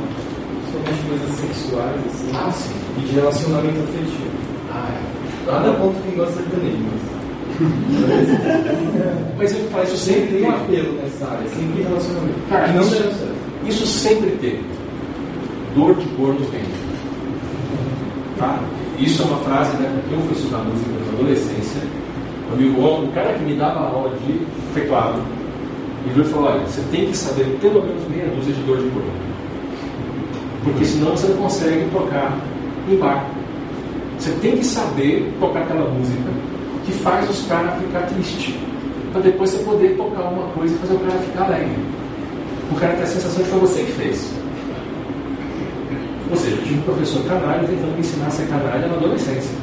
Principalmente 0.74 1.06
coisas 1.06 1.30
sexuais, 1.38 2.00
assim. 2.10 2.30
Ah, 2.34 2.50
sim. 2.50 2.74
E 2.98 3.00
de 3.06 3.12
relacionamento 3.12 3.78
afetivo. 3.78 4.26
Ah, 4.72 4.90
é. 4.90 5.52
Nada 5.52 5.70
contra 5.78 6.02
quem 6.02 6.16
gosta 6.16 6.32
de 6.32 6.50
sertanejo, 6.50 6.82
mas. 6.82 7.12
Mas 9.38 9.52
faz 9.70 9.88
isso 9.88 9.98
sempre 9.98 10.38
tem 10.38 10.44
um 10.44 10.50
apelo 10.50 10.92
nessa 10.94 11.26
área, 11.26 11.48
sempre 11.48 11.82
relacionamento. 11.82 12.38
Cara, 12.48 12.68
que 12.68 12.74
não 12.74 12.82
isso, 12.82 13.28
isso 13.66 13.86
sempre 13.86 14.30
teve. 14.40 14.81
Dor 15.74 15.94
de 15.94 16.06
corno 16.16 16.40
vem. 16.50 16.62
Tá? 18.38 18.60
Isso 18.98 19.22
é 19.22 19.24
uma 19.24 19.38
frase, 19.38 19.76
né? 19.78 19.90
Porque 19.94 20.14
eu 20.14 20.20
fui 20.26 20.36
estudar 20.36 20.58
música 20.58 20.90
na 20.90 21.12
adolescência. 21.12 21.80
O, 22.50 22.54
amigo, 22.54 22.80
o 22.80 23.12
cara 23.14 23.32
que 23.34 23.44
me 23.44 23.54
dava 23.54 23.80
aula 23.80 24.16
de 24.18 24.46
teclado, 24.74 25.20
ele 26.06 26.24
falou: 26.24 26.50
olha, 26.50 26.60
você 26.60 26.82
tem 26.90 27.06
que 27.06 27.16
saber 27.16 27.58
pelo 27.60 27.82
menos 27.82 28.08
meia 28.08 28.26
dúzia 28.26 28.52
de 28.52 28.62
dor 28.62 28.78
de 28.78 28.88
corno. 28.90 29.12
Porque 30.64 30.84
senão 30.84 31.12
você 31.12 31.28
não 31.28 31.36
consegue 31.38 31.90
tocar 31.90 32.36
em 32.88 32.96
bar. 32.96 33.26
Você 34.18 34.30
tem 34.40 34.56
que 34.56 34.64
saber 34.64 35.32
tocar 35.40 35.62
aquela 35.62 35.88
música 35.90 36.30
que 36.84 36.92
faz 36.92 37.28
os 37.28 37.46
caras 37.46 37.80
ficar 37.80 38.02
tristes. 38.02 38.54
Para 39.12 39.22
depois 39.22 39.50
você 39.50 39.58
poder 39.64 39.96
tocar 39.96 40.22
uma 40.22 40.46
coisa 40.52 40.74
e 40.74 40.78
fazer 40.78 40.94
o 40.94 40.98
cara 41.00 41.18
ficar 41.18 41.44
alegre. 41.44 41.76
O 42.70 42.74
cara 42.76 42.94
tem 42.94 43.02
a 43.02 43.06
sensação 43.06 43.42
de 43.42 43.44
que 43.44 43.50
foi 43.50 43.60
você 43.60 43.82
que 43.82 43.92
fez. 43.92 44.41
Ou 46.32 46.38
seja, 46.38 46.56
eu 46.56 46.62
tive 46.62 46.78
um 46.78 46.82
professor 46.82 47.22
canalha 47.24 47.68
tentando 47.68 47.92
me 47.92 48.00
ensinar 48.00 48.26
a 48.26 48.30
ser 48.30 48.48
canalha 48.48 48.88
na 48.88 48.94
adolescência. 48.94 49.54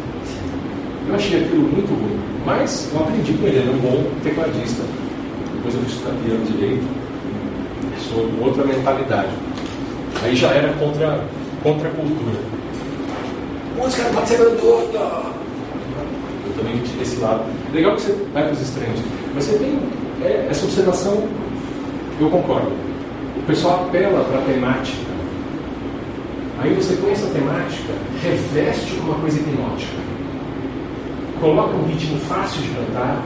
Eu 1.08 1.16
achei 1.16 1.44
aquilo 1.44 1.64
muito 1.64 1.90
ruim. 1.90 2.20
Mas 2.46 2.88
eu 2.94 3.00
aprendi 3.00 3.34
com 3.34 3.48
ele, 3.48 3.58
ele 3.58 3.70
é 3.70 3.74
um 3.74 3.80
bom 3.80 4.04
tecladista. 4.24 4.84
Depois 5.56 5.74
eu 5.74 5.82
fui 5.82 5.90
estudar 5.90 6.14
piano 6.24 6.46
direito. 6.46 6.86
Sou 8.08 8.30
outra 8.46 8.64
mentalidade. 8.66 9.30
Aí 10.22 10.36
já 10.36 10.50
era 10.50 10.72
contra, 10.74 11.24
contra 11.64 11.88
a 11.88 11.92
cultura. 11.92 12.40
Música 13.76 14.04
não 14.04 14.14
pode 14.14 14.30
ser 14.30 14.38
grandota! 14.38 15.24
Eu 16.46 16.54
também 16.56 16.78
tive 16.84 17.02
esse 17.02 17.16
lado. 17.20 17.46
Legal 17.74 17.96
que 17.96 18.02
você 18.04 18.28
vai 18.32 18.44
para 18.44 18.54
os 18.54 18.62
extremos. 18.62 19.00
Mas 19.34 19.46
você 19.46 19.58
tem 19.58 19.80
é, 20.22 20.48
essa 20.52 20.66
observação, 20.66 21.28
eu 22.20 22.30
concordo. 22.30 22.72
O 23.38 23.44
pessoal 23.48 23.86
apela 23.88 24.24
para 24.26 24.38
a 24.38 24.42
temática. 24.44 25.09
Aí 26.62 26.74
você 26.74 26.94
põe 26.96 27.12
essa 27.12 27.28
temática, 27.28 27.94
reveste 28.22 28.96
com 28.96 29.12
uma 29.12 29.16
coisa 29.20 29.40
hipnótica. 29.40 29.96
Coloca 31.40 31.74
um 31.74 31.86
ritmo 31.86 32.20
fácil 32.20 32.62
de 32.62 32.70
cantar, 32.70 33.24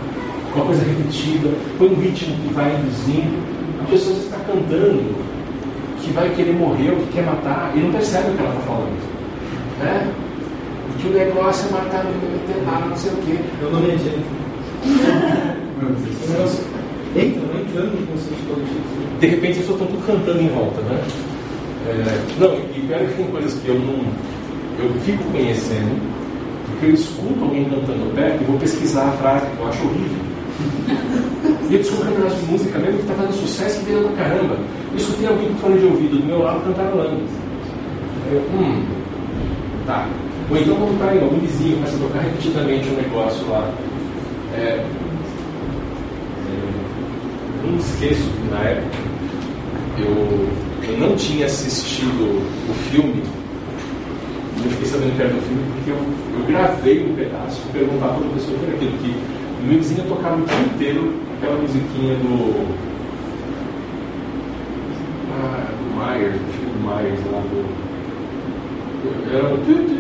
uma 0.56 0.66
coisa 0.66 0.84
repetida, 0.84 1.50
põe 1.80 1.90
um 1.90 2.00
ritmo 2.00 2.36
que 2.36 2.54
vai 2.54 2.76
induzindo. 2.76 3.42
A 3.82 3.86
pessoa 3.90 4.16
está 4.18 4.38
cantando 4.38 5.16
que 6.00 6.12
vai 6.12 6.30
querer 6.36 6.54
morrer 6.54 6.92
ou 6.92 6.98
que 6.98 7.14
quer 7.14 7.26
matar 7.26 7.72
e 7.76 7.80
não 7.80 7.92
percebe 7.92 8.30
o 8.30 8.34
que 8.36 8.40
ela 8.40 8.50
está 8.50 8.62
falando. 8.68 9.14
Né? 9.80 10.14
E 10.90 11.02
que 11.02 11.08
o 11.08 11.12
negócio 11.12 11.70
é 11.70 11.72
matar, 11.72 12.06
lá, 12.68 12.86
não 12.88 12.96
sei 12.96 13.12
o 13.14 13.16
quê. 13.16 13.40
Meu 13.60 13.72
nome 13.72 13.88
é 13.88 13.98
Jennifer. 13.98 14.44
O 15.82 16.32
negócio 16.32 16.64
entra, 17.16 17.42
não 17.42 17.62
entrando 17.62 18.00
no 18.00 18.08
conceito 18.08 18.48
coletivo. 18.48 19.20
De 19.20 19.28
repente 19.28 19.58
pessoas 19.58 19.82
estão 19.82 19.88
tudo 19.88 20.06
cantando 20.06 20.40
em 20.40 20.50
volta, 20.50 20.82
né? 20.82 21.33
É, 21.86 22.40
não, 22.40 22.54
e 22.56 22.88
pior 22.88 23.00
que 23.00 23.14
tem 23.16 23.28
coisas 23.28 23.54
que 23.62 23.68
eu 23.68 23.76
não. 23.76 24.06
Eu 24.80 24.90
fico 25.02 25.24
conhecendo, 25.32 26.02
porque 26.68 26.86
eu 26.88 26.94
escuto 26.94 27.44
alguém 27.44 27.66
cantando 27.66 28.16
perto 28.16 28.42
e 28.42 28.46
vou 28.46 28.58
pesquisar 28.58 29.10
a 29.10 29.12
frase 29.14 29.46
que 29.46 29.60
eu 29.60 29.68
acho 29.68 29.84
horrível. 29.86 30.24
E 31.70 31.76
eu 31.76 31.80
descubro 31.80 32.12
um 32.12 32.16
pedaço 32.16 32.36
de 32.36 32.52
música 32.52 32.78
mesmo 32.80 32.98
que 32.98 33.02
está 33.02 33.14
fazendo 33.16 33.34
sucesso 33.34 33.82
e 33.82 33.86
veio 33.86 34.04
pra 34.04 34.24
caramba. 34.24 34.58
Eu 34.92 34.98
escutei 34.98 35.28
alguém 35.28 35.48
com 35.50 35.56
fone 35.56 35.80
de 35.80 35.86
ouvido 35.86 36.18
do 36.20 36.26
meu 36.26 36.44
lado 36.44 36.62
cantarolando. 36.62 37.22
Eu, 38.32 38.40
hum, 38.54 38.86
tá. 39.88 40.08
Ou 40.50 40.58
então 40.58 40.76
quando 40.76 41.00
tá 41.00 41.10
aí, 41.10 41.20
algum 41.20 41.40
vizinho 41.40 41.78
começa 41.78 41.96
a 41.96 42.00
tocar 42.00 42.20
repetidamente 42.20 42.90
um 42.90 42.96
negócio 42.96 43.48
lá. 43.50 43.74
É, 44.54 44.60
é, 44.60 44.86
eu 47.64 47.72
não 47.72 47.80
esqueço 47.80 48.30
que 48.30 48.52
na 48.52 48.60
época 48.60 48.98
eu, 49.98 50.50
eu 50.88 50.98
não 50.98 51.16
tinha 51.16 51.46
assistido 51.46 52.42
o 52.70 52.74
filme. 52.92 53.24
Eu 54.64 54.70
fiquei 54.72 54.86
sabendo 54.86 55.16
que 55.16 55.22
era 55.22 55.34
do 55.34 55.42
filme 55.42 55.64
porque 55.74 55.92
eu, 55.92 55.98
eu 56.40 56.46
gravei 56.48 57.06
um 57.06 57.16
pedaço 57.16 57.62
e 57.70 57.72
perguntava 57.72 58.16
para 58.16 58.28
o 58.28 58.30
que 58.30 58.66
era 58.66 58.76
aquilo. 58.76 58.98
Que 58.98 59.16
meu 59.66 59.78
vizinho 59.78 60.04
tocava 60.08 60.36
o 60.36 60.46
dia 60.46 60.60
inteiro 60.60 61.14
aquela 61.38 61.62
musiquinha 61.62 62.16
do. 62.16 62.66
Ah, 65.32 65.68
do 65.72 65.86
Myers, 65.96 66.34
do 66.34 66.54
filme 66.54 66.78
Myers 66.82 67.20
lá 67.32 67.42
do. 67.42 67.94
Era 69.34 69.54
um. 69.54 69.94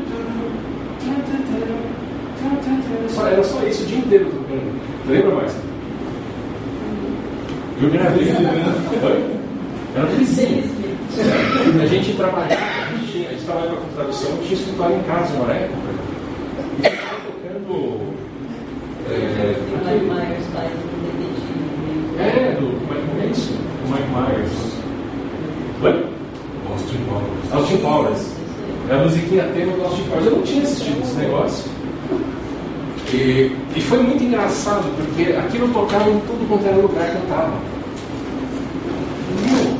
Só, 3.09 3.27
era 3.27 3.43
só 3.43 3.63
isso 3.63 3.83
o 3.83 3.85
dia 3.85 3.97
inteiro 3.97 4.25
tocando. 4.25 4.81
Lembra 5.07 5.35
mais? 5.35 5.55
Eu 7.81 7.89
gravei. 7.89 8.27
Era 9.95 10.05
um 10.05 10.15
vizinho. 10.17 10.72
A 11.81 11.85
gente 11.85 12.13
trabalhava, 12.13 12.53
a 12.53 12.97
gente, 12.97 13.11
tinha, 13.11 13.29
a 13.29 13.31
gente 13.33 13.45
trabalhava 13.45 13.75
com 13.75 13.87
tradução, 13.95 14.37
tinha 14.37 14.53
escritório 14.53 14.95
em 14.95 15.03
casa 15.03 15.33
uma 15.35 15.53
época. 15.53 15.77
E 16.79 16.87
estava 16.87 17.15
tocando. 17.21 18.13
É, 19.09 19.55
Mike 19.85 20.05
Myers 20.05 20.45
faz 20.53 20.71
um 20.71 21.03
é, 22.19 22.55
do. 22.59 22.79
Como 22.79 22.93
é 22.93 23.21
que 23.21 23.27
é 23.27 23.31
isso? 23.31 23.53
Do 23.53 23.89
Mike 23.89 24.09
Myers. 24.09 24.73
Oi? 25.83 26.05
Austin 26.71 26.97
Powers. 27.05 27.53
Austin 27.53 27.77
Powers. 27.77 28.33
É 28.89 28.93
a 28.93 28.97
musiquinha 28.97 29.43
tema 29.53 29.73
do 29.73 29.83
Austin 29.83 30.03
Powers. 30.03 30.25
Eu 30.25 30.31
não 30.31 30.41
tinha 30.43 30.63
assistido 30.63 31.01
esse 31.01 31.15
negócio. 31.15 31.71
E, 33.13 33.55
e 33.75 33.81
foi 33.81 33.99
muito 33.99 34.23
engraçado, 34.23 34.85
porque 34.95 35.33
aquilo 35.33 35.67
tocava 35.69 36.09
em 36.09 36.19
tudo 36.21 36.47
quanto 36.47 36.65
era 36.65 36.77
lugar 36.77 37.09
que 37.09 37.15
eu 37.15 37.21
estava. 37.21 37.53
Meu, 39.45 39.77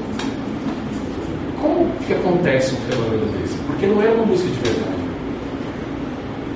como 1.61 1.89
que 2.13 2.19
acontece 2.19 2.75
um 2.75 2.77
fenômeno 2.89 3.25
desse? 3.37 3.55
Porque 3.67 3.87
não 3.87 4.01
era 4.01 4.13
uma 4.13 4.25
música 4.25 4.49
de 4.49 4.69
verdade. 4.69 5.03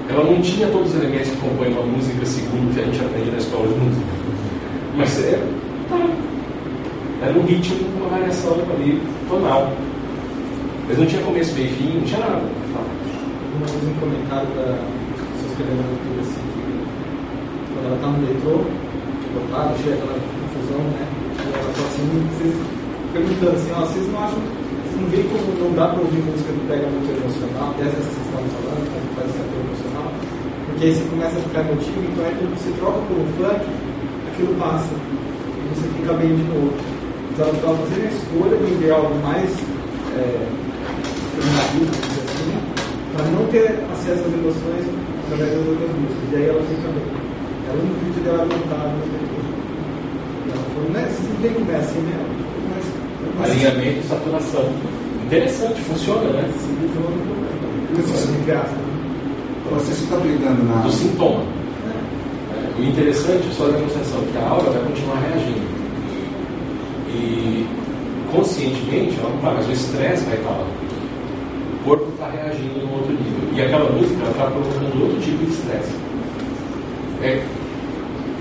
Ela 0.09 0.23
não 0.23 0.41
tinha 0.41 0.67
todos 0.67 0.89
os 0.89 1.01
elementos 1.01 1.29
que 1.29 1.37
compõem 1.37 1.71
uma 1.73 1.83
música 1.83 2.25
segundo 2.25 2.73
que 2.73 2.79
a 2.79 2.83
gente 2.83 2.99
aprende 2.99 3.31
na 3.31 3.37
escola 3.37 3.67
de 3.67 3.73
música. 3.75 4.07
Mas 4.95 5.23
era, 5.23 5.47
tá. 5.89 6.07
era 7.21 7.37
um 7.37 7.43
ritmo 7.43 7.77
com 7.77 7.99
uma 7.99 8.09
variação 8.09 8.53
ali 8.53 9.01
tonal. 9.29 9.73
Mas 10.87 10.97
não 10.97 11.05
tinha 11.05 11.21
começo, 11.23 11.53
meio 11.55 11.69
fim, 11.71 11.97
não 11.97 12.03
tinha 12.03 12.19
nada. 12.19 12.41
Uma 13.57 13.65
vez 13.65 13.83
um 13.83 13.99
comentário 13.99 14.47
da 14.55 14.77
escrevendo 15.49 15.81
no 15.81 15.91
YouTube 15.91 16.21
assim, 16.21 16.45
que 16.53 17.73
quando 17.73 17.85
ela 17.87 17.97
tá 17.97 18.07
no 18.07 18.17
metrô, 18.21 18.55
botada, 19.33 19.75
cheia 19.81 19.95
aquela 19.95 20.13
confusão, 20.13 20.83
né? 20.93 21.03
E 21.35 21.53
ela 21.53 21.73
fala 21.73 21.87
assim, 21.87 22.05
vocês, 22.37 22.55
perguntando 23.11 23.51
assim, 23.57 23.71
ó, 23.75 23.79
vocês 23.81 24.07
não 24.11 24.23
acham, 24.23 24.39
não 24.97 25.07
como 25.29 25.47
não 25.61 25.71
dá 25.77 25.87
pra 25.93 26.01
ouvir 26.01 26.21
música 26.25 26.49
que 26.51 26.63
pega 26.67 26.87
muito 26.89 27.09
emocional, 27.13 27.71
até 27.71 27.83
essa 27.85 27.97
que 27.97 28.09
vocês 28.09 28.25
estavam 28.25 28.49
falando, 28.49 28.81
que 28.81 29.13
faz 29.13 29.25
esse 29.29 29.39
apelo 29.41 29.63
emocional, 29.67 30.07
porque 30.65 30.83
aí 30.85 30.93
você 30.93 31.03
começa 31.09 31.35
a 31.37 31.41
ficar 31.45 31.61
emotivo, 31.61 32.03
então 32.09 32.25
é 32.25 32.31
quando 32.37 32.53
você 32.57 32.71
troca 32.81 32.99
por 33.05 33.17
um 33.17 33.27
funk, 33.37 33.63
aquilo 34.33 34.53
passa, 34.57 34.93
e 34.93 35.63
você 35.73 35.85
fica 35.97 36.13
bem 36.17 36.31
de 36.33 36.45
novo. 36.49 36.73
Então 37.31 37.53
estava 37.53 37.77
fazendo 37.77 38.05
a 38.05 38.13
escolha 38.17 38.57
de 38.57 38.73
ver 38.81 38.91
algo 38.91 39.13
mais 39.21 39.49
é, 40.17 40.47
assim, 41.37 41.85
para 43.13 43.25
não 43.29 43.45
ter 43.53 43.77
acesso 43.93 44.25
às 44.25 44.33
emoções 44.33 44.85
através 45.29 45.53
das 45.53 45.67
outras 45.67 45.91
músicas. 45.93 46.27
E 46.31 46.35
aí 46.35 46.45
ela 46.49 46.61
fica 46.65 46.89
bem. 46.89 47.07
Ela 47.69 47.77
no 47.77 47.93
vídeo 48.01 48.23
dela 48.23 48.45
no 48.45 48.57
depois. 48.57 49.45
Ela 50.49 50.65
falou, 50.73 50.89
né? 50.89 51.05
Vocês 51.05 51.29
não 51.29 51.37
tem 51.41 51.53
como 51.53 51.71
é 51.71 51.75
assim, 51.75 51.99
né? 52.01 52.46
Alinhamento 53.43 53.99
e 53.99 54.07
saturação. 54.07 54.65
Interessante, 55.25 55.81
funciona, 55.81 56.29
né? 56.29 56.49
gasta. 58.47 58.75
Você 59.71 59.91
está 59.91 60.15
brigando 60.15 60.63
na. 60.63 60.81
Do 60.81 60.91
sintoma. 60.91 61.43
É, 61.43 62.79
O 62.79 62.83
interessante 62.83 63.47
é 63.49 63.53
só 63.53 63.65
a 63.65 63.69
demonstração 63.71 64.21
que 64.31 64.37
a 64.37 64.47
aura 64.47 64.71
vai 64.71 64.83
continuar 64.83 65.19
reagindo. 65.27 65.67
E 67.09 67.67
conscientemente 68.31 69.19
ela 69.19 69.29
não 69.29 69.39
vai, 69.39 69.55
mas 69.55 69.67
o 69.67 69.71
estresse 69.71 70.23
vai 70.23 70.37
estar 70.37 70.49
lá. 70.49 70.67
O 71.73 71.83
corpo 71.83 72.09
está 72.13 72.29
reagindo 72.29 72.79
num 72.79 72.93
outro 72.93 73.11
nível. 73.11 73.49
E 73.53 73.61
aquela 73.61 73.91
música 73.91 74.23
está 74.29 74.45
provocando 74.45 75.03
outro 75.03 75.21
tipo 75.21 75.45
de 75.45 75.51
estresse. 75.51 75.93
É, 77.21 77.43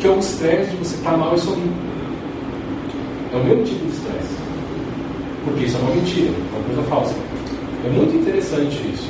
que 0.00 0.06
é 0.06 0.10
o 0.10 0.18
estresse 0.18 0.70
de 0.70 0.76
você 0.76 0.94
estar 0.94 1.16
mal 1.16 1.34
e 1.34 1.40
sorrir. 1.40 1.72
É 3.32 3.36
o 3.36 3.44
mesmo 3.44 3.64
tipo 3.64 3.84
de 3.86 3.92
estresse. 3.92 4.45
Porque 5.46 5.64
isso 5.64 5.76
é 5.76 5.80
uma 5.80 5.94
mentira, 5.94 6.32
uma 6.52 6.64
coisa 6.64 6.82
falsa. 6.90 7.14
É 7.84 7.88
muito 7.88 8.16
interessante 8.16 8.76
isso. 8.92 9.08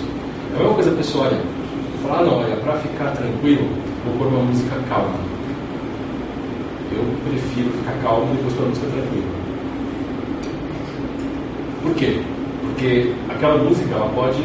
É 0.53 0.57
a 0.57 0.59
mesma 0.59 0.75
coisa 0.75 0.91
a 0.91 0.95
pessoa 0.95 1.27
olha, 1.27 1.41
fala, 2.03 2.21
ah, 2.21 2.25
não, 2.25 2.39
olha, 2.41 2.57
para 2.57 2.75
ficar 2.75 3.11
tranquilo, 3.13 3.67
vou 4.05 4.15
pôr 4.19 4.27
uma 4.29 4.45
música 4.45 4.77
calma. 4.89 5.15
Eu 6.93 7.03
prefiro 7.29 7.71
ficar 7.79 7.95
calmo 8.03 8.29
e 8.35 8.37
pôr 8.45 8.59
uma 8.61 8.69
música 8.69 8.87
tranquila. 8.87 9.27
Por 11.83 11.95
quê? 11.95 12.21
Porque 12.63 13.13
aquela 13.31 13.57
música 13.57 13.95
ela 13.95 14.09
pode 14.11 14.43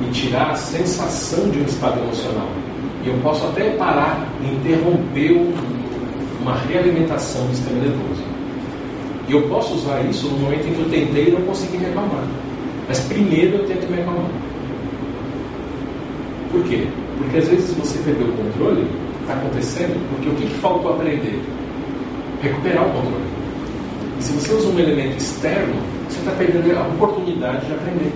me 0.00 0.10
tirar 0.12 0.50
a 0.50 0.54
sensação 0.56 1.48
de 1.50 1.60
um 1.60 1.64
estado 1.64 2.00
emocional. 2.00 2.48
E 3.04 3.08
eu 3.08 3.14
posso 3.22 3.46
até 3.46 3.70
parar 3.76 4.26
interromper 4.42 5.32
um- 5.32 5.52
uma 6.42 6.56
realimentação 6.56 7.46
do 7.46 7.54
sistema 7.54 7.80
nervoso. 7.80 8.13
E 9.28 9.32
eu 9.32 9.42
posso 9.48 9.74
usar 9.74 10.02
isso 10.02 10.28
no 10.28 10.38
momento 10.38 10.66
em 10.66 10.74
que 10.74 10.80
eu 10.80 10.90
tentei 10.90 11.28
e 11.28 11.30
não 11.30 11.40
consegui 11.42 11.78
me. 11.78 11.86
Mas 12.86 13.00
primeiro 13.00 13.56
eu 13.56 13.66
tento 13.66 13.90
me 13.90 14.00
acalmar. 14.00 14.30
Por 16.50 16.62
quê? 16.64 16.86
Porque 17.18 17.38
às 17.38 17.48
vezes 17.48 17.74
você 17.74 17.98
perdeu 17.98 18.28
o 18.28 18.32
controle, 18.32 18.86
está 19.22 19.34
acontecendo, 19.34 19.98
porque 20.10 20.28
o 20.28 20.34
que, 20.34 20.46
que 20.46 20.60
faltou 20.60 20.92
aprender? 20.92 21.40
Recuperar 22.42 22.86
o 22.86 22.92
controle. 22.92 23.24
E 24.18 24.22
se 24.22 24.32
você 24.32 24.52
usa 24.52 24.68
um 24.68 24.78
elemento 24.78 25.16
externo, 25.16 25.74
você 26.08 26.18
está 26.18 26.32
perdendo 26.32 26.78
a 26.78 26.86
oportunidade 26.86 27.66
de 27.66 27.72
aprender. 27.72 28.12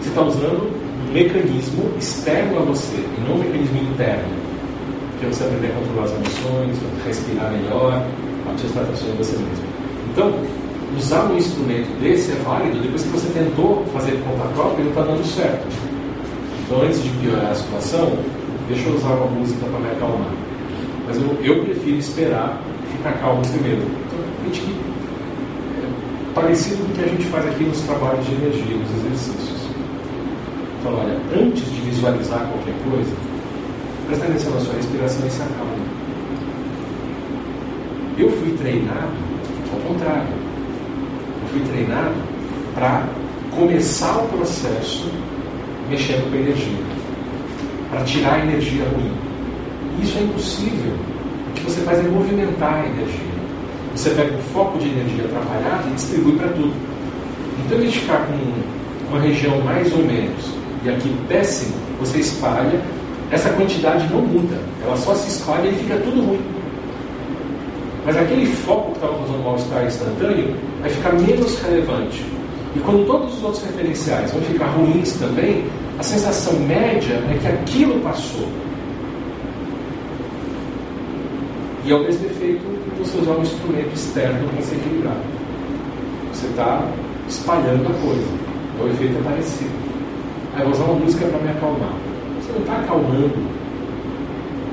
Você 0.00 0.08
está 0.08 0.22
usando 0.22 0.72
um 1.08 1.12
mecanismo 1.12 1.90
externo 1.98 2.58
a 2.58 2.62
você, 2.62 2.96
e 2.96 3.28
não 3.28 3.36
um 3.36 3.38
mecanismo 3.38 3.78
interno. 3.92 4.28
Que 5.20 5.26
é 5.26 5.28
você 5.28 5.44
aprender 5.44 5.68
a 5.68 5.70
controlar 5.72 6.04
as 6.04 6.12
emoções, 6.12 6.78
respirar 7.06 7.52
melhor, 7.52 8.06
a 8.48 8.60
prestar 8.60 8.80
atenção 8.80 9.08
em 9.10 9.16
você 9.16 9.36
mesmo. 9.36 9.67
Então, 10.18 10.34
usar 10.98 11.30
um 11.30 11.36
instrumento 11.36 11.96
desse 12.00 12.32
é 12.32 12.34
válido 12.44 12.80
depois 12.80 13.04
que 13.04 13.08
você 13.10 13.28
tentou 13.28 13.86
fazer 13.92 14.16
por 14.16 14.32
conta 14.32 14.48
própria 14.52 14.80
e 14.80 14.84
não 14.86 14.90
está 14.90 15.02
dando 15.02 15.24
certo. 15.24 15.64
Então, 16.66 16.82
antes 16.82 17.04
de 17.04 17.10
piorar 17.10 17.52
a 17.52 17.54
situação, 17.54 18.18
deixa 18.66 18.88
eu 18.88 18.96
usar 18.96 19.10
uma 19.10 19.26
música 19.26 19.64
para 19.64 19.78
me 19.78 19.86
acalmar. 19.92 20.32
Mas 21.06 21.18
eu, 21.18 21.38
eu 21.44 21.62
prefiro 21.62 21.98
esperar 21.98 22.60
ficar 22.90 23.12
calmo 23.20 23.42
primeiro. 23.42 23.80
Então, 23.80 24.18
a 24.18 24.44
gente 24.46 24.62
é 25.78 26.34
parecido 26.34 26.84
com 26.84 26.90
o 26.90 26.94
que 26.96 27.04
a 27.04 27.06
gente 27.06 27.24
faz 27.26 27.46
aqui 27.46 27.62
nos 27.62 27.80
trabalhos 27.82 28.26
de 28.26 28.32
energia, 28.32 28.76
nos 28.76 28.90
exercícios. 28.98 29.70
Então, 30.80 30.94
olha, 30.94 31.16
antes 31.40 31.64
de 31.64 31.80
visualizar 31.82 32.40
qualquer 32.40 32.74
coisa, 32.90 33.12
presta 34.08 34.24
atenção 34.26 34.52
na 34.52 34.60
sua 34.62 34.74
respiração 34.74 35.24
e 35.28 35.30
se 35.30 35.42
acalma. 35.42 35.78
Eu 38.18 38.32
fui 38.32 38.50
treinado 38.58 39.27
ao 39.72 39.80
contrário. 39.80 40.28
Eu 41.42 41.48
fui 41.50 41.60
treinado 41.72 42.14
para 42.74 43.06
começar 43.56 44.18
o 44.18 44.28
processo 44.28 45.10
mexendo 45.88 46.30
com 46.30 46.36
a 46.36 46.40
energia, 46.40 46.78
para 47.90 48.04
tirar 48.04 48.34
a 48.34 48.40
energia 48.40 48.84
ruim. 48.84 49.12
Isso 50.02 50.18
é 50.18 50.22
impossível. 50.22 50.92
O 51.48 51.52
que 51.54 51.62
você 51.62 51.80
faz 51.80 51.98
é 51.98 52.02
movimentar 52.02 52.74
a 52.74 52.86
energia. 52.86 53.38
Você 53.94 54.10
pega 54.10 54.36
o 54.36 54.42
foco 54.52 54.78
de 54.78 54.88
energia 54.88 55.24
atrapalhado 55.24 55.88
e 55.90 55.94
distribui 55.94 56.36
para 56.36 56.48
tudo. 56.48 56.72
Então, 57.64 57.78
vez 57.78 57.92
de 57.92 57.98
ficar 58.00 58.26
com 58.26 59.10
uma 59.10 59.20
região 59.20 59.60
mais 59.62 59.92
ou 59.92 60.04
menos 60.04 60.58
e 60.84 60.90
aqui 60.90 61.12
péssimo, 61.26 61.74
você 61.98 62.18
espalha, 62.18 62.80
essa 63.30 63.50
quantidade 63.50 64.08
não 64.12 64.22
muda, 64.22 64.56
ela 64.84 64.96
só 64.96 65.14
se 65.14 65.28
espalha 65.28 65.68
e 65.68 65.74
fica 65.74 65.96
tudo 65.96 66.20
ruim. 66.20 66.40
Mas 68.08 68.16
aquele 68.16 68.46
foco 68.46 68.92
que 68.92 68.96
estava 68.96 69.18
causando 69.18 69.44
mal-estar 69.44 69.84
instantâneo 69.84 70.56
vai 70.80 70.88
ficar 70.88 71.12
menos 71.12 71.60
relevante. 71.60 72.24
E 72.74 72.78
quando 72.80 73.06
todos 73.06 73.36
os 73.36 73.44
outros 73.44 73.62
referenciais 73.64 74.32
vão 74.32 74.40
ficar 74.40 74.64
ruins 74.68 75.12
também, 75.18 75.66
a 75.98 76.02
sensação 76.02 76.54
média 76.60 77.16
é 77.30 77.38
que 77.38 77.46
aquilo 77.46 78.00
passou. 78.00 78.48
E 81.84 81.92
é 81.92 81.94
o 81.94 81.98
mesmo 81.98 82.24
efeito 82.24 82.64
que 82.64 82.98
você 82.98 83.18
usar 83.18 83.32
um 83.32 83.42
instrumento 83.42 83.94
externo 83.94 84.48
para 84.54 84.62
se 84.62 84.74
equilibrar. 84.74 85.20
Você 86.32 86.46
está 86.46 86.90
espalhando 87.28 87.90
a 87.90 88.06
coisa. 88.06 88.28
Então, 88.74 88.86
o 88.86 88.90
efeito 88.90 89.18
é 89.18 89.22
parecido. 89.22 89.70
Aí 90.54 90.62
eu 90.62 90.70
vou 90.70 90.72
usar 90.72 90.84
uma 90.84 90.94
música 90.94 91.26
para 91.26 91.40
me 91.40 91.50
acalmar. 91.50 91.92
Você 92.40 92.52
não 92.52 92.60
está 92.60 92.72
acalmando 92.72 93.34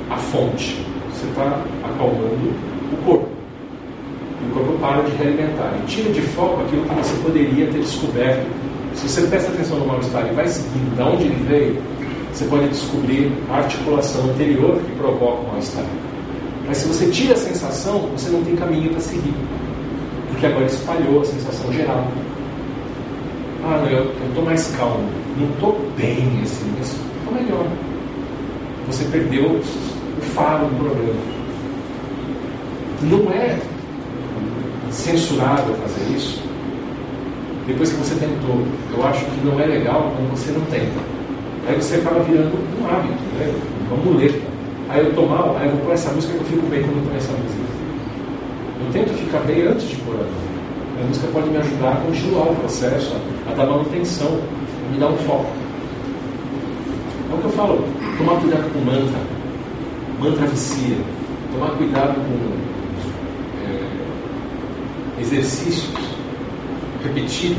a 0.10 0.16
fonte. 0.16 0.86
Você 1.12 1.26
está 1.28 1.62
acalmando 1.84 2.75
o 2.94 2.98
corpo. 3.06 3.28
E 4.42 4.52
o 4.52 4.54
corpo 4.54 4.80
para 4.80 5.02
de 5.04 5.16
realimentar. 5.16 5.74
E 5.82 5.86
tira 5.88 6.12
de 6.12 6.22
foco 6.22 6.62
aquilo 6.62 6.84
que 6.84 6.96
você 6.96 7.16
poderia 7.24 7.66
ter 7.68 7.80
descoberto. 7.80 8.48
Se 8.94 9.10
você 9.10 9.22
presta 9.28 9.52
atenção 9.52 9.80
no 9.80 9.88
mal-estar 9.88 10.26
e 10.32 10.34
vai 10.34 10.48
seguindo 10.48 10.96
de 10.96 11.02
onde 11.02 11.24
ele 11.26 11.46
veio, 11.48 11.78
você 12.32 12.46
pode 12.46 12.68
descobrir 12.70 13.32
a 13.50 13.58
articulação 13.58 14.24
anterior 14.30 14.78
que 14.78 14.92
provoca 14.94 15.42
o 15.42 15.48
mal-estar. 15.48 15.86
Mas 16.68 16.78
se 16.78 16.88
você 16.88 17.08
tira 17.08 17.34
a 17.34 17.38
sensação, 17.38 18.00
você 18.16 18.30
não 18.30 18.44
tem 18.44 18.56
caminho 18.56 18.90
para 18.92 19.00
seguir. 19.00 19.34
Porque 20.30 20.46
agora 20.46 20.66
espalhou 20.66 21.22
a 21.22 21.26
sensação 21.26 21.72
geral. 21.72 22.08
Ah, 23.64 23.82
não, 23.84 23.90
eu 23.90 24.12
estou 24.28 24.44
mais 24.44 24.76
calmo. 24.78 25.10
Não 25.38 25.50
estou 25.50 25.80
bem, 25.98 26.42
assim, 26.44 26.74
mas 26.78 26.94
ficou 27.20 27.34
melhor. 27.34 27.68
Você 28.88 29.06
perdeu 29.06 29.46
o 29.46 30.22
faro 30.34 30.68
do 30.68 30.76
programa. 30.76 31.35
Não 33.02 33.32
é 33.32 33.60
censurável 34.92 35.76
fazer 35.76 36.16
isso 36.16 36.46
depois 37.68 37.92
que 37.92 37.98
você 37.98 38.16
tentou. 38.16 38.62
Eu 38.96 39.06
acho 39.06 39.26
que 39.26 39.46
não 39.46 39.60
é 39.60 39.66
legal 39.66 40.14
quando 40.16 40.32
você 40.32 40.52
não 40.52 40.62
tenta. 40.66 41.00
Aí 41.68 41.76
você 41.76 41.96
acaba 41.96 42.20
virando 42.22 42.54
um 42.54 42.88
hábito, 42.88 43.22
né? 43.40 43.54
uma 43.90 43.98
muleta. 44.04 44.40
Aí 44.90 45.04
eu 45.04 45.28
mal, 45.28 45.58
aí 45.60 45.68
eu 45.68 45.72
vou 45.72 45.86
pôr 45.86 45.94
essa 45.94 46.12
música 46.12 46.34
que 46.34 46.40
eu 46.40 46.46
fico 46.46 46.68
bem 46.68 46.84
quando 46.84 46.98
eu 46.98 47.08
começo 47.08 47.30
a 47.30 47.34
música. 47.34 47.66
Eu 48.86 48.94
tento 48.94 49.18
ficar 49.18 49.40
bem 49.40 49.68
antes 49.68 49.90
de 49.90 49.96
pôr 49.98 50.14
a 50.14 50.18
música. 50.18 50.56
A 51.02 51.08
música 51.08 51.28
pode 51.34 51.50
me 51.50 51.58
ajudar 51.58 51.92
a 51.92 51.96
continuar 51.98 52.52
o 52.52 52.56
processo, 52.56 53.16
a, 53.50 53.54
dar 53.54 53.66
manutenção, 53.66 54.40
a 54.88 54.92
me 54.94 55.00
dar 55.00 55.08
um 55.08 55.18
foco. 55.18 55.52
É 57.32 57.36
o 57.36 57.38
que 57.40 57.46
eu 57.46 57.52
falo, 57.52 57.84
tomar 58.18 58.40
cuidado 58.40 58.72
com 58.72 58.80
mantra. 58.80 59.20
Mantra 60.22 60.48
vicia. 60.48 60.98
Tomar 61.52 61.72
cuidado 61.72 62.14
com 62.16 62.65
exercícios 65.20 65.90
repetidos. 67.04 67.58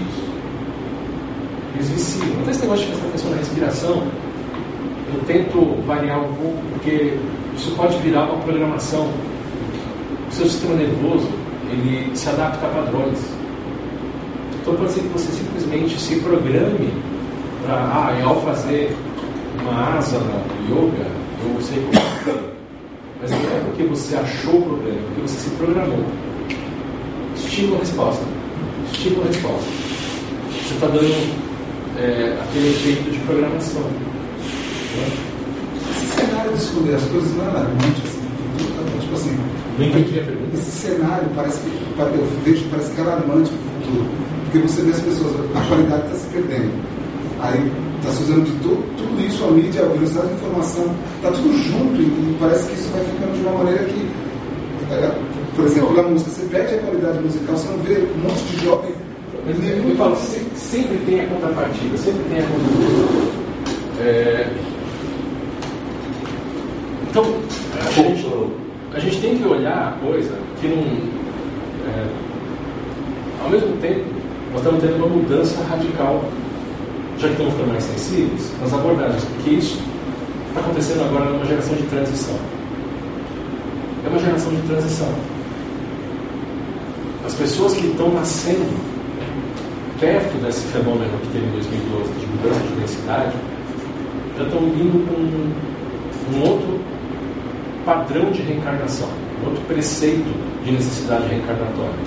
Eles 1.74 1.88
viciam. 1.90 2.40
Até 2.42 2.50
esse 2.50 2.60
negócio 2.62 2.86
de 2.86 2.90
prestar 2.92 3.08
atenção 3.08 3.30
na 3.30 3.36
respiração, 3.36 4.02
eu 5.14 5.20
tento 5.26 5.82
variar 5.86 6.20
um 6.20 6.34
pouco, 6.34 6.62
porque 6.72 7.16
isso 7.56 7.70
pode 7.76 7.96
virar 7.98 8.24
uma 8.24 8.42
programação. 8.42 9.08
O 10.28 10.32
seu 10.32 10.46
sistema 10.46 10.74
nervoso, 10.74 11.28
ele 11.70 12.10
se 12.14 12.28
adapta 12.28 12.66
a 12.66 12.70
padrões. 12.70 13.18
Então 14.60 14.74
pode 14.74 14.92
ser 14.92 15.00
que 15.00 15.08
você 15.08 15.30
simplesmente 15.32 16.00
se 16.00 16.16
programe 16.16 16.92
para, 17.64 17.74
ah, 17.74 18.22
ao 18.24 18.40
fazer 18.42 18.96
uma 19.60 19.96
asana, 19.96 20.42
yoga, 20.68 21.06
eu 21.44 21.60
sei 21.60 21.80
como 21.82 21.94
fazer. 21.94 22.56
Mas 23.20 23.30
não 23.30 23.38
é 23.38 23.60
porque 23.64 23.82
você 23.84 24.16
achou 24.16 24.58
o 24.58 24.62
problema, 24.62 24.98
é 24.98 25.02
porque 25.06 25.20
você 25.22 25.38
se 25.38 25.50
programou. 25.50 26.04
Estímulo-resposta. 27.56 28.22
Estímulo-resposta. 28.92 29.64
Você 30.52 30.74
está 30.74 30.88
dando 30.88 31.08
é, 31.96 32.36
aquele 32.42 32.68
efeito 32.68 33.10
de 33.10 33.18
programação. 33.20 33.82
Esse 35.90 36.06
cenário 36.06 36.52
de 36.52 36.58
esconder 36.58 36.96
as 36.96 37.04
coisas 37.04 37.34
não 37.34 37.46
é 37.46 37.48
alarmante, 37.48 38.02
assim. 38.04 38.20
Tipo 39.00 39.14
assim, 39.14 39.38
Não 39.78 39.86
entendi 39.86 40.20
a 40.20 40.24
pergunta. 40.24 40.54
esse 40.58 40.70
cenário 40.70 41.28
parece 41.34 41.60
que, 41.60 41.68
eu 41.98 42.28
vejo, 42.44 42.64
parece 42.70 42.90
que 42.92 43.00
é 43.00 43.04
alarmante 43.04 43.50
para 43.50 43.56
o 43.56 43.84
futuro. 43.86 44.10
Porque 44.44 44.58
você 44.58 44.82
vê 44.82 44.90
as 44.90 45.00
pessoas, 45.00 45.34
a 45.56 45.60
qualidade 45.66 46.04
está 46.08 46.14
se 46.18 46.26
perdendo. 46.26 46.72
Aí 47.40 47.72
está 47.96 48.12
se 48.12 48.22
usando 48.24 48.44
de 48.44 48.52
tudo, 48.60 48.84
tudo 48.98 49.26
isso, 49.26 49.42
a 49.44 49.50
mídia, 49.52 49.82
a 49.82 49.88
velocidade 49.88 50.28
de 50.28 50.34
informação, 50.34 50.94
está 51.16 51.30
tudo 51.30 51.56
junto 51.56 52.02
e 52.02 52.36
parece 52.38 52.68
que 52.68 52.74
isso 52.74 52.90
vai 52.90 53.00
ficando 53.02 53.32
de 53.32 53.40
uma 53.48 53.64
maneira 53.64 53.84
que, 53.84 54.10
é, 54.92 55.35
por 55.56 55.64
exemplo, 55.64 55.94
na 55.96 56.02
música, 56.02 56.30
você 56.30 56.46
perde 56.46 56.74
a 56.74 56.78
qualidade 56.78 57.18
musical, 57.18 57.56
você 57.56 57.68
não 57.68 57.78
vê 57.78 57.94
um 58.14 58.18
monte 58.22 58.42
de 58.44 58.64
jovem. 58.64 58.92
Mas 59.46 59.56
eu 59.68 59.88
eu 59.88 59.96
falo, 59.96 60.16
se- 60.16 60.44
sempre 60.56 60.98
tem 61.06 61.20
a 61.20 61.26
contrapartida, 61.26 61.96
sempre 61.96 62.22
tem 62.28 62.38
a 62.38 62.42
contrapartida. 62.42 63.36
É... 64.00 64.50
Então, 67.10 67.24
a 67.86 67.90
gente, 67.92 68.26
a 68.94 68.98
gente 69.00 69.20
tem 69.20 69.38
que 69.38 69.46
olhar 69.48 69.88
a 69.96 70.06
coisa 70.06 70.32
que 70.60 70.68
não. 70.68 70.82
é, 70.82 72.06
Ao 73.42 73.48
mesmo 73.50 73.76
tempo, 73.78 74.04
nós 74.52 74.60
estamos 74.62 74.82
tendo 74.82 74.96
uma 74.96 75.06
mudança 75.08 75.62
radical, 75.64 76.24
já 77.18 77.28
que 77.28 77.32
estamos 77.34 77.52
ficando 77.54 77.68
mais 77.72 77.84
sensíveis, 77.84 78.50
nas 78.60 78.74
abordagens, 78.74 79.24
porque 79.24 79.50
isso 79.50 79.80
está 80.48 80.60
acontecendo 80.60 81.04
agora 81.04 81.30
numa 81.30 81.46
geração 81.46 81.74
de 81.76 81.82
transição. 81.84 82.34
É 84.04 84.08
uma 84.08 84.18
geração 84.18 84.52
de 84.52 84.62
transição. 84.62 85.08
As 87.26 87.34
pessoas 87.34 87.74
que 87.74 87.88
estão 87.88 88.08
nascendo 88.14 88.72
perto 89.98 90.38
desse 90.44 90.64
fenômeno 90.68 91.10
que 91.22 91.32
teve 91.32 91.46
em 91.46 91.50
2012 91.50 92.12
de 92.20 92.26
mudança 92.26 92.60
de 92.60 92.80
densidade, 92.80 93.36
já 94.38 94.44
estão 94.44 94.60
vindo 94.60 95.04
com 95.08 96.36
um 96.36 96.48
outro 96.48 96.80
padrão 97.84 98.30
de 98.30 98.42
reencarnação, 98.42 99.08
um 99.42 99.48
outro 99.48 99.60
preceito 99.64 100.32
de 100.64 100.70
necessidade 100.70 101.26
reencarnatória. 101.26 101.98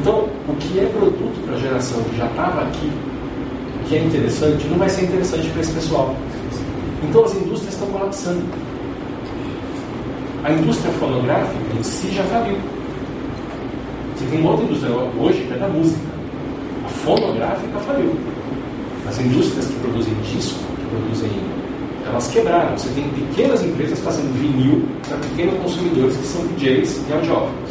Então, 0.00 0.26
o 0.48 0.54
que 0.54 0.80
é 0.80 0.86
produto 0.86 1.44
para 1.44 1.56
a 1.56 1.58
geração 1.58 2.02
que 2.04 2.16
já 2.16 2.26
estava 2.28 2.62
aqui, 2.62 2.90
que 3.88 3.96
é 3.96 4.04
interessante, 4.04 4.66
não 4.68 4.78
vai 4.78 4.88
ser 4.88 5.04
interessante 5.04 5.50
para 5.50 5.60
esse 5.60 5.72
pessoal. 5.72 6.16
Então, 7.06 7.24
as 7.24 7.34
indústrias 7.34 7.74
estão 7.74 7.88
colapsando. 7.88 8.42
A 10.44 10.52
indústria 10.52 10.92
fonográfica 10.94 11.58
em 11.78 11.82
si 11.82 12.10
já 12.10 12.24
faliu. 12.24 12.56
Você 14.18 14.26
tem 14.26 14.40
uma 14.40 14.50
outra 14.50 14.64
indústria 14.64 14.92
hoje 14.92 15.44
que 15.46 15.54
é 15.54 15.56
da 15.58 15.68
música. 15.68 16.00
A 16.84 16.88
fonográfica 16.88 17.78
faliu. 17.86 18.12
As 19.06 19.16
indústrias 19.20 19.66
que 19.68 19.74
produzem 19.74 20.12
disco, 20.24 20.58
que 20.58 20.86
produzem. 20.86 21.30
Elas 22.04 22.26
quebraram. 22.26 22.76
Você 22.76 22.88
tem 22.96 23.08
pequenas 23.10 23.62
empresas 23.62 24.00
fazendo 24.00 24.32
vinil 24.40 24.82
para 25.08 25.18
pequenos 25.18 25.54
consumidores 25.62 26.16
que 26.16 26.26
são 26.26 26.44
DJs 26.48 27.00
e 27.08 27.12
audiófilos. 27.12 27.70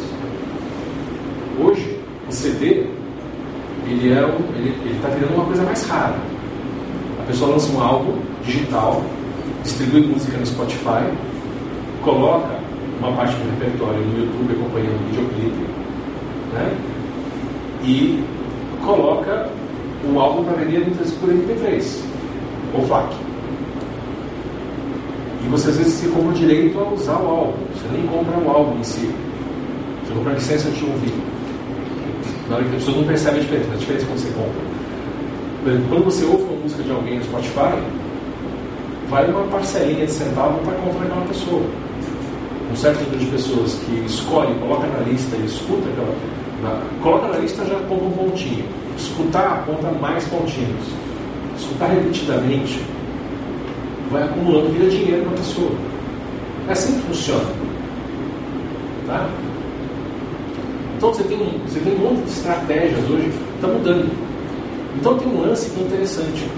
Hoje, 1.60 1.98
o 2.26 2.32
CD 2.32 2.86
ele 3.86 4.12
é 4.12 4.94
está 4.96 5.08
virando 5.08 5.34
uma 5.34 5.44
coisa 5.44 5.62
mais 5.64 5.86
rara. 5.86 6.16
A 7.20 7.22
pessoa 7.26 7.50
lança 7.50 7.70
um 7.72 7.82
álbum 7.82 8.14
digital, 8.42 9.02
distribui 9.62 10.06
música 10.06 10.38
no 10.38 10.46
Spotify, 10.46 11.12
coloca 12.02 12.58
uma 13.00 13.12
parte 13.12 13.34
do 13.34 13.50
repertório 13.50 14.00
no 14.00 14.18
YouTube 14.18 14.52
acompanhando 14.54 14.96
o 14.96 15.06
videoclipe, 15.10 15.77
né? 16.52 16.76
E 17.84 18.24
coloca 18.84 19.50
o 20.04 20.18
álbum 20.18 20.44
para 20.44 20.54
vender 20.54 20.80
vezes 20.84 21.14
por 21.14 21.28
MP3 21.28 22.00
ou 22.74 22.86
FLAC. 22.86 23.14
E 25.44 25.48
você 25.48 25.68
às 25.70 25.76
vezes 25.76 25.94
se 25.94 26.08
compra 26.08 26.30
o 26.30 26.32
direito 26.32 26.78
a 26.78 26.92
usar 26.92 27.20
o 27.20 27.26
álbum. 27.28 27.52
Você 27.74 27.88
nem 27.92 28.06
compra 28.06 28.38
o 28.38 28.50
álbum 28.50 28.78
em 28.78 28.84
si. 28.84 29.10
Você 30.04 30.14
compra 30.14 30.32
a 30.32 30.34
licença 30.34 30.70
de 30.70 30.84
ouvir. 30.84 31.14
Na 32.48 32.56
hora 32.56 32.64
que 32.64 32.70
a 32.70 32.74
pessoa 32.74 32.96
não 32.96 33.04
percebe 33.04 33.38
a 33.38 33.40
diferença, 33.40 33.72
a 33.72 33.76
diferença 33.76 34.06
quando 34.06 34.18
você 34.18 34.30
compra. 34.30 34.68
Por 35.62 35.72
exemplo, 35.72 35.88
quando 35.88 36.04
você 36.04 36.24
ouve 36.24 36.42
uma 36.44 36.62
música 36.62 36.82
de 36.82 36.90
alguém 36.90 37.18
no 37.18 37.24
Spotify, 37.24 37.78
vai 39.08 39.30
uma 39.30 39.44
parcelinha 39.44 40.06
de 40.06 40.12
centavo 40.12 40.58
para 40.60 40.74
conta 40.74 40.98
daquela 41.00 41.26
pessoa. 41.26 41.62
Um 42.70 42.76
certo 42.76 43.00
número 43.04 43.18
de 43.18 43.26
pessoas 43.26 43.74
que 43.84 44.04
escolhe, 44.06 44.54
coloca 44.60 44.86
na 44.86 45.00
lista 45.00 45.36
e 45.36 45.46
escuta 45.46 45.88
aquela. 45.88 46.14
Na, 46.62 46.82
coloca 47.02 47.28
na 47.28 47.38
lista 47.38 47.64
já 47.64 47.76
aponta 47.76 48.04
um 48.04 48.10
pontinho. 48.10 48.64
Escutar 48.96 49.60
aponta 49.60 49.90
mais 50.00 50.24
pontinhos. 50.24 50.86
Escutar 51.56 51.86
repetidamente 51.88 52.82
vai 54.10 54.22
acumulando, 54.22 54.70
vira 54.70 54.90
dinheiro 54.90 55.22
para 55.22 55.32
a 55.32 55.36
pessoa. 55.36 55.70
É 56.68 56.72
assim 56.72 56.94
que 56.94 57.06
funciona. 57.06 57.44
Tá? 59.06 59.28
Então 60.96 61.14
você 61.14 61.22
tem, 61.24 61.38
um, 61.38 61.58
você 61.66 61.80
tem 61.80 61.94
um 61.94 61.98
monte 61.98 62.24
de 62.24 62.30
estratégias 62.30 63.10
hoje 63.10 63.30
que 63.30 63.54
está 63.54 63.68
mudando. 63.68 64.10
Então 64.96 65.16
tem 65.16 65.28
um 65.28 65.40
lance 65.42 65.70
que 65.70 65.80
é 65.80 65.84
interessante. 65.84 66.50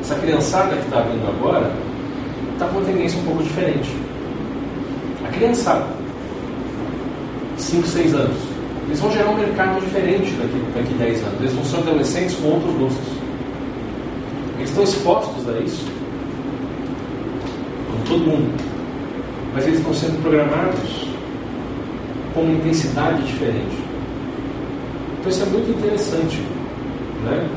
Essa 0.00 0.14
criançada 0.16 0.76
que 0.76 0.84
está 0.84 1.00
vindo 1.00 1.26
agora 1.26 1.72
está 2.52 2.66
com 2.66 2.78
uma 2.78 2.86
tendência 2.86 3.18
um 3.18 3.24
pouco 3.24 3.42
diferente. 3.42 3.90
A 5.24 5.28
criançada, 5.28 5.86
5, 7.56 7.86
6 7.88 8.14
anos, 8.14 8.53
eles 8.86 9.00
vão 9.00 9.10
gerar 9.10 9.30
um 9.30 9.36
mercado 9.36 9.80
diferente 9.80 10.32
daqui, 10.32 10.62
daqui 10.74 10.94
10 10.94 11.22
anos. 11.24 11.40
Eles 11.40 11.52
vão 11.52 11.64
ser 11.64 11.76
adolescentes 11.78 12.36
com 12.36 12.48
outros 12.48 12.74
gostos. 12.74 13.12
Eles 14.58 14.68
estão 14.68 14.84
expostos 14.84 15.48
a 15.48 15.58
isso, 15.60 15.86
como 17.90 18.04
todo 18.04 18.30
mundo. 18.30 18.64
Mas 19.54 19.66
eles 19.66 19.78
estão 19.78 19.94
sendo 19.94 20.20
programados 20.22 21.08
com 22.34 22.42
uma 22.42 22.52
intensidade 22.52 23.22
diferente. 23.22 23.84
Então 25.20 25.30
isso 25.30 25.42
é 25.42 25.46
muito 25.46 25.70
interessante. 25.70 26.42
Né? 27.24 27.48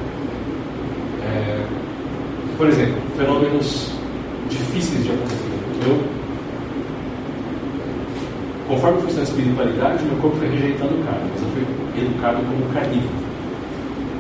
É, 1.23 1.65
por 2.57 2.67
exemplo, 2.67 3.01
fenômenos 3.17 3.91
difíceis 4.49 5.03
de 5.03 5.11
acontecer. 5.11 5.43
Eu, 5.85 6.16
conforme 8.67 9.01
fui 9.01 9.13
na 9.13 9.23
espiritualidade, 9.23 10.03
meu 10.03 10.17
corpo 10.17 10.37
foi 10.37 10.49
rejeitando 10.49 11.05
carne, 11.05 11.29
mas 11.31 11.41
eu 11.41 11.49
fui 11.49 11.63
educado 12.01 12.37
como 12.37 12.73
carnívoro. 12.73 13.27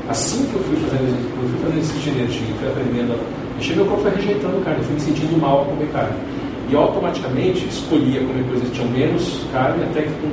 Assim 0.09 0.45
que 0.45 0.55
eu 0.55 0.63
fui 0.63 0.77
fazendo, 0.77 1.11
eu 1.11 1.49
fui 1.49 1.59
fazendo 1.59 1.81
esse 1.81 1.99
genetinho, 1.99 2.55
fui 2.59 2.67
aprendendo 2.69 3.13
a 3.13 3.57
mexer, 3.57 3.75
meu 3.75 3.85
corpo 3.85 4.03
foi 4.03 4.11
rejeitando 4.15 4.63
carne, 4.63 4.79
eu 4.79 4.85
fui 4.85 4.93
me 4.95 5.01
sentindo 5.01 5.41
mal 5.41 5.59
ao 5.59 5.65
comer 5.65 5.87
carne. 5.91 6.17
E 6.69 6.75
automaticamente 6.75 7.67
escolhia 7.67 8.21
comer 8.21 8.43
coisas 8.47 8.69
que 8.69 8.75
tinham 8.75 8.89
menos 8.89 9.45
carne, 9.51 9.83
até 9.83 10.01
que 10.01 10.11
com 10.21 10.31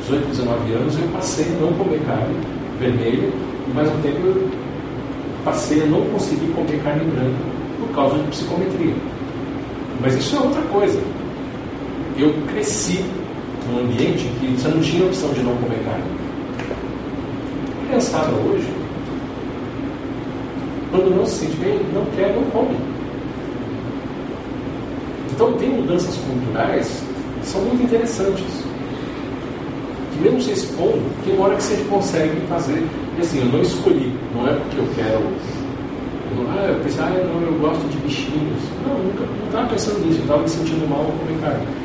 18, 0.00 0.26
19 0.28 0.72
anos 0.72 0.98
eu 0.98 1.08
passei 1.08 1.46
a 1.46 1.60
não 1.60 1.72
comer 1.74 2.00
carne 2.06 2.34
vermelha, 2.78 3.30
e 3.68 3.74
mais 3.74 3.88
um 3.88 4.00
tempo 4.00 4.18
eu 4.26 4.48
passei 5.44 5.82
a 5.82 5.86
não 5.86 6.02
conseguir 6.06 6.46
comer 6.54 6.80
carne 6.82 7.04
branca. 7.04 7.54
por 7.78 7.88
causa 7.94 8.16
de 8.18 8.28
psicometria. 8.28 8.94
Mas 10.00 10.14
isso 10.14 10.36
é 10.36 10.40
outra 10.40 10.62
coisa. 10.62 11.00
Eu 12.16 12.32
cresci 12.48 13.04
num 13.68 13.80
ambiente 13.80 14.24
que 14.40 14.46
você 14.56 14.68
não 14.68 14.80
tinha 14.80 15.06
opção 15.06 15.32
de 15.32 15.42
não 15.42 15.56
comer 15.56 15.78
carne. 15.84 16.04
A 17.82 17.86
criançada 17.86 18.30
hoje, 18.32 18.68
quando 20.90 21.16
não 21.16 21.26
se 21.26 21.46
sente 21.46 21.56
bem, 21.56 21.80
não 21.92 22.04
quer, 22.16 22.34
não 22.34 22.44
come. 22.50 22.76
Então 25.32 25.52
tem 25.54 25.70
mudanças 25.70 26.16
culturais 26.16 27.02
que 27.40 27.46
são 27.46 27.60
muito 27.62 27.82
interessantes. 27.82 28.44
Que 30.12 30.20
mesmo 30.22 30.40
se 30.40 30.52
expondo, 30.52 31.02
tem 31.24 31.38
hora 31.40 31.56
que 31.56 31.62
você 31.62 31.84
consegue 31.90 32.40
fazer. 32.48 32.86
E 33.18 33.20
assim, 33.20 33.40
eu 33.40 33.46
não 33.46 33.60
escolhi, 33.60 34.12
não 34.34 34.46
é 34.48 34.52
porque 34.52 34.78
eu 34.78 34.88
quero. 34.94 35.24
Eu 36.36 36.46
ah, 36.50 36.66
eu 36.68 36.80
pensei, 36.82 37.02
ah, 37.02 37.10
não, 37.10 37.42
eu 37.42 37.58
gosto 37.60 37.88
de 37.88 37.96
bichinhos. 37.98 38.60
Não, 38.86 38.98
nunca 38.98 39.24
não 39.24 39.46
estava 39.46 39.68
pensando 39.68 40.04
nisso, 40.06 40.18
eu 40.18 40.22
estava 40.22 40.42
me 40.42 40.48
sentindo 40.48 40.88
mal 40.88 41.00
ao 41.00 41.06
comer 41.06 41.40
carne. 41.40 41.83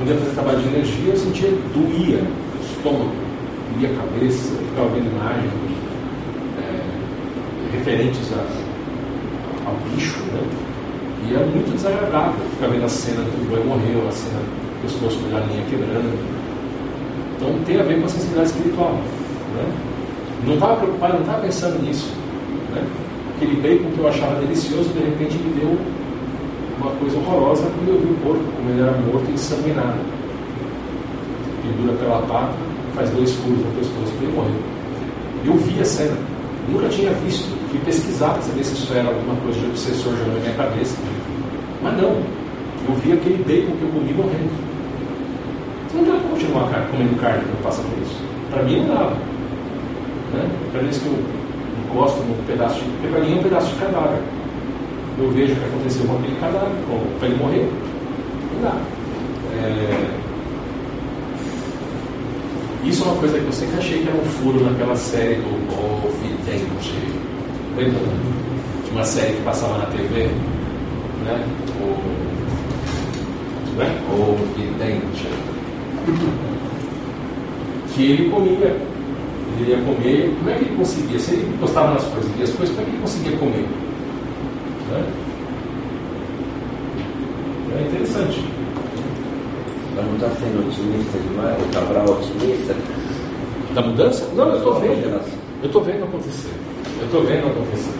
Quando 0.00 0.12
eu 0.12 0.14
ia 0.14 0.20
fazer 0.22 0.34
trabalho 0.34 0.58
de 0.60 0.68
energia, 0.68 1.12
eu 1.12 1.16
sentia 1.18 1.50
doía 1.74 2.24
o 2.24 2.64
estômago, 2.64 3.12
doía 3.74 3.90
a 3.90 3.96
cabeça, 4.00 4.56
ficava 4.56 4.88
vendo 4.94 5.12
imagens 5.12 5.52
é, 6.56 7.76
referentes 7.76 8.32
a, 8.32 9.68
ao 9.68 9.76
bicho, 9.84 10.20
né? 10.32 10.40
E 11.28 11.34
é 11.34 11.44
muito 11.44 11.76
desagradável 11.76 12.32
ficar 12.54 12.68
vendo 12.68 12.86
a 12.86 12.88
cena 12.88 13.20
do 13.20 13.50
boi 13.50 13.62
morreu, 13.62 14.08
a 14.08 14.10
cena 14.10 14.40
do 14.40 14.80
pescoço 14.80 15.18
da 15.18 15.38
galinha 15.38 15.66
quebrando. 15.68 16.18
Então 17.36 17.52
tem 17.66 17.78
a 17.78 17.82
ver 17.82 18.00
com 18.00 18.06
a 18.06 18.08
sensibilidade 18.08 18.48
espiritual. 18.48 18.94
Né? 18.94 19.72
Não 20.46 20.54
estava 20.54 20.76
preocupado, 20.76 21.12
não 21.12 21.20
estava 21.20 21.42
pensando 21.42 21.82
nisso. 21.82 22.10
Né? 22.72 22.82
Aquele 23.36 23.60
bacon 23.60 23.90
que 23.90 23.98
eu 23.98 24.08
achava 24.08 24.40
delicioso, 24.40 24.88
de 24.94 25.00
repente 25.00 25.36
me 25.36 25.60
deu 25.60 25.78
uma 26.80 26.90
coisa 26.92 27.18
horrorosa 27.18 27.62
quando 27.62 27.88
eu 27.88 28.00
vi 28.00 28.12
o 28.12 28.16
porco, 28.24 28.44
como 28.56 28.70
ele 28.70 28.80
era 28.80 28.92
morto 28.92 29.30
ensanguinado. 29.30 29.98
Pendura 31.62 31.96
pela 31.98 32.22
pata, 32.22 32.54
faz 32.94 33.10
dois 33.10 33.32
furos 33.32 33.58
no 33.58 33.72
pescoço 33.72 34.12
e 34.20 34.24
ele 34.24 34.32
morreu. 34.32 34.60
Eu 35.44 35.54
vi 35.56 35.80
a 35.80 35.84
cena, 35.84 36.16
nunca 36.68 36.88
tinha 36.88 37.12
visto, 37.24 37.48
fui 37.68 37.78
pesquisar 37.80 38.30
para 38.30 38.42
saber 38.42 38.64
se 38.64 38.72
isso 38.72 38.92
era 38.94 39.08
alguma 39.08 39.36
coisa 39.36 39.60
de 39.60 39.66
obsessor 39.66 40.12
já 40.16 40.24
na 40.24 40.40
minha 40.40 40.54
cabeça. 40.54 40.96
Mas 41.82 41.96
não, 41.96 42.10
eu 42.88 42.94
vi 43.02 43.12
aquele 43.12 43.44
bacon 43.44 43.76
que 43.76 43.82
eu 43.82 43.90
comi 43.90 44.12
morrendo. 44.14 44.70
Não 45.94 46.04
dá 46.04 46.12
para 46.12 46.30
continuar 46.30 46.88
comendo 46.90 47.20
carne 47.20 47.42
quando 47.44 47.62
passa 47.62 47.82
por 47.82 48.02
isso. 48.02 48.16
Para 48.50 48.62
mim 48.62 48.80
não 48.80 48.94
dava. 48.94 49.16
Né? 50.32 50.48
Cada 50.72 50.84
vez 50.84 50.98
que 50.98 51.06
eu 51.06 51.18
encosto 51.84 52.22
num 52.22 52.44
pedaço 52.46 52.76
de. 52.76 52.90
Porque 52.90 53.08
para 53.08 53.20
mim 53.20 53.36
é 53.36 53.40
um 53.40 53.42
pedaço 53.42 53.74
de 53.74 53.80
cadáver 53.80 54.20
eu 55.20 55.30
vejo 55.32 55.52
o 55.52 55.56
que 55.56 55.64
aconteceu 55.64 56.06
com 56.06 56.16
aquele 56.16 56.36
cadáver, 56.40 56.72
para 57.18 57.28
ele 57.28 57.36
morrer. 57.36 57.68
Não 58.54 58.62
dá. 58.62 58.76
É... 59.54 60.20
Isso 62.84 63.02
é 63.02 63.06
uma 63.06 63.16
coisa 63.16 63.38
que 63.38 63.44
eu 63.44 63.52
sempre 63.52 63.78
achei 63.78 63.98
que 64.00 64.08
era 64.08 64.16
um 64.16 64.24
furo 64.24 64.64
naquela 64.64 64.96
série 64.96 65.34
do 65.34 65.76
Confidente. 65.76 66.94
Lembra? 67.76 68.00
De 68.84 68.90
uma 68.90 69.04
série 69.04 69.34
que 69.34 69.42
passava 69.42 69.78
na 69.78 69.86
TV, 69.86 70.30
né? 71.24 71.44
O. 71.80 71.96
Né? 73.76 74.00
Confidente. 74.08 75.28
Que 77.94 78.02
ele 78.02 78.30
comia. 78.30 78.76
Ele 79.58 79.70
ia 79.70 79.78
comer. 79.82 80.34
Como 80.38 80.50
é 80.50 80.54
que 80.54 80.64
ele 80.64 80.76
conseguia? 80.76 81.18
Se 81.18 81.34
ele 81.34 81.58
gostava 81.60 81.94
das 81.94 82.04
coisas, 82.04 82.30
via 82.32 82.44
as 82.44 82.50
coisas, 82.52 82.74
como 82.74 82.86
é 82.86 82.90
que 82.90 82.96
ele 82.96 83.02
conseguia 83.02 83.36
comer? 83.36 83.89
Né? 84.90 85.04
É 87.78 87.82
interessante. 87.82 88.44
Mas 89.96 90.06
não 90.06 90.14
está 90.14 90.28
sendo 90.30 90.66
otimista 90.66 91.18
demais? 91.18 91.62
O 91.62 91.68
Cabral 91.72 92.06
otimista? 92.10 92.76
Da 93.74 93.82
mudança? 93.82 94.28
Não, 94.34 94.48
eu 94.48 94.56
estou 94.56 94.80
vendo. 94.80 95.20
Eu 95.62 95.66
estou 95.66 95.82
vendo 95.82 96.04
acontecer. 96.04 96.50
Eu 96.98 97.06
estou 97.06 97.22
vendo 97.22 97.46
acontecer. 97.46 97.92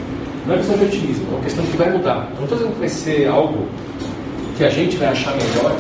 Não 0.47 0.55
é 0.55 0.59
questão 0.59 0.79
de 0.79 0.85
otimismo, 0.85 1.27
é 1.27 1.35
uma 1.35 1.45
questão 1.45 1.65
que 1.67 1.77
vai 1.77 1.91
mudar. 1.91 2.29
Eu 2.31 2.37
não 2.37 2.43
estou 2.45 2.59
dizendo 2.59 2.73
que 2.73 2.81
vai 2.81 2.89
ser 2.89 3.29
algo 3.29 3.67
que 4.57 4.65
a 4.65 4.71
gente 4.71 4.97
vai 4.97 5.09
achar 5.09 5.35
melhor 5.37 5.77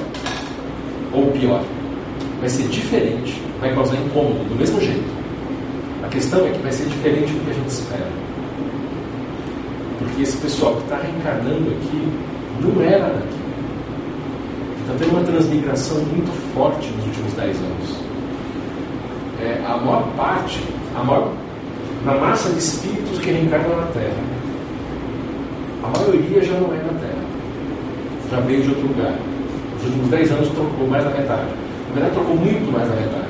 ou 1.13 1.27
pior. 1.33 1.63
Vai 2.41 2.49
ser 2.49 2.69
diferente, 2.69 3.43
vai 3.61 3.75
causar 3.75 3.97
incômodo, 3.97 4.49
do 4.49 4.55
mesmo 4.55 4.81
jeito. 4.81 5.05
A 6.05 6.09
questão 6.09 6.47
é 6.47 6.51
que 6.51 6.59
vai 6.59 6.73
ser 6.73 6.85
diferente 6.85 7.33
do 7.33 7.45
que 7.45 7.51
a 7.51 7.55
gente 7.55 7.69
espera. 7.69 8.30
Esse 10.21 10.37
pessoal 10.37 10.75
que 10.75 10.83
está 10.83 10.97
reencarnando 10.97 11.71
aqui 11.71 12.13
não 12.61 12.83
era 12.83 13.07
daqui. 13.07 13.41
Está 14.83 14.95
tendo 14.99 15.13
uma 15.13 15.25
transmigração 15.25 15.97
muito 15.97 16.31
forte 16.55 16.91
nos 16.91 17.07
últimos 17.07 17.33
10 17.33 17.57
anos. 17.57 17.97
É, 19.41 19.65
a 19.67 19.79
maior 19.79 20.07
parte, 20.19 20.63
a 20.95 21.03
maior, 21.03 21.33
na 22.05 22.15
massa 22.17 22.51
de 22.51 22.59
espíritos 22.59 23.19
que 23.19 23.31
reencarnam 23.31 23.75
na 23.77 23.87
Terra, 23.87 24.23
a 25.85 25.99
maioria 25.99 26.43
já 26.43 26.53
não 26.53 26.75
é 26.75 26.77
da 26.77 27.01
Terra. 27.01 27.25
Já 28.31 28.41
veio 28.41 28.63
de 28.63 28.69
outro 28.69 28.89
lugar. 28.89 29.15
Nos 29.75 29.85
últimos 29.85 30.11
10 30.11 30.33
anos 30.33 30.49
trocou 30.51 30.87
mais 30.87 31.03
da 31.03 31.11
metade. 31.11 31.49
Na 31.89 31.95
verdade, 31.95 32.15
trocou 32.15 32.37
muito 32.37 32.71
mais 32.71 32.87
da 32.87 32.95
metade. 32.95 33.29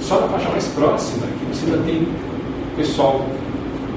Só 0.00 0.20
na 0.22 0.26
faixa 0.26 0.48
mais 0.48 0.66
próxima, 0.68 1.26
que 1.38 1.56
você 1.56 1.66
ainda 1.66 1.84
tem 1.84 2.08
pessoal 2.76 3.24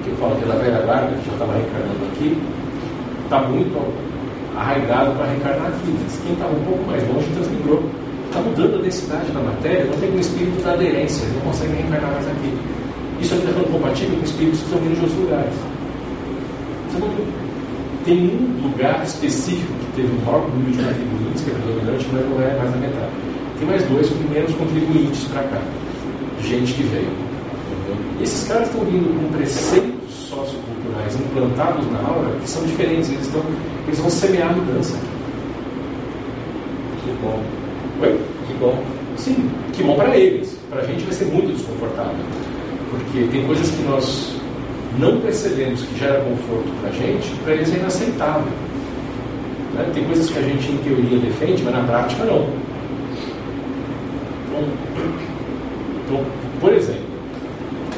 que 0.05 0.11
eu 0.11 0.17
falo 0.17 0.35
que 0.35 0.43
é 0.43 0.47
da 0.47 0.55
velha 0.55 0.81
guarda, 0.85 1.17
que 1.17 1.25
já 1.25 1.33
estava 1.33 1.53
reencarnando 1.53 2.05
aqui, 2.13 2.37
está 3.23 3.41
muito 3.41 3.75
arraigado 4.55 5.11
para 5.17 5.25
reencarnar 5.25 5.67
aqui. 5.67 5.95
Mas 6.03 6.21
quem 6.21 6.33
estava 6.33 6.53
um 6.53 6.63
pouco 6.63 6.85
mais 6.85 7.01
longe 7.09 7.27
transmigrou. 7.33 7.83
Está 8.29 8.39
mudando 8.41 8.79
a 8.79 8.81
densidade 8.81 9.31
da 9.31 9.39
matéria, 9.39 9.85
não 9.85 9.97
tem 9.97 10.11
um 10.11 10.19
espírito 10.19 10.63
da 10.63 10.73
aderência, 10.73 11.27
não 11.33 11.41
consegue 11.41 11.73
reencarnar 11.73 12.11
mais 12.11 12.27
aqui. 12.27 12.53
Isso 13.19 13.33
aqui 13.33 13.47
está 13.47 13.63
compatível 13.71 14.17
com 14.17 14.25
espíritos 14.25 14.59
que 14.59 14.65
estão 14.65 14.79
vindo 14.79 14.95
de 14.95 15.01
outros 15.01 15.19
lugares. 15.19 15.55
Você 16.89 16.99
não 16.99 17.09
tem 18.05 18.17
um 18.29 18.67
lugar 18.69 19.03
específico 19.03 19.73
que 19.73 20.01
teve 20.01 20.13
um 20.13 20.25
maior 20.25 20.47
número 20.49 20.71
de 20.71 20.83
contribuintes, 20.83 21.41
que 21.41 21.49
é 21.49 21.53
predominante, 21.53 22.07
mas 22.11 22.29
não 22.29 22.41
é 22.43 22.57
mais 22.59 22.73
a 22.73 22.77
metade. 22.77 23.11
Tem 23.57 23.67
mais 23.67 23.83
dois 23.83 24.09
com 24.09 24.29
menos 24.29 24.53
contribuintes 24.53 25.23
para 25.25 25.43
cá. 25.43 25.61
Gente 26.41 26.73
que 26.73 26.83
veio. 26.83 27.09
Esses 28.21 28.47
caras 28.47 28.67
estão 28.67 28.81
vindo 28.85 29.09
com 29.17 29.37
preceitos 29.37 29.94
socioculturais 30.35 31.15
implantados 31.15 31.89
na 31.91 31.99
aura 31.99 32.37
que 32.41 32.49
são 32.49 32.63
diferentes. 32.65 33.09
Eles, 33.09 33.25
estão, 33.25 33.41
eles 33.87 33.99
vão 33.99 34.09
semear 34.09 34.49
a 34.49 34.53
mudança. 34.53 34.97
Que 37.03 37.11
bom. 37.21 37.41
Oi? 38.01 38.19
Que 38.47 38.53
bom. 38.55 38.83
Sim, 39.17 39.49
que 39.73 39.83
bom 39.83 39.95
para 39.95 40.17
eles. 40.17 40.57
Para 40.69 40.81
a 40.81 40.85
gente 40.85 41.03
vai 41.03 41.13
ser 41.13 41.25
muito 41.25 41.55
desconfortável. 41.55 42.15
Porque 42.89 43.27
tem 43.31 43.45
coisas 43.45 43.69
que 43.69 43.83
nós 43.83 44.35
não 44.99 45.19
percebemos 45.21 45.81
que 45.83 45.97
gera 45.99 46.21
conforto 46.21 46.69
para 46.81 46.89
a 46.89 46.93
gente, 46.93 47.29
para 47.43 47.53
eles 47.53 47.73
é 47.73 47.77
inaceitável. 47.77 48.51
Né? 49.73 49.89
Tem 49.93 50.03
coisas 50.05 50.29
que 50.29 50.39
a 50.39 50.41
gente, 50.41 50.71
em 50.71 50.77
teoria, 50.77 51.19
defende, 51.19 51.63
mas 51.63 51.73
na 51.73 51.83
prática 51.83 52.23
não. 52.25 52.47
Então, 54.47 54.63
então 56.05 56.25
por 56.59 56.73
exemplo, 56.73 57.04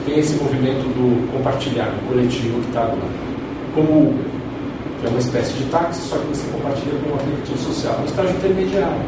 tem 0.07 0.19
esse 0.19 0.35
movimento 0.41 0.87
do 0.95 1.31
compartilhar, 1.33 1.85
do 1.85 2.07
coletivo 2.07 2.61
que 2.61 2.67
está 2.67 2.81
lá. 2.81 2.97
Como 3.75 4.15
que 4.99 5.05
é 5.05 5.09
uma 5.09 5.19
espécie 5.19 5.53
de 5.53 5.65
táxi, 5.65 6.01
só 6.07 6.17
que 6.17 6.27
você 6.27 6.47
compartilha 6.49 6.93
com 7.03 7.11
um 7.11 7.15
aplicativo 7.15 7.57
social. 7.57 7.99
No 7.99 8.05
estágio 8.05 8.35
intermediário. 8.37 9.01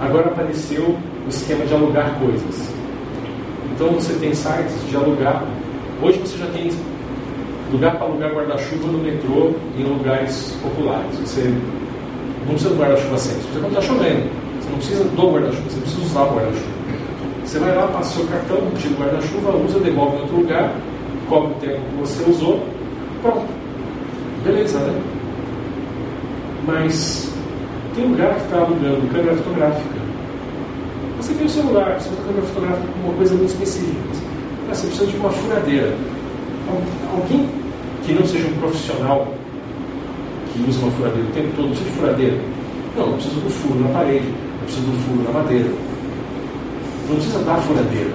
Agora 0.00 0.28
apareceu 0.28 0.96
o 1.26 1.28
esquema 1.28 1.66
de 1.66 1.74
alugar 1.74 2.18
coisas. 2.18 2.72
Então 3.72 3.88
você 3.92 4.14
tem 4.14 4.34
sites 4.34 4.74
de 4.88 4.96
alugar. 4.96 5.44
Hoje 6.02 6.18
você 6.20 6.38
já 6.38 6.46
tem 6.46 6.72
lugar 7.70 7.96
para 7.96 8.06
alugar 8.06 8.32
guarda-chuva 8.32 8.88
no 8.90 8.98
metrô 8.98 9.52
em 9.78 9.84
lugares 9.84 10.56
populares. 10.62 11.18
Você 11.18 11.42
não 12.46 12.54
precisa 12.54 12.70
do 12.70 12.80
guarda-chuva 12.80 13.18
sempre. 13.18 13.42
Você 13.52 13.58
não 13.60 13.68
está 13.68 13.80
chovendo. 13.82 14.30
Você 14.60 14.70
não 14.70 14.78
precisa 14.78 15.04
do 15.04 15.30
guarda-chuva, 15.30 15.70
você 15.70 15.80
precisa 15.80 16.02
usar 16.02 16.22
o 16.22 16.34
guarda-chuva. 16.34 16.79
Você 17.44 17.58
vai 17.58 17.74
lá, 17.74 17.88
passa 17.88 18.16
seu 18.16 18.26
cartão, 18.26 18.58
tira 18.78 18.94
o 18.94 18.98
guarda-chuva, 18.98 19.56
usa, 19.56 19.80
devolve 19.80 20.16
em 20.16 20.20
outro 20.20 20.36
lugar, 20.36 20.72
cobre 21.28 21.52
o 21.52 21.54
tempo 21.56 21.80
que 21.80 21.96
você 22.00 22.30
usou, 22.30 22.64
pronto. 23.22 23.46
Beleza, 24.44 24.78
né? 24.78 25.00
Mas 26.66 27.32
tem 27.94 28.06
lugar 28.06 28.34
que 28.34 28.44
está 28.44 28.58
alugando 28.58 29.12
câmera 29.12 29.36
fotográfica. 29.36 30.00
Você 31.16 31.34
tem 31.34 31.46
o 31.46 31.50
celular, 31.50 32.00
você 32.00 32.08
usa 32.08 32.20
a 32.20 32.24
câmera 32.24 32.46
fotográfica 32.46 32.86
com 32.86 33.08
uma 33.08 33.16
coisa 33.16 33.34
muito 33.34 33.50
específica. 33.50 34.30
Você 34.68 34.86
precisa 34.86 35.06
de 35.10 35.16
uma 35.16 35.30
furadeira. 35.30 35.92
Alguém 37.12 37.48
que 38.04 38.12
não 38.12 38.24
seja 38.24 38.46
um 38.46 38.58
profissional 38.60 39.26
que 40.52 40.70
usa 40.70 40.80
uma 40.80 40.90
furadeira 40.92 41.28
o 41.28 41.32
tempo 41.32 41.48
todo, 41.56 41.68
precisa 41.68 41.90
de 41.90 41.96
furadeira. 41.96 42.38
Não, 42.96 43.06
eu 43.06 43.12
preciso 43.14 43.40
do 43.40 43.50
furo 43.50 43.80
na 43.80 43.88
parede, 43.88 44.26
eu 44.26 44.64
preciso 44.64 44.86
do 44.86 44.98
furo 45.04 45.22
na 45.24 45.40
madeira. 45.40 45.89
Não 47.10 47.16
precisa 47.16 47.40
dar 47.40 47.56
furadeira. 47.56 48.10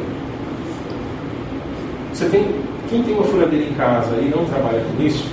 Você 2.13 2.29
tem, 2.29 2.55
quem 2.89 3.03
tem 3.03 3.13
uma 3.13 3.25
furadeira 3.25 3.65
em 3.65 3.73
casa 3.73 4.15
e 4.15 4.29
não 4.33 4.45
trabalha 4.45 4.81
com 4.85 5.03
isso, 5.03 5.25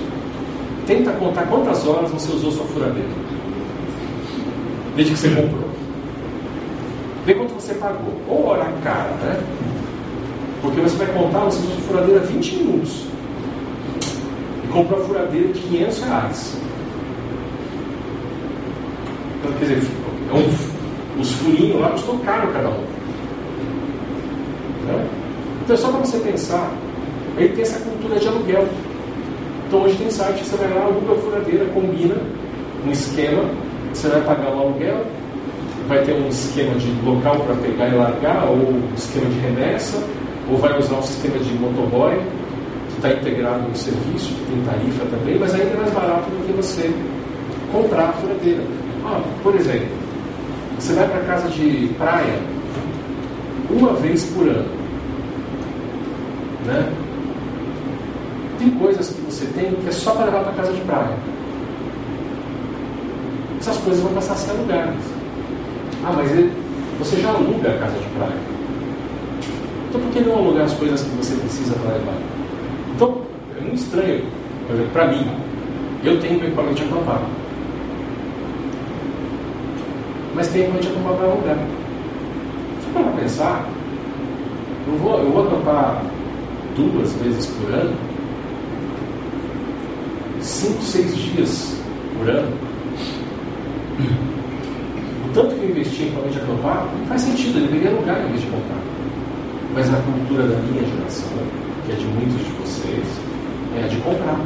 tenta 0.85 1.13
contar 1.13 1.47
quantas 1.47 1.87
horas 1.87 2.11
você 2.11 2.29
usou 2.33 2.51
sua 2.51 2.65
furadeira. 2.65 3.07
Desde 4.97 5.13
que 5.13 5.19
você 5.19 5.29
comprou. 5.29 5.69
Vê 7.25 7.35
quanto 7.35 7.53
você 7.53 7.73
pagou. 7.75 8.13
Ou 8.27 8.47
hora 8.47 8.65
cara, 8.83 9.11
né? 9.11 9.41
Porque 10.61 10.81
você 10.81 10.97
vai 10.97 11.07
contar, 11.07 11.45
você 11.45 11.59
usou 11.59 11.75
sua 11.75 11.83
furadeira 11.83 12.19
20 12.19 12.55
minutos. 12.57 13.05
E 14.61 14.67
comprou 14.73 14.99
a 14.99 15.05
furadeira 15.05 15.53
de 15.53 15.61
500 15.61 16.03
reais. 16.03 16.57
Então, 19.39 19.53
quer 19.53 19.65
dizer, 19.65 19.87
é 20.29 20.33
um, 20.33 21.21
os 21.21 21.31
furinhos 21.31 21.79
lá 21.79 21.91
custou 21.91 22.19
caro 22.19 22.51
cada 22.51 22.67
um. 22.67 23.02
Né? 24.85 25.07
Então, 25.63 25.75
é 25.75 25.79
só 25.79 25.89
para 25.89 25.99
você 25.99 26.17
pensar, 26.19 26.71
ele 27.37 27.49
tem 27.49 27.61
essa 27.61 27.79
cultura 27.79 28.19
de 28.19 28.27
aluguel. 28.27 28.67
Então, 29.67 29.83
hoje 29.83 29.95
tem 29.97 30.09
site, 30.09 30.43
você 30.43 30.55
vai 30.57 30.73
lá, 30.73 30.85
aluga 30.85 31.13
a 31.13 31.15
furadeira, 31.15 31.65
combina 31.73 32.15
um 32.85 32.91
esquema, 32.91 33.43
você 33.93 34.07
vai 34.07 34.21
pagar 34.21 34.55
o 34.55 34.59
aluguel, 34.59 35.05
vai 35.87 36.01
ter 36.03 36.13
um 36.13 36.27
esquema 36.27 36.75
de 36.75 36.91
local 37.05 37.37
para 37.39 37.55
pegar 37.55 37.89
e 37.89 37.95
largar, 37.95 38.45
ou 38.49 38.55
um 38.55 38.93
esquema 38.95 39.25
de 39.27 39.39
remessa, 39.39 39.97
ou 40.49 40.57
vai 40.57 40.77
usar 40.77 40.95
um 40.95 41.01
sistema 41.01 41.39
de 41.39 41.53
motoboy, 41.53 42.15
que 42.89 42.95
está 42.95 43.13
integrado 43.13 43.67
no 43.67 43.75
serviço, 43.75 44.33
que 44.33 44.51
tem 44.51 44.63
tarifa 44.63 45.05
também, 45.05 45.39
mas 45.39 45.53
ainda 45.53 45.71
é 45.71 45.77
mais 45.77 45.91
barato 45.91 46.29
do 46.29 46.45
que 46.45 46.53
você 46.53 46.93
comprar 47.71 48.09
a 48.09 48.13
furadeira. 48.13 48.63
Ah, 49.05 49.21
por 49.41 49.55
exemplo, 49.55 49.87
você 50.77 50.93
vai 50.93 51.07
para 51.07 51.19
casa 51.21 51.49
de 51.49 51.89
praia 51.97 52.39
uma 53.69 53.93
vez 53.93 54.25
por 54.25 54.47
ano. 54.47 54.69
Né? 56.65 56.91
Tem 58.59 58.69
coisas 58.71 59.09
que 59.09 59.21
você 59.21 59.45
tem 59.47 59.71
que 59.71 59.89
é 59.89 59.91
só 59.91 60.11
para 60.11 60.25
levar 60.25 60.43
para 60.43 60.53
casa 60.53 60.73
de 60.73 60.81
praia. 60.81 61.17
Essas 63.59 63.77
coisas 63.77 64.01
vão 64.01 64.13
passar 64.13 64.33
a 64.33 64.37
ser 64.37 64.51
alugadas. 64.51 64.95
Ah, 66.05 66.13
mas 66.15 66.31
ele, 66.31 66.51
você 66.99 67.17
já 67.17 67.29
aluga 67.29 67.69
a 67.69 67.77
casa 67.77 67.97
de 67.97 68.09
praia. 68.17 68.53
Então 69.89 70.01
por 70.01 70.11
que 70.11 70.19
não 70.21 70.37
alugar 70.37 70.65
as 70.65 70.73
coisas 70.73 71.01
que 71.01 71.09
você 71.15 71.35
precisa 71.35 71.73
para 71.75 71.93
levar? 71.93 72.17
Então, 72.95 73.21
é 73.57 73.61
muito 73.61 73.75
estranho, 73.75 74.25
por 74.67 74.75
exemplo, 74.75 74.91
para 74.91 75.07
mim, 75.07 75.27
eu 76.03 76.19
tenho 76.19 76.39
meu 76.39 76.47
equipamento 76.47 76.75
de 76.75 76.83
acampar. 76.83 77.21
Mas 80.35 80.47
tem 80.49 80.63
equipamento 80.63 80.87
de 80.87 80.93
acampar 80.93 81.13
para 81.17 81.27
alugar. 81.27 81.57
Pensar, 83.19 83.65
eu 84.87 84.97
vou, 84.97 85.17
eu 85.17 85.31
vou 85.31 85.47
acampar 85.47 86.03
duas 86.75 87.13
vezes 87.13 87.45
por 87.45 87.73
ano, 87.73 87.95
cinco, 90.41 90.81
seis 90.81 91.15
dias 91.15 91.77
por 92.17 92.29
ano. 92.29 92.53
O 95.25 95.33
tanto 95.33 95.55
que 95.55 95.63
eu 95.63 95.69
investi 95.69 96.03
em 96.03 96.05
equipamento 96.07 96.33
de 96.33 96.39
acampar, 96.39 96.87
não 96.99 97.05
faz 97.07 97.21
sentido, 97.21 97.59
eu 97.59 97.67
deveria 97.67 97.91
alugar 97.91 98.19
em 98.25 98.29
vez 98.29 98.41
de 98.41 98.47
comprar. 98.47 98.81
Mas 99.73 99.93
a 99.93 99.97
cultura 99.97 100.43
da 100.47 100.57
minha 100.57 100.83
geração, 100.83 101.29
que 101.85 101.91
é 101.93 101.95
de 101.95 102.05
muitos 102.05 102.45
de 102.45 102.51
vocês, 102.61 103.05
é 103.77 103.85
a 103.85 103.87
de 103.87 103.95
comprar. 103.97 104.39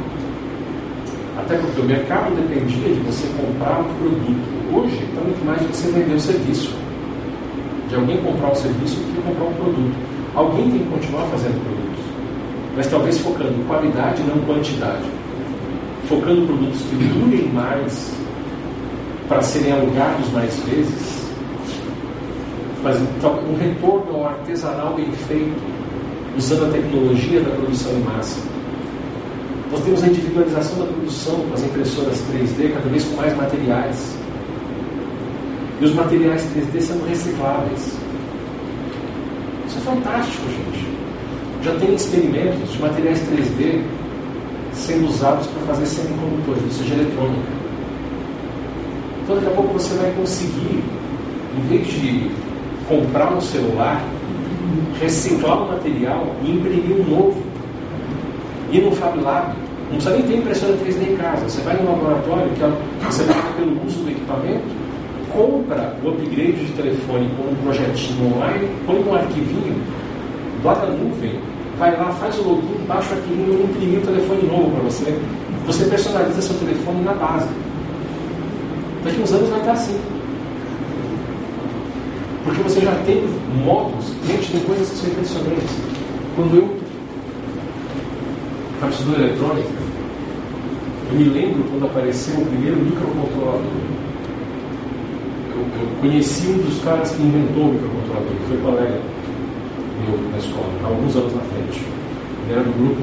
Até 1.38 1.56
porque 1.56 1.80
o 1.80 1.84
mercado 1.84 2.34
dependia 2.36 2.94
de 2.94 3.00
você 3.00 3.26
comprar 3.36 3.80
um 3.80 3.84
produto. 3.84 4.74
Hoje 4.74 5.02
está 5.02 5.20
muito 5.20 5.44
mais 5.44 5.60
de 5.60 5.66
você 5.68 5.90
vender 5.90 6.14
o 6.14 6.20
serviço. 6.20 6.87
De 7.88 7.94
alguém 7.94 8.18
comprar 8.18 8.52
o 8.52 8.54
serviço 8.54 8.96
do 8.96 9.14
que 9.14 9.22
comprar 9.22 9.44
um 9.44 9.54
produto. 9.54 9.96
Alguém 10.34 10.70
tem 10.70 10.80
que 10.80 10.90
continuar 10.90 11.22
fazendo 11.28 11.62
produtos. 11.62 12.04
Mas 12.76 12.86
talvez 12.86 13.18
focando 13.18 13.52
em 13.52 13.64
qualidade, 13.64 14.22
não 14.22 14.38
quantidade. 14.44 15.04
Focando 16.08 16.46
produtos 16.46 16.80
que 16.82 16.96
durem 16.96 17.48
mais 17.48 18.12
para 19.28 19.42
serem 19.42 19.72
alugados 19.72 20.30
mais 20.32 20.54
vezes. 20.60 21.28
Fazendo 22.82 23.08
um 23.50 23.56
retorno 23.58 24.14
ao 24.14 24.26
artesanal 24.28 24.94
bem 24.94 25.10
feito, 25.26 25.60
usando 26.36 26.66
a 26.66 26.72
tecnologia 26.72 27.40
da 27.40 27.50
produção 27.50 27.92
em 27.92 28.00
massa. 28.00 28.40
Nós 29.70 29.82
temos 29.82 30.02
a 30.02 30.06
individualização 30.06 30.78
da 30.78 30.86
produção 30.86 31.34
com 31.34 31.54
as 31.54 31.62
impressoras 31.62 32.22
3D 32.32 32.72
cada 32.72 32.88
vez 32.88 33.04
com 33.04 33.16
mais 33.16 33.36
materiais. 33.36 34.17
E 35.80 35.84
os 35.84 35.94
materiais 35.94 36.42
3D 36.42 36.80
sendo 36.80 37.08
recicláveis. 37.08 37.96
Isso 39.66 39.78
é 39.78 39.80
fantástico, 39.80 40.44
gente. 40.50 40.88
Já 41.62 41.74
tem 41.74 41.94
experimentos 41.94 42.72
de 42.72 42.80
materiais 42.80 43.20
3D 43.20 43.82
sendo 44.72 45.08
usados 45.08 45.46
para 45.46 45.74
fazer 45.74 45.86
semicondutores, 45.86 46.62
ou 46.64 46.70
seja, 46.70 46.94
eletrônica. 46.94 47.58
Então 49.22 49.36
daqui 49.36 49.48
a 49.48 49.50
pouco 49.50 49.74
você 49.74 49.94
vai 49.96 50.10
conseguir, 50.12 50.82
em 51.56 51.68
vez 51.68 51.86
de 51.86 52.30
comprar 52.88 53.32
um 53.32 53.40
celular, 53.40 54.02
reciclar 55.00 55.62
o 55.62 55.68
material 55.68 56.34
e 56.42 56.50
imprimir 56.52 56.96
um 56.96 57.08
novo. 57.08 57.42
Ir 58.72 58.82
no 58.82 58.92
Fab 58.92 59.18
Lab. 59.20 59.54
Não 59.90 59.96
precisa 59.96 60.16
nem 60.16 60.22
ter 60.26 60.36
impressora 60.36 60.72
3D 60.74 61.12
em 61.12 61.16
casa. 61.16 61.48
Você 61.48 61.60
vai 61.62 61.76
no 61.76 61.90
laboratório, 61.90 62.50
que 62.50 63.04
você 63.04 63.24
paga 63.24 63.52
pelo 63.56 63.86
uso 63.86 64.00
do 64.00 64.10
equipamento, 64.10 64.77
compra 65.32 65.96
o 66.02 66.08
upgrade 66.08 66.64
de 66.64 66.72
telefone 66.72 67.28
com 67.36 67.50
um 67.50 67.56
projetinho 67.62 68.34
online, 68.34 68.68
põe 68.86 69.02
um 69.02 69.14
arquivinho 69.14 69.82
lá 70.64 70.74
na 70.74 70.86
nuvem, 70.86 71.38
vai 71.78 71.96
lá, 71.96 72.10
faz 72.12 72.38
o 72.38 72.42
login, 72.42 72.84
baixa 72.86 73.14
o 73.14 73.18
arquivinho 73.18 73.60
e 73.60 73.64
imprime 73.64 73.96
o 73.98 74.00
telefone 74.00 74.42
novo 74.42 74.70
para 74.70 74.82
você. 74.84 75.18
Você 75.66 75.84
personaliza 75.84 76.42
seu 76.42 76.56
telefone 76.56 77.02
na 77.02 77.12
base. 77.12 77.48
Daqui 79.04 79.20
uns 79.20 79.32
anos 79.32 79.48
vai 79.50 79.60
estar 79.60 79.72
assim. 79.72 79.98
Porque 82.44 82.62
você 82.62 82.80
já 82.80 82.94
tem 83.04 83.22
módulos, 83.64 84.06
gente, 84.26 84.52
tem 84.52 84.60
coisas 84.62 84.88
que 84.88 85.26
são. 85.26 85.42
Quando 86.34 86.56
eu 86.56 86.78
estava 88.74 89.22
eletrônica, 89.22 89.68
eu 91.10 91.18
me 91.18 91.24
lembro 91.24 91.64
quando 91.70 91.86
apareceu 91.86 92.40
o 92.40 92.46
primeiro 92.46 92.76
microcontrolador. 92.76 93.87
Eu, 95.58 95.64
eu 95.82 96.00
conheci 96.00 96.46
um 96.46 96.58
dos 96.58 96.78
caras 96.84 97.10
que 97.10 97.22
inventou 97.22 97.64
o 97.64 97.72
microcontrolador, 97.72 98.30
que 98.30 98.46
foi 98.46 98.58
colega 98.58 99.00
meu 100.06 100.30
na 100.30 100.38
escola, 100.38 100.70
há 100.84 100.86
alguns 100.86 101.16
anos 101.16 101.34
na 101.34 101.40
frente. 101.40 101.82
Ele 102.44 102.52
era 102.52 102.62
do 102.62 102.72
grupo 102.78 103.02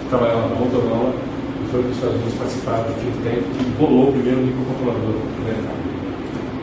que 0.00 0.08
trabalhava 0.08 0.48
na 0.48 0.54
Motorola 0.56 1.12
e 1.12 1.70
foi 1.70 1.82
para 1.82 1.90
os 1.90 1.96
Estados 1.96 2.16
Unidos 2.16 2.34
participar 2.38 2.76
do 2.78 2.94
think 3.00 3.18
tank 3.22 3.42
que 3.58 3.64
bolou 3.78 4.08
o 4.08 4.12
primeiro 4.12 4.40
microcontrolador 4.40 5.12
do 5.12 5.44
mercado. 5.44 5.80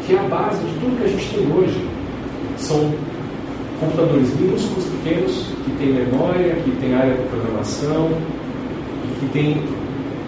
Que 0.08 0.16
é 0.16 0.20
a 0.20 0.24
base 0.24 0.58
de 0.66 0.74
tudo 0.80 0.98
que 0.98 1.04
a 1.04 1.08
gente 1.08 1.30
tem 1.30 1.54
hoje. 1.54 1.88
São 2.58 2.94
computadores 3.80 4.34
minúsculos, 4.40 4.86
pequenos, 4.86 5.54
que 5.64 5.72
têm 5.78 5.94
memória, 5.94 6.56
que 6.56 6.72
têm 6.82 6.96
área 6.96 7.14
de 7.14 7.24
programação, 7.30 8.10
que 9.20 9.28
têm 9.28 9.62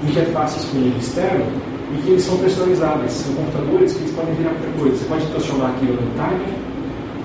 interfaces 0.03 0.65
com 0.65 0.77
o 0.77 0.97
externo 0.99 1.68
e 1.93 2.01
que 2.01 2.09
eles 2.11 2.23
são 2.23 2.37
personalizáveis. 2.37 3.11
São 3.11 3.33
computadores 3.33 3.93
que 3.93 3.99
eles 3.99 4.11
podem 4.13 4.35
virar 4.35 4.51
qualquer 4.51 4.79
coisa. 4.79 4.95
Você 4.97 5.05
pode 5.05 5.25
transformar 5.27 5.69
aquilo 5.69 5.93
num 5.93 6.11
timer, 6.11 6.53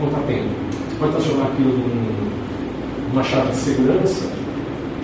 contar 0.01 0.20
tempo. 0.27 0.49
Você 0.89 0.97
pode 0.99 1.12
transformar 1.12 1.45
aquilo 1.45 1.70
num, 1.70 3.11
numa 3.11 3.23
chave 3.23 3.51
de 3.51 3.57
segurança 3.57 4.31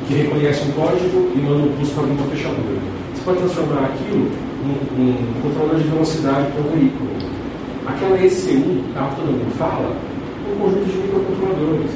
que 0.07 0.15
reconhece 0.15 0.63
um 0.69 0.73
código 0.73 1.31
e 1.35 1.39
manda 1.39 1.65
um 1.65 1.73
pulso 1.77 1.93
para 1.93 2.03
alguma 2.03 2.27
fechadura. 2.27 2.81
Você 3.15 3.23
pode 3.25 3.39
transformar 3.39 3.85
aquilo 3.85 4.31
num, 4.65 4.79
num 4.99 5.43
controlador 5.43 5.79
de 5.79 5.89
velocidade 5.89 6.53
para 6.53 6.61
um 6.63 6.71
veículo. 6.75 7.11
Aquela 7.87 8.17
ECU, 8.17 8.83
que 8.91 9.17
todo 9.17 9.27
mundo 9.27 9.55
fala, 9.57 9.95
é 9.95 10.53
um 10.53 10.59
conjunto 10.59 10.85
de 10.85 10.99
microcontroladores. 10.99 11.91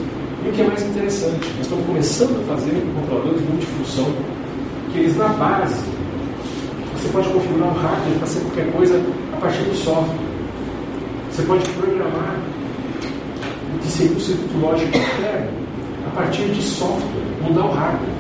E 0.45 0.49
o 0.49 0.53
que 0.53 0.61
é 0.61 0.67
mais 0.67 0.83
interessante, 0.83 1.49
nós 1.57 1.61
estamos 1.61 1.87
começando 1.87 2.41
a 2.41 2.55
fazer 2.55 2.87
controladores 2.95 3.41
multifunção, 3.49 4.07
que 4.93 4.99
eles 4.99 5.17
na 5.17 5.29
base, 5.29 5.83
você 7.05 7.13
pode 7.13 7.29
configurar 7.29 7.69
um 7.69 7.75
hardware 7.75 8.19
para 8.19 8.27
ser 8.27 8.41
qualquer 8.41 8.73
coisa 8.73 9.03
a 9.33 9.37
partir 9.37 9.63
do 9.65 9.75
software. 9.77 10.19
Você 11.31 11.43
pode 11.43 11.69
programar 11.71 12.41
de 13.83 13.89
seguir 13.89 14.15
o 14.15 14.21
circuito 14.21 14.59
lógico 14.59 14.89
interno 14.97 15.51
a 16.07 16.11
partir 16.17 16.49
de 16.49 16.63
software, 16.63 17.25
mudar 17.43 17.67
o 17.67 17.73
hardware. 17.73 18.15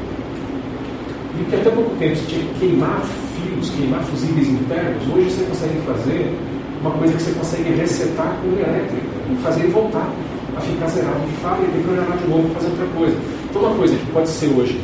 E 1.40 1.44
que 1.44 1.56
até 1.56 1.70
pouco 1.70 1.96
tempo 1.96 2.14
você 2.14 2.26
tinha 2.26 2.44
que 2.44 2.60
queimar 2.60 3.00
fios, 3.00 3.70
queimar 3.70 4.02
fusíveis 4.02 4.48
internos, 4.48 5.02
hoje 5.14 5.30
você 5.30 5.44
consegue 5.44 5.80
fazer 5.86 6.38
uma 6.82 6.90
coisa 6.90 7.14
que 7.14 7.22
você 7.22 7.32
consegue 7.32 7.70
resetar 7.70 8.36
com 8.42 8.48
elétrica, 8.48 9.06
e 9.32 9.36
fazer 9.36 9.60
ele 9.62 9.72
voltar 9.72 10.10
a 10.56 10.60
ficar 10.60 10.88
zerado 10.88 11.20
de 11.20 11.32
fábrica 11.36 11.72
e 11.74 11.82
programar 11.82 12.18
de 12.18 12.28
novo 12.28 12.54
fazer 12.54 12.68
outra 12.68 12.86
coisa. 12.94 13.16
Então 13.48 13.62
uma 13.62 13.76
coisa 13.76 13.96
que 13.96 14.06
pode 14.12 14.28
ser 14.28 14.46
hoje 14.48 14.78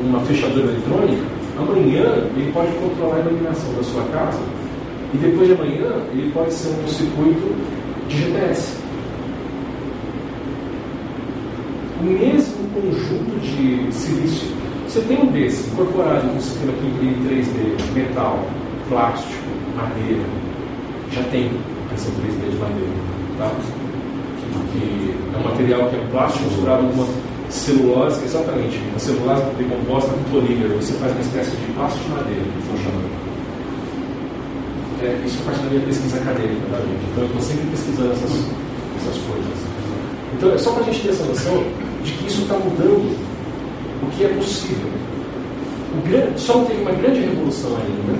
uma 0.00 0.20
fechadura 0.20 0.66
eletrônica, 0.66 1.35
amanhã 1.58 2.28
ele 2.36 2.52
pode 2.52 2.72
controlar 2.72 3.16
a 3.16 3.20
iluminação 3.20 3.72
da 3.74 3.82
sua 3.82 4.02
casa 4.04 4.40
e 5.14 5.16
depois 5.18 5.48
de 5.48 5.54
amanhã 5.54 6.02
ele 6.12 6.30
pode 6.32 6.52
ser 6.52 6.68
um 6.68 6.88
circuito 6.88 7.54
de 8.08 8.16
GPS. 8.16 8.86
o 12.00 12.04
mesmo 12.04 12.68
conjunto 12.74 13.40
de 13.40 13.92
silício. 13.92 14.48
Você 14.86 15.00
tem 15.02 15.18
um 15.18 15.26
desse 15.26 15.68
incorporado 15.70 16.26
no 16.26 16.40
sistema 16.40 16.72
que 16.72 16.86
imprime 16.86 17.28
3D, 17.28 17.94
metal, 17.94 18.46
plástico, 18.88 19.42
madeira, 19.74 20.24
já 21.10 21.22
tem 21.24 21.50
impressão 21.84 22.12
3D 22.12 22.50
de 22.50 22.56
madeira. 22.56 22.92
Tá? 23.38 23.50
Que 24.72 25.14
é 25.34 25.38
um 25.38 25.42
material 25.42 25.88
que 25.88 25.96
é 25.96 26.00
um 26.00 26.06
plástico 26.08 26.44
misturado 26.44 26.86
com 26.86 26.92
uma 26.92 27.06
celulose, 27.56 28.24
exatamente, 28.24 28.78
uma 28.90 28.98
celulose 28.98 29.42
decomposta 29.58 30.10
com 30.10 30.22
polímero. 30.30 30.76
Você 30.76 30.92
faz 30.94 31.12
uma 31.12 31.20
espécie 31.20 31.50
de 31.50 31.72
plástico 31.72 32.04
de 32.04 32.10
madeira, 32.10 32.42
que 32.42 32.58
estão 32.58 32.76
chamando. 32.76 33.10
É, 35.02 35.26
isso 35.26 35.38
faz 35.38 35.56
parte 35.56 35.64
da 35.64 35.70
minha 35.70 35.86
pesquisa 35.86 36.16
acadêmica, 36.16 36.66
tá, 36.70 36.78
gente? 36.78 37.04
Então 37.12 37.22
eu 37.22 37.26
estou 37.26 37.42
sempre 37.42 37.66
pesquisando 37.70 38.12
essas, 38.12 38.32
essas 38.32 39.22
coisas. 39.24 39.58
Então 40.36 40.52
é 40.52 40.58
só 40.58 40.72
para 40.72 40.82
a 40.82 40.86
gente 40.86 41.02
ter 41.02 41.10
essa 41.10 41.24
noção 41.24 41.64
de 42.04 42.12
que 42.12 42.26
isso 42.26 42.42
está 42.42 42.54
mudando 42.54 43.16
o 44.02 44.10
que 44.10 44.24
é 44.24 44.28
possível. 44.28 44.90
Grande, 46.04 46.40
só 46.40 46.62
teve 46.64 46.82
uma 46.82 46.92
grande 46.92 47.20
revolução 47.20 47.70
ainda, 47.70 48.18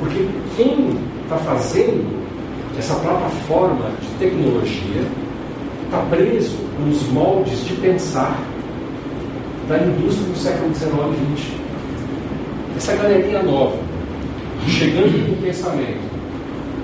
porque 0.00 0.28
quem 0.56 0.96
está 1.24 1.36
fazendo 1.38 2.24
essa 2.78 2.94
própria 2.96 3.28
forma 3.48 3.90
de 4.00 4.08
tecnologia 4.18 5.02
está 5.86 5.98
preso 6.10 6.65
nos 6.78 7.08
moldes 7.08 7.64
de 7.64 7.74
pensar 7.74 8.38
da 9.68 9.78
indústria 9.78 10.28
do 10.28 10.36
século 10.36 10.74
XIX 10.74 10.92
e 10.92 11.40
XX. 11.40 11.54
Essa 12.76 12.96
galerinha 12.96 13.42
nova, 13.42 13.78
chegando 14.68 15.26
com 15.26 15.32
o 15.32 15.42
pensamento 15.42 16.06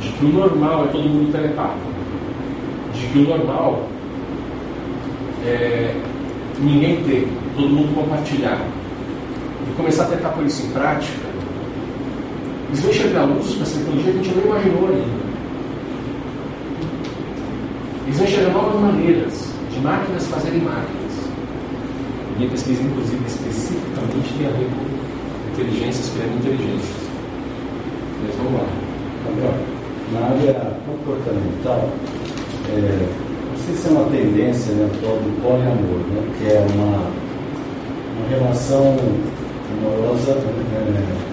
de 0.00 0.08
que 0.08 0.24
o 0.24 0.28
normal 0.28 0.84
é 0.84 0.88
todo 0.88 1.08
mundo 1.08 1.30
telepata, 1.30 1.76
de 2.94 3.06
que 3.06 3.18
o 3.18 3.28
normal 3.28 3.86
é 5.44 5.94
ninguém 6.58 7.02
ter, 7.04 7.28
todo 7.56 7.68
mundo 7.68 7.94
compartilhar, 7.94 8.66
e 9.68 9.74
começar 9.76 10.04
a 10.04 10.06
tentar 10.06 10.30
pôr 10.30 10.46
isso 10.46 10.66
em 10.66 10.70
prática, 10.70 11.32
eles 12.68 12.80
vão 12.80 12.90
enxergar 12.90 13.24
usos 13.26 13.54
para 13.54 13.62
essa 13.64 13.78
tecnologia 13.78 14.12
que 14.12 14.18
a 14.18 14.22
gente 14.22 14.34
não 14.34 14.44
imaginou 14.44 14.88
ainda. 14.88 15.22
Eles 18.06 18.16
vão 18.16 18.26
enxergar 18.26 18.52
novas 18.52 18.80
maneiras 18.80 19.52
de 19.72 19.80
máquinas 19.80 20.26
fazerem 20.26 20.60
máquinas. 20.60 21.12
Minha 22.36 22.50
pesquisa, 22.50 22.82
inclusive, 22.82 23.24
especificamente 23.26 24.34
tem 24.38 24.46
a 24.46 24.50
ver 24.50 24.68
com 24.70 25.52
inteligências 25.52 26.10
criando 26.10 26.38
inteligências. 26.38 27.02
Mas 28.24 28.36
vamos 28.36 28.52
lá. 28.54 28.66
Gabriel, 29.24 29.54
na 30.12 30.20
área 30.26 30.76
comportamental, 30.86 31.90
é, 32.68 33.08
não 33.50 33.64
sei 33.64 33.74
se 33.74 33.88
é 33.88 33.90
uma 33.90 34.10
tendência 34.10 34.72
né, 34.74 34.88
do 34.92 35.42
poliamor, 35.42 35.98
né, 36.10 36.22
que 36.38 36.46
é 36.46 36.66
uma, 36.74 37.10
uma 38.16 38.28
relação 38.28 38.96
amorosa 39.78 40.32
é, 40.32 41.32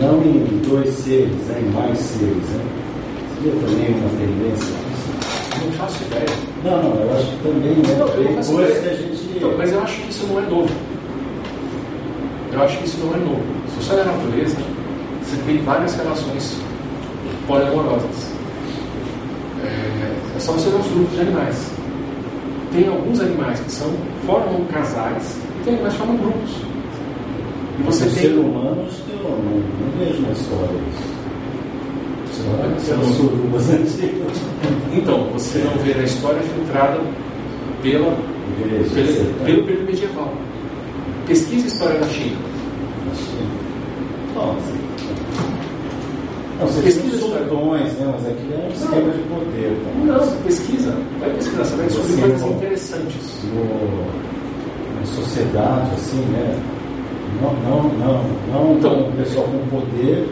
não 0.00 0.22
em 0.22 0.62
dois 0.68 0.94
seres, 0.94 1.34
né, 1.48 1.60
em 1.60 1.70
mais 1.72 1.98
seres. 1.98 2.36
Né. 2.36 2.64
Seria 3.36 3.52
também 3.60 3.94
uma 3.94 4.10
tendência? 4.10 4.74
Não 5.64 5.72
faço 5.72 6.04
ideia. 6.04 6.57
Não, 6.70 6.82
não, 6.82 7.00
eu 7.02 7.16
acho 7.16 7.26
que 7.26 7.36
também, 7.42 7.70
né? 7.70 7.96
Não 7.98 8.34
faço 8.36 8.50
depois 8.52 8.68
ideia. 8.70 8.80
que 8.82 8.88
a 8.88 8.94
gente. 8.94 9.36
Então, 9.36 9.54
mas 9.56 9.72
eu 9.72 9.82
acho 9.82 10.00
que 10.02 10.10
isso 10.10 10.26
não 10.26 10.38
é 10.38 10.42
novo. 10.42 10.70
Eu 12.52 12.62
acho 12.62 12.78
que 12.78 12.84
isso 12.86 12.98
não 13.04 13.14
é 13.14 13.18
novo. 13.18 13.42
Se 13.68 13.84
você 13.84 13.92
olhar 13.94 14.02
a 14.08 14.12
natureza, 14.12 14.56
você 15.22 15.36
tem 15.46 15.58
várias 15.58 15.94
relações 15.96 16.56
poliamorosas. 17.46 18.32
É, 19.64 20.36
é 20.36 20.38
só 20.40 20.52
você 20.52 20.70
ver 20.70 20.76
os 20.80 20.86
grupos 20.88 21.14
de 21.14 21.20
animais. 21.20 21.70
Tem 22.72 22.88
alguns 22.88 23.20
animais 23.20 23.60
que 23.60 23.70
são, 23.72 23.90
formam 24.26 24.64
casais 24.72 25.36
e 25.60 25.64
tem 25.64 25.74
animais 25.74 25.94
que 25.94 25.98
formam 26.00 26.16
grupos. 26.16 26.50
E 27.78 27.82
você 27.82 28.04
tem. 28.04 28.12
ser 28.14 28.32
humano, 28.38 28.84
acho 28.88 29.02
que 29.02 29.12
eu 29.12 29.22
não, 29.22 29.60
não 29.60 29.98
vejo 29.98 30.20
na 30.22 30.32
história 30.32 30.76
isso. 30.90 31.08
Você 32.26 32.27
São 32.27 32.27
não- 32.27 32.27
surubas 32.27 32.27
antigas. 32.27 32.27
Então, 34.92 35.28
você 35.32 35.58
não 35.58 35.82
vê 35.82 35.92
a 35.92 36.02
história 36.02 36.40
filtrada 36.42 36.98
pela, 37.82 38.10
pelo, 38.94 39.44
pelo 39.44 39.64
período 39.64 39.86
medieval. 39.86 40.32
Pesquisa 41.26 41.64
a 41.64 41.68
história 41.68 42.00
da 42.00 42.06
China. 42.08 42.36
Nossa. 44.34 44.78
Não, 46.58 46.66
você 46.66 46.82
Pesquisa 46.82 47.18
sultões, 47.18 47.92
né? 47.94 48.12
Mas 48.12 48.26
aqui 48.26 48.52
é 48.52 48.66
um 48.66 48.72
esquema 48.72 49.12
de 49.12 49.22
poder. 49.28 49.78
tá? 49.84 50.04
Não, 50.04 50.42
pesquisa. 50.42 50.94
Vai 51.20 51.30
pesquisar, 51.30 51.64
você 51.64 51.76
vai 51.76 51.86
descobrir 51.86 52.12
Você 52.14 52.20
coisas 52.20 52.42
interessantes. 52.50 53.44
No, 53.44 54.98
na 54.98 55.06
sociedade, 55.06 55.90
assim, 55.94 56.20
né? 56.32 56.58
Não, 57.40 57.52
não, 57.62 57.82
não, 57.98 58.24
não 58.52 58.78
Então- 58.78 59.12
pessoal 59.12 59.46
com 59.46 59.80
poder 59.80 60.28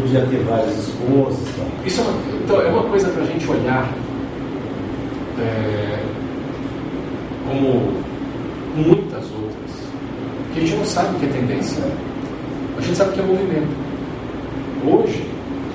podia 0.00 0.20
ter 0.26 0.38
várias 0.44 0.78
esposas. 0.78 1.38
Tá? 1.56 1.64
Isso 1.84 2.00
é 2.00 2.04
uma, 2.04 2.12
então, 2.44 2.60
é 2.60 2.68
uma 2.68 2.82
coisa 2.84 3.08
para 3.08 3.22
a 3.22 3.26
gente 3.26 3.48
olhar 3.50 3.88
é, 5.40 5.98
como 7.46 7.92
muitas 8.76 9.24
outras. 9.24 9.88
Que 10.52 10.60
a 10.60 10.62
gente 10.62 10.76
não 10.76 10.84
sabe 10.84 11.16
o 11.16 11.18
que 11.20 11.26
é 11.26 11.28
tendência. 11.28 11.82
A 12.76 12.80
gente 12.80 12.96
sabe 12.96 13.10
o 13.10 13.12
que 13.14 13.20
é 13.20 13.22
movimento. 13.24 13.88
Hoje, 14.86 15.24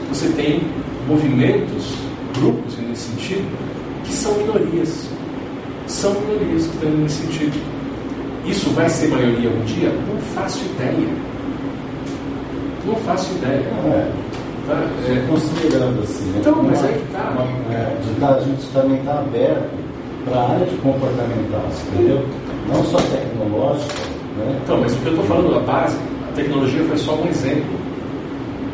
você 0.09 0.29
tem 0.29 0.61
movimentos, 1.07 1.95
grupos 2.39 2.77
nesse 2.77 3.09
sentido, 3.09 3.57
que 4.03 4.13
são 4.13 4.33
minorias. 4.37 5.09
São 5.87 6.13
minorias 6.13 6.67
que 6.67 6.75
estão 6.75 6.89
nesse 6.91 7.21
sentido. 7.23 7.61
Isso 8.45 8.69
vai 8.71 8.89
ser 8.89 9.07
maioria 9.07 9.49
um 9.49 9.65
dia? 9.65 9.89
Não 9.89 10.17
faço 10.33 10.63
ideia. 10.65 11.32
Não 12.85 12.95
faço 12.97 13.33
ideia. 13.35 13.61
É, 13.85 14.11
Tá? 14.65 14.79
É, 15.09 15.27
considerando 15.27 16.01
assim, 16.03 16.23
né? 16.31 16.37
Então, 16.39 16.63
mas 16.63 16.79
uma- 16.79 16.87
aí 16.87 16.93
que 16.95 17.11
tá. 17.11 17.33
uma- 17.35 17.75
é, 17.75 17.97
de 18.01 18.15
tá- 18.17 18.35
a 18.35 18.39
gente 18.39 18.65
também 18.73 18.95
está 18.99 19.19
aberto 19.19 19.69
para 20.23 20.39
a 20.39 20.49
área 20.51 20.65
de 20.65 20.75
comportamental, 20.77 21.63
entendeu? 21.91 22.25
Não 22.71 22.81
só 22.85 22.97
tecnológica, 23.11 23.93
né? 24.39 24.57
Então, 24.63 24.77
mas 24.79 24.93
o 24.93 24.95
que 24.95 25.05
eu 25.07 25.11
estou 25.11 25.25
falando, 25.27 25.57
a 25.57 25.59
base, 25.59 25.97
a 26.31 26.31
tecnologia 26.33 26.81
foi 26.85 26.97
só 26.97 27.11
um 27.15 27.27
exemplo. 27.27 27.75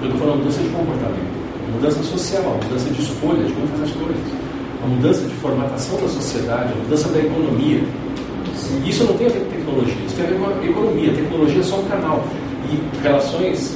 Eu 0.03 0.09
estou 0.11 0.19
falando 0.21 0.37
mudança 0.37 0.61
de 0.61 0.69
comportamento, 0.69 1.31
mudança 1.73 2.03
social, 2.03 2.43
mudança 2.63 2.89
de 2.91 3.01
escolha, 3.01 3.43
de 3.43 3.51
como 3.53 3.67
fazer 3.69 3.83
as 3.85 3.91
coisas, 3.91 4.21
a 4.83 4.87
mudança 4.87 5.21
de 5.25 5.33
formatação 5.41 5.95
da 6.01 6.07
sociedade, 6.07 6.69
a 6.71 6.83
mudança 6.83 7.09
da 7.09 7.17
economia. 7.19 7.81
Isso 8.85 9.03
não 9.05 9.13
tem 9.17 9.25
a 9.25 9.29
ver 9.31 9.39
com 9.39 9.49
tecnologia, 9.57 9.95
isso 10.05 10.15
tem 10.15 10.25
a 10.25 10.29
ver 10.29 10.37
com 10.37 10.45
a 10.45 10.65
economia. 10.69 11.11
A 11.11 11.15
tecnologia 11.15 11.59
é 11.61 11.63
só 11.63 11.77
um 11.77 11.85
canal. 11.85 12.23
E 12.69 13.01
relações 13.01 13.75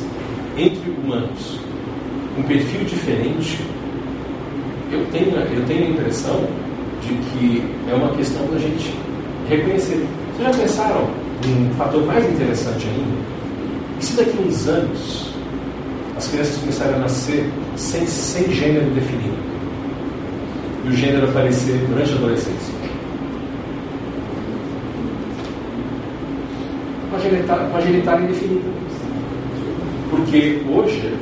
entre 0.57 0.91
humanos 0.91 1.59
com 2.35 2.43
perfil 2.43 2.83
diferente, 2.85 3.59
eu 4.91 5.05
tenho, 5.11 5.35
eu 5.35 5.65
tenho 5.65 5.85
a 5.85 5.89
impressão 5.89 6.47
de 7.01 7.09
que 7.09 7.63
é 7.89 7.93
uma 7.93 8.09
questão 8.15 8.45
da 8.47 8.57
gente 8.57 8.93
reconhecer. 9.49 10.05
Vocês 10.35 10.55
já 10.55 10.63
pensaram 10.63 11.09
um 11.45 11.73
fator 11.75 12.05
mais 12.05 12.25
interessante 12.31 12.87
ainda? 12.87 13.17
E 13.99 14.05
se 14.05 14.15
daqui 14.15 14.37
a 14.37 14.41
uns 14.41 14.67
anos 14.67 15.33
as 16.15 16.27
crianças 16.27 16.57
começarem 16.57 16.95
a 16.95 16.99
nascer 16.99 17.49
sem, 17.75 18.05
sem 18.05 18.51
gênero 18.51 18.89
definido? 18.91 19.37
E 20.85 20.89
o 20.89 20.95
gênero 20.95 21.29
aparecer 21.29 21.77
durante 21.87 22.11
a 22.11 22.15
adolescência? 22.15 22.73
Com 27.09 27.15
a 27.15 27.19
genitália, 27.81 28.17
com 28.17 28.23
indefinida. 28.23 28.82
Porque 30.23 30.61
hoje 30.71 31.13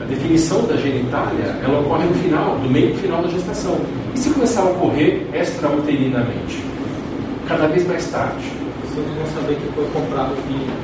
a 0.00 0.04
definição 0.04 0.66
da 0.66 0.76
genitália 0.76 1.56
ela 1.62 1.78
ocorre 1.78 2.06
no 2.06 2.14
final, 2.14 2.58
no 2.58 2.68
meio 2.68 2.92
final 2.96 3.22
da 3.22 3.28
gestação. 3.28 3.78
E 4.12 4.18
se 4.18 4.30
começar 4.30 4.62
a 4.62 4.64
ocorrer 4.64 5.22
extrauterinamente? 5.32 6.60
Cada 7.46 7.68
vez 7.68 7.86
mais 7.86 8.04
tarde. 8.10 8.44
Pessoas 8.82 9.06
vão 9.06 9.26
saber 9.26 9.54
que 9.54 9.72
foi 9.74 9.84
comprado 9.92 10.34
roupinha. 10.34 10.74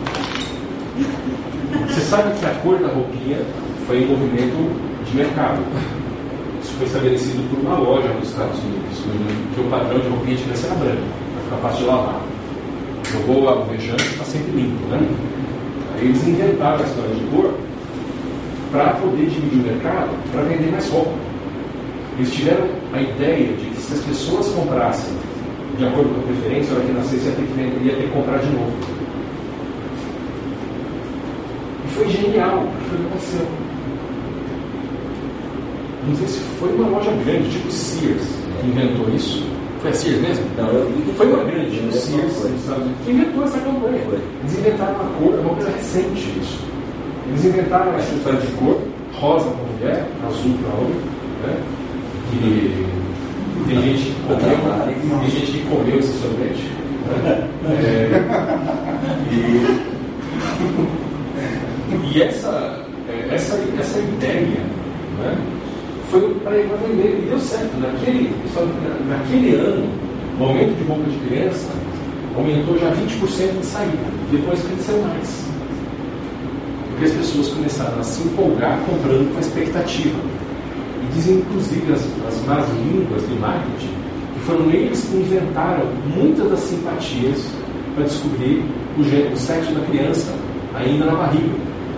Você 1.89 2.01
sabe 2.03 2.39
que 2.39 2.47
a 2.47 2.55
cor 2.63 2.79
da 2.79 2.89
roupinha 2.89 3.39
foi 3.89 4.05
um 4.05 4.09
movimento 4.09 5.05
de 5.05 5.17
mercado. 5.17 5.63
Isso 6.63 6.75
foi 6.75 6.87
estabelecido 6.87 7.51
por 7.51 7.59
uma 7.59 7.77
loja 7.77 8.09
nos 8.09 8.29
Estados 8.29 8.59
Unidos, 8.61 8.99
que 9.53 9.61
o 9.61 9.65
padrão 9.65 9.99
de 9.99 10.09
roupinha 10.09 10.37
que 10.37 10.57
ser 10.57 10.69
branco, 10.69 11.03
para 11.35 11.43
ficar 11.43 11.69
fácil 11.69 11.81
de 11.81 11.87
lavar. 11.87 12.21
Jogou 13.13 13.43
o 13.43 13.49
alvejante 13.49 14.05
está 14.05 14.25
sempre 14.25 14.53
limpo, 14.53 14.87
né? 14.91 15.28
Eles 16.01 16.27
inventaram 16.27 16.83
a 16.83 16.87
história 16.87 17.15
de 17.15 17.25
cor 17.27 17.55
para 18.71 18.93
poder 18.95 19.27
dividir 19.27 19.61
o 19.61 19.63
mercado, 19.63 20.11
para 20.33 20.43
vender 20.43 20.71
mais 20.71 20.89
roupa. 20.91 21.13
Eles 22.19 22.33
tiveram 22.33 22.67
a 22.93 23.01
ideia 23.01 23.57
de 23.57 23.71
que 23.71 23.81
se 23.81 23.95
as 23.95 24.01
pessoas 24.01 24.49
comprassem 24.49 25.15
de 25.77 25.87
acordo 25.87 26.09
com 26.11 26.21
a 26.21 26.25
preferência, 26.25 26.73
a 26.73 26.77
hora 26.77 26.87
que 26.87 26.93
nascesse 26.93 27.27
ia 27.27 27.33
ter 27.33 27.43
que, 27.43 27.53
vender, 27.53 27.87
ia 27.87 27.95
ter 27.95 28.03
que 28.03 28.13
comprar 28.13 28.39
de 28.39 28.51
novo. 28.51 28.73
E 31.85 31.89
foi 31.95 32.09
genial, 32.09 32.67
foi 32.89 32.99
o 32.99 33.01
que 33.01 33.07
aconteceu. 33.07 33.47
Não 36.09 36.17
sei 36.17 36.27
se 36.27 36.39
foi 36.59 36.75
uma 36.75 36.89
loja 36.89 37.11
grande, 37.25 37.51
tipo 37.51 37.71
Sears, 37.71 38.25
que 38.61 38.67
inventou 38.67 39.15
isso, 39.15 39.47
Foi 39.81 39.91
a 39.91 39.95
Sears 39.95 40.21
mesmo? 40.21 40.45
Não, 40.57 40.69
eu 40.69 40.87
vi 40.87 41.03
que 41.03 41.13
Foi 41.17 41.27
uma 41.27 41.45
grande, 41.45 41.79
o 41.89 41.93
Sears, 41.93 42.33
foi. 42.35 42.51
que 43.05 43.11
inventou 43.11 43.45
essa 43.45 43.59
campanha. 43.59 44.01
Foi. 44.07 44.19
Eles 44.41 44.59
inventaram 44.59 44.95
uma 44.95 45.05
cor, 45.19 45.35
é 45.35 45.41
uma 45.41 45.55
coisa 45.55 45.71
recente 45.71 46.39
isso. 46.41 46.59
Eles 47.29 47.45
inventaram 47.45 47.95
essa 47.95 48.15
história 48.15 48.41
de 48.41 48.47
cor, 48.53 48.81
rosa 49.15 49.51
para 49.51 49.65
mulher, 49.73 50.07
azul 50.27 50.55
para 50.59 50.81
homem, 50.81 51.01
né? 51.45 51.63
E 52.33 52.87
tem 53.69 53.83
gente 53.83 54.05
que 54.05 54.21
comeu, 54.27 55.21
tem 55.21 55.31
gente 55.31 55.53
que 55.53 55.67
comeu 55.69 55.99
esse 55.99 56.13
sorvete. 56.19 56.73
Né? 57.23 57.49
É, 57.69 58.11
e, 62.13 62.19
e 62.19 62.23
essa, 62.23 62.85
é, 63.09 63.35
essa, 63.35 63.59
essa 63.79 63.99
ideia 63.99 64.61
né, 65.19 65.37
foi 66.11 66.35
para 66.43 66.53
vender 66.53 67.23
e 67.23 67.27
deu 67.29 67.39
certo. 67.39 67.79
Naquele, 67.81 68.35
naquele 69.09 69.55
ano, 69.55 69.89
o 70.39 70.45
aumento 70.45 70.75
de 70.77 70.85
roupa 70.85 71.11
de 71.11 71.19
criança 71.29 71.69
aumentou 72.37 72.79
já 72.79 72.91
20% 72.91 73.61
de 73.61 73.67
saída. 73.67 73.99
Depois 74.31 74.61
cresceu 74.63 75.03
mais. 75.03 75.47
Porque 76.91 77.05
as 77.05 77.13
pessoas 77.13 77.49
começaram 77.49 78.01
a 78.01 78.03
se 78.03 78.23
empolgar 78.23 78.79
comprando 78.81 79.31
com 79.33 79.37
a 79.37 79.41
expectativa. 79.41 80.19
E 81.03 81.15
dizem, 81.15 81.37
inclusive, 81.37 81.93
as, 81.93 82.07
as 82.27 82.45
más 82.47 82.67
línguas 82.75 83.23
do 83.23 83.41
marketing, 83.41 83.95
que 84.35 84.41
foram 84.41 84.71
eles 84.71 85.01
que 85.05 85.17
inventaram 85.17 85.87
muitas 86.17 86.51
das 86.51 86.61
simpatias 86.61 87.47
para 87.95 88.05
descobrir 88.05 88.65
o, 88.97 89.33
o 89.33 89.37
sexo 89.37 89.73
da 89.73 89.81
criança, 89.87 90.33
ainda 90.75 91.05
na 91.05 91.15
barriga. 91.15 91.55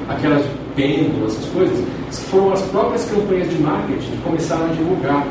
Aquelas 0.09 0.43
de 0.43 0.60
pêndulo, 0.81 1.27
essas 1.27 1.45
coisas, 1.47 1.79
que 2.11 2.17
foram 2.31 2.53
as 2.53 2.63
próprias 2.63 3.05
campanhas 3.11 3.51
de 3.51 3.59
marketing 3.59 4.11
que 4.11 4.23
começaram 4.25 4.65
a 4.65 4.69
divulgar. 4.69 5.27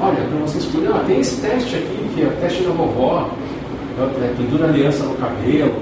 Olha, 0.00 0.16
para 0.16 0.38
você 0.40 0.58
escolher, 0.58 0.90
ah, 0.92 1.04
tem 1.06 1.20
esse 1.20 1.40
teste 1.40 1.76
aqui, 1.76 2.10
que 2.14 2.22
é 2.22 2.26
o 2.26 2.32
teste 2.40 2.62
da 2.64 2.70
vovó, 2.70 3.30
é, 3.98 4.34
pendura 4.36 4.66
aliança 4.66 5.04
no 5.04 5.14
cabelo, 5.14 5.74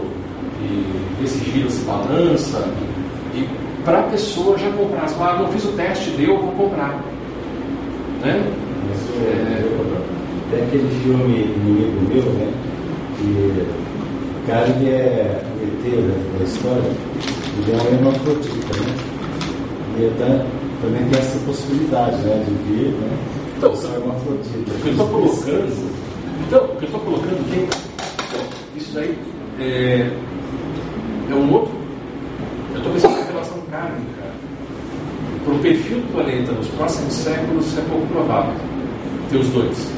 e 0.63 1.21
vê 1.21 1.27
se 1.27 1.45
gira, 1.51 1.71
se 1.71 1.85
balança. 1.85 2.69
E 3.35 3.47
para 3.85 4.01
a 4.01 4.03
pessoa 4.05 4.59
já 4.59 4.71
comprar, 4.71 5.09
fala, 5.09 5.33
ah, 5.33 5.43
não 5.43 5.49
fiz 5.49 5.65
o 5.65 5.73
teste, 5.73 6.11
deu, 6.11 6.39
vou 6.39 6.53
comprar. 6.53 7.03
Né? 8.23 8.43
Isso 8.95 9.13
é, 9.27 9.67
tem 10.51 10.63
aquele 10.63 10.89
filme 11.03 11.43
Inimigo 11.43 12.09
Meu, 12.09 12.33
né? 12.33 12.53
Que 13.19 13.67
o 14.43 14.47
cara 14.47 14.67
ele 14.69 14.89
é 14.89 15.43
ET 15.63 15.83
da, 15.85 16.39
da 16.39 16.45
história, 16.45 16.91
ele 17.59 17.73
é 17.73 17.83
um 17.83 17.87
hermafrodita, 17.95 18.81
né? 18.81 18.97
E 19.99 20.11
tá- 20.19 20.47
também 20.83 21.05
tem 21.09 21.19
essa 21.19 21.39
possibilidade, 21.41 22.17
né? 22.19 22.45
De 22.47 22.55
vir, 22.73 22.93
né? 22.93 23.19
Então, 23.57 23.75
ser 23.75 23.89
hermafrodita. 23.95 24.73
O 24.73 24.81
que 24.81 24.87
eu 24.89 24.93
estou 24.93 25.09
colocando. 25.09 25.91
Então, 26.47 26.65
o 26.65 26.69
que 26.77 26.83
eu 26.83 26.87
estou 26.87 27.01
colocando 27.01 27.51
tem. 27.51 27.63
então, 27.63 28.47
isso 28.77 28.93
daí 28.95 29.19
é, 29.59 30.11
é 31.31 31.35
um 31.35 31.53
outro. 31.53 31.73
Eu 32.73 32.79
estou 32.79 32.93
pensando 32.93 33.19
em 33.21 33.33
relação 33.33 33.59
kármica. 33.71 34.27
Para 35.45 35.55
o 35.55 35.59
perfil 35.61 35.99
do 36.01 36.13
planeta 36.13 36.53
nos 36.53 36.69
próximos 36.69 37.13
séculos, 37.15 37.79
é 37.79 37.81
pouco 37.89 38.07
provável. 38.09 38.55
Ter 39.31 39.37
os 39.39 39.49
dois. 39.49 39.91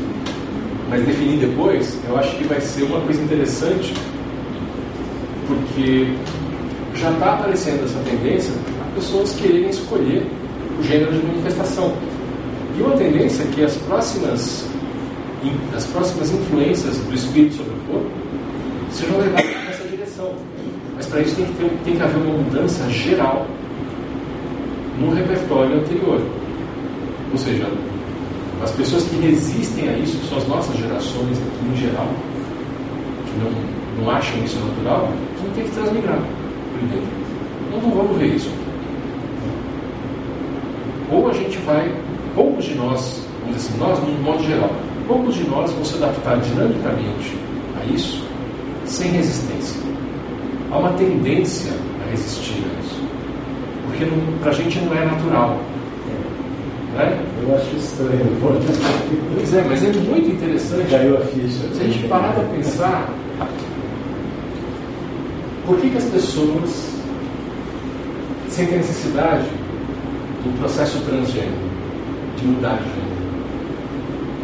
Mas 0.91 1.05
definir 1.05 1.39
depois, 1.41 1.99
eu 2.09 2.17
acho 2.19 2.37
que 2.37 2.45
vai 2.45 2.61
ser 2.61 2.85
uma 2.85 3.01
coisa 3.01 3.21
interessante, 3.23 3.93
porque 5.47 6.07
já 7.01 7.11
está 7.11 7.35
aparecendo 7.35 7.85
essa 7.85 7.99
tendência 8.01 8.53
a 8.81 8.95
pessoas 8.95 9.33
quererem 9.35 9.71
escolher 9.71 10.27
o 10.79 10.83
gênero 10.83 11.13
de 11.13 11.27
manifestação. 11.27 11.93
E 12.77 12.83
uma 12.83 12.97
tendência 12.97 13.43
é 13.43 13.47
que 13.47 13.65
as 13.65 13.77
próximas, 13.77 14.69
as 15.77 15.87
próximas 15.87 16.33
influências 16.33 16.97
do 16.99 17.15
espírito 17.15 17.57
sobre 17.57 17.73
o 17.73 17.93
corpo 17.93 18.11
sejam 18.91 19.19
levadas 19.19 19.51
nessa 19.67 19.89
direção. 19.89 20.35
Mas 20.97 21.07
para 21.07 21.21
isso 21.21 21.37
tem 21.37 21.47
que, 21.47 21.53
ter, 21.53 21.71
tem 21.85 21.97
que 21.97 22.03
haver 22.03 22.17
uma 22.17 22.39
mudança 22.39 22.89
geral 22.91 23.47
no 24.99 25.15
repertório 25.15 25.77
anterior. 25.77 26.21
Ou 27.31 27.39
seja, 27.39 27.69
as 28.63 28.71
pessoas 28.73 29.05
que 29.05 29.17
resistem 29.17 29.89
a 29.89 29.93
isso, 29.99 30.19
que 30.19 30.29
são 30.29 30.39
as 30.39 30.49
nossas 30.49 30.77
gerações 30.77 31.39
aqui 31.39 31.73
em 31.73 31.77
geral, 31.77 32.09
que 33.25 33.39
não, 33.39 34.03
não 34.05 34.11
acham 34.11 34.43
isso 34.43 34.59
natural, 34.59 35.13
vão 35.41 35.51
ter 35.55 35.63
que 35.63 35.71
transmigrar 35.71 36.19
primeiro. 36.79 37.07
Nós 37.73 37.83
não 37.83 37.91
vamos 37.91 38.17
ver 38.19 38.35
isso. 38.35 38.51
Ou 41.11 41.29
a 41.29 41.33
gente 41.33 41.59
vai, 41.59 41.93
poucos 42.35 42.65
de 42.65 42.75
nós, 42.75 43.23
vamos 43.41 43.57
dizer 43.57 43.71
assim, 43.71 43.81
nós, 43.81 43.99
no 44.01 44.23
modo 44.23 44.45
geral, 44.45 44.71
poucos 45.07 45.35
de 45.35 45.49
nós 45.49 45.71
vão 45.73 45.85
se 45.85 45.95
adaptar 45.97 46.39
dinamicamente 46.41 47.37
a 47.81 47.93
isso 47.93 48.29
sem 48.89 49.11
resistência. 49.11 49.81
Há 50.71 50.79
uma 50.79 50.93
tendência 50.93 51.73
a 52.05 52.11
resistir 52.11 52.65
a 52.65 52.81
isso. 52.81 53.01
Porque 53.87 54.07
para 54.41 54.51
a 54.51 54.55
gente 54.55 54.79
não 54.81 54.95
é 54.95 55.05
natural. 55.05 55.59
Né? 56.95 57.25
Eu 57.43 57.55
acho 57.55 57.77
estranho. 57.77 58.27
Pois 59.35 59.55
é, 59.55 59.65
mas 59.69 59.85
é 59.85 59.93
muito 59.93 60.31
interessante. 60.31 60.91
Caiu 60.91 61.17
a 61.17 61.21
ficha. 61.21 61.75
Se 61.75 61.81
a 61.81 61.85
gente 61.85 62.09
parar 62.09 62.33
para 62.33 62.45
pensar, 62.45 63.09
por 65.69 65.77
que, 65.77 65.91
que 65.91 65.99
as 65.99 66.05
pessoas 66.05 66.71
sentem 68.49 68.79
necessidade 68.79 69.45
do 70.43 70.59
processo 70.59 70.99
transgênero, 71.01 71.53
de 72.39 72.47
mudar 72.47 72.79
de 72.79 72.85
gênero? 72.85 73.19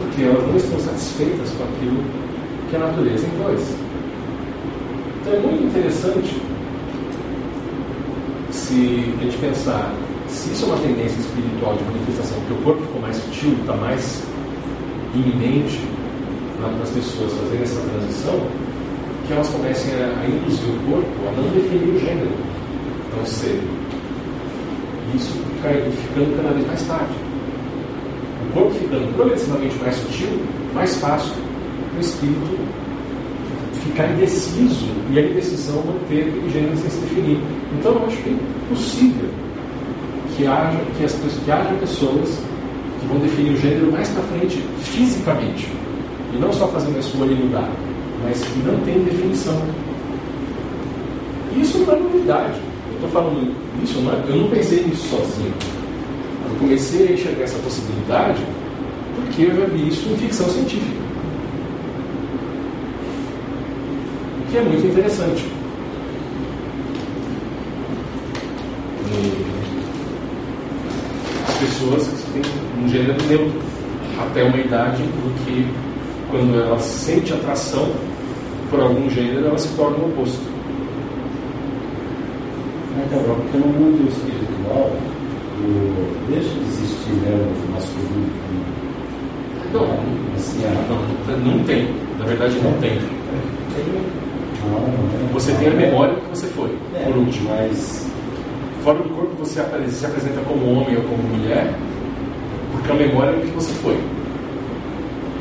Porque 0.03 0.23
elas 0.23 0.47
não 0.47 0.57
estão 0.57 0.79
satisfeitas 0.81 1.51
com 1.53 1.65
aquilo 1.65 2.05
que 2.69 2.77
a 2.77 2.79
natureza 2.79 3.27
impôs. 3.27 3.75
Então 5.23 5.33
é 5.33 5.39
muito 5.39 5.65
interessante 5.65 6.43
se 8.51 9.15
a 9.19 9.25
gente 9.25 9.39
pensar 9.39 9.95
se 10.29 10.51
isso 10.51 10.65
é 10.65 10.69
uma 10.69 10.79
tendência 10.79 11.19
espiritual 11.21 11.75
de 11.75 11.85
manifestação, 11.85 12.37
porque 12.41 12.53
o 12.53 12.65
corpo 12.65 12.83
ficou 12.83 13.01
mais 13.01 13.17
sutil, 13.17 13.53
está 13.63 13.75
mais 13.75 14.23
iminente 15.15 15.81
para 16.61 16.83
as 16.83 16.91
pessoas 16.91 17.33
fazerem 17.33 17.63
essa 17.63 17.81
transição, 17.81 18.47
que 19.27 19.33
elas 19.33 19.49
comecem 19.49 19.93
a, 19.95 20.27
induzir 20.27 20.69
o 20.69 20.91
corpo 20.91 21.29
a 21.29 21.33
não 21.33 21.49
definir 21.51 21.95
o 21.95 21.99
gênero 21.99 22.31
tão 23.15 23.27
cedo. 23.27 23.63
Isso 25.15 25.33
fica 25.57 25.69
ficando 26.09 26.37
cada 26.37 26.55
vez 26.55 26.67
mais 26.67 26.83
tarde. 26.83 27.15
O 28.49 28.53
corpo 28.53 28.71
ficando 28.73 29.15
progressivamente 29.17 29.77
mais 29.79 29.97
sutil, 29.97 30.29
mais 30.75 30.97
fácil 30.97 31.35
o 31.97 32.01
espírito 32.01 32.59
ficar 33.85 34.11
indeciso 34.13 34.87
e 35.11 35.19
a 35.19 35.23
indecisão 35.23 35.77
manter 35.77 36.29
aquele 36.29 36.51
gênero 36.51 36.77
sem 36.79 36.91
se 36.91 37.01
definir. 37.01 37.39
Então 37.79 37.93
eu 37.93 38.07
acho 38.07 38.17
que 38.17 38.29
é 38.29 38.33
impossível 38.33 39.29
que 40.37 40.47
haja, 40.47 40.79
que 40.97 41.05
as, 41.05 41.13
que 41.13 41.51
haja 41.51 41.75
pessoas 41.75 42.39
que 43.01 43.07
vão 43.07 43.19
definir 43.19 43.53
o 43.53 43.57
gênero 43.57 43.93
mais 43.93 44.09
para 44.09 44.23
frente 44.25 44.63
fisicamente. 44.81 45.71
E 46.33 46.39
não 46.39 46.53
só 46.53 46.67
fazendo 46.69 46.97
a 46.97 47.01
escolha 47.01 47.31
e 47.31 47.35
mudar, 47.35 47.71
mas 48.25 48.43
que 48.43 48.59
não 48.61 48.79
tem 48.81 49.05
definição. 49.05 49.61
E 51.55 51.61
isso 51.61 51.79
não 51.79 51.95
é 51.95 51.99
novidade. 51.99 52.59
Eu 52.89 52.95
estou 52.95 53.11
falando 53.11 53.55
isso, 53.83 54.01
não 54.01 54.13
é- 54.13 54.25
eu 54.29 54.37
não 54.37 54.49
pensei 54.49 54.83
nisso 54.85 55.09
sozinho. 55.09 55.53
Eu 56.51 56.57
comecei 56.59 57.09
a 57.09 57.13
enxergar 57.13 57.45
essa 57.45 57.59
possibilidade 57.59 58.41
porque 59.15 59.43
eu 59.43 59.55
já 59.57 59.67
vi 59.67 59.89
isso 59.89 60.09
em 60.09 60.17
ficção 60.17 60.49
científica. 60.49 61.05
O 64.41 64.51
que 64.51 64.59
é 64.59 64.63
muito 64.63 64.87
interessante. 64.87 65.45
As 71.49 71.55
pessoas 71.59 72.25
têm 72.33 72.43
um 72.83 72.89
gênero 72.89 73.17
neutro 73.29 73.63
até 74.21 74.43
uma 74.45 74.57
idade 74.57 75.03
em 75.03 75.45
que, 75.45 75.67
quando 76.31 76.61
ela 76.61 76.79
sente 76.79 77.33
atração 77.33 77.89
por 78.75 78.83
algum 78.83 79.09
gênero, 79.09 79.47
ela 79.47 79.59
se 79.59 79.69
torna 79.77 79.97
o 79.99 80.09
oposto. 80.09 80.43
É, 82.99 83.15
Gabriel, 83.15 83.37
porque 83.37 83.59
no 83.59 83.67
mundo 83.67 84.09
espiritual, 84.09 84.91
o... 85.61 86.29
deixa 86.29 86.49
de 86.49 86.61
existir 86.61 87.13
né, 87.13 87.53
o 87.69 87.73
masculino. 87.73 88.45
Não, 89.73 89.85
Assim, 90.35 90.65
a... 90.65 90.71
não, 90.89 91.53
não 91.53 91.65
tem. 91.65 91.89
Na 92.19 92.25
verdade, 92.25 92.59
não 92.63 92.73
tem. 92.81 92.99
não, 94.65 95.33
Você 95.35 95.53
tem 95.53 95.69
a 95.69 95.75
memória 95.75 96.15
que 96.17 96.29
você 96.31 96.47
foi, 96.49 96.77
É, 96.97 97.05
por 97.05 97.17
último. 97.17 97.51
Mas 97.51 98.11
Fora 98.83 98.99
do 98.99 99.09
corpo, 99.09 99.35
você 99.39 99.63
se 99.89 100.05
apresenta 100.05 100.41
como 100.47 100.73
homem 100.73 100.97
ou 100.97 101.03
como 101.05 101.23
mulher, 101.23 101.73
porque 102.71 102.93
a 102.93 102.95
memória 102.95 103.31
é 103.31 103.39
o 103.39 103.41
que 103.41 103.51
você 103.53 103.73
foi. 103.75 103.97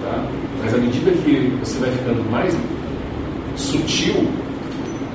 Tá? 0.02 0.24
Mas 0.64 0.74
à 0.74 0.78
medida 0.78 1.12
que 1.12 1.58
você 1.60 1.78
vai 1.80 1.92
ficando 1.92 2.32
mais 2.32 2.56
sutil, 3.56 4.28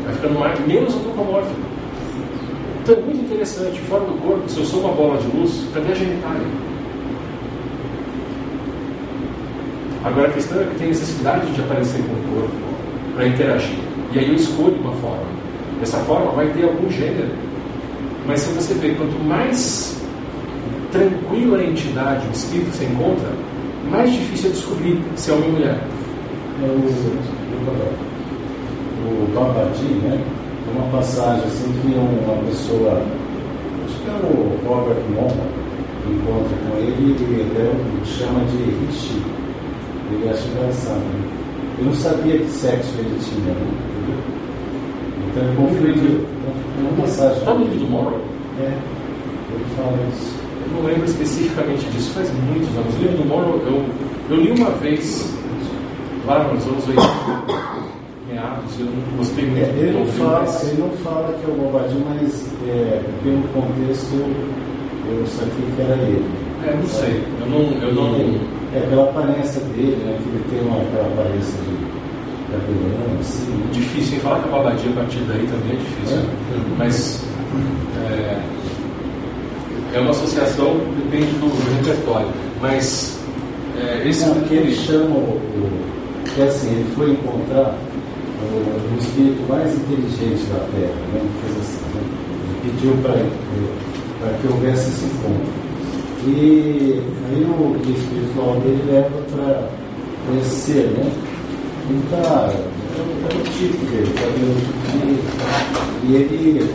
vai 0.05 0.15
ficando 0.15 0.39
mais, 0.39 0.67
menos 0.67 0.95
antropomórfico. 0.95 1.61
Então 2.83 2.95
é 2.97 3.01
muito 3.01 3.25
interessante, 3.25 3.81
fora 3.83 4.05
do 4.05 4.21
corpo, 4.23 4.49
se 4.49 4.59
eu 4.59 4.65
sou 4.65 4.81
uma 4.81 4.93
bola 4.93 5.19
de 5.19 5.37
luz, 5.37 5.67
cadê 5.75 5.93
a 5.93 5.95
genitália? 5.95 6.47
Agora 10.05 10.29
a 10.29 10.33
questão 10.33 10.61
é 10.61 10.65
que 10.65 10.77
tem 10.77 10.89
necessidade 10.89 11.51
de 11.53 11.61
aparecer 11.61 12.01
com 12.03 12.13
o 12.13 12.35
corpo 12.35 12.57
para 13.15 13.27
interagir. 13.27 13.79
E 14.13 14.19
aí 14.19 14.29
eu 14.29 14.37
escolho 14.37 14.77
uma 14.77 14.93
forma. 14.95 15.27
Essa 15.83 15.99
forma 15.99 16.31
vai 16.33 16.49
ter 16.49 16.65
algum 16.65 16.91
gênero. 16.91 17.31
Mas 18.27 18.41
se 18.41 18.53
você 18.55 18.75
vê, 18.75 18.95
quanto 18.95 19.19
mais 19.25 20.01
tranquila 20.91 21.59
a 21.59 21.65
entidade, 21.65 22.27
o 22.27 22.31
espírito 22.31 22.71
se 22.73 22.85
encontra, 22.85 23.29
mais 23.91 24.13
difícil 24.13 24.51
é 24.51 24.53
descobrir 24.53 25.03
se 25.17 25.31
é 25.31 25.35
homem 25.35 25.47
ou 25.47 25.53
mulher. 25.53 25.79
É 26.63 26.67
o, 26.67 28.08
o 29.09 29.29
Babadi, 29.35 29.95
né? 30.03 30.21
Tem 30.65 30.75
uma 30.75 30.91
passagem 30.91 31.45
assim 31.45 31.73
que 31.81 31.95
uma 31.95 32.37
pessoa, 32.45 33.03
acho 33.85 33.99
que 34.01 34.09
é 34.09 34.13
o 34.13 34.69
Robert 34.69 35.03
Moore, 35.15 35.59
encontra 36.09 36.57
com 36.65 36.77
ele 36.79 37.17
e 37.19 37.43
até 37.43 38.05
chama 38.05 38.41
de 38.47 38.57
Rishi. 38.57 39.23
Ele 40.11 40.29
acha 40.29 40.49
engraçado. 40.49 40.99
Né? 40.99 41.39
Eu 41.79 41.85
não 41.87 41.95
sabia 41.95 42.39
que 42.39 42.51
sexo 42.51 42.95
ele 42.99 43.19
tinha, 43.21 43.55
né? 43.55 43.67
entendeu? 44.01 44.39
Então 45.29 45.43
ele 45.43 45.57
confundiu. 45.57 46.27
É 46.77 46.81
uma 46.81 47.03
passagem. 47.03 47.39
Está 47.39 47.55
no 47.55 47.65
livro 47.65 47.79
do 47.79 47.91
Morrow? 47.91 48.21
É, 48.61 48.73
ele 49.53 49.65
fala 49.77 49.99
isso. 50.13 50.35
Eu 50.67 50.83
não 50.83 50.89
lembro 50.89 51.05
especificamente 51.05 51.85
disso, 51.91 52.11
faz 52.13 52.31
muitos 52.47 52.69
anos. 52.77 52.95
O 52.95 52.99
livro 52.99 53.17
do 53.19 53.25
Morrow 53.29 53.61
eu, 53.67 53.85
eu 54.31 54.43
li 54.43 54.51
uma 54.53 54.71
vez, 54.71 55.35
lá 56.27 56.45
nos 56.53 56.67
anos 56.67 56.89
80, 56.89 57.88
eu 58.79 58.87
não 58.87 59.17
gostei 59.19 59.45
muito 59.47 59.59
É, 59.65 59.69
ele, 59.79 59.99
não 59.99 60.07
fala, 60.07 60.41
mas- 60.41 60.69
ele 60.69 60.81
não 60.83 60.91
fala 61.03 61.35
que 61.39 61.51
é 61.51 61.53
o 61.53 61.57
Bobadinho, 61.57 62.05
mas 62.09 62.47
é, 62.69 63.01
pelo 63.23 63.43
contexto 63.55 64.15
eu 65.11 65.27
saquei 65.27 65.65
que 65.77 65.83
era 65.83 65.95
ele. 66.03 66.25
É, 66.67 66.75
não 66.77 66.87
sei. 66.89 67.23
Eu 67.41 67.47
não. 67.51 67.89
Eu 67.89 67.95
não 67.95 68.59
É 68.75 68.81
pela 68.81 69.05
aparência 69.05 69.61
dele, 69.75 69.97
né? 70.05 70.19
Que 70.23 70.29
ele 70.29 70.45
tem 70.51 70.61
uma, 70.69 70.83
aquela 70.83 71.07
aparência 71.09 71.55
de 71.63 72.53
cabelão, 72.53 73.19
assim. 73.21 73.51
né? 73.53 73.67
difícil 73.73 74.21
falar 74.21 74.41
que 74.41 74.49
a 74.49 74.53
babadia 74.53 74.91
a 74.91 74.95
partir 74.95 75.19
daí 75.21 75.47
também 75.47 75.73
é 75.73 75.77
difícil. 75.77 76.19
É. 76.19 76.23
Mas 76.79 77.25
é, 78.11 78.39
é 79.97 80.01
uma 80.01 80.11
associação, 80.11 80.77
depende 81.03 81.33
do, 81.39 81.47
do 81.49 81.77
repertório. 81.79 82.29
Mas 82.61 83.19
é, 83.81 84.07
esse 84.09 84.27
Não, 84.29 84.35
que 84.43 84.55
ele 84.55 84.75
chama 84.75 85.17
o, 85.17 85.37
o- 85.37 85.89
que 86.35 86.43
assim, 86.43 86.69
ele 86.71 86.87
foi 86.95 87.11
encontrar 87.13 87.75
o, 88.43 88.95
o 88.95 88.99
espírito 88.99 89.43
mais 89.49 89.75
inteligente 89.75 90.45
da 90.51 90.61
Terra, 90.73 91.01
né? 91.13 91.21
Coisa 91.41 91.61
assim, 91.61 91.85
né? 91.95 92.03
Pediu 92.63 92.93
para 93.03 93.15
que 94.41 94.47
houvesse 94.49 94.89
esse 94.91 95.05
encontro. 95.07 95.69
E 96.27 97.03
aí 97.31 97.45
o 97.45 97.79
guia 97.79 97.97
espiritual 97.97 98.61
dele 98.61 98.85
leva 98.91 99.23
para 99.31 100.43
ser, 100.43 100.91
né? 100.97 101.11
Ele 101.89 102.03
está 102.05 102.53
é 102.99 103.35
o 103.35 103.43
tipo 103.45 103.87
dele, 103.87 104.13
cabelo 104.15 104.57
e, 106.05 106.11
e 106.11 106.17
ele 106.17 106.75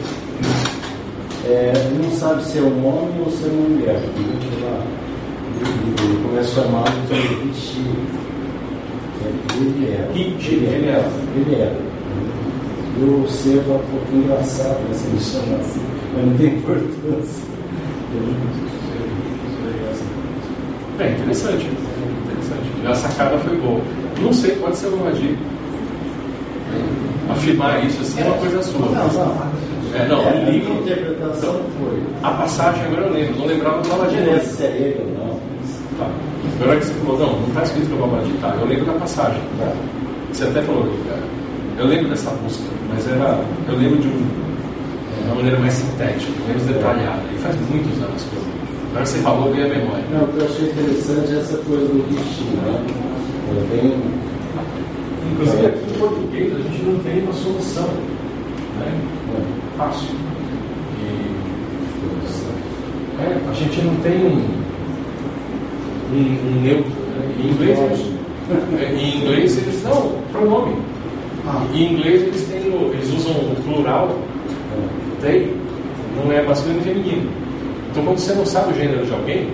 é, 1.45 1.73
não 2.01 2.09
sabe 2.11 2.43
se 2.45 2.57
é 2.57 2.61
um 2.61 2.85
homem 2.85 3.19
ou 3.19 3.29
se 3.29 3.43
é 3.43 3.47
uma 3.47 3.69
mulher. 3.69 3.95
Ele, 3.95 4.39
ele, 6.01 6.23
começa 6.23 6.61
a 6.61 6.63
chamá-lo 6.63 6.85
de 7.07 7.13
Rishi. 7.13 7.81
Ele. 9.55 10.07
Rishi, 10.13 10.53
ele 10.53 10.65
ele 10.65 10.87
era. 10.87 10.97
era. 10.97 11.11
Ele 11.35 11.55
era. 11.55 11.93
E 12.99 13.03
o 13.03 13.27
ser 13.27 13.57
é 13.57 13.59
um 13.59 13.79
pouco 13.79 14.13
engraçado? 14.13 14.77
Se 14.93 15.07
ele 15.07 15.19
chama 15.19 15.57
assim, 15.57 15.81
mas 16.13 16.25
não 16.25 16.37
tem 16.37 16.47
importância. 16.47 17.43
É 20.99 21.11
interessante. 21.11 21.65
interessante. 21.65 22.87
A 22.87 22.93
sacada 22.93 23.37
foi 23.39 23.57
boa. 23.57 23.81
Não 24.21 24.31
sei, 24.31 24.55
pode 24.57 24.75
ser 24.77 24.87
uma 24.87 25.05
magia. 25.05 25.35
Afirmar 27.29 27.83
isso 27.85 28.01
assim 28.01 28.21
é 28.21 28.25
uma 28.25 28.37
coisa 28.37 28.61
sua. 28.61 28.79
Não, 28.79 28.89
não. 28.91 29.63
É, 29.95 30.07
não, 30.07 30.21
É, 30.21 30.43
o 30.43 30.51
livro. 30.51 30.73
A 30.73 30.75
interpretação 30.77 31.61
foi. 31.79 32.03
A 32.21 32.31
passagem 32.31 32.83
agora 32.85 33.07
eu 33.07 33.13
lembro, 33.13 33.39
não 33.39 33.45
lembrava 33.47 33.81
do 33.81 33.89
Babadi 33.89 34.17
é 34.17 34.21
não. 34.21 34.33
é 34.33 34.95
ou 34.99 35.07
não. 35.07 35.39
Tá. 35.97 36.32
Agora 36.61 36.79
que 36.79 36.85
você 36.85 36.93
falou, 36.93 37.19
não, 37.19 37.39
não 37.39 37.47
está 37.47 37.63
escrito 37.63 37.87
que 37.87 37.93
é 37.93 37.95
o 37.95 37.99
Babadi, 37.99 38.31
tá. 38.41 38.55
Eu 38.59 38.67
lembro 38.67 38.85
da 38.85 38.93
passagem. 38.93 39.41
Tá. 39.59 39.73
Você 40.31 40.43
até 40.45 40.61
falou, 40.61 40.83
cara, 41.07 41.23
eu 41.77 41.87
lembro 41.87 42.09
dessa 42.09 42.31
busca, 42.31 42.63
mas 42.89 43.07
era, 43.07 43.39
eu 43.67 43.75
lembro 43.75 43.97
de, 43.99 44.07
um, 44.07 44.11
de 44.11 45.25
uma 45.25 45.35
maneira 45.35 45.59
mais 45.59 45.73
sintética, 45.73 46.31
menos 46.47 46.63
detalhada. 46.63 47.21
E 47.33 47.37
faz 47.39 47.55
muitos 47.69 48.01
anos 48.01 48.23
que 48.23 48.35
eu. 48.35 48.43
Agora 48.91 49.05
você 49.05 49.17
falou, 49.19 49.51
veio 49.51 49.65
a 49.65 49.69
memória. 49.69 50.03
Não, 50.11 50.23
o 50.23 50.27
que 50.27 50.37
eu 50.37 50.45
achei 50.45 50.69
interessante 50.69 51.33
é 51.33 51.37
essa 51.39 51.57
coisa 51.57 51.85
do 51.85 52.05
Rishi, 52.09 52.43
né? 52.43 52.85
É 53.49 53.75
bem. 53.75 53.97
Inclusive 55.31 55.65
aqui 55.65 55.79
em 55.89 55.99
português 55.99 56.53
a 56.53 56.59
gente 56.59 56.83
não 56.83 56.99
tem 56.99 57.23
uma 57.23 57.33
solução 57.33 57.87
né? 58.79 58.93
é, 59.33 59.77
fácil. 59.77 60.09
E, 60.99 61.03
é, 63.19 63.49
a 63.49 63.53
gente 63.53 63.81
não 63.81 63.95
tem 63.95 64.25
um, 64.25 64.62
um, 66.13 66.57
um 66.57 66.61
neutro. 66.61 66.91
Né? 66.91 67.35
Em 67.39 67.49
inglês 67.49 67.79
eles, 67.79 68.13
é, 68.79 68.93
em 68.93 69.17
inglês 69.21 69.57
eles 69.57 69.83
não, 69.83 70.11
pronome. 70.31 70.75
Ah. 71.47 71.65
Em 71.73 71.93
inglês 71.93 72.21
eles, 72.23 72.43
têm 72.47 72.71
o- 72.71 72.91
eles 72.93 73.09
usam 73.13 73.31
o 73.33 73.55
plural 73.65 74.17
they, 75.21 75.53
não 76.23 76.31
é 76.31 76.41
masculino 76.41 76.79
e 76.81 76.83
feminino. 76.83 77.29
Então 77.91 78.03
quando 78.05 78.17
você 78.17 78.33
não 78.33 78.45
sabe 78.45 78.73
o 78.73 78.75
gênero 78.75 79.05
de 79.05 79.13
alguém, 79.13 79.47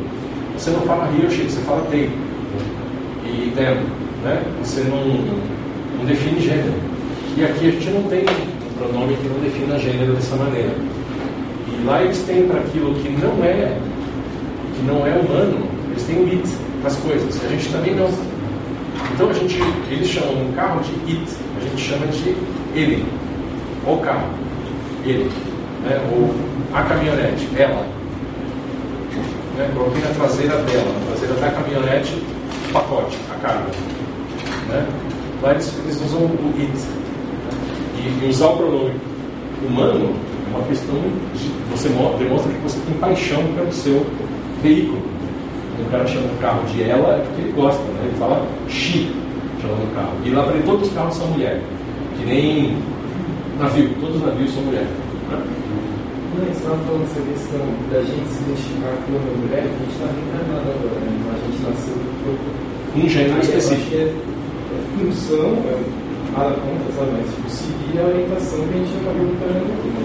você 0.58 0.70
não 0.72 0.82
fala 0.82 1.10
he 1.18 1.26
or 1.26 1.32
she, 1.32 1.44
você 1.44 1.60
fala 1.62 1.82
they. 1.90 2.10
E 3.26 3.52
them, 3.56 3.78
né? 4.24 4.42
Você 4.64 4.82
não, 4.82 5.06
não 5.98 6.06
define 6.06 6.40
gênero. 6.40 6.74
E 7.38 7.44
aqui 7.44 7.68
a 7.68 7.72
gente 7.72 7.90
não 7.92 8.04
tem 8.04 8.22
um 8.22 8.78
pronome 8.78 9.16
que 9.16 9.28
não 9.28 9.40
defina 9.40 9.78
gênero 9.80 10.14
dessa 10.14 10.36
maneira. 10.36 10.72
E 11.68 11.86
lá 11.86 12.04
eles 12.04 12.20
têm 12.24 12.44
para 12.48 12.60
aquilo 12.60 12.94
que 12.96 13.10
não 13.10 13.44
é 13.44 13.78
que 14.76 14.86
não 14.86 15.06
é 15.06 15.12
humano, 15.12 15.58
eles 16.00 16.04
têm 16.04 16.40
it 16.40 16.50
das 16.84 16.96
coisas. 16.98 17.44
A 17.46 17.48
gente 17.50 17.70
também 17.70 17.96
não. 17.96 18.10
Então 19.14 19.30
a 19.30 19.34
gente, 19.34 19.60
eles 19.90 20.08
chamam 20.08 20.34
um 20.48 20.52
carro 20.54 20.82
de 20.82 20.92
it, 21.12 21.32
a 21.58 21.60
gente 21.62 21.82
chama 21.82 22.08
de 22.08 22.36
ele, 22.76 23.06
o 23.86 23.98
carro, 23.98 24.28
ele, 25.06 25.30
né? 25.84 26.00
ou 26.12 26.34
a 26.74 26.84
caminhonete, 26.84 27.48
ela. 27.58 27.86
Né? 29.58 29.70
Coloquei 29.74 30.02
na 30.02 30.10
traseira 30.10 30.56
dela, 30.58 30.94
na 31.00 31.06
traseira 31.12 31.34
da 31.36 31.52
caminhonete, 31.52 32.14
o 32.70 32.74
pacote, 32.74 33.18
a 33.32 33.36
carga. 33.46 33.66
Né? 34.70 34.86
Lá 35.42 35.52
eles, 35.52 35.74
eles 35.84 36.02
usam 36.02 36.22
o 36.22 36.54
it. 36.60 36.72
E, 37.98 38.26
e 38.26 38.30
usar 38.30 38.48
o 38.48 38.58
pronome 38.58 38.94
humano 39.68 40.14
é 40.54 40.58
uma 40.58 40.66
questão 40.68 40.96
de. 41.36 41.60
Você 41.72 41.90
mo- 41.90 42.18
demonstra 42.18 42.52
que 42.52 42.60
você 42.60 42.80
tem 42.88 42.98
paixão 42.98 43.44
pelo 43.56 43.72
seu 43.72 44.06
veículo. 44.64 45.02
O 45.86 45.92
cara 45.92 46.06
chama 46.06 46.28
o 46.28 46.42
carro 46.42 46.64
de 46.68 46.84
ela 46.84 47.16
é 47.16 47.24
porque 47.26 47.42
ele 47.42 47.52
gosta, 47.54 47.82
né? 47.82 48.02
Ele 48.04 48.18
fala 48.18 48.46
she, 48.68 49.12
chamando 49.62 49.92
o 49.92 49.96
carro. 49.96 50.14
E 50.26 50.30
lá 50.30 50.44
para 50.44 50.54
ele 50.54 50.64
todos 50.64 50.88
os 50.88 50.94
carros 50.94 51.16
são 51.16 51.28
mulher. 51.28 51.62
Que 52.18 52.26
nem 52.26 52.78
navio, 53.60 53.90
todos 54.00 54.16
os 54.18 54.22
navios 54.24 54.54
são 54.54 54.64
mulher. 54.64 54.86
Né? 55.30 55.44
Não, 56.40 56.46
você 56.46 56.52
estava 56.52 56.78
falando 56.86 57.04
essa 57.04 57.22
questão 57.22 57.60
da 57.92 58.00
gente 58.02 58.30
se 58.30 58.44
identificar 58.44 58.96
como 59.06 59.18
uma 59.18 59.38
mulher, 59.44 59.64
a 59.64 59.72
gente 59.76 59.92
está 59.92 60.06
reencarnado 60.08 60.70
agora, 60.70 61.00
né? 61.04 61.12
Então 61.20 61.32
a 61.34 61.40
gente 61.44 61.60
nasceu 61.64 61.96
do 61.96 62.12
corpo. 62.24 62.48
Um 62.96 63.10
gênero 63.10 63.40
específico. 63.42 63.90
que 63.90 63.96
é, 63.96 64.08
é 64.08 64.80
função, 64.96 65.50
é, 65.68 65.76
nada 66.32 66.56
contra, 66.56 66.90
sabe? 66.96 67.12
Mas 67.18 67.28
tipo, 67.34 67.50
seguir 67.50 68.00
a 68.00 68.08
orientação 68.08 68.60
que 68.68 68.74
a 68.74 68.78
gente 68.78 68.96
acabou 69.02 69.26
encarando 69.28 69.72
aqui? 69.74 69.99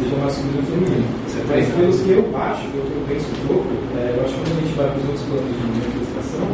Seja 0.00 0.16
masculino 0.16 0.58
ou 0.58 0.64
feminino. 0.64 1.04
Mas 1.48 1.66
pelo 1.76 1.92
que 1.92 2.10
eu 2.10 2.24
acho, 2.32 2.62
que 2.72 2.76
eu 2.76 3.04
penso 3.06 3.26
um 3.28 3.46
pouco, 3.48 3.68
é, 3.96 4.16
eu 4.16 4.24
acho 4.24 4.32
que 4.32 4.40
quando 4.40 4.56
a 4.56 4.60
gente 4.64 4.76
vai 4.76 4.88
para 4.88 4.96
os 4.96 5.04
outros 5.04 5.24
planos 5.28 5.52
de 5.52 5.60
manifestação, 5.60 6.48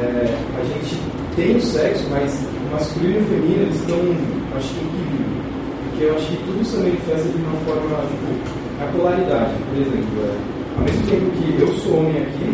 é, 0.00 0.08
a 0.56 0.62
gente 0.64 0.92
tem 1.36 1.56
o 1.56 1.60
sexo, 1.60 2.04
mas 2.10 2.40
o 2.40 2.72
masculino 2.72 3.16
e 3.16 3.20
o 3.20 3.24
feminino 3.26 3.62
eles 3.68 3.76
estão, 3.76 4.00
acho 4.56 4.68
que 4.72 4.80
em 4.80 4.88
equilíbrio. 4.88 5.40
Porque 5.84 6.04
eu 6.04 6.14
acho 6.16 6.26
que 6.26 6.36
tudo 6.48 6.64
se 6.64 6.76
manifesta 6.76 7.28
de 7.28 7.36
uma 7.36 7.56
forma, 7.68 8.00
tipo, 8.08 8.28
a 8.80 8.86
polaridade, 8.96 9.54
por 9.68 9.76
exemplo. 9.76 10.16
É, 10.24 10.60
ao 10.78 10.84
mesmo 10.84 11.02
tempo 11.04 11.26
que 11.36 11.60
eu 11.60 11.68
sou 11.84 11.98
homem 12.00 12.16
aqui, 12.16 12.48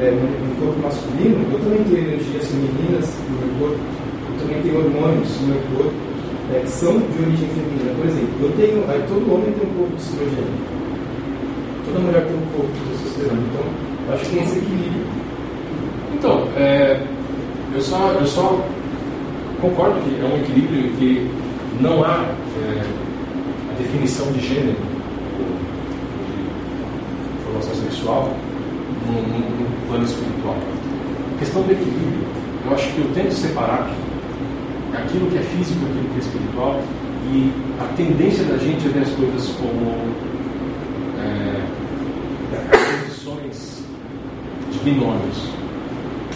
é, 0.00 0.10
no, 0.12 0.26
no 0.28 0.54
corpo 0.60 0.82
masculino, 0.82 1.40
eu 1.48 1.58
também 1.64 1.84
tenho 1.84 2.12
energias 2.12 2.44
femininas 2.44 3.08
no 3.24 3.40
meu 3.40 3.50
corpo, 3.56 3.80
eu 3.80 4.34
também 4.36 4.62
tenho 4.62 4.76
hormônios 4.84 5.40
no 5.40 5.46
meu 5.48 5.60
corpo, 5.72 6.11
é, 6.54 6.60
que 6.60 6.68
são 6.70 6.98
de 6.98 7.22
origem 7.22 7.48
feminina. 7.48 7.92
Por 7.96 8.06
exemplo, 8.06 8.34
eu 8.42 8.50
tenho, 8.52 8.84
aí 8.90 9.02
todo 9.08 9.32
homem 9.34 9.52
tem 9.52 9.66
um 9.68 9.74
pouco 9.74 9.96
de 9.96 10.02
estrogênio. 10.02 10.54
Toda 11.86 11.98
mulher 12.00 12.24
tem 12.26 12.36
um 12.36 12.46
pouco 12.54 12.68
de 12.72 12.80
testosterona. 12.90 13.42
Então, 13.50 13.64
acho 14.14 14.24
que 14.24 14.30
tem 14.36 14.44
esse 14.44 14.58
equilíbrio. 14.58 15.04
Então, 16.14 16.46
é, 16.56 17.00
eu, 17.74 17.80
só, 17.80 18.12
eu 18.20 18.26
só 18.26 18.60
concordo 19.60 20.00
que 20.00 20.20
é 20.20 20.24
um 20.24 20.36
equilíbrio 20.42 20.92
que 20.96 21.30
não 21.80 22.04
há 22.04 22.26
é, 22.62 22.82
a 23.70 23.74
definição 23.78 24.26
de 24.32 24.40
gênero, 24.40 24.76
de 24.76 24.82
formação 27.44 27.74
sexual, 27.74 28.30
no, 29.06 29.12
no- 29.12 29.50
no 29.60 29.66
plano 29.88 30.04
espiritual. 30.04 30.56
A 31.34 31.38
questão 31.38 31.62
do 31.62 31.72
equilíbrio 31.72 32.22
eu 32.66 32.74
acho 32.74 32.88
que 32.92 32.98
eu 33.00 33.10
tento 33.14 33.32
separar 33.32 33.90
aquilo 34.94 35.30
que 35.30 35.38
é 35.38 35.42
físico 35.42 35.80
daquilo 35.80 36.08
que 36.10 36.16
é 36.16 36.18
espiritual 36.18 36.82
e 37.32 37.52
a 37.80 37.84
tendência 37.96 38.44
da 38.44 38.58
gente 38.58 38.86
é 38.86 38.90
ver 38.90 39.02
as 39.02 39.10
coisas 39.10 39.48
como 39.56 39.96
é, 41.18 41.62
posições 43.00 43.84
de 44.70 44.78
binômios, 44.80 45.48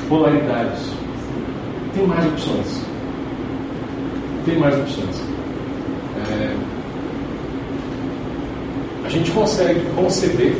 polaridades. 0.08 0.90
Tem 1.94 2.06
mais 2.06 2.26
opções. 2.26 2.82
Tem 4.44 4.58
mais 4.58 4.78
opções. 4.78 5.22
É, 6.30 6.56
a 9.04 9.08
gente 9.08 9.30
consegue 9.32 9.80
conceber 9.94 10.56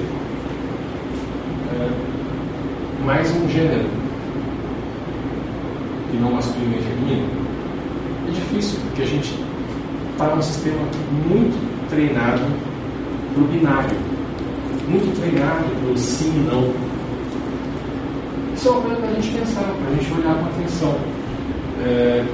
é, 1.73 3.05
mais 3.05 3.31
um 3.37 3.49
gênero 3.49 3.89
que 6.11 6.17
não 6.19 6.33
masculino 6.33 6.77
e 6.77 6.83
feminino. 6.83 7.46
Difícil, 8.37 8.79
porque 8.85 9.03
a 9.03 9.07
gente 9.07 9.35
está 10.13 10.35
num 10.35 10.43
sistema 10.43 10.81
muito 11.29 11.89
treinado 11.89 12.43
para 13.33 13.43
o 13.43 13.47
binário, 13.47 13.97
muito 14.89 15.19
treinado 15.21 15.65
para 15.65 15.93
o 15.93 15.99
sim 15.99 16.29
e 16.29 16.49
não. 16.49 16.73
Isso 18.55 18.69
é 18.69 18.71
uma 18.71 18.81
coisa 18.81 18.97
para 18.97 19.09
a 19.09 19.13
gente 19.15 19.39
pensar, 19.39 19.63
para 19.63 19.91
a 19.91 19.95
gente 19.95 20.13
olhar 20.13 20.35
com 20.35 20.47
atenção. 20.47 20.95
É, 21.85 22.25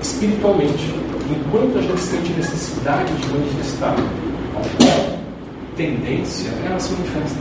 espiritualmente, 0.00 0.94
enquanto 1.30 1.78
a 1.78 1.82
gente 1.82 2.00
sente 2.00 2.32
necessidade 2.32 3.12
de 3.12 3.28
manifestar 3.28 3.96
alguma 4.54 5.18
tendência, 5.76 6.50
ela 6.64 6.78
se 6.78 6.92
manifesta. 6.92 7.38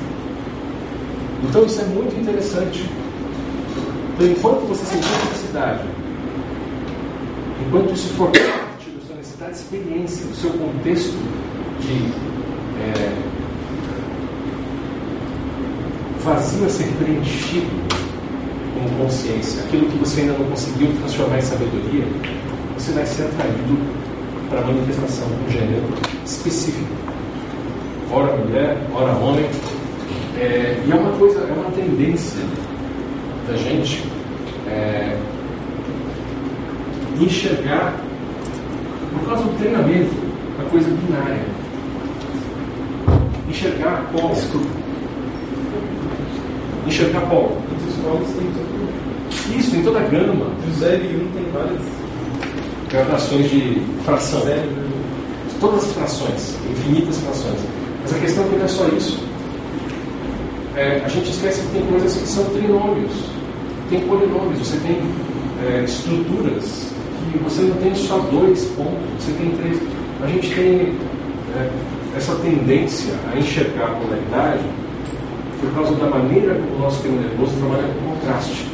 Então 1.43 1.65
isso 1.65 1.81
é 1.81 1.85
muito 1.85 2.19
interessante. 2.19 2.89
Então, 4.13 4.27
enquanto 4.27 4.67
você 4.67 4.85
sentir 4.85 5.09
necessidade, 5.25 5.83
enquanto 7.67 7.93
isso 7.93 8.09
for 8.13 8.31
parte 8.31 8.89
da 8.89 9.05
sua 9.05 9.15
necessidade 9.15 9.53
de 9.53 9.59
experiência, 9.59 10.25
do 10.25 10.35
seu 10.35 10.51
contexto 10.51 11.17
de 11.81 12.11
é, 12.81 13.35
vazio 16.23 16.65
a 16.65 16.69
ser 16.69 16.87
preenchido 16.97 17.67
com 18.73 19.03
consciência, 19.03 19.63
aquilo 19.63 19.89
que 19.89 19.97
você 19.97 20.21
ainda 20.21 20.33
não 20.33 20.45
conseguiu 20.45 20.93
transformar 20.99 21.37
em 21.37 21.41
sabedoria, 21.41 22.05
você 22.77 22.91
vai 22.91 23.05
ser 23.05 23.23
atraído 23.23 23.77
para 24.49 24.59
a 24.59 24.63
manifestação 24.65 25.27
de 25.27 25.33
um 25.33 25.51
gênero 25.51 25.83
específico. 26.25 26.93
Ora 28.11 28.35
mulher, 28.37 28.77
ora 28.93 29.13
homem. 29.13 29.45
É, 30.37 30.83
e 30.85 30.91
é 30.91 30.95
uma 30.95 31.17
coisa, 31.17 31.39
é 31.39 31.53
uma 31.53 31.71
tendência 31.71 32.41
da 33.47 33.55
gente 33.55 34.03
é, 34.67 35.17
enxergar, 37.19 37.95
por 39.13 39.29
causa 39.29 39.43
do 39.43 39.57
treinamento, 39.57 40.11
a 40.59 40.69
coisa 40.69 40.89
binária. 40.89 41.41
Enxergar 43.49 44.05
qual. 44.11 44.31
Enxergar 46.87 47.21
tudo. 47.21 47.55
Isso, 49.57 49.75
em 49.75 49.83
toda 49.83 49.99
a 49.99 50.03
gama. 50.03 50.47
Entre 50.57 50.71
o 50.71 50.73
0 50.79 51.03
e 51.03 51.07
1 51.07 51.19
um 51.19 51.31
tem 51.31 51.51
várias. 51.51 51.81
gradações 52.89 53.49
de 53.49 53.81
fração. 54.03 54.41
Zero, 54.41 54.85
Todas 55.59 55.85
as 55.85 55.93
frações, 55.93 56.57
infinitas 56.69 57.17
frações. 57.19 57.59
Mas 58.01 58.13
a 58.13 58.19
questão 58.19 58.43
é 58.43 58.47
que 58.49 58.55
não 58.57 58.65
é 58.65 58.67
só 58.67 58.87
isso. 58.89 59.23
É, 60.75 61.01
a 61.05 61.07
gente 61.07 61.29
esquece 61.29 61.61
que 61.61 61.67
tem 61.69 61.85
coisas 61.85 62.13
que 62.13 62.27
são 62.27 62.43
trinômios, 62.45 63.11
tem 63.89 64.01
polinômios, 64.01 64.59
você 64.59 64.77
tem 64.77 65.01
é, 65.65 65.85
estruturas 65.85 66.93
você 67.43 67.61
não 67.61 67.75
tem 67.77 67.95
só 67.95 68.17
dois 68.31 68.65
pontos, 68.77 68.99
você 69.19 69.31
tem 69.33 69.51
três. 69.51 69.79
A 70.21 70.27
gente 70.27 70.55
tem 70.55 70.95
é, 71.55 71.69
essa 72.15 72.35
tendência 72.35 73.13
a 73.31 73.37
enxergar 73.37 73.85
a 73.85 73.95
polaridade 73.95 74.63
por 75.59 75.73
causa 75.73 75.95
da 75.95 76.07
maneira 76.07 76.55
como 76.55 76.75
o 76.75 76.79
nosso 76.79 77.01
sistema 77.01 77.21
nervoso 77.21 77.53
trabalha 77.57 77.87
com 77.93 78.11
contraste. 78.11 78.67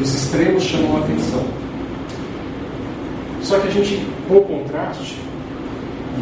Os 0.00 0.14
extremos 0.14 0.62
chamam 0.64 0.96
a 0.96 1.00
atenção. 1.00 1.44
Só 3.42 3.58
que 3.58 3.68
a 3.68 3.70
gente, 3.70 4.06
com 4.28 4.40
contraste, 4.40 5.18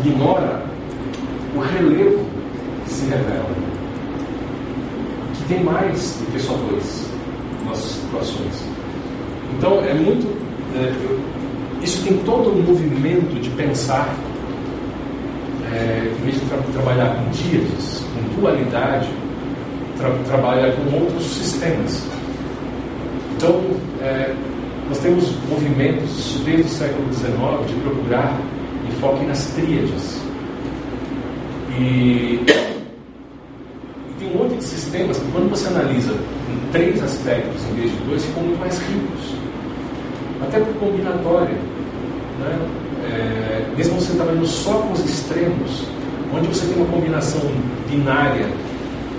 ignora 0.04 0.64
o 1.54 1.60
relevo 1.60 2.24
que 2.84 2.90
se 2.90 3.06
revela. 3.06 3.50
Que 5.34 5.54
tem 5.54 5.64
mais 5.64 6.16
do 6.20 6.32
que 6.32 6.40
só 6.40 6.54
dois 6.54 7.08
nas 7.68 7.78
situações. 7.78 8.64
Então, 9.56 9.84
é 9.84 9.94
muito. 9.94 10.47
É, 10.76 10.92
eu- 11.04 11.20
isso 11.82 12.02
tem 12.04 12.16
todo 12.18 12.50
um 12.50 12.62
movimento 12.62 13.40
de 13.40 13.48
pensar, 13.50 14.14
é, 15.72 16.10
em 16.18 16.24
vez 16.24 16.34
de 16.40 16.46
tra- 16.46 16.58
trabalhar 16.72 17.14
com 17.16 17.30
díades, 17.30 18.04
com 18.14 18.40
dualidade, 18.40 19.08
tra 19.96 20.10
trabalha 20.26 20.72
com 20.72 20.96
outros 20.96 21.24
sistemas. 21.26 22.02
Então, 23.36 23.60
é, 24.00 24.34
nós 24.88 24.98
temos 24.98 25.30
movimentos 25.48 26.40
desde 26.44 26.62
o 26.62 26.68
século 26.68 27.12
XIX 27.12 27.32
de 27.68 27.74
procurar 27.82 28.40
enfoque 28.88 29.24
nas 29.26 29.44
tríades. 29.52 30.20
E, 31.78 32.40
e 32.44 34.14
tem 34.18 34.28
um 34.34 34.38
monte 34.42 34.56
de 34.56 34.64
sistemas 34.64 35.18
que, 35.18 35.30
quando 35.32 35.50
você 35.50 35.68
analisa 35.68 36.12
em 36.12 36.72
três 36.72 37.00
aspectos 37.02 37.62
em 37.70 37.74
vez 37.80 37.90
de 37.92 37.96
dois, 38.08 38.24
ficam 38.24 38.42
muito 38.42 38.58
mais 38.58 38.78
ricos. 38.78 39.34
Até 40.42 40.60
por 40.60 40.74
combinatória. 40.74 41.56
Né? 42.38 42.68
É, 43.04 43.76
mesmo 43.76 44.00
você 44.00 44.14
trabalhando 44.14 44.46
só 44.46 44.72
com 44.74 44.92
os 44.92 45.04
extremos, 45.04 45.84
onde 46.34 46.48
você 46.48 46.66
tem 46.66 46.76
uma 46.76 46.86
combinação 46.86 47.40
binária 47.88 48.46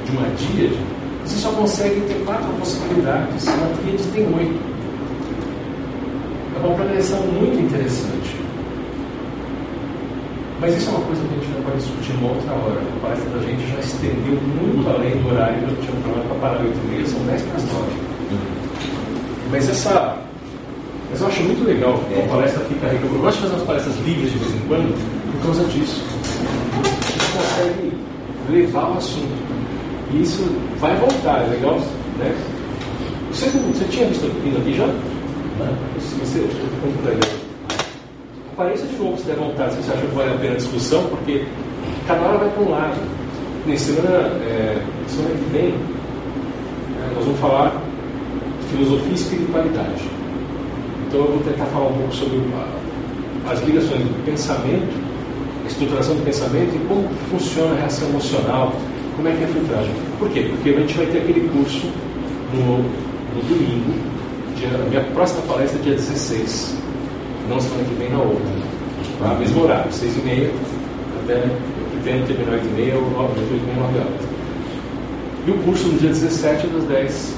de 0.06 0.12
uma 0.12 0.28
díade, 0.36 0.80
você 1.26 1.38
só 1.38 1.52
consegue 1.52 2.02
ter 2.02 2.24
quatro 2.26 2.50
possibilidades. 2.54 3.46
Uma 3.46 3.68
tríade 3.78 4.04
tem 4.14 4.24
oito. 4.24 4.60
É 6.56 6.66
uma 6.66 6.76
progressão 6.76 7.22
muito 7.22 7.62
interessante. 7.62 8.40
Mas 10.60 10.76
isso 10.76 10.90
é 10.90 10.92
uma 10.92 11.06
coisa 11.06 11.22
que 11.22 11.28
a 11.28 11.38
gente 11.38 11.64
vai 11.64 11.76
discutir 11.78 12.12
uma 12.20 12.32
outra 12.32 12.52
hora. 12.52 12.82
A 12.82 13.00
palestra 13.02 13.30
da 13.30 13.46
gente 13.46 13.72
já 13.72 13.80
estendeu 13.80 14.34
muito 14.62 14.90
além 14.90 15.18
do 15.18 15.30
horário 15.30 15.58
que 15.60 15.72
eu 15.72 15.78
tinha 15.78 16.02
programado 16.02 16.28
para 16.28 16.50
parar 16.50 16.62
8 16.62 16.78
e 16.84 16.88
meia, 16.92 17.08
são 17.08 17.20
10 17.26 17.42
para 17.44 17.56
as 17.56 17.64
9. 17.64 18.10
Mas 19.52 19.70
essa. 19.70 20.29
Mas 21.12 21.22
eu 21.22 21.28
acho 21.28 21.44
muito 21.44 21.66
legal 21.66 22.00
que 22.08 22.20
a 22.20 22.28
palestra 22.28 22.64
fica 22.66 22.88
rica. 22.88 23.06
Eu 23.06 23.20
gosto 23.20 23.38
de 23.38 23.42
fazer 23.44 23.54
umas 23.56 23.66
palestras 23.66 23.96
livres 24.06 24.32
de 24.32 24.38
vez 24.38 24.56
em 24.56 24.68
quando 24.68 25.32
por 25.32 25.46
causa 25.46 25.64
disso. 25.66 26.04
A 26.72 26.76
gente 26.76 27.32
consegue 27.34 27.94
levar 28.50 28.92
o 28.92 28.98
assunto. 28.98 29.50
E 30.12 30.22
isso 30.22 30.44
vai 30.80 30.96
voltar, 30.98 31.46
é 31.46 31.50
legal, 31.50 31.80
né? 32.18 32.36
Você, 33.32 33.46
você 33.50 33.86
tinha 33.86 34.08
visto 34.08 34.28
vindo 34.44 34.58
aqui 34.58 34.76
já? 34.76 34.88
Se 36.00 36.16
você. 36.16 36.40
Ele. 36.40 37.40
Apareça 38.54 38.86
de 38.88 38.96
novo 38.98 39.18
se 39.18 39.24
der 39.24 39.36
vontade, 39.36 39.74
se 39.76 39.84
você 39.84 39.92
acha 39.92 40.02
que 40.02 40.16
vale 40.16 40.34
a 40.34 40.38
pena 40.38 40.54
a 40.54 40.58
discussão, 40.58 41.04
porque 41.06 41.46
cada 42.08 42.22
hora 42.22 42.38
vai 42.40 42.50
para 42.50 42.64
um 42.64 42.72
lado. 42.72 43.02
Nem 43.66 43.78
semana, 43.78 44.18
é, 44.44 44.82
semana 45.08 45.36
que 45.36 45.50
vem, 45.52 45.68
é, 45.70 47.16
nós 47.16 47.26
vamos 47.26 47.40
falar 47.40 47.82
de 48.62 48.68
filosofia 48.68 49.12
e 49.12 49.16
espiritualidade. 49.16 50.19
Então 51.10 51.22
eu 51.22 51.32
vou 51.32 51.40
tentar 51.40 51.66
falar 51.66 51.88
um 51.88 51.94
pouco 51.94 52.14
sobre 52.14 52.40
as 53.50 53.60
ligações 53.64 54.04
do 54.04 54.26
pensamento, 54.26 54.94
a 55.66 55.68
estruturação 55.68 56.16
do 56.16 56.24
pensamento 56.24 56.76
e 56.76 56.88
como 56.88 57.10
funciona 57.32 57.74
a 57.74 57.78
reação 57.78 58.10
emocional, 58.10 58.76
como 59.16 59.28
é 59.28 59.32
que 59.32 59.42
é 59.42 59.46
a 59.46 59.48
filtragem. 59.48 59.92
Por 60.20 60.30
quê? 60.30 60.52
Porque 60.52 60.70
a 60.70 60.80
gente 60.82 60.94
vai 60.96 61.08
ter 61.08 61.18
aquele 61.18 61.50
curso 61.50 61.88
no, 62.54 62.78
no 62.78 63.42
domingo, 63.50 63.92
dia, 64.56 64.70
minha 64.88 65.04
próxima 65.06 65.42
palestra 65.48 65.80
é 65.80 65.82
dia 65.82 65.96
16 65.96 66.78
não 67.50 67.60
semana 67.60 67.84
que 67.86 67.96
vem 67.96 68.10
na 68.12 68.20
outra. 68.20 68.46
Tá? 69.20 69.34
Mesmo 69.34 69.64
horário, 69.64 69.92
6 69.92 70.16
e 70.16 70.22
meia, 70.22 70.52
até 71.24 71.50
pretendo 72.04 72.28
terminar 72.28 72.54
8 72.54 72.68
e 72.68 72.82
meia 72.82 72.96
ou 72.96 73.10
9, 73.10 73.40
8 73.40 73.50
e 73.50 73.66
meia, 73.66 73.80
9 73.80 73.98
horas. 73.98 74.30
E 75.48 75.52
o 75.52 75.58
curso 75.64 75.88
no 75.88 75.98
dia 75.98 76.10
17, 76.10 76.68
das 76.68 76.84
10 76.84 77.34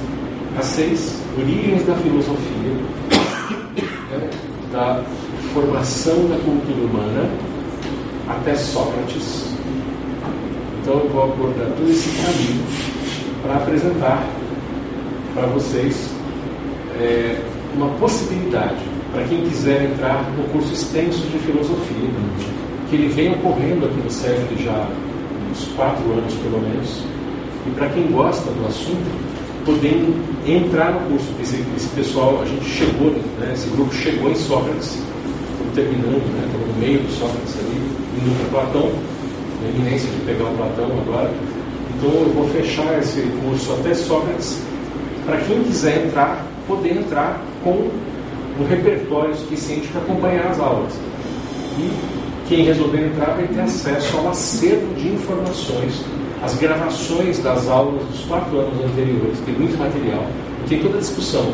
às 0.60 0.66
6, 0.66 1.22
Origens 1.40 1.86
da 1.86 1.96
Filosofia, 1.96 2.51
da 4.82 5.04
formação 5.54 6.28
da 6.28 6.38
cultura 6.38 6.86
humana 6.86 7.30
até 8.28 8.56
Sócrates. 8.56 9.46
Então 10.82 10.96
eu 10.96 11.10
vou 11.10 11.24
abordar 11.26 11.68
todo 11.78 11.88
esse 11.92 12.10
caminho 12.18 12.66
para 13.44 13.56
apresentar 13.58 14.26
para 15.36 15.46
vocês 15.48 16.10
é, 17.00 17.40
uma 17.76 17.90
possibilidade 18.00 18.84
para 19.14 19.24
quem 19.26 19.44
quiser 19.44 19.92
entrar 19.92 20.24
no 20.36 20.46
curso 20.50 20.74
extenso 20.74 21.20
de 21.28 21.38
filosofia, 21.40 22.10
que 22.90 22.96
ele 22.96 23.10
vem 23.10 23.34
ocorrendo 23.34 23.86
aqui 23.86 23.98
no 23.98 24.10
SESC 24.10 24.64
já 24.64 24.88
uns 25.52 25.68
quatro 25.76 26.12
anos 26.12 26.34
pelo 26.36 26.60
menos, 26.60 27.04
e 27.68 27.70
para 27.72 27.90
quem 27.90 28.08
gosta 28.08 28.50
do 28.50 28.68
assunto, 28.68 29.31
podendo 29.66 30.16
entrar 30.48 30.92
no 30.92 31.00
curso. 31.10 31.28
Esse, 31.42 31.64
esse 31.76 31.88
pessoal, 31.90 32.42
a 32.42 32.46
gente 32.46 32.66
chegou, 32.66 33.12
né, 33.40 33.52
esse 33.54 33.70
grupo 33.70 33.94
chegou 33.94 34.32
em 34.32 34.36
Sócrates, 34.36 34.98
terminando, 35.76 36.24
né, 36.34 36.50
no 36.68 36.80
meio 36.80 37.00
do 37.00 37.12
Sócrates 37.12 37.56
ali, 37.60 37.78
indo 38.18 38.52
para 38.52 38.62
Platão, 38.62 38.92
na 39.62 39.70
iminência 39.70 40.10
de 40.10 40.18
pegar 40.26 40.46
o 40.46 40.56
Platão 40.56 40.86
agora. 40.86 41.32
Então 41.98 42.10
eu 42.10 42.34
vou 42.34 42.50
fechar 42.50 43.00
esse 43.00 43.22
curso 43.44 43.74
até 43.74 43.94
Sócrates, 43.94 44.62
para 45.26 45.38
quem 45.38 45.64
quiser 45.64 46.08
entrar, 46.08 46.46
poder 46.68 46.98
entrar 46.98 47.40
com 47.64 47.90
um 48.60 48.68
repertório 48.68 49.36
suficiente 49.36 49.88
para 49.90 50.02
acompanhar 50.02 50.48
as 50.48 50.60
aulas. 50.60 50.94
E 51.78 51.92
quem 52.48 52.66
resolver 52.66 53.06
entrar 53.06 53.36
vai 53.36 53.48
ter 53.48 53.62
acesso 53.62 54.18
ao 54.18 54.30
acervo 54.30 54.94
de 54.96 55.08
informações, 55.08 56.04
as 56.42 56.56
gravações 56.56 57.40
das 57.40 57.68
aulas 57.68 58.04
dos 58.06 58.26
quatro 58.26 58.60
anos 58.60 58.74
anteriores, 58.84 59.40
tem 59.46 59.54
muito 59.54 59.78
material, 59.78 60.26
tem 60.68 60.82
toda 60.82 60.98
a 60.98 61.00
discussão, 61.00 61.54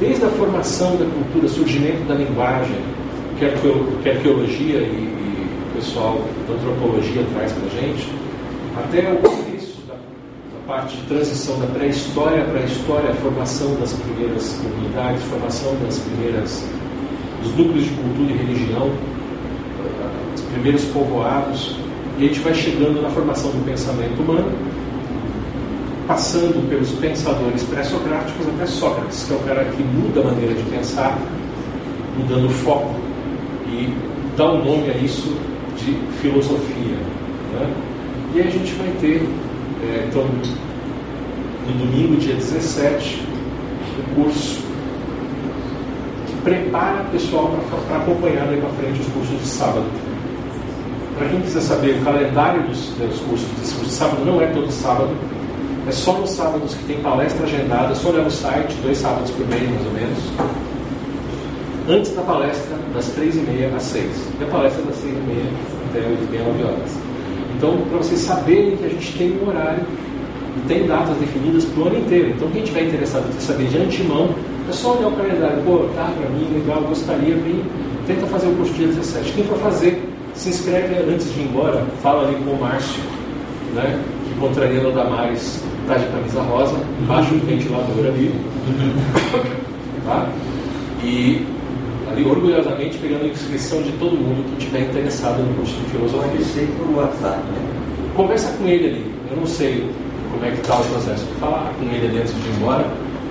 desde 0.00 0.24
a 0.24 0.28
formação 0.30 0.96
da 0.96 1.04
cultura, 1.04 1.48
surgimento 1.48 2.02
da 2.08 2.14
linguagem, 2.14 2.76
que 3.38 3.44
a 3.44 3.48
arqueologia 4.12 4.78
e, 4.78 4.82
e 4.82 5.48
o 5.70 5.76
pessoal 5.76 6.20
da 6.48 6.54
antropologia 6.54 7.22
traz 7.34 7.52
para 7.52 7.66
a 7.66 7.80
gente, 7.80 8.08
até 8.76 9.12
o 9.12 9.16
começo 9.18 9.78
da, 9.86 9.94
da 9.94 10.66
parte 10.66 10.96
de 10.96 11.02
transição 11.02 11.58
da 11.60 11.66
pré-história 11.66 12.44
para 12.44 12.60
a 12.60 12.64
história, 12.64 13.14
formação 13.14 13.74
das 13.76 13.92
primeiras 13.92 14.58
comunidades, 14.62 15.22
formação 15.24 15.72
das 15.84 15.98
primeiras 15.98 16.64
dos 17.42 17.56
núcleos 17.56 17.84
de 17.84 17.90
cultura 17.90 18.32
e 18.32 18.36
religião, 18.36 18.90
os 20.34 20.40
primeiros 20.42 20.84
povoados, 20.86 21.76
e 22.18 22.24
a 22.24 22.28
gente 22.28 22.40
vai 22.40 22.54
chegando 22.54 23.02
na 23.02 23.10
formação 23.10 23.50
do 23.50 23.64
pensamento 23.64 24.22
humano, 24.22 24.50
passando 26.06 26.66
pelos 26.68 26.90
pensadores 26.92 27.62
pré-socráticos 27.64 28.46
até 28.48 28.66
Sócrates, 28.66 29.24
que 29.24 29.34
é 29.34 29.36
o 29.36 29.40
cara 29.40 29.64
que 29.64 29.82
muda 29.82 30.20
a 30.20 30.24
maneira 30.24 30.54
de 30.54 30.62
pensar, 30.64 31.18
mudando 32.16 32.46
o 32.46 32.50
foco 32.50 32.94
e 33.66 33.92
dá 34.36 34.50
um 34.52 34.64
nome 34.64 34.90
a 34.90 34.96
isso 34.96 35.36
de 35.76 35.94
filosofia. 36.20 36.96
Né? 37.52 37.74
E 38.34 38.40
a 38.40 38.44
gente 38.44 38.72
vai 38.74 38.88
ter, 39.00 39.28
é, 39.82 40.06
então, 40.08 40.24
no 41.66 41.86
domingo, 41.86 42.16
dia 42.16 42.34
17, 42.34 43.22
o 43.98 44.14
curso 44.14 44.62
que 46.26 46.34
prepara 46.42 47.02
o 47.02 47.10
pessoal 47.10 47.52
para 47.88 47.98
acompanhar 47.98 48.46
daí 48.46 48.60
para 48.60 48.70
frente 48.70 49.00
os 49.00 49.08
cursos 49.08 49.38
de 49.38 49.46
sábado. 49.48 50.05
Para 51.16 51.28
quem 51.28 51.40
quiser 51.40 51.62
saber 51.62 51.98
o 52.00 52.04
calendário 52.04 52.62
dos, 52.64 52.90
dos 52.90 53.20
cursos, 53.20 53.48
esse 53.62 53.74
curso 53.74 53.86
de 53.86 53.92
sábado 53.92 54.24
não 54.24 54.40
é 54.40 54.46
todo 54.48 54.70
sábado, 54.70 55.10
é 55.88 55.92
só 55.92 56.12
nos 56.18 56.30
sábados 56.30 56.74
que 56.74 56.84
tem 56.84 57.00
palestra 57.00 57.46
agendada, 57.46 57.92
é 57.92 57.94
só 57.94 58.10
olhar 58.10 58.24
no 58.24 58.30
site, 58.30 58.74
dois 58.82 58.98
sábados 58.98 59.30
por 59.30 59.46
mês 59.48 59.62
mais 59.62 59.86
ou 59.86 59.92
menos. 59.92 60.18
Antes 61.88 62.14
da 62.14 62.22
palestra, 62.22 62.76
das 62.92 63.06
três 63.10 63.36
e 63.36 63.38
meia 63.38 63.72
às 63.74 63.82
seis. 63.84 64.10
E 64.40 64.44
a 64.44 64.46
palestra 64.48 64.82
das 64.82 64.96
seis 64.96 65.14
e 65.14 65.20
meia 65.20 65.46
até 65.88 66.06
oito 66.06 66.22
e 66.22 66.30
meia, 66.30 66.44
nove 66.44 66.64
horas. 66.64 66.90
Então, 67.56 67.78
para 67.88 67.98
vocês 67.98 68.20
saberem 68.20 68.76
que 68.76 68.84
a 68.84 68.88
gente 68.88 69.16
tem 69.16 69.38
um 69.40 69.48
horário 69.48 69.86
e 70.56 70.68
tem 70.68 70.86
datas 70.86 71.16
definidas 71.16 71.64
para 71.64 71.82
o 71.82 71.86
ano 71.86 71.98
inteiro. 71.98 72.30
Então, 72.36 72.50
quem 72.50 72.62
estiver 72.62 72.88
interessado 72.88 73.24
em 73.34 73.40
saber 73.40 73.68
de 73.68 73.78
antemão, 73.78 74.34
é 74.68 74.72
só 74.72 74.98
olhar 74.98 75.08
o 75.08 75.12
calendário. 75.12 75.62
Pô, 75.62 75.78
tá 75.94 76.12
para 76.18 76.28
mim, 76.28 76.46
legal, 76.52 76.82
gostaria, 76.82 77.36
vem, 77.36 77.62
tenta 78.06 78.26
fazer 78.26 78.48
o 78.48 78.56
curso 78.56 78.74
dia 78.74 78.88
17. 78.88 79.32
Quem 79.32 79.44
for 79.44 79.58
fazer, 79.58 80.05
se 80.36 80.50
inscreve 80.50 80.94
antes 81.10 81.32
de 81.32 81.40
ir 81.40 81.44
embora, 81.44 81.84
fala 82.02 82.26
ali 82.28 82.36
com 82.36 82.50
o 82.52 82.60
Márcio, 82.60 83.00
né? 83.74 84.00
Que 84.28 84.38
contrariando 84.40 84.88
o 84.88 84.92
Damares 84.92 85.62
tá 85.86 85.94
de 85.96 86.06
camisa 86.06 86.42
rosa, 86.42 86.76
embaixo 87.00 87.30
do 87.34 87.46
ventilador 87.46 88.06
ali. 88.06 88.34
tá? 90.04 90.28
E 91.02 91.44
ali 92.10 92.24
orgulhosamente 92.24 92.98
pegando 92.98 93.24
a 93.24 93.28
inscrição 93.28 93.82
de 93.82 93.92
todo 93.92 94.12
mundo 94.16 94.44
que 94.56 94.62
estiver 94.64 94.80
interessado 94.82 95.38
no 95.42 95.54
curso 95.54 95.74
de 95.74 95.90
filosofia. 95.90 96.28
Pode 96.30 96.44
ser 96.44 96.68
por 96.78 96.96
WhatsApp, 96.96 97.38
né? 97.38 97.68
Conversa 98.14 98.52
com 98.58 98.66
ele 98.66 98.86
ali. 98.88 99.12
Eu 99.30 99.36
não 99.38 99.46
sei 99.46 99.88
como 100.32 100.44
é 100.44 100.50
que 100.50 100.60
está 100.60 100.76
o 100.78 100.84
processo. 100.84 101.24
Falar 101.40 101.72
com 101.78 101.84
ele 101.86 102.06
ali 102.06 102.18
antes 102.18 102.34
de 102.34 102.48
ir 102.48 102.56
embora, 102.56 102.84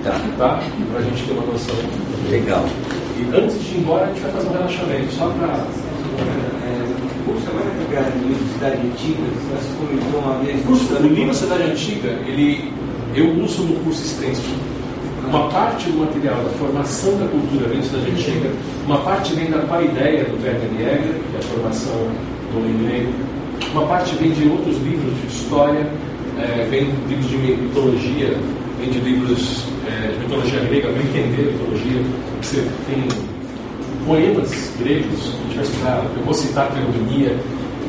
Tá. 0.04 0.12
tá? 0.38 0.62
Para 0.92 1.00
a 1.00 1.02
gente 1.02 1.24
ter 1.24 1.32
uma 1.32 1.42
noção. 1.46 1.74
Legal. 2.30 2.64
E 3.18 3.36
antes 3.36 3.60
de 3.60 3.74
ir 3.74 3.78
embora, 3.80 4.04
a 4.04 4.06
gente 4.08 4.20
vai 4.20 4.30
fazer 4.32 4.48
um 4.48 4.52
relaxamento, 4.52 5.12
só 5.12 5.26
para 5.30 5.64
O 7.26 7.32
curso 7.32 7.48
agora 7.50 7.64
é 7.66 7.84
pegado 7.84 8.18
no 8.18 8.28
livro 8.28 8.52
Cidade 8.52 8.76
Antiga, 8.86 9.18
você 9.50 9.74
comentou 9.78 10.20
uma 10.20 10.38
vez. 10.44 10.64
O 10.64 11.06
livro 11.08 11.34
Cidade 11.34 11.62
Antiga, 11.64 12.08
ele, 12.24 12.72
eu 13.16 13.30
uso 13.42 13.64
no 13.64 13.80
curso 13.80 14.04
extenso. 14.04 14.54
Uma 15.26 15.48
parte 15.48 15.90
do 15.90 15.98
material 15.98 16.36
da 16.36 16.50
formação 16.50 17.18
da 17.18 17.26
cultura 17.26 17.68
vem 17.68 17.78
da 17.78 17.84
Cidade 17.84 18.10
Antiga, 18.12 18.50
uma 18.86 18.98
parte 18.98 19.34
vem 19.34 19.50
da 19.50 19.58
paideia 19.58 20.24
do 20.24 20.40
Werner 20.40 20.70
Jäger, 20.78 21.14
que 21.14 21.36
é 21.36 21.38
a 21.38 21.42
formação 21.42 21.96
do 22.52 22.58
homem 22.58 23.08
uma 23.72 23.86
parte 23.86 24.14
vem 24.16 24.30
de 24.30 24.48
outros 24.48 24.76
livros 24.82 25.12
de 25.20 25.26
história, 25.26 25.86
eh, 26.38 26.66
vem 26.70 26.84
de 26.84 27.14
livros 27.14 27.28
de 27.28 27.36
mitologia, 27.36 28.36
vem 28.78 28.90
de 28.90 29.00
livros 29.00 29.64
eh, 29.86 30.12
de 30.12 30.18
mitologia 30.20 30.60
grega, 30.60 30.88
para 30.88 31.02
entender 31.02 31.48
a 31.48 31.52
mitologia. 31.52 32.02
Você 32.40 32.64
tem 32.86 33.25
poemas 34.06 34.72
gregos, 34.78 35.34
a 35.34 35.42
gente 35.42 35.56
vai 35.56 35.64
estudar, 35.64 36.04
eu 36.16 36.24
vou 36.24 36.34
citar 36.34 36.70
Teogonia, 36.70 37.36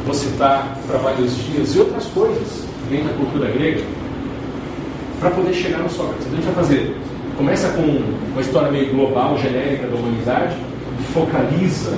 vou 0.05 0.13
citar 0.13 0.77
Trabalho 0.87 1.17
dos 1.17 1.35
Dias 1.45 1.75
e 1.75 1.79
outras 1.79 2.05
coisas 2.07 2.65
vêm 2.89 3.03
da 3.03 3.13
cultura 3.13 3.49
grega 3.51 3.83
para 5.19 5.29
poder 5.31 5.53
chegar 5.53 5.79
no 5.79 5.89
Sócrates. 5.89 6.25
Então 6.25 6.33
a 6.33 6.41
gente 6.41 6.45
vai 6.45 6.55
fazer, 6.55 6.97
começa 7.37 7.69
com 7.69 7.81
uma 8.31 8.41
história 8.41 8.71
meio 8.71 8.91
global, 8.93 9.37
genérica 9.37 9.87
da 9.87 9.95
humanidade, 9.95 10.55
focaliza 11.13 11.97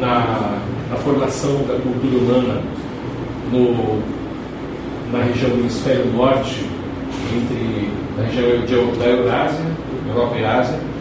na, 0.00 0.58
na 0.90 0.96
formação 0.96 1.62
da 1.68 1.74
cultura 1.74 2.16
humana 2.18 2.62
no, 3.52 4.02
na 5.12 5.24
região 5.24 5.50
do 5.50 5.60
hemisfério 5.60 6.06
norte, 6.12 6.64
entre 7.34 7.90
na 8.16 8.24
região 8.24 8.92
da 8.98 9.06
Eurásia, 9.06 9.64
Europa 10.08 10.36
e 10.36 10.44
Ásia. 10.44 10.93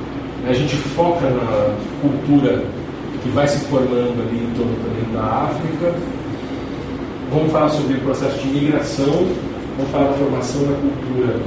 A 0.46 0.52
gente 0.52 0.76
foca 0.76 1.30
na 1.30 1.74
cultura 2.02 2.66
que 3.24 3.30
vai 3.30 3.48
se 3.48 3.64
formando 3.66 4.22
ali 4.28 4.44
em 4.44 4.54
torno 4.58 4.76
também 4.84 5.14
da 5.14 5.24
África. 5.24 5.96
Vamos 7.32 7.50
falar 7.50 7.70
sobre 7.70 7.94
o 7.94 8.02
processo 8.02 8.38
de 8.40 8.48
migração, 8.48 9.26
vamos 9.78 9.92
falar 9.92 10.08
da 10.10 10.14
formação 10.14 10.62
da 10.64 10.76
cultura 10.76 11.40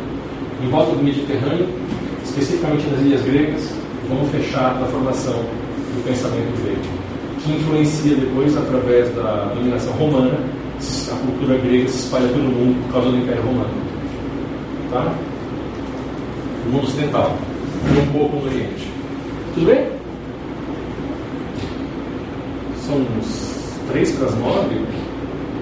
em 0.65 0.71
volta 0.71 0.97
do 0.97 1.05
Mediterrâneo, 1.05 1.69
especificamente 2.25 2.87
nas 2.87 3.01
ilhas 3.03 3.23
gregas. 3.23 3.71
Vamos 4.09 4.31
fechar 4.31 4.81
na 4.81 4.87
formação 4.87 5.35
do 5.35 6.05
pensamento 6.05 6.63
grego, 6.63 6.81
que 7.45 7.53
influencia 7.53 8.15
depois, 8.15 8.57
através 8.57 9.15
da 9.15 9.53
dominação 9.55 9.93
romana, 9.93 10.39
a 11.13 11.17
cultura 11.17 11.59
grega 11.59 11.89
se 11.89 11.99
espalha 11.99 12.29
pelo 12.29 12.45
mundo 12.45 12.83
por 12.87 12.95
causa 12.95 13.11
do 13.11 13.17
Império 13.19 13.43
Romano. 13.43 13.75
Tá? 14.91 15.15
O 16.67 16.71
mundo 16.71 16.85
ocidental 16.85 17.37
e 17.95 17.99
um 18.01 18.13
pouco 18.13 18.37
no 18.37 18.47
Oriente. 18.47 18.91
Tudo 19.55 19.67
bem? 19.67 19.87
São 22.87 22.97
uns 22.97 23.79
três 23.91 24.13
para 24.13 24.27
as 24.29 24.35
nove. 24.37 24.75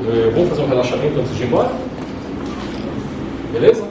Eh, 0.06 0.30
Vamos 0.34 0.48
fazer 0.50 0.62
um 0.62 0.68
relaxamento 0.68 1.20
antes 1.20 1.36
de 1.36 1.42
ir 1.42 1.46
embora? 1.46 1.70
Beleza? 3.52 3.84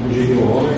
Bom 0.00 0.08
dia, 0.08 0.34
meu 0.34 0.50
homem. 0.50 0.72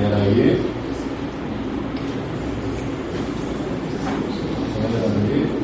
Era 0.00 0.16
aí. 0.16 0.60
Era 4.84 5.08
aí. 5.12 5.62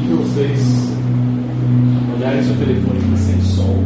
Se 0.00 0.14
vocês 0.14 0.88
olharem 2.16 2.42
seu 2.42 2.56
telefone 2.56 2.98
que 3.00 3.04
está 3.06 3.16
sem 3.16 3.40
som, 3.42 3.84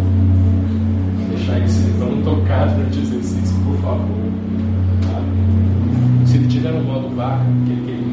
durante 2.76 2.98
o 2.98 3.02
exercício, 3.02 3.56
por 3.64 3.76
favor. 3.80 4.32
Tá? 5.02 5.22
Vaca, 6.82 7.42
aquele 7.62 7.84
que 7.84 7.90
ele. 7.90 8.11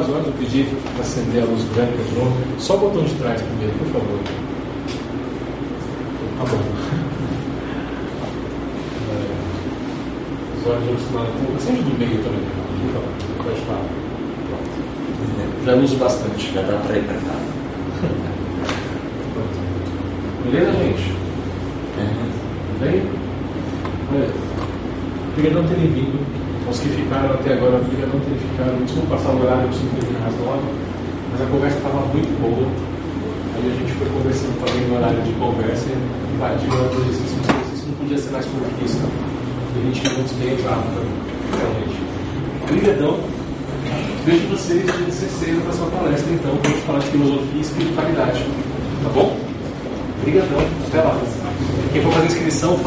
os 0.00 0.08
olhos, 0.08 0.26
eu 0.26 0.32
pedi 0.38 0.66
para 0.94 1.02
acender 1.02 1.42
a 1.42 1.46
luz 1.46 1.62
branca 1.74 1.92
de 1.92 2.14
novo, 2.14 2.36
só 2.58 2.76
o 2.76 2.78
botão 2.78 3.04
de 3.04 3.14
trás, 3.14 3.42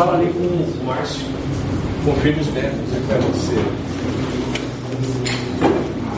fala 0.01 0.17
ali 0.17 0.33
com 0.33 0.39
o 0.39 0.83
Márcio, 0.83 1.23
confirma 2.03 2.41
os 2.41 2.47
métodos 2.47 2.91
aí 2.91 2.99
né, 2.99 3.05
para 3.07 3.17
você. 3.19 3.81